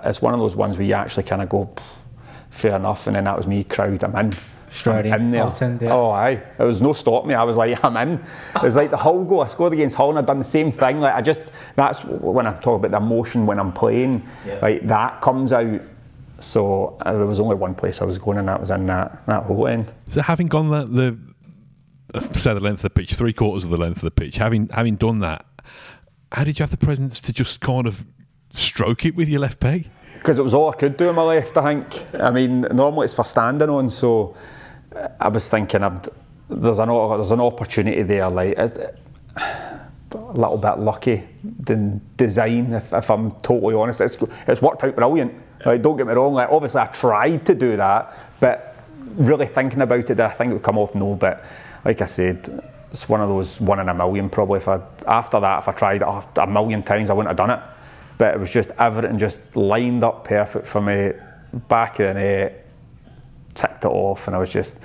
it's 0.05 0.23
one 0.23 0.35
of 0.35 0.40
those 0.40 0.57
ones 0.57 0.78
where 0.78 0.86
you 0.86 0.94
actually 0.94 1.24
kind 1.24 1.43
of 1.43 1.49
go, 1.49 1.74
fair 2.51 2.77
enough, 2.77 3.07
and 3.07 3.16
then 3.16 3.24
that 3.24 3.36
was 3.36 3.47
me 3.47 3.65
crowd. 3.65 4.03
I'm 4.05 4.15
in. 4.16 4.36
Straight 4.73 5.05
in, 5.05 5.12
in 5.12 5.31
there. 5.32 5.43
out 5.44 5.61
in, 5.61 5.78
yeah. 5.78 5.93
Oh, 5.93 6.11
aye. 6.11 6.43
There 6.57 6.66
was 6.66 6.81
no 6.81 6.94
stop 6.94 7.27
me. 7.27 7.35
I 7.35 7.43
was 7.43 7.59
like, 7.59 7.85
I'm 7.85 7.97
in. 7.97 8.15
It 8.57 8.62
was 8.62 8.74
like 8.74 8.90
the 8.90 8.97
Hull 8.97 9.23
goal. 9.24 9.43
I 9.43 9.49
scored 9.49 9.74
against 9.74 9.97
Hull 9.97 10.09
and 10.09 10.19
I'd 10.19 10.27
done 10.27 10.39
the 10.39 10.44
same 10.44 10.73
thing. 10.73 10.99
Like 10.99 11.15
I 11.15 11.20
just, 11.20 11.53
that's 11.77 12.03
when 12.05 12.47
I 12.47 12.59
talk 12.59 12.82
about 12.82 12.90
the 12.90 12.97
emotion 12.97 13.44
when 13.44 13.61
I'm 13.61 13.73
playing. 13.73 14.27
Yeah. 14.47 14.61
Like 14.62 14.86
that 14.89 15.20
comes 15.20 15.53
out. 15.53 15.82
So 16.40 16.97
uh, 17.03 17.12
there 17.12 17.27
was 17.27 17.39
only 17.39 17.55
one 17.55 17.74
place 17.74 18.01
I 18.01 18.05
was 18.05 18.16
going, 18.19 18.39
and 18.39 18.49
that 18.49 18.59
was 18.59 18.70
in 18.70 18.86
that 18.86 19.24
that 19.27 19.47
Holte 19.47 19.70
End. 19.70 19.93
So 20.09 20.23
having 20.23 20.49
gone 20.49 20.70
the, 20.70 20.86
the 22.12 22.20
say 22.20 22.53
the 22.53 22.61
length 22.61 22.78
of 22.78 22.82
the 22.82 22.90
pitch, 22.90 23.15
three 23.15 23.32
quarters 23.32 23.65
of 23.65 23.70
the 23.70 23.77
length 23.77 23.99
of 23.99 24.03
the 24.03 24.11
pitch, 24.11 24.36
having 24.36 24.69
having 24.70 24.97
done 24.97 25.20
that, 25.20 25.47
how 26.32 26.44
did 26.44 26.59
you 26.59 26.62
have 26.62 26.70
the 26.70 26.76
presence 26.76 27.20
to 27.20 27.32
just 27.32 27.60
kind 27.60 27.86
of 27.86 28.04
stroke 28.52 29.04
it 29.04 29.14
with 29.14 29.28
your 29.28 29.40
left 29.40 29.60
peg? 29.60 29.88
because 30.22 30.38
it 30.38 30.42
was 30.42 30.54
all 30.54 30.70
I 30.70 30.76
could 30.76 30.96
do 30.96 31.09
on 31.09 31.16
my 31.16 31.22
left. 31.22 31.56
I 31.56 31.74
think. 31.74 32.04
I 32.14 32.30
mean, 32.30 32.60
normally 32.60 33.06
it's 33.06 33.14
for 33.14 33.24
standing 33.24 33.68
on, 33.68 33.90
so 33.90 34.36
I 35.20 35.28
was 35.28 35.48
thinking 35.48 35.82
I'd, 35.82 36.09
there's 36.48 36.78
an 36.78 36.88
there's 36.88 37.32
an 37.32 37.40
opportunity 37.40 38.02
there. 38.02 38.30
Like 38.30 38.56
a 38.56 38.94
little 40.14 40.59
bit 40.59 40.78
lucky 40.78 41.24
than 41.42 42.00
design. 42.16 42.72
If, 42.72 42.92
if 42.92 43.10
I'm 43.10 43.32
totally 43.42 43.74
honest, 43.74 44.00
it's 44.00 44.16
it's 44.46 44.62
worked 44.62 44.84
out 44.84 44.94
brilliant. 44.94 45.34
Like, 45.66 45.82
don't 45.82 45.96
get 45.96 46.06
me 46.06 46.12
wrong. 46.12 46.34
Like 46.34 46.50
obviously 46.50 46.80
I 46.80 46.86
tried 46.86 47.44
to 47.46 47.54
do 47.54 47.76
that, 47.76 48.14
but 48.38 48.76
really 49.16 49.46
thinking 49.46 49.80
about 49.80 50.09
it, 50.09 50.20
I 50.20 50.30
think 50.30 50.50
it 50.50 50.54
would 50.54 50.62
come 50.62 50.78
off? 50.78 50.94
No, 50.94 51.14
but 51.14 51.44
like 51.84 52.00
I 52.00 52.06
said. 52.06 52.72
It's 52.93 53.09
one 53.09 53.20
of 53.20 53.28
those 53.28 53.60
one 53.60 53.81
in 53.81 53.89
a 53.89 53.94
million 53.94 54.31
probably. 54.31 54.59
If 54.59 54.69
I 54.69 54.81
after 55.06 55.40
that, 55.40 55.59
if 55.59 55.69
I 55.69 55.73
tried 55.73 56.02
it 56.02 56.39
a 56.39 56.47
million 56.47 56.82
times, 56.82 57.10
I 57.10 57.14
wouldn't 57.14 57.28
have 57.28 57.48
done 57.48 57.59
it 57.59 57.62
but 58.23 58.36
it 58.36 58.39
was 58.39 58.52
just 58.52 58.70
everything 58.78 59.19
just 59.19 59.40
lined 59.56 60.05
up 60.05 60.23
perfect 60.23 60.64
for 60.64 60.81
me. 60.81 61.12
Back 61.69 61.98
in 61.98 62.06
the 62.06 62.14
net, 62.14 62.66
ticked 63.52 63.85
it 63.85 63.89
off, 63.89 64.28
and 64.28 64.36
I 64.36 64.39
was 64.39 64.48
just. 64.48 64.78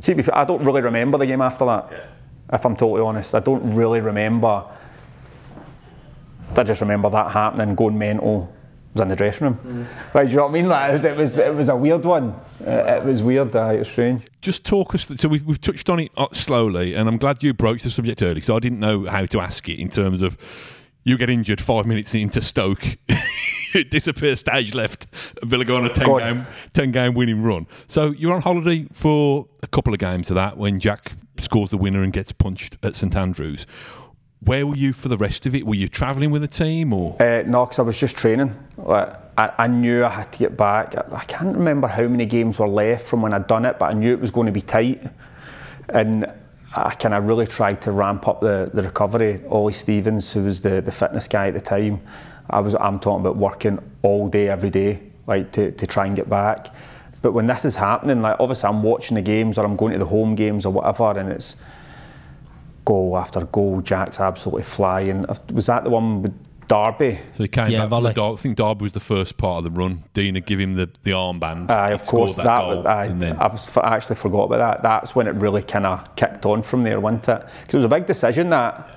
See, 0.00 0.12
to 0.12 0.16
be 0.16 0.22
fair, 0.22 0.34
I 0.34 0.46
don't 0.46 0.64
really 0.64 0.80
remember 0.80 1.18
the 1.18 1.26
game 1.26 1.42
after 1.42 1.66
that. 1.66 2.08
If 2.50 2.64
I'm 2.64 2.74
totally 2.74 3.02
honest, 3.02 3.34
I 3.34 3.40
don't 3.40 3.74
really 3.74 4.00
remember. 4.00 4.64
I 6.56 6.62
just 6.62 6.80
remember 6.80 7.10
that 7.10 7.32
happening, 7.32 7.74
going 7.74 7.98
mental. 7.98 8.50
Was 8.96 9.02
in 9.02 9.08
the 9.08 9.16
dressing 9.16 9.46
room. 9.48 9.86
Like, 10.14 10.26
do 10.26 10.30
you 10.30 10.36
know 10.38 10.44
what 10.44 10.48
I 10.48 10.52
mean? 10.52 10.68
Like, 10.68 11.04
it 11.04 11.16
was 11.16 11.36
it 11.36 11.54
was 11.54 11.68
a 11.68 11.76
weird 11.76 12.04
one. 12.06 12.34
Uh, 12.66 12.70
It 12.96 13.04
was 13.04 13.22
weird. 13.22 13.54
Uh, 13.54 13.66
it 13.74 13.78
was 13.80 13.88
strange. 13.88 14.22
Just 14.40 14.64
talk 14.64 14.94
us. 14.94 15.06
Th- 15.06 15.20
so 15.20 15.28
we've, 15.28 15.44
we've 15.44 15.60
touched 15.60 15.90
on 15.90 16.00
it 16.00 16.10
uh, 16.16 16.28
slowly, 16.32 16.94
and 16.94 17.06
I'm 17.08 17.18
glad 17.18 17.42
you 17.42 17.52
broached 17.52 17.84
the 17.84 17.90
subject 17.90 18.22
early 18.22 18.34
because 18.36 18.48
I 18.50 18.58
didn't 18.58 18.80
know 18.80 19.04
how 19.04 19.26
to 19.26 19.40
ask 19.40 19.68
it 19.68 19.78
in 19.78 19.88
terms 19.90 20.22
of 20.22 20.38
you 21.04 21.18
get 21.18 21.28
injured 21.28 21.60
five 21.60 21.84
minutes 21.86 22.14
into 22.14 22.40
Stoke, 22.40 22.96
disappear 23.90 24.34
stage 24.36 24.74
left, 24.74 25.06
Villa 25.42 25.64
go 25.64 25.76
on 25.76 25.84
a 25.84 25.88
10 25.92 26.04
Go 26.06 26.14
on. 26.20 26.20
game, 26.34 26.46
10 26.72 26.90
game 26.92 27.14
winning 27.14 27.42
run. 27.42 27.66
So 27.86 28.10
you're 28.12 28.32
on 28.32 28.40
holiday 28.42 28.86
for 28.92 29.46
a 29.62 29.66
couple 29.66 29.92
of 29.92 29.98
games 30.00 30.30
of 30.30 30.34
that 30.36 30.56
when 30.56 30.80
Jack 30.80 31.12
scores 31.38 31.70
the 31.70 31.76
winner 31.76 32.02
and 32.02 32.12
gets 32.12 32.32
punched 32.32 32.76
at 32.82 32.94
St 32.94 33.14
Andrews. 33.14 33.66
Where 34.40 34.66
were 34.66 34.76
you 34.76 34.92
for 34.92 35.08
the 35.08 35.16
rest 35.16 35.46
of 35.46 35.54
it? 35.54 35.66
Were 35.66 35.74
you 35.74 35.88
travelling 35.88 36.30
with 36.30 36.44
a 36.44 36.48
team 36.48 36.92
or? 36.92 37.20
Uh, 37.20 37.42
no, 37.46 37.64
because 37.64 37.78
I 37.78 37.82
was 37.82 37.98
just 37.98 38.16
training. 38.16 38.54
Like, 38.76 39.14
I, 39.38 39.52
I 39.58 39.66
knew 39.66 40.04
I 40.04 40.10
had 40.10 40.32
to 40.32 40.38
get 40.38 40.56
back. 40.56 40.94
I, 40.94 41.04
I 41.16 41.24
can't 41.24 41.56
remember 41.56 41.88
how 41.88 42.06
many 42.06 42.26
games 42.26 42.58
were 42.58 42.68
left 42.68 43.06
from 43.06 43.22
when 43.22 43.32
I'd 43.32 43.46
done 43.46 43.64
it, 43.64 43.78
but 43.78 43.90
I 43.90 43.92
knew 43.94 44.12
it 44.12 44.20
was 44.20 44.30
going 44.30 44.46
to 44.46 44.52
be 44.52 44.62
tight. 44.62 45.06
And 45.88 46.30
I 46.74 46.94
kind 46.94 47.14
of 47.14 47.24
really 47.24 47.46
tried 47.46 47.80
to 47.82 47.92
ramp 47.92 48.28
up 48.28 48.40
the, 48.40 48.70
the 48.72 48.82
recovery. 48.82 49.40
Ollie 49.48 49.72
Stevens, 49.72 50.32
who 50.32 50.44
was 50.44 50.60
the, 50.60 50.82
the 50.82 50.92
fitness 50.92 51.26
guy 51.26 51.48
at 51.48 51.54
the 51.54 51.60
time, 51.60 52.02
I 52.50 52.60
was 52.60 52.74
I'm 52.74 53.00
talking 53.00 53.20
about 53.20 53.36
working 53.36 53.78
all 54.02 54.28
day, 54.28 54.48
every 54.48 54.70
day, 54.70 55.00
like 55.26 55.52
to, 55.52 55.72
to 55.72 55.86
try 55.86 56.06
and 56.06 56.14
get 56.14 56.28
back. 56.28 56.68
But 57.22 57.32
when 57.32 57.46
this 57.46 57.64
is 57.64 57.74
happening, 57.74 58.22
like 58.22 58.36
obviously 58.38 58.68
I'm 58.68 58.82
watching 58.82 59.16
the 59.16 59.22
games 59.22 59.58
or 59.58 59.64
I'm 59.64 59.76
going 59.76 59.92
to 59.94 59.98
the 59.98 60.06
home 60.06 60.34
games 60.34 60.66
or 60.66 60.72
whatever, 60.72 61.18
and 61.18 61.30
it's 61.30 61.56
goal 62.86 63.18
after 63.18 63.44
goal. 63.44 63.82
Jack's 63.82 64.18
absolutely 64.18 64.62
flying. 64.62 65.26
Was 65.52 65.66
that 65.66 65.84
the 65.84 65.90
one 65.90 66.22
with 66.22 66.34
Derby? 66.68 67.18
So 67.34 67.42
he 67.44 67.48
came 67.48 67.70
Yeah, 67.70 67.80
back 67.80 67.90
from 67.90 67.90
the 67.90 67.96
volley. 68.00 68.14
Dar- 68.14 68.32
I 68.32 68.36
think 68.36 68.56
Derby 68.56 68.82
was 68.84 68.92
the 68.94 69.00
first 69.00 69.36
part 69.36 69.58
of 69.58 69.64
the 69.64 69.78
run. 69.78 70.04
Deano 70.14 70.44
give 70.44 70.58
him 70.58 70.72
the, 70.72 70.88
the 71.02 71.10
armband. 71.10 71.70
Aye, 71.70 71.90
of 71.92 72.02
course. 72.06 72.32
scored 72.32 72.46
That, 72.46 72.58
goal, 72.60 72.76
was, 72.78 72.86
aye, 72.86 73.04
and 73.06 73.20
then 73.20 73.36
I've 73.36 73.52
f- 73.54 73.76
I 73.78 73.94
actually 73.96 74.16
forgot 74.16 74.44
about 74.44 74.58
that. 74.58 74.82
That's 74.82 75.14
when 75.14 75.26
it 75.26 75.34
really 75.34 75.62
kind 75.62 75.84
of 75.86 76.16
kicked 76.16 76.46
on 76.46 76.62
from 76.62 76.82
there, 76.82 76.98
wasn't 76.98 77.28
it? 77.28 77.44
Because 77.60 77.74
it 77.74 77.78
was 77.78 77.84
a 77.84 77.88
big 77.88 78.06
decision 78.06 78.48
that 78.50 78.88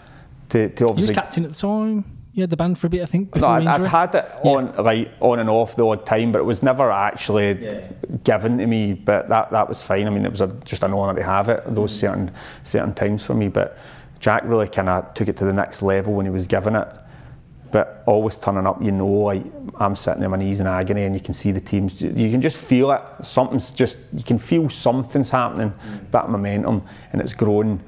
to, 0.49 0.69
to 0.69 0.81
You 0.81 0.85
was 0.85 0.91
obviously. 0.91 1.15
captain 1.15 1.43
at 1.45 1.51
the 1.51 1.55
time. 1.57 2.05
You 2.33 2.43
had 2.43 2.51
the 2.51 2.57
band 2.57 2.77
for 2.77 2.87
a 2.87 2.89
bit, 2.89 3.01
I 3.01 3.05
think, 3.05 3.35
no, 3.35 3.47
I'd, 3.47 3.65
I'd 3.65 3.81
had 3.87 4.13
it 4.13 4.25
on 4.43 4.75
like 4.83 5.11
on 5.19 5.39
and 5.39 5.49
off 5.49 5.75
the 5.75 5.85
odd 5.85 6.05
time, 6.05 6.31
but 6.31 6.39
it 6.39 6.45
was 6.45 6.61
never 6.61 6.91
actually 6.91 7.63
Yeah. 7.63 7.87
given 8.23 8.59
to 8.59 8.67
me. 8.67 8.93
But 8.93 9.29
that 9.29 9.49
that 9.51 9.67
was 9.67 9.81
fine. 9.81 10.05
I 10.05 10.11
mean, 10.11 10.25
it 10.25 10.31
was 10.31 10.41
a, 10.41 10.47
just 10.63 10.83
an 10.83 10.93
honour 10.93 11.15
to 11.15 11.23
have 11.23 11.49
it 11.49 11.63
those 11.73 11.91
mm. 11.91 11.99
certain 11.99 12.31
certain 12.61 12.93
times 12.93 13.25
for 13.25 13.33
me. 13.33 13.47
But 13.47 13.77
Jack 14.19 14.43
really 14.45 14.67
kind 14.67 14.89
of 14.89 15.13
took 15.15 15.27
it 15.27 15.37
to 15.37 15.45
the 15.45 15.53
next 15.53 15.81
level 15.81 16.13
when 16.13 16.25
he 16.25 16.31
was 16.31 16.45
given 16.45 16.75
it. 16.75 16.87
But 17.71 18.03
always 18.05 18.37
turning 18.37 18.67
up, 18.67 18.81
you 18.81 18.91
know, 18.91 19.07
like 19.07 19.43
I'm 19.79 19.95
sitting 19.95 20.23
on 20.23 20.31
my 20.31 20.37
knees 20.37 20.59
in 20.59 20.67
agony, 20.67 21.05
and 21.05 21.15
you 21.15 21.21
can 21.21 21.33
see 21.33 21.51
the 21.51 21.59
teams. 21.59 21.99
You 21.99 22.29
can 22.29 22.41
just 22.41 22.57
feel 22.57 22.91
it. 22.91 23.01
Something's 23.23 23.71
just 23.71 23.97
you 24.13 24.23
can 24.23 24.37
feel 24.37 24.69
something's 24.69 25.31
happening, 25.31 25.71
mm. 25.71 26.11
bit 26.11 26.21
of 26.21 26.29
momentum, 26.29 26.83
and 27.11 27.21
it's 27.21 27.33
growing. 27.33 27.81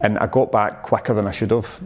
And 0.00 0.18
I 0.18 0.26
got 0.26 0.52
back 0.52 0.82
quicker 0.82 1.14
than 1.14 1.26
I 1.26 1.32
should 1.32 1.50
have 1.50 1.80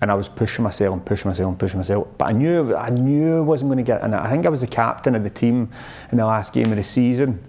and 0.00 0.10
I 0.10 0.14
was 0.14 0.28
pushing 0.28 0.62
myself 0.62 0.92
and 0.92 1.04
pushing 1.04 1.28
myself 1.30 1.48
and 1.48 1.58
pushing 1.58 1.78
myself. 1.78 2.08
But 2.18 2.26
I 2.28 2.32
knew 2.32 2.74
I 2.74 2.90
knew 2.90 3.38
I 3.38 3.40
wasn't 3.40 3.70
going 3.70 3.78
to 3.78 3.84
get 3.84 4.02
in 4.02 4.12
it. 4.12 4.18
I 4.18 4.30
think 4.30 4.44
I 4.46 4.48
was 4.48 4.60
the 4.60 4.66
captain 4.66 5.14
of 5.14 5.22
the 5.22 5.30
team 5.30 5.70
in 6.10 6.18
the 6.18 6.26
last 6.26 6.52
game 6.52 6.70
of 6.70 6.76
the 6.76 6.84
season. 6.84 7.42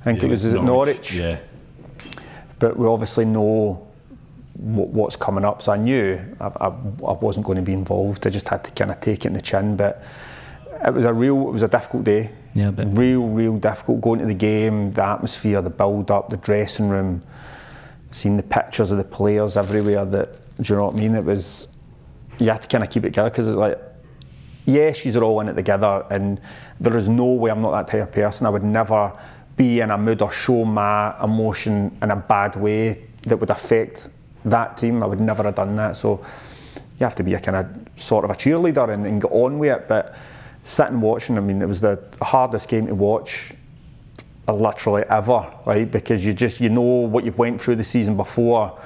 I 0.00 0.04
think 0.04 0.22
it 0.22 0.28
was 0.28 0.44
at 0.44 0.62
Norwich. 0.62 1.12
Yeah. 1.12 1.38
But 2.58 2.76
we 2.76 2.86
obviously 2.86 3.24
know 3.24 3.86
what, 4.54 4.88
what's 4.88 5.16
coming 5.16 5.44
up, 5.44 5.60
so 5.60 5.72
I 5.72 5.76
knew 5.76 6.18
I, 6.40 6.46
I, 6.46 6.66
I 6.68 7.12
wasn't 7.12 7.44
going 7.44 7.56
to 7.56 7.62
be 7.62 7.72
involved. 7.72 8.26
I 8.26 8.30
just 8.30 8.48
had 8.48 8.64
to 8.64 8.70
kind 8.70 8.90
of 8.90 9.00
take 9.00 9.24
it 9.24 9.28
in 9.28 9.32
the 9.34 9.42
chin. 9.42 9.76
But 9.76 10.02
it 10.86 10.94
was 10.94 11.04
a 11.04 11.12
real, 11.12 11.48
it 11.48 11.52
was 11.52 11.62
a 11.62 11.68
difficult 11.68 12.04
day. 12.04 12.30
Yeah, 12.54 12.70
but- 12.70 12.96
real, 12.96 13.26
real 13.26 13.58
difficult 13.58 14.00
going 14.00 14.20
to 14.20 14.26
the 14.26 14.34
game, 14.34 14.92
the 14.92 15.04
atmosphere, 15.04 15.60
the 15.60 15.70
build 15.70 16.10
up, 16.10 16.30
the 16.30 16.38
dressing 16.38 16.88
room, 16.88 17.22
seeing 18.10 18.36
the 18.36 18.42
pictures 18.42 18.92
of 18.92 18.98
the 18.98 19.04
players 19.04 19.56
everywhere. 19.56 20.04
That 20.04 20.62
do 20.62 20.72
you 20.72 20.78
know 20.78 20.86
what 20.86 20.94
I 20.94 20.98
mean? 20.98 21.14
It 21.14 21.24
was 21.24 21.68
you 22.38 22.50
have 22.50 22.62
to 22.62 22.68
kind 22.68 22.84
of 22.84 22.90
keep 22.90 23.04
it 23.04 23.08
together 23.08 23.30
because 23.30 23.48
it's 23.48 23.56
like, 23.56 23.78
yeah, 24.66 24.92
she's 24.92 25.16
all 25.16 25.40
in 25.40 25.48
it 25.48 25.54
together, 25.54 26.04
and 26.10 26.40
there 26.80 26.96
is 26.96 27.08
no 27.08 27.26
way 27.26 27.50
I'm 27.50 27.62
not 27.62 27.72
that 27.72 27.90
type 27.90 28.08
of 28.08 28.12
person. 28.12 28.46
I 28.46 28.50
would 28.50 28.64
never 28.64 29.12
be 29.56 29.80
in 29.80 29.90
a 29.90 29.96
mood 29.98 30.22
or 30.22 30.30
show 30.30 30.64
my 30.64 31.14
emotion 31.22 31.96
in 32.02 32.10
a 32.10 32.16
bad 32.16 32.56
way 32.56 33.06
that 33.22 33.36
would 33.36 33.50
affect 33.50 34.08
that 34.44 34.76
team. 34.76 35.02
I 35.02 35.06
would 35.06 35.20
never 35.20 35.44
have 35.44 35.54
done 35.54 35.76
that. 35.76 35.96
So 35.96 36.24
you 36.98 37.04
have 37.04 37.14
to 37.16 37.22
be 37.22 37.34
a 37.34 37.40
kind 37.40 37.56
of 37.56 38.00
sort 38.00 38.24
of 38.24 38.30
a 38.30 38.34
cheerleader 38.34 38.92
and, 38.92 39.06
and 39.06 39.22
get 39.22 39.30
on 39.30 39.58
with 39.58 39.70
it. 39.70 39.88
But 39.88 40.14
sitting 40.62 41.00
watching, 41.00 41.38
I 41.38 41.40
mean, 41.40 41.62
it 41.62 41.66
was 41.66 41.80
the 41.80 42.02
hardest 42.20 42.68
game 42.68 42.86
to 42.88 42.94
watch 42.94 43.52
literally 44.48 45.02
ever, 45.08 45.52
right? 45.64 45.90
Because 45.90 46.24
you 46.24 46.32
just 46.32 46.60
you 46.60 46.68
know 46.68 46.82
what 46.82 47.24
you've 47.24 47.38
went 47.38 47.60
through 47.60 47.76
the 47.76 47.84
season 47.84 48.16
before. 48.16 48.78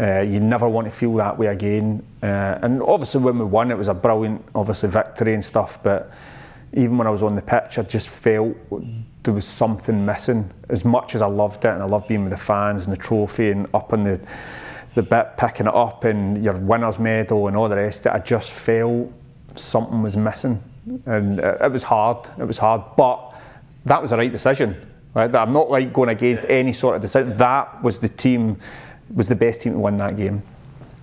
Uh, 0.00 0.20
you 0.20 0.40
never 0.40 0.68
want 0.68 0.86
to 0.86 0.90
feel 0.90 1.14
that 1.14 1.38
way 1.38 1.46
again. 1.46 2.04
Uh, 2.22 2.58
and 2.62 2.82
obviously, 2.82 3.20
when 3.20 3.38
we 3.38 3.44
won, 3.44 3.70
it 3.70 3.78
was 3.78 3.88
a 3.88 3.94
brilliant, 3.94 4.44
obviously 4.54 4.88
victory 4.88 5.34
and 5.34 5.44
stuff. 5.44 5.82
But 5.82 6.10
even 6.72 6.98
when 6.98 7.06
I 7.06 7.10
was 7.10 7.22
on 7.22 7.36
the 7.36 7.42
pitch, 7.42 7.78
I 7.78 7.82
just 7.82 8.08
felt 8.08 8.56
there 9.22 9.34
was 9.34 9.46
something 9.46 10.04
missing. 10.04 10.50
As 10.68 10.84
much 10.84 11.14
as 11.14 11.22
I 11.22 11.26
loved 11.26 11.64
it, 11.64 11.68
and 11.68 11.82
I 11.82 11.86
loved 11.86 12.08
being 12.08 12.24
with 12.24 12.32
the 12.32 12.36
fans 12.36 12.84
and 12.84 12.92
the 12.92 12.96
trophy 12.96 13.50
and 13.50 13.68
up 13.74 13.92
on 13.92 14.04
the 14.04 14.20
the 14.94 15.02
bit, 15.02 15.36
picking 15.36 15.66
it 15.66 15.74
up 15.74 16.04
and 16.04 16.44
your 16.44 16.54
winners' 16.54 16.98
medal 16.98 17.48
and 17.48 17.56
all 17.56 17.68
the 17.68 17.76
rest 17.76 18.06
of 18.06 18.06
it, 18.06 18.16
I 18.16 18.18
just 18.20 18.52
felt 18.52 19.12
something 19.56 20.02
was 20.02 20.16
missing, 20.16 20.62
and 21.06 21.40
uh, 21.40 21.56
it 21.60 21.72
was 21.72 21.82
hard. 21.82 22.28
It 22.38 22.44
was 22.44 22.58
hard, 22.58 22.82
but 22.96 23.34
that 23.84 24.00
was 24.00 24.10
the 24.10 24.16
right 24.16 24.30
decision. 24.30 24.76
Right? 25.14 25.32
I'm 25.34 25.52
not 25.52 25.70
like 25.70 25.92
going 25.92 26.08
against 26.08 26.44
any 26.48 26.72
sort 26.72 26.96
of 26.96 27.02
decision. 27.02 27.36
That 27.36 27.82
was 27.82 27.98
the 27.98 28.08
team, 28.08 28.56
was 29.12 29.28
the 29.28 29.36
best 29.36 29.62
team 29.62 29.72
to 29.72 29.78
win 29.78 29.96
that 29.98 30.16
game. 30.16 30.42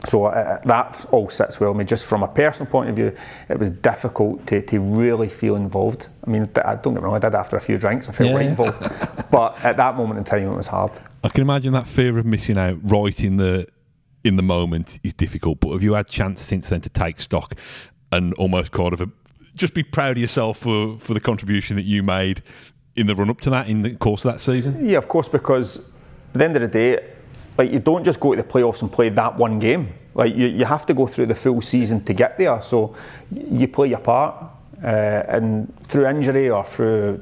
So 0.07 0.25
uh, 0.25 0.59
that 0.65 1.05
all 1.11 1.29
sits 1.29 1.59
well 1.59 1.71
with 1.71 1.77
me. 1.79 1.85
Just 1.85 2.05
from 2.05 2.23
a 2.23 2.27
personal 2.27 2.69
point 2.71 2.89
of 2.89 2.95
view, 2.95 3.15
it 3.49 3.59
was 3.59 3.69
difficult 3.69 4.47
to, 4.47 4.61
to 4.63 4.79
really 4.79 5.29
feel 5.29 5.55
involved. 5.55 6.07
I 6.25 6.29
mean, 6.29 6.49
I 6.65 6.75
don't 6.75 6.95
get 6.95 7.01
me 7.01 7.05
wrong, 7.05 7.15
I 7.15 7.19
did 7.19 7.35
after 7.35 7.55
a 7.55 7.61
few 7.61 7.77
drinks, 7.77 8.09
I 8.09 8.13
felt 8.13 8.31
Yeah. 8.31 8.35
right 8.37 8.45
involved. 8.47 8.79
but 9.31 9.63
at 9.63 9.77
that 9.77 9.95
moment 9.95 10.17
in 10.17 10.23
time, 10.23 10.47
it 10.47 10.55
was 10.55 10.67
hard. 10.67 10.91
I 11.23 11.29
can 11.29 11.41
imagine 11.43 11.73
that 11.73 11.87
fear 11.87 12.17
of 12.17 12.25
missing 12.25 12.57
out 12.57 12.79
right 12.83 13.19
in 13.23 13.37
the 13.37 13.67
in 14.23 14.35
the 14.35 14.43
moment 14.43 14.99
is 15.03 15.13
difficult. 15.13 15.59
But 15.59 15.71
have 15.73 15.83
you 15.83 15.93
had 15.93 16.07
chance 16.07 16.41
since 16.41 16.69
then 16.69 16.81
to 16.81 16.89
take 16.89 17.19
stock 17.19 17.55
and 18.11 18.33
almost 18.35 18.71
kind 18.71 18.93
of 18.93 19.01
a, 19.01 19.09
just 19.55 19.73
be 19.73 19.83
proud 19.83 20.11
of 20.11 20.17
yourself 20.17 20.57
for 20.57 20.97
for 20.99 21.13
the 21.13 21.19
contribution 21.19 21.75
that 21.75 21.85
you 21.85 22.01
made 22.01 22.41
in 22.95 23.05
the 23.07 23.15
run 23.15 23.29
up 23.29 23.39
to 23.41 23.49
that 23.51 23.67
in 23.67 23.83
the 23.83 23.95
course 23.95 24.25
of 24.25 24.31
that 24.33 24.39
season? 24.39 24.87
Yeah, 24.89 24.97
of 24.97 25.07
course, 25.07 25.27
because 25.27 25.77
at 25.77 25.83
the 26.33 26.43
end 26.43 26.55
of 26.55 26.63
the 26.63 26.67
day, 26.67 27.05
like 27.57 27.71
you 27.71 27.79
don't 27.79 28.03
just 28.03 28.19
go 28.19 28.35
to 28.35 28.41
the 28.41 28.47
playoffs 28.47 28.81
and 28.81 28.91
play 28.91 29.09
that 29.09 29.37
one 29.37 29.59
game. 29.59 29.93
Like 30.13 30.35
you, 30.35 30.47
you 30.47 30.65
have 30.65 30.85
to 30.87 30.93
go 30.93 31.07
through 31.07 31.27
the 31.27 31.35
full 31.35 31.61
season 31.61 32.03
to 32.05 32.13
get 32.13 32.37
there. 32.37 32.61
So 32.61 32.95
you 33.31 33.67
play 33.67 33.89
your 33.89 33.99
part, 33.99 34.35
uh, 34.83 34.87
and 35.27 35.73
through 35.83 36.07
injury 36.07 36.49
or 36.49 36.65
through 36.65 37.21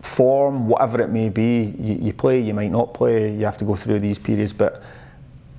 form, 0.00 0.68
whatever 0.68 1.00
it 1.02 1.08
may 1.08 1.28
be, 1.28 1.74
you, 1.78 1.94
you 2.06 2.12
play, 2.12 2.40
you 2.40 2.54
might 2.54 2.70
not 2.70 2.94
play, 2.94 3.34
you 3.34 3.44
have 3.44 3.56
to 3.58 3.64
go 3.64 3.74
through 3.74 4.00
these 4.00 4.18
periods, 4.18 4.52
but 4.52 4.82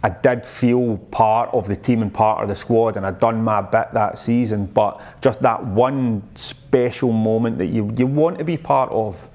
I 0.04 0.10
did 0.10 0.46
feel 0.46 0.98
part 0.98 1.50
of 1.52 1.68
the 1.68 1.76
team 1.76 2.04
and 2.04 2.14
part 2.14 2.44
of 2.44 2.50
the 2.50 2.56
squad, 2.56 2.96
and 2.96 3.06
I'd 3.08 3.20
done 3.20 3.44
my 3.44 3.62
bit 3.62 3.88
that 3.94 4.20
season. 4.20 4.68
But 4.68 5.02
just 5.22 5.42
that 5.42 5.66
one 5.66 6.22
special 6.36 7.12
moment 7.12 7.58
that 7.58 7.68
you, 7.68 7.92
you 7.98 8.06
want 8.06 8.38
to 8.38 8.44
be 8.44 8.56
part 8.56 8.92
of, 8.92 9.28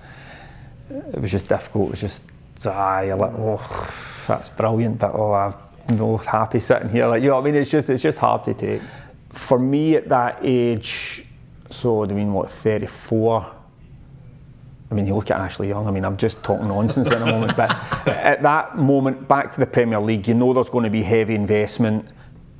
it 0.88 1.20
was 1.20 1.32
just 1.32 1.48
difficult. 1.48 1.88
It 1.88 1.90
was 1.90 2.00
just, 2.00 2.22
ah, 2.66 3.00
you're 3.00 3.16
like, 3.16 3.32
oh, 3.36 3.94
that's 4.26 4.48
brilliant, 4.48 4.98
but 4.98 5.14
oh, 5.14 5.32
I'm 5.32 5.96
no 5.96 6.16
happy 6.18 6.60
sitting 6.60 6.90
here. 6.90 7.06
Like, 7.06 7.22
you 7.22 7.30
know 7.30 7.36
what 7.36 7.42
I 7.42 7.50
mean? 7.50 7.54
It's 7.54 7.70
just, 7.70 7.88
it's 7.88 8.02
just 8.02 8.18
hard 8.18 8.44
to 8.44 8.54
take. 8.54 8.82
For 9.30 9.58
me 9.58 9.96
at 9.96 10.08
that 10.08 10.38
age, 10.42 11.24
so 11.70 12.04
I 12.04 12.08
mean, 12.08 12.32
what, 12.32 12.50
34? 12.50 13.54
I 14.90 14.94
mean, 14.94 15.06
you 15.06 15.14
look 15.14 15.30
at 15.30 15.38
Ashley 15.38 15.68
Young, 15.68 15.86
I 15.86 15.92
mean, 15.92 16.04
I'm 16.04 16.16
just 16.16 16.42
talking 16.42 16.66
nonsense 16.66 17.10
at 17.10 17.20
the 17.20 17.26
moment, 17.26 17.56
but 17.56 17.70
at 18.06 18.42
that 18.42 18.76
moment, 18.76 19.28
back 19.28 19.52
to 19.52 19.60
the 19.60 19.66
Premier 19.66 20.00
League, 20.00 20.26
you 20.26 20.34
know 20.34 20.52
there's 20.52 20.68
going 20.68 20.84
to 20.84 20.90
be 20.90 21.02
heavy 21.02 21.34
investment. 21.36 22.06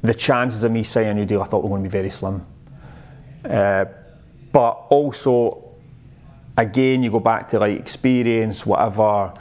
The 0.03 0.15
chances 0.15 0.63
of 0.63 0.71
me 0.71 0.85
signing 0.85 1.11
a 1.11 1.15
new 1.15 1.27
deal, 1.27 1.43
I 1.43 1.45
thought 1.45 1.63
were 1.65 1.69
going 1.69 1.83
to 1.83 1.89
be 1.89 1.93
very 1.93 2.11
slim. 2.11 2.47
Uh, 3.45 3.87
but 4.53 4.71
also, 4.91 5.75
again, 6.57 7.03
you 7.03 7.11
go 7.11 7.21
back 7.21 7.49
to 7.49 7.59
like 7.59 7.79
experience, 7.79 8.65
whatever, 8.65 9.33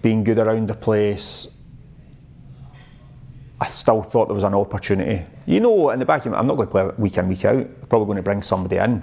being 0.00 0.24
good 0.24 0.38
around 0.38 0.68
the 0.68 0.74
place. 0.74 1.48
I 3.60 3.68
still 3.68 4.02
thought 4.02 4.26
there 4.26 4.34
was 4.34 4.44
an 4.44 4.54
opportunity. 4.54 5.24
You 5.46 5.60
know, 5.60 5.90
in 5.90 5.98
the 5.98 6.04
back 6.04 6.24
I'm 6.26 6.32
not 6.32 6.56
going 6.56 6.66
to 6.68 6.72
play 6.72 6.90
week 6.98 7.16
in, 7.16 7.28
week 7.28 7.44
out. 7.44 7.56
I'm 7.56 7.86
probably 7.88 8.06
going 8.06 8.16
to 8.16 8.22
bring 8.22 8.42
somebody 8.42 8.76
in. 8.76 9.02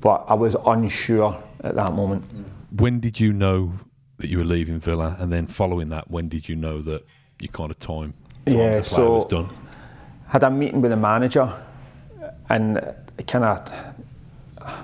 But 0.00 0.24
I 0.28 0.34
was 0.34 0.56
unsure 0.66 1.42
at 1.62 1.74
that 1.74 1.92
moment. 1.92 2.24
When 2.76 3.00
did 3.00 3.18
you 3.20 3.32
know 3.32 3.72
that 4.18 4.28
you 4.28 4.38
were 4.38 4.44
leaving 4.44 4.78
Villa, 4.80 5.16
and 5.18 5.32
then 5.32 5.46
following 5.46 5.88
that, 5.90 6.10
when 6.10 6.28
did 6.28 6.48
you 6.48 6.56
know 6.56 6.80
that 6.82 7.04
your 7.40 7.50
kind 7.52 7.70
of 7.70 7.78
time, 7.78 8.14
time 8.46 8.56
yeah, 8.56 8.82
so 8.82 9.14
was 9.14 9.26
done? 9.26 9.48
Had 10.28 10.44
a 10.44 10.50
meeting 10.50 10.80
with 10.80 10.90
the 10.90 10.96
manager, 10.96 11.52
and 12.48 12.78
it 13.18 13.26
kind 13.26 13.44
of 13.44 13.72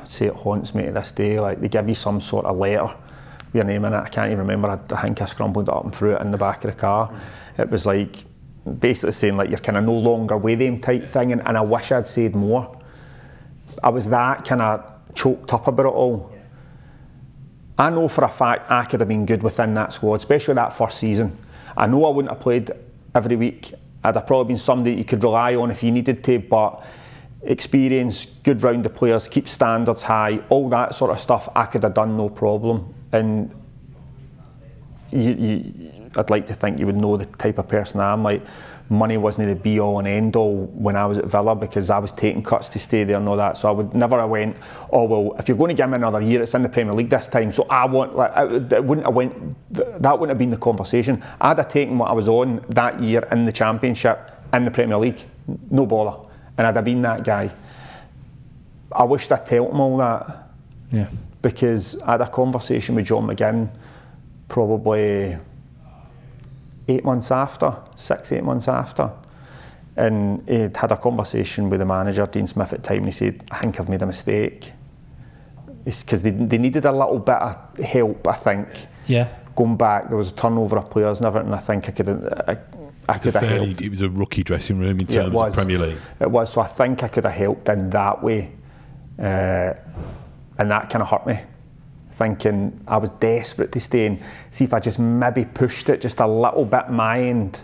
say 0.09 0.27
it 0.27 0.35
haunts 0.35 0.75
me 0.75 0.85
to 0.87 0.93
this 0.93 1.13
day. 1.13 1.39
Like 1.41 1.61
they 1.61 1.69
give 1.69 1.89
you 1.89 1.95
some 1.95 2.21
sort 2.21 2.47
of 2.47 2.57
letter 2.57 2.93
your 3.53 3.65
name 3.65 3.85
in 3.85 3.93
it. 3.93 3.99
I 3.99 4.09
can't 4.09 4.27
even 4.27 4.39
remember. 4.39 4.69
I, 4.69 4.95
I 4.95 5.03
think 5.03 5.23
I 5.23 5.25
scrambled 5.25 5.69
it 5.69 5.75
up 5.75 5.85
and 5.85 5.95
threw 5.95 6.15
it 6.15 6.21
in 6.21 6.31
the 6.31 6.39
back 6.39 6.65
of 6.65 6.71
the 6.75 6.81
car. 6.81 7.09
Mm. 7.09 7.63
It 7.65 7.71
was 7.71 7.87
like 7.87 8.17
basically 8.79 9.13
saying 9.13 9.37
like 9.37 9.51
you're 9.51 9.59
kind 9.59 9.79
of 9.79 9.85
no 9.85 9.95
longer 9.95 10.37
with 10.37 10.59
them 10.59 10.81
type 10.81 11.09
thing, 11.09 11.33
and, 11.33 11.47
and 11.47 11.57
I 11.57 11.61
wish 11.61 11.91
I'd 11.93 12.09
said 12.09 12.35
more. 12.35 12.79
I 13.83 13.91
was 13.91 14.07
that 14.09 14.45
kind 14.45 14.63
of 14.63 14.85
choked 15.15 15.53
up 15.53 15.67
about 15.67 15.87
it 15.87 15.93
all. 15.93 16.33
I 17.79 17.91
know 17.91 18.09
for 18.09 18.25
a 18.25 18.29
fact 18.29 18.71
I 18.71 18.85
could 18.85 19.01
have 19.01 19.09
been 19.09 19.25
good 19.25 19.43
within 19.43 19.75
that 19.75 19.93
squad, 19.93 20.17
especially 20.17 20.55
that 20.55 20.73
first 20.73 20.99
season. 20.99 21.39
I 21.77 21.87
know 21.87 22.05
I 22.07 22.11
wouldn't 22.11 22.33
have 22.33 22.41
played 22.41 22.73
every 23.15 23.37
week. 23.37 23.73
I'd 24.03 24.17
have 24.17 24.27
probably 24.27 24.49
been 24.49 24.59
somebody 24.59 24.97
you 24.97 25.05
could 25.05 25.23
rely 25.23 25.55
on 25.55 25.71
if 25.71 25.83
you 25.83 25.93
needed 25.93 26.25
to, 26.25 26.39
but 26.41 26.85
experience, 27.43 28.27
good 28.43 28.63
round 28.63 28.85
of 28.87 28.95
players, 28.95 29.29
keep 29.29 29.49
standards 29.49 30.03
high, 30.03 30.41
all 30.49 30.69
that 30.71 30.95
sort 30.95 31.13
of 31.13 31.21
stuff, 31.21 31.49
I 31.55 31.67
could 31.67 31.85
have 31.85 31.95
done 31.95 32.17
no 32.17 32.29
problem. 32.29 32.95
And 33.13 33.51
you, 35.11 35.33
you, 35.35 36.11
I'd 36.17 36.31
like 36.31 36.47
to 36.49 36.55
think 36.55 36.79
you 36.79 36.87
would 36.87 36.97
know 36.97 37.17
the 37.17 37.27
type 37.27 37.59
of 37.59 37.69
person 37.69 38.01
I 38.01 38.13
am. 38.13 38.23
Like, 38.23 38.43
money 38.91 39.19
wasn't 39.19 39.47
the 39.47 39.55
be 39.55 39.79
all 39.81 39.99
and 39.99 40.09
end 40.09 40.35
all 40.35 40.67
when 40.67 40.97
I 40.97 41.05
was 41.05 41.19
at 41.19 41.27
Villa 41.27 41.55
because 41.55 41.91
I 41.91 41.99
was 41.99 42.11
taking 42.13 42.43
cuts 42.43 42.69
to 42.71 42.79
stay 42.79 43.05
there 43.05 43.17
and 43.17 43.29
all 43.29 43.37
that. 43.37 43.57
So 43.57 43.69
I 43.69 43.73
would 43.73 43.95
never 43.95 44.19
have 44.19 44.31
went, 44.31 44.57
oh 44.91 45.05
well, 45.05 45.37
if 45.39 45.49
you're 45.49 45.59
going 45.59 45.69
to 45.69 45.75
give 45.75 45.89
me 45.89 45.97
another 45.97 46.21
year, 46.21 46.43
it's 46.43 46.55
in 46.55 46.63
the 46.63 46.69
Premier 46.69 46.95
League 46.95 47.11
this 47.11 47.29
time. 47.29 47.53
So 47.53 47.67
I 47.69 47.85
want, 47.87 48.17
like, 48.17 48.33
it 48.73 48.85
wouldn't 48.85 49.07
have 49.07 49.15
went. 49.15 49.57
That 49.73 50.19
wouldn't 50.19 50.31
have 50.31 50.39
been 50.39 50.51
the 50.51 50.57
conversation. 50.57 51.23
I'd 51.41 51.59
have 51.59 51.69
taken 51.69 51.99
what 51.99 52.11
I 52.11 52.13
was 52.13 52.29
on 52.29 52.65
that 52.71 53.01
year 53.03 53.27
in 53.31 53.45
the 53.45 53.53
Championship 53.53 54.33
in 54.53 54.65
the 54.65 54.71
Premier 54.71 54.97
League, 54.97 55.23
no 55.71 55.85
bother, 55.85 56.27
and 56.57 56.67
I'd 56.67 56.77
have 56.77 56.85
been 56.85 57.03
that 57.03 57.25
guy. 57.25 57.53
I 58.91 59.05
wished 59.05 59.31
I'd 59.31 59.45
told 59.45 59.73
him 59.73 59.81
all 59.81 59.99
that. 59.99 60.51
Yeah. 60.91 61.09
Because 61.41 62.01
I 62.03 62.13
had 62.13 62.21
a 62.21 62.29
conversation 62.29 62.95
with 62.95 63.07
John 63.07 63.27
McGinn, 63.27 63.71
probably 64.49 65.37
eight 66.89 67.05
months 67.05 67.31
after, 67.31 67.77
six, 67.97 68.33
eight 68.33 68.43
months 68.45 68.67
after. 68.69 69.11
And 69.97 70.49
he 70.49 70.61
had 70.61 70.93
a 70.93 70.97
conversation 70.97 71.71
with 71.71 71.81
the 71.81 71.87
manager, 71.87 72.25
Dean 72.27 72.47
Smith, 72.47 72.73
at 72.73 72.83
the 72.83 72.89
time, 72.89 72.99
and 72.99 73.07
he 73.07 73.13
said, 73.13 73.45
I 73.51 73.59
think 73.59 73.79
I've 73.79 73.89
made 73.89 74.03
a 74.03 74.07
mistake. 74.07 74.73
It's 75.85 76.03
Because 76.03 76.23
they, 76.23 76.31
they 76.31 76.59
needed 76.59 76.85
a 76.85 76.93
little 76.93 77.19
bit 77.19 77.37
of 77.37 77.79
help, 77.79 78.27
I 78.27 78.35
think. 78.35 78.69
Yeah. 79.07 79.29
Going 79.57 79.77
back, 79.77 80.09
there 80.09 80.17
was 80.17 80.31
a 80.31 80.35
turnover 80.35 80.79
of 80.79 80.91
players 80.91 81.19
and 81.19 81.27
everything. 81.27 81.53
I 81.53 81.59
think 81.59 81.89
I 81.89 81.93
could 81.93 82.09
I, 82.49 82.59
I 83.09 83.19
could 83.19 83.35
have 83.35 83.43
fairly, 83.43 83.67
helped. 83.67 83.81
It 83.81 83.89
was 83.89 84.03
a 84.03 84.09
rookie 84.09 84.45
dressing 84.45 84.79
room 84.79 85.01
in 85.01 85.07
terms 85.07 85.35
yeah, 85.35 85.47
of 85.47 85.55
Premier 85.55 85.79
League. 85.79 85.99
It 86.21 86.31
was, 86.31 86.53
so 86.53 86.61
I 86.61 86.69
think 86.69 87.03
I 87.03 87.09
could 87.09 87.25
have 87.25 87.35
helped 87.35 87.69
in 87.69 87.91
that 87.91 88.23
way. 88.23 88.53
Uh, 89.19 89.73
and 90.59 90.71
that 90.71 90.91
kind 90.91 91.03
of 91.03 91.09
hurt 91.09 91.27
me 91.27 91.41
thinking 92.19 92.81
I 92.87 92.97
was 92.97 93.11
desperate 93.11 93.71
to 93.73 93.81
stay 93.81 94.07
and 94.07 94.21
see 94.51 94.65
if 94.65 94.75
I 94.75 94.81
just 94.81 94.99
maybe 94.99 95.45
pushed 95.45 95.89
it 95.89 96.01
just 96.01 96.19
a 96.19 96.27
little 96.27 96.65
bit 96.65 96.91
my 96.91 97.21
end 97.21 97.61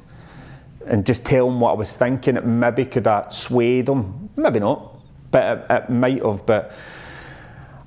and 0.87 1.05
just 1.05 1.25
tell 1.25 1.49
him 1.49 1.61
what 1.61 1.73
I 1.73 1.75
was 1.75 1.95
thinking. 1.95 2.37
It 2.37 2.47
maybe 2.47 2.85
could 2.85 3.07
have 3.07 3.33
swayed 3.33 3.89
him, 3.89 4.31
maybe 4.37 4.61
not, 4.61 4.95
but 5.31 5.43
it, 5.43 5.67
it 5.71 5.91
might 5.91 6.25
have. 6.25 6.47
But 6.47 6.73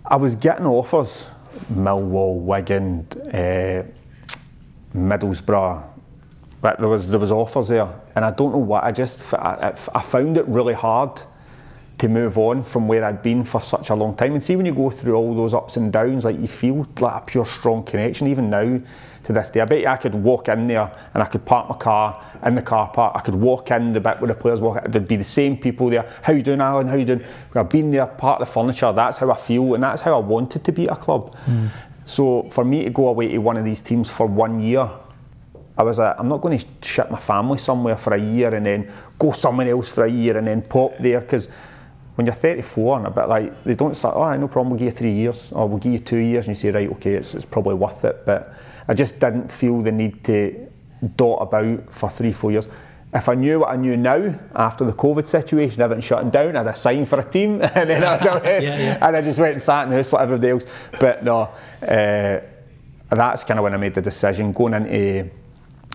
I 0.06 0.18
was 0.18 0.36
getting 0.36 0.66
offers, 0.66 1.28
Millwall, 1.72 2.42
Wigan, 2.42 3.08
uh, 3.34 3.84
Middlesbrough. 4.94 5.84
But 6.60 6.80
there 6.80 6.90
was 6.90 7.08
there 7.08 7.20
was 7.20 7.32
offers 7.32 7.68
there, 7.68 7.88
and 8.16 8.26
I 8.26 8.32
don't 8.32 8.52
know 8.52 8.58
what. 8.58 8.84
I 8.84 8.92
just 8.92 9.34
I, 9.36 9.74
I 9.94 10.02
found 10.02 10.38
it 10.38 10.46
really 10.48 10.74
hard 10.74 11.22
to 11.98 12.08
move 12.08 12.38
on 12.38 12.64
from 12.64 12.88
where 12.88 13.04
I'd 13.04 13.24
been 13.24 13.44
for 13.44 13.62
such 13.62 13.90
a 13.90 13.96
long 13.96 14.16
time. 14.16 14.34
And 14.34 14.44
see, 14.44 14.56
when 14.56 14.66
you 14.66 14.74
go 14.74 14.90
through 14.90 15.16
all 15.16 15.36
those 15.36 15.54
ups 15.54 15.78
and 15.78 15.92
downs, 15.92 16.26
like 16.26 16.40
you 16.40 16.48
feel 16.48 16.88
like 17.00 17.24
a 17.24 17.26
pure 17.26 17.46
strong 17.46 17.84
connection, 17.84 18.28
even 18.28 18.50
now 18.50 18.80
to 19.24 19.34
this 19.34 19.50
day. 19.50 19.62
I 19.62 19.66
bet 19.66 19.82
you 19.82 19.88
I 19.88 19.98
could 19.98 20.16
walk 20.16 20.48
in 20.48 20.68
there 20.68 20.92
and 21.14 21.22
I 21.22 21.26
could 21.26 21.44
park 21.46 21.70
my 21.70 21.76
car 21.76 22.24
in 22.46 22.56
the 22.56 22.62
car 22.62 22.88
park. 22.90 23.14
I 23.16 23.22
could 23.22 23.36
walk 23.36 23.72
in 23.72 23.94
the 23.94 24.00
bit 24.00 24.22
where 24.22 24.28
the 24.28 24.36
players 24.36 24.62
walk. 24.62 24.84
There'd 24.88 25.08
be 25.08 25.18
the 25.18 25.24
same 25.24 25.58
people 25.58 25.90
there. 25.90 26.12
How 26.22 26.34
you 26.34 26.44
doing, 26.44 26.62
Alan? 26.62 26.88
How 26.88 26.96
you 26.96 27.06
doing? 27.06 27.24
I've 27.54 27.70
been 27.70 27.92
there, 27.92 28.06
part 28.06 28.42
of 28.42 28.48
the 28.48 28.54
furniture. 28.54 28.92
That's 28.94 29.18
how 29.18 29.32
I 29.32 29.36
feel, 29.36 29.74
and 29.74 29.84
that's 29.84 30.02
how 30.02 30.16
I 30.16 30.24
wanted 30.24 30.64
to 30.64 30.72
be 30.72 30.88
at 30.88 30.98
a 30.98 31.02
club. 31.02 31.36
Mm. 31.46 31.70
So 32.06 32.48
for 32.52 32.64
me 32.64 32.86
to 32.86 32.90
go 32.90 33.10
away 33.10 33.28
to 33.30 33.38
one 33.40 33.58
of 33.58 33.66
these 33.66 33.82
teams 33.82 34.10
for 34.10 34.28
one 34.28 34.62
year, 34.62 34.90
I 35.78 35.84
was 35.84 36.00
like, 36.00 36.16
I'm 36.18 36.28
not 36.28 36.42
going 36.42 36.58
to 36.58 36.66
ship 36.82 37.12
my 37.12 37.20
family 37.20 37.58
somewhere 37.58 37.98
for 37.98 38.14
a 38.14 38.20
year 38.20 38.56
and 38.56 38.66
then 38.66 38.92
go 39.20 39.32
somewhere 39.32 39.70
else 39.70 39.90
for 39.90 40.06
a 40.06 40.10
year 40.10 40.38
and 40.38 40.48
then 40.48 40.62
pop 40.62 40.98
there 41.00 41.20
because 41.20 41.50
when 42.18 42.26
you're 42.26 42.34
34 42.34 42.98
and 42.98 43.08
a 43.08 43.12
bit 43.12 43.30
like 43.30 43.64
they 43.64 43.76
don't 43.76 43.96
start 43.96 44.16
oh 44.16 44.36
no 44.36 44.48
problem 44.48 44.72
we'll 44.72 44.80
give 44.80 44.88
you 44.88 44.98
three 44.98 45.14
years 45.14 45.52
or 45.52 45.70
we'll 45.70 45.78
give 45.78 45.94
you 45.94 46.00
two 46.00 46.18
years 46.18 46.48
and 46.48 46.56
you 46.56 46.60
say 46.60 46.72
right 46.72 46.90
okay 46.90 47.14
it's, 47.14 47.36
it's 47.36 47.46
probably 47.46 47.76
worth 47.76 48.04
it. 48.06 48.26
But 48.26 48.56
I 48.88 48.96
just 48.96 49.20
didn't 49.20 49.52
feel 49.52 49.84
the 49.84 49.92
need 49.92 50.24
to 50.24 50.68
dot 51.16 51.44
about 51.44 51.94
for 51.94 52.10
three 52.10 52.32
four 52.32 52.52
years. 52.52 52.68
If 53.14 53.30
I 53.30 53.36
knew 53.36 53.60
what 53.60 53.70
I 53.70 53.76
knew 53.76 53.96
now 53.96 54.34
after 54.56 54.84
the 54.84 54.94
COVID 54.94 55.28
situation 55.28 55.80
everything 55.80 56.02
shutting 56.02 56.32
down 56.32 56.58
I'd 56.58 56.66
have 56.66 56.78
signed 56.78 57.08
for 57.08 57.20
a 57.20 57.24
team. 57.24 57.62
And 57.76 57.88
then 57.88 58.04
I, 58.04 58.16
yeah, 58.44 58.60
yeah. 58.62 59.08
and 59.08 59.16
I 59.16 59.22
just 59.22 59.38
went 59.38 59.54
and 59.54 59.62
sat 59.62 59.84
in 59.84 59.92
the 59.92 59.98
house 59.98 60.12
like 60.12 60.24
everybody 60.24 60.50
else 60.50 60.66
but 61.00 61.24
no 61.24 61.54
uh, 61.88 62.40
that's 63.12 63.44
kind 63.44 63.60
of 63.60 63.64
when 63.64 63.76
I 63.76 63.78
made 63.78 63.94
the 63.94 64.02
decision. 64.02 64.54
Going 64.54 64.74
into 64.74 65.30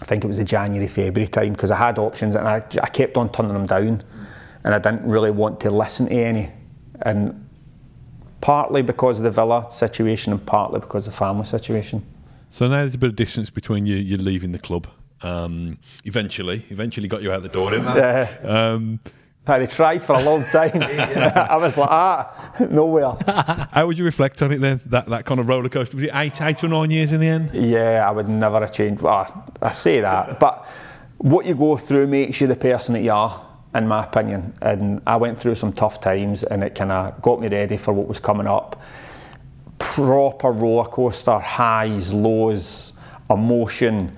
I 0.01 0.05
think 0.05 0.23
it 0.23 0.29
was 0.29 0.37
the 0.37 0.45
January 0.45 0.87
February 0.87 1.29
time 1.29 1.53
because 1.53 1.73
I 1.73 1.79
had 1.79 1.99
options 1.99 2.37
and 2.37 2.47
I, 2.47 2.63
I 2.81 2.89
kept 2.89 3.17
on 3.17 3.33
turning 3.33 3.55
them 3.55 3.67
down 3.67 4.05
and 4.65 4.75
I 4.75 4.79
didn't 4.79 5.05
really 5.09 5.31
want 5.31 5.61
to 5.61 5.71
listen 5.71 6.07
to 6.07 6.13
any. 6.13 6.51
And 7.03 7.49
partly 8.41 8.83
because 8.83 9.19
of 9.19 9.25
the 9.25 9.31
Villa 9.31 9.67
situation 9.71 10.33
and 10.33 10.45
partly 10.45 10.81
because 10.81 11.07
of 11.07 11.15
the 11.15 11.19
family 11.19 11.45
situation. 11.45 12.05
So 12.51 12.69
now 12.69 12.81
there's 12.81 12.95
a 12.95 12.99
bit 12.99 13.11
of 13.11 13.17
distance 13.17 13.51
between 13.51 13.87
you, 13.87 13.97
you 13.97 14.19
leaving 14.19 14.53
the 14.53 14.59
club. 14.59 14.87
Um, 15.23 15.79
eventually, 16.05 16.65
eventually 16.69 17.09
got 17.09 17.23
you 17.23 17.33
out 17.33 17.43
the 17.43 17.49
door, 17.49 17.71
didn't 17.71 17.87
they? 17.87 18.01
Yeah. 18.01 18.39
Um, 18.43 19.01
I 19.47 19.67
tried 19.67 20.03
for 20.03 20.17
a 20.17 20.23
long 20.23 20.45
time. 20.45 20.71
I 20.83 21.57
was 21.57 21.77
like, 21.77 21.89
ah, 21.91 22.55
nowhere. 22.71 23.17
How 23.73 23.87
would 23.87 23.99
you 23.99 24.05
reflect 24.05 24.43
on 24.43 24.53
it 24.53 24.59
then? 24.59 24.81
That 24.87 25.07
that 25.07 25.25
kind 25.25 25.41
of 25.41 25.49
roller 25.49 25.69
coaster 25.69 25.97
was 25.97 26.05
it 26.05 26.11
eight, 26.15 26.41
eight 26.41 26.63
or 26.63 26.69
nine 26.69 26.91
years 26.91 27.13
in 27.13 27.21
the 27.21 27.29
end? 27.29 27.51
Yeah, 27.53 28.07
I 28.07 28.11
would 28.11 28.29
never 28.29 28.61
have 28.61 28.73
changed. 28.73 29.03
Well, 29.03 29.53
I 29.61 29.73
say 29.73 30.01
that, 30.01 30.39
but 30.39 30.67
what 31.19 31.47
you 31.47 31.55
go 31.55 31.77
through 31.77 32.09
makes 32.09 32.41
you 32.41 32.47
the 32.47 32.57
person 32.57 32.95
that 32.95 33.03
you 33.03 33.13
are 33.13 33.52
in 33.75 33.89
my 33.89 34.05
opinion. 34.05 34.55
And 34.61 35.01
I 35.07 35.17
went 35.17 35.39
through 35.39 35.55
some 35.55 35.73
tough 35.73 36.01
times 36.01 36.45
and 36.45 36.63
it 36.63 36.75
kind 36.75 36.93
of 36.93 37.21
got 37.23 37.41
me 37.41 37.49
ready 37.49 37.77
for 37.77 37.93
what 37.93 38.07
was 38.07 38.21
coming 38.21 38.47
up. 38.47 38.81
Proper 39.79 40.53
roller 40.53 40.89
coaster, 40.89 41.39
highs, 41.39 42.13
lows, 42.13 42.93
emotion, 43.31 44.13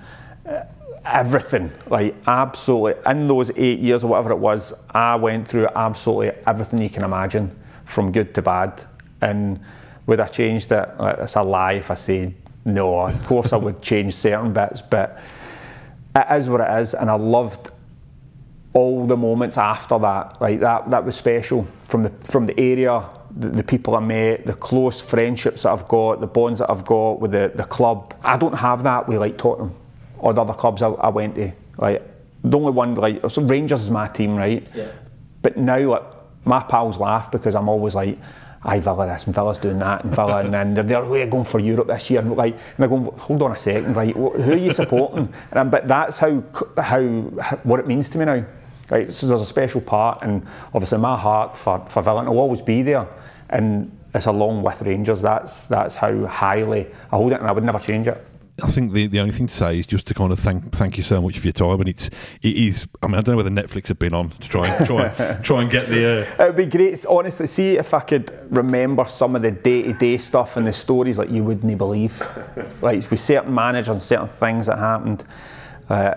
eh, 0.45 0.63
everything. 1.05 1.71
Like, 1.87 2.15
absolutely. 2.27 3.01
In 3.09 3.27
those 3.27 3.51
eight 3.55 3.79
years 3.79 4.03
or 4.03 4.07
whatever 4.07 4.31
it 4.31 4.37
was, 4.37 4.73
I 4.91 5.15
went 5.15 5.47
through 5.47 5.67
absolutely 5.75 6.31
everything 6.45 6.81
you 6.81 6.89
can 6.89 7.03
imagine, 7.03 7.57
from 7.85 8.11
good 8.11 8.33
to 8.35 8.41
bad. 8.41 8.83
And 9.21 9.59
Would 10.07 10.19
I 10.19 10.27
changed 10.27 10.71
it? 10.71 10.89
Like, 10.99 11.17
It's 11.19 11.35
a 11.35 11.41
lie 11.41 11.73
if 11.73 11.89
I 11.89 11.95
say 11.95 12.35
no. 12.65 13.07
Of 13.07 13.25
course, 13.25 13.53
I 13.53 13.57
would 13.57 13.81
change 13.89 14.13
certain 14.13 14.53
bits, 14.53 14.81
but 14.81 15.19
it 16.15 16.25
is 16.31 16.49
what 16.49 16.61
it 16.61 16.79
is, 16.79 16.93
and 16.93 17.09
I 17.09 17.15
loved 17.15 17.71
all 18.75 19.07
the 19.07 19.15
moments 19.15 19.57
after 19.57 19.97
that. 19.97 20.39
Like 20.39 20.59
that, 20.59 20.91
that 20.91 21.03
was 21.05 21.15
special 21.15 21.65
from 21.83 22.03
the 22.03 22.09
from 22.25 22.43
the 22.43 22.59
area, 22.59 23.03
the, 23.35 23.47
the 23.47 23.63
people 23.63 23.95
I 23.95 24.01
met, 24.01 24.45
the 24.45 24.53
close 24.53 25.01
friendships 25.01 25.63
that 25.63 25.71
I've 25.71 25.87
got, 25.87 26.19
the 26.19 26.27
bonds 26.27 26.59
that 26.59 26.69
I've 26.69 26.85
got 26.85 27.21
with 27.21 27.31
the, 27.31 27.51
the 27.55 27.63
club. 27.63 28.13
I 28.23 28.37
don't 28.37 28.53
have 28.53 28.83
that 28.83 29.07
with 29.07 29.17
like 29.17 29.37
Tottenham 29.37 29.73
or 30.19 30.33
the 30.33 30.41
other 30.41 30.53
clubs 30.53 30.81
I, 30.81 30.89
I 30.89 31.07
went 31.07 31.35
to. 31.35 31.53
Like 31.77 32.03
the 32.43 32.57
only 32.57 32.71
one 32.71 32.95
like 32.95 33.27
so 33.29 33.41
Rangers 33.41 33.81
is 33.81 33.89
my 33.89 34.07
team, 34.07 34.35
right? 34.35 34.67
Yeah. 34.75 34.91
But 35.41 35.55
now 35.55 35.79
like 35.79 36.03
my 36.43 36.59
pals 36.59 36.97
laugh 36.99 37.31
because 37.31 37.55
I'm 37.55 37.69
always 37.69 37.95
like. 37.95 38.19
I 38.67 38.79
Villa 38.79 39.05
this 39.05 39.27
and 39.27 39.35
Villa's 39.35 39.59
doing 39.59 39.77
that 39.77 40.03
and 40.03 40.15
Villa 40.15 40.39
and 40.39 40.51
then 40.51 40.73
they're, 40.73 40.83
they're 40.83 41.05
we're 41.05 41.27
going 41.27 41.43
for 41.43 41.59
Europe 41.59 41.85
this 41.85 42.09
year 42.09 42.19
and 42.19 42.35
like 42.35 42.55
and 42.77 42.83
I 42.83 42.87
going 42.87 43.05
hold 43.19 43.43
on 43.43 43.51
a 43.51 43.57
second 43.59 43.95
right 43.95 44.15
who 44.15 44.53
are 44.53 44.57
you 44.57 44.71
supporting 44.71 45.31
and 45.51 45.69
but 45.69 45.87
that's 45.87 46.17
how 46.17 46.43
how 46.75 47.03
what 47.61 47.79
it 47.79 47.85
means 47.85 48.09
to 48.09 48.17
me 48.17 48.25
now 48.25 48.43
right 48.89 49.11
so 49.11 49.27
there's 49.27 49.41
a 49.41 49.45
special 49.45 49.81
part 49.81 50.21
and 50.21 50.45
obviously 50.73 50.97
my 50.97 51.17
heart 51.17 51.57
for, 51.57 51.85
for 51.89 52.01
Villa 52.01 52.23
will 52.23 52.39
always 52.39 52.61
be 52.61 52.81
there 52.81 53.07
and 53.49 53.91
it's 54.13 54.25
along 54.25 54.63
with 54.63 54.81
Rangers 54.81 55.21
that's 55.21 55.65
that's 55.65 55.95
how 55.95 56.25
highly 56.25 56.87
I 57.11 57.15
hold 57.17 57.31
it 57.31 57.39
and 57.39 57.47
I 57.47 57.51
would 57.51 57.63
never 57.63 57.79
change 57.79 58.07
it 58.07 58.25
I 58.63 58.67
think 58.67 58.93
the, 58.93 59.07
the 59.07 59.19
only 59.19 59.33
thing 59.33 59.47
to 59.47 59.53
say 59.53 59.79
is 59.79 59.85
just 59.85 60.07
to 60.07 60.13
kind 60.13 60.31
of 60.31 60.39
thank 60.39 60.71
thank 60.71 60.95
you 60.95 61.03
so 61.03 61.21
much 61.21 61.39
for 61.39 61.45
your 61.45 61.51
time, 61.51 61.81
and 61.81 61.89
it's 61.89 62.07
it 62.41 62.55
is. 62.55 62.87
I 63.03 63.07
mean, 63.07 63.15
I 63.15 63.21
don't 63.21 63.33
know 63.33 63.43
whether 63.43 63.49
Netflix 63.49 63.89
have 63.89 63.99
been 63.99 64.13
on 64.13 64.29
to 64.29 64.47
try 64.47 64.69
and 64.69 64.85
try 64.85 65.09
try 65.43 65.61
and 65.61 65.69
get 65.69 65.87
the. 65.87 66.25
Uh, 66.39 66.43
It 66.43 66.47
would 66.47 66.55
be 66.55 66.65
great, 66.65 67.05
honestly. 67.05 67.47
See 67.47 67.75
if 67.75 67.93
I 67.93 67.99
could 67.99 68.31
remember 68.49 69.03
some 69.09 69.35
of 69.35 69.41
the 69.41 69.51
day-to-day 69.51 70.19
stuff 70.19 70.55
and 70.55 70.65
the 70.65 70.71
stories 70.71 71.17
like 71.17 71.29
you 71.29 71.43
wouldn't 71.43 71.77
believe, 71.77 72.25
like 72.81 73.11
with 73.11 73.19
certain 73.19 73.53
managers 73.53 73.89
and 73.89 74.01
certain 74.01 74.29
things 74.29 74.67
that 74.67 74.79
happened. 74.79 75.25
Uh, 75.89 76.13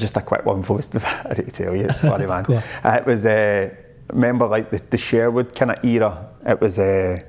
just 0.00 0.16
a 0.16 0.22
quick 0.22 0.44
one 0.44 0.62
for 0.62 0.78
us 0.78 0.88
to, 0.88 0.98
to 1.34 1.42
tell 1.50 1.76
you. 1.76 1.84
It's 1.84 2.00
funny, 2.12 2.26
man. 2.26 2.46
Uh, 2.46 2.96
it 2.98 3.06
was 3.06 3.26
uh, 3.26 3.74
remember 4.12 4.46
like 4.46 4.70
the, 4.70 4.80
the 4.90 4.98
Sherwood 4.98 5.54
kind 5.54 5.72
of 5.72 5.84
era. 5.84 6.28
It 6.46 6.60
was. 6.60 6.78
Uh, 6.78 7.20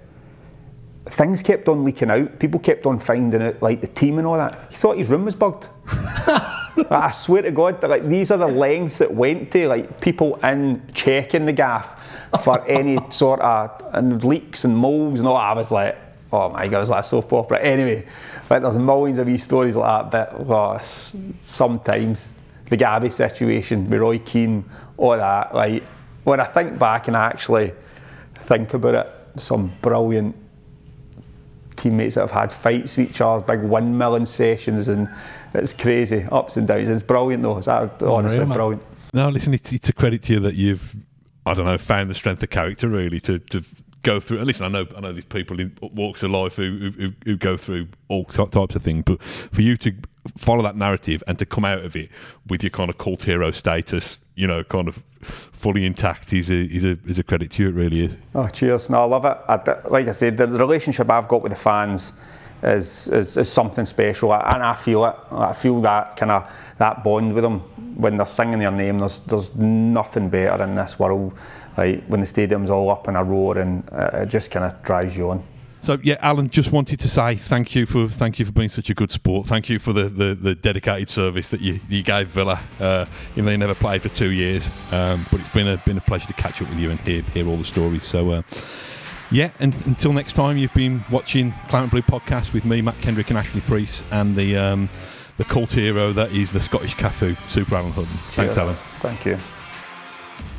Things 1.05 1.43
kept 1.43 1.67
on 1.67 1.83
leaking 1.83 2.09
out. 2.09 2.39
People 2.39 2.61
kept 2.61 2.85
on 2.85 2.97
finding 2.97 3.41
out, 3.41 3.61
like 3.61 3.81
the 3.81 3.87
team 3.87 4.19
and 4.19 4.25
all 4.25 4.37
that. 4.37 4.67
He 4.69 4.77
thought 4.77 4.97
his 4.97 5.09
room 5.09 5.25
was 5.25 5.35
bugged. 5.35 5.67
I 5.87 7.11
swear 7.13 7.41
to 7.41 7.51
God, 7.51 7.83
like 7.83 8.07
these 8.07 8.31
are 8.31 8.37
the 8.37 8.47
lengths 8.47 8.99
that 8.99 9.13
went 9.13 9.51
to, 9.51 9.67
like 9.67 9.99
people 9.99 10.37
in 10.37 10.81
checking 10.93 11.45
the 11.45 11.51
gaff 11.51 12.01
for 12.43 12.65
any 12.67 12.99
sort 13.11 13.41
of 13.41 13.81
and 13.93 14.23
leaks 14.23 14.63
and 14.63 14.77
moles 14.77 15.19
and 15.19 15.27
all. 15.27 15.35
I 15.35 15.51
was 15.51 15.71
like, 15.71 15.97
oh 16.31 16.49
my 16.49 16.67
God, 16.67 16.77
it 16.77 16.79
was 16.79 16.89
like 16.89 17.05
soap 17.05 17.33
opera. 17.33 17.59
Anyway, 17.59 18.07
like 18.49 18.61
there's 18.61 18.77
millions 18.77 19.19
of 19.19 19.27
these 19.27 19.43
stories 19.43 19.75
like 19.75 20.09
that, 20.11 20.47
but 20.47 20.49
oh, 20.49 20.79
sometimes 21.41 22.33
the 22.73 22.77
Gabby 22.77 23.11
situation 23.11 23.87
with 23.87 23.99
Roy 24.01 24.17
Keane, 24.17 24.65
all 24.97 25.15
that, 25.15 25.53
like 25.53 25.83
when 26.23 26.39
I 26.39 26.45
think 26.45 26.79
back 26.79 27.07
and 27.07 27.15
I 27.15 27.25
actually 27.25 27.71
think 28.47 28.73
about 28.73 28.95
it, 28.95 29.39
some 29.39 29.71
brilliant 29.83 30.35
teammates 31.75 32.15
that 32.15 32.21
have 32.21 32.31
had 32.31 32.51
fights 32.51 32.97
with 32.97 33.11
each 33.11 33.21
other, 33.21 33.45
big 33.45 33.63
windmilling 33.69 34.27
sessions, 34.27 34.87
and 34.87 35.07
it's 35.53 35.71
crazy, 35.71 36.25
ups 36.31 36.57
and 36.57 36.67
downs. 36.67 36.89
It's 36.89 37.03
brilliant 37.03 37.43
though. 37.43 37.59
It's 37.59 37.67
honestly 37.67 38.39
Unreal, 38.39 38.53
brilliant. 38.55 38.83
no, 39.13 39.29
listen, 39.29 39.53
it's 39.53 39.71
it's 39.71 39.89
a 39.89 39.93
credit 39.93 40.23
to 40.23 40.33
you 40.33 40.39
that 40.39 40.55
you've 40.55 40.95
I 41.45 41.53
don't 41.53 41.65
know 41.65 41.77
found 41.77 42.09
the 42.09 42.15
strength 42.15 42.41
of 42.41 42.49
character 42.49 42.87
really 42.87 43.19
to 43.19 43.37
to 43.37 43.63
go 44.01 44.19
through. 44.19 44.39
And 44.39 44.47
listen, 44.47 44.65
I 44.65 44.69
know 44.69 44.87
I 44.97 44.99
know 44.99 45.13
these 45.13 45.25
people 45.25 45.59
in 45.59 45.77
walks 45.79 46.23
of 46.23 46.31
life 46.31 46.55
who 46.55 46.91
who, 46.97 47.13
who 47.23 47.37
go 47.37 47.55
through 47.55 47.89
all 48.07 48.25
ty- 48.25 48.45
types 48.45 48.75
of 48.75 48.81
things, 48.81 49.03
but 49.05 49.21
for 49.21 49.61
you 49.61 49.77
to 49.77 49.93
follow 50.37 50.63
that 50.63 50.75
narrative 50.75 51.23
and 51.27 51.37
to 51.39 51.45
come 51.45 51.65
out 51.65 51.83
of 51.83 51.95
it 51.95 52.09
with 52.47 52.63
your 52.63 52.69
kind 52.69 52.89
of 52.89 52.97
cult 52.97 53.23
hero 53.23 53.51
status, 53.51 54.17
you 54.35 54.47
know, 54.47 54.63
kind 54.63 54.87
of 54.87 55.03
fully 55.23 55.85
intact 55.85 56.33
is 56.33 56.49
a 56.49 56.65
is 56.65 56.83
a 56.83 56.97
is 57.05 57.19
a 57.19 57.23
credit 57.23 57.51
to 57.51 57.63
you. 57.63 57.69
It 57.69 57.73
really 57.73 58.05
is. 58.05 58.15
Oh, 58.35 58.47
cheers! 58.47 58.89
No, 58.89 59.01
I 59.01 59.05
love 59.05 59.25
it. 59.25 59.37
I, 59.47 59.89
like 59.89 60.07
I 60.07 60.11
said, 60.11 60.37
the, 60.37 60.47
the 60.47 60.59
relationship 60.59 61.09
I've 61.09 61.27
got 61.27 61.41
with 61.41 61.51
the 61.51 61.57
fans 61.57 62.13
is 62.61 63.07
is, 63.09 63.37
is 63.37 63.51
something 63.51 63.85
special, 63.85 64.33
and 64.33 64.63
I 64.63 64.75
feel 64.75 65.05
it. 65.05 65.15
I 65.31 65.53
feel 65.53 65.81
that 65.81 66.15
kind 66.15 66.31
of 66.31 66.49
that 66.77 67.03
bond 67.03 67.33
with 67.33 67.43
them 67.43 67.59
when 67.95 68.17
they're 68.17 68.25
singing 68.25 68.59
their 68.59 68.71
name. 68.71 68.99
There's 68.99 69.19
there's 69.19 69.53
nothing 69.55 70.29
better 70.29 70.63
in 70.63 70.75
this 70.75 70.97
world. 70.97 71.33
Like 71.77 72.03
when 72.05 72.19
the 72.19 72.25
stadium's 72.25 72.69
all 72.69 72.89
up 72.89 73.07
in 73.07 73.15
a 73.15 73.23
roar, 73.23 73.57
and 73.57 73.87
uh, 73.91 74.21
it 74.21 74.27
just 74.27 74.51
kind 74.51 74.65
of 74.65 74.81
drives 74.83 75.17
you 75.17 75.31
on. 75.31 75.43
So 75.83 75.97
yeah, 76.01 76.15
Alan, 76.21 76.49
just 76.49 76.71
wanted 76.71 77.01
to 77.01 77.09
say 77.09 77.35
thank 77.35 77.75
you 77.75 77.85
for 77.85 78.07
thank 78.07 78.39
you 78.39 78.45
for 78.45 78.53
being 78.53 78.69
such 78.69 78.89
a 78.89 78.93
good 78.93 79.11
sport. 79.11 79.47
Thank 79.47 79.67
you 79.67 79.79
for 79.79 79.91
the, 79.91 80.03
the, 80.05 80.33
the 80.33 80.55
dedicated 80.55 81.09
service 81.09 81.49
that 81.49 81.59
you, 81.59 81.81
you 81.89 82.01
gave 82.01 82.29
Villa. 82.29 82.61
Uh, 82.79 83.05
even 83.33 83.45
though 83.45 83.51
you 83.51 83.57
never 83.57 83.75
played 83.75 84.01
for 84.01 84.07
two 84.07 84.31
years, 84.31 84.71
um, 84.93 85.25
but 85.29 85.41
it's 85.41 85.49
been 85.49 85.67
a 85.67 85.77
been 85.85 85.97
a 85.97 86.01
pleasure 86.01 86.27
to 86.27 86.33
catch 86.33 86.61
up 86.61 86.69
with 86.69 86.79
you 86.79 86.89
and 86.89 87.01
hear 87.01 87.21
hear 87.21 87.47
all 87.47 87.57
the 87.57 87.63
stories. 87.63 88.03
So. 88.03 88.31
Uh, 88.31 88.41
yeah, 89.31 89.49
and 89.59 89.73
until 89.87 90.13
next 90.13 90.33
time, 90.33 90.57
you've 90.57 90.73
been 90.75 91.03
watching 91.09 91.55
and 91.71 91.89
Blue 91.89 92.03
podcast 92.03 92.53
with 92.53 92.65
me, 92.65 92.83
Mat 92.83 92.95
Kendrick, 93.01 93.29
and 93.29 93.39
Ashley 93.39 93.61
Preece, 93.61 94.03
and 94.11 94.35
the 94.35 94.55
um, 94.55 94.89
the 95.37 95.43
cult 95.43 95.71
hero 95.71 96.13
that 96.13 96.31
is 96.31 96.51
the 96.51 96.61
Scottish 96.61 96.95
Cafu, 96.95 97.35
Super 97.47 97.75
Alan 97.75 97.91
Hutton. 97.93 98.05
Thanks, 98.05 98.53
Cheers. 98.53 98.57
Alan. 98.57 98.75
Thank 98.75 99.25
you. 99.25 99.62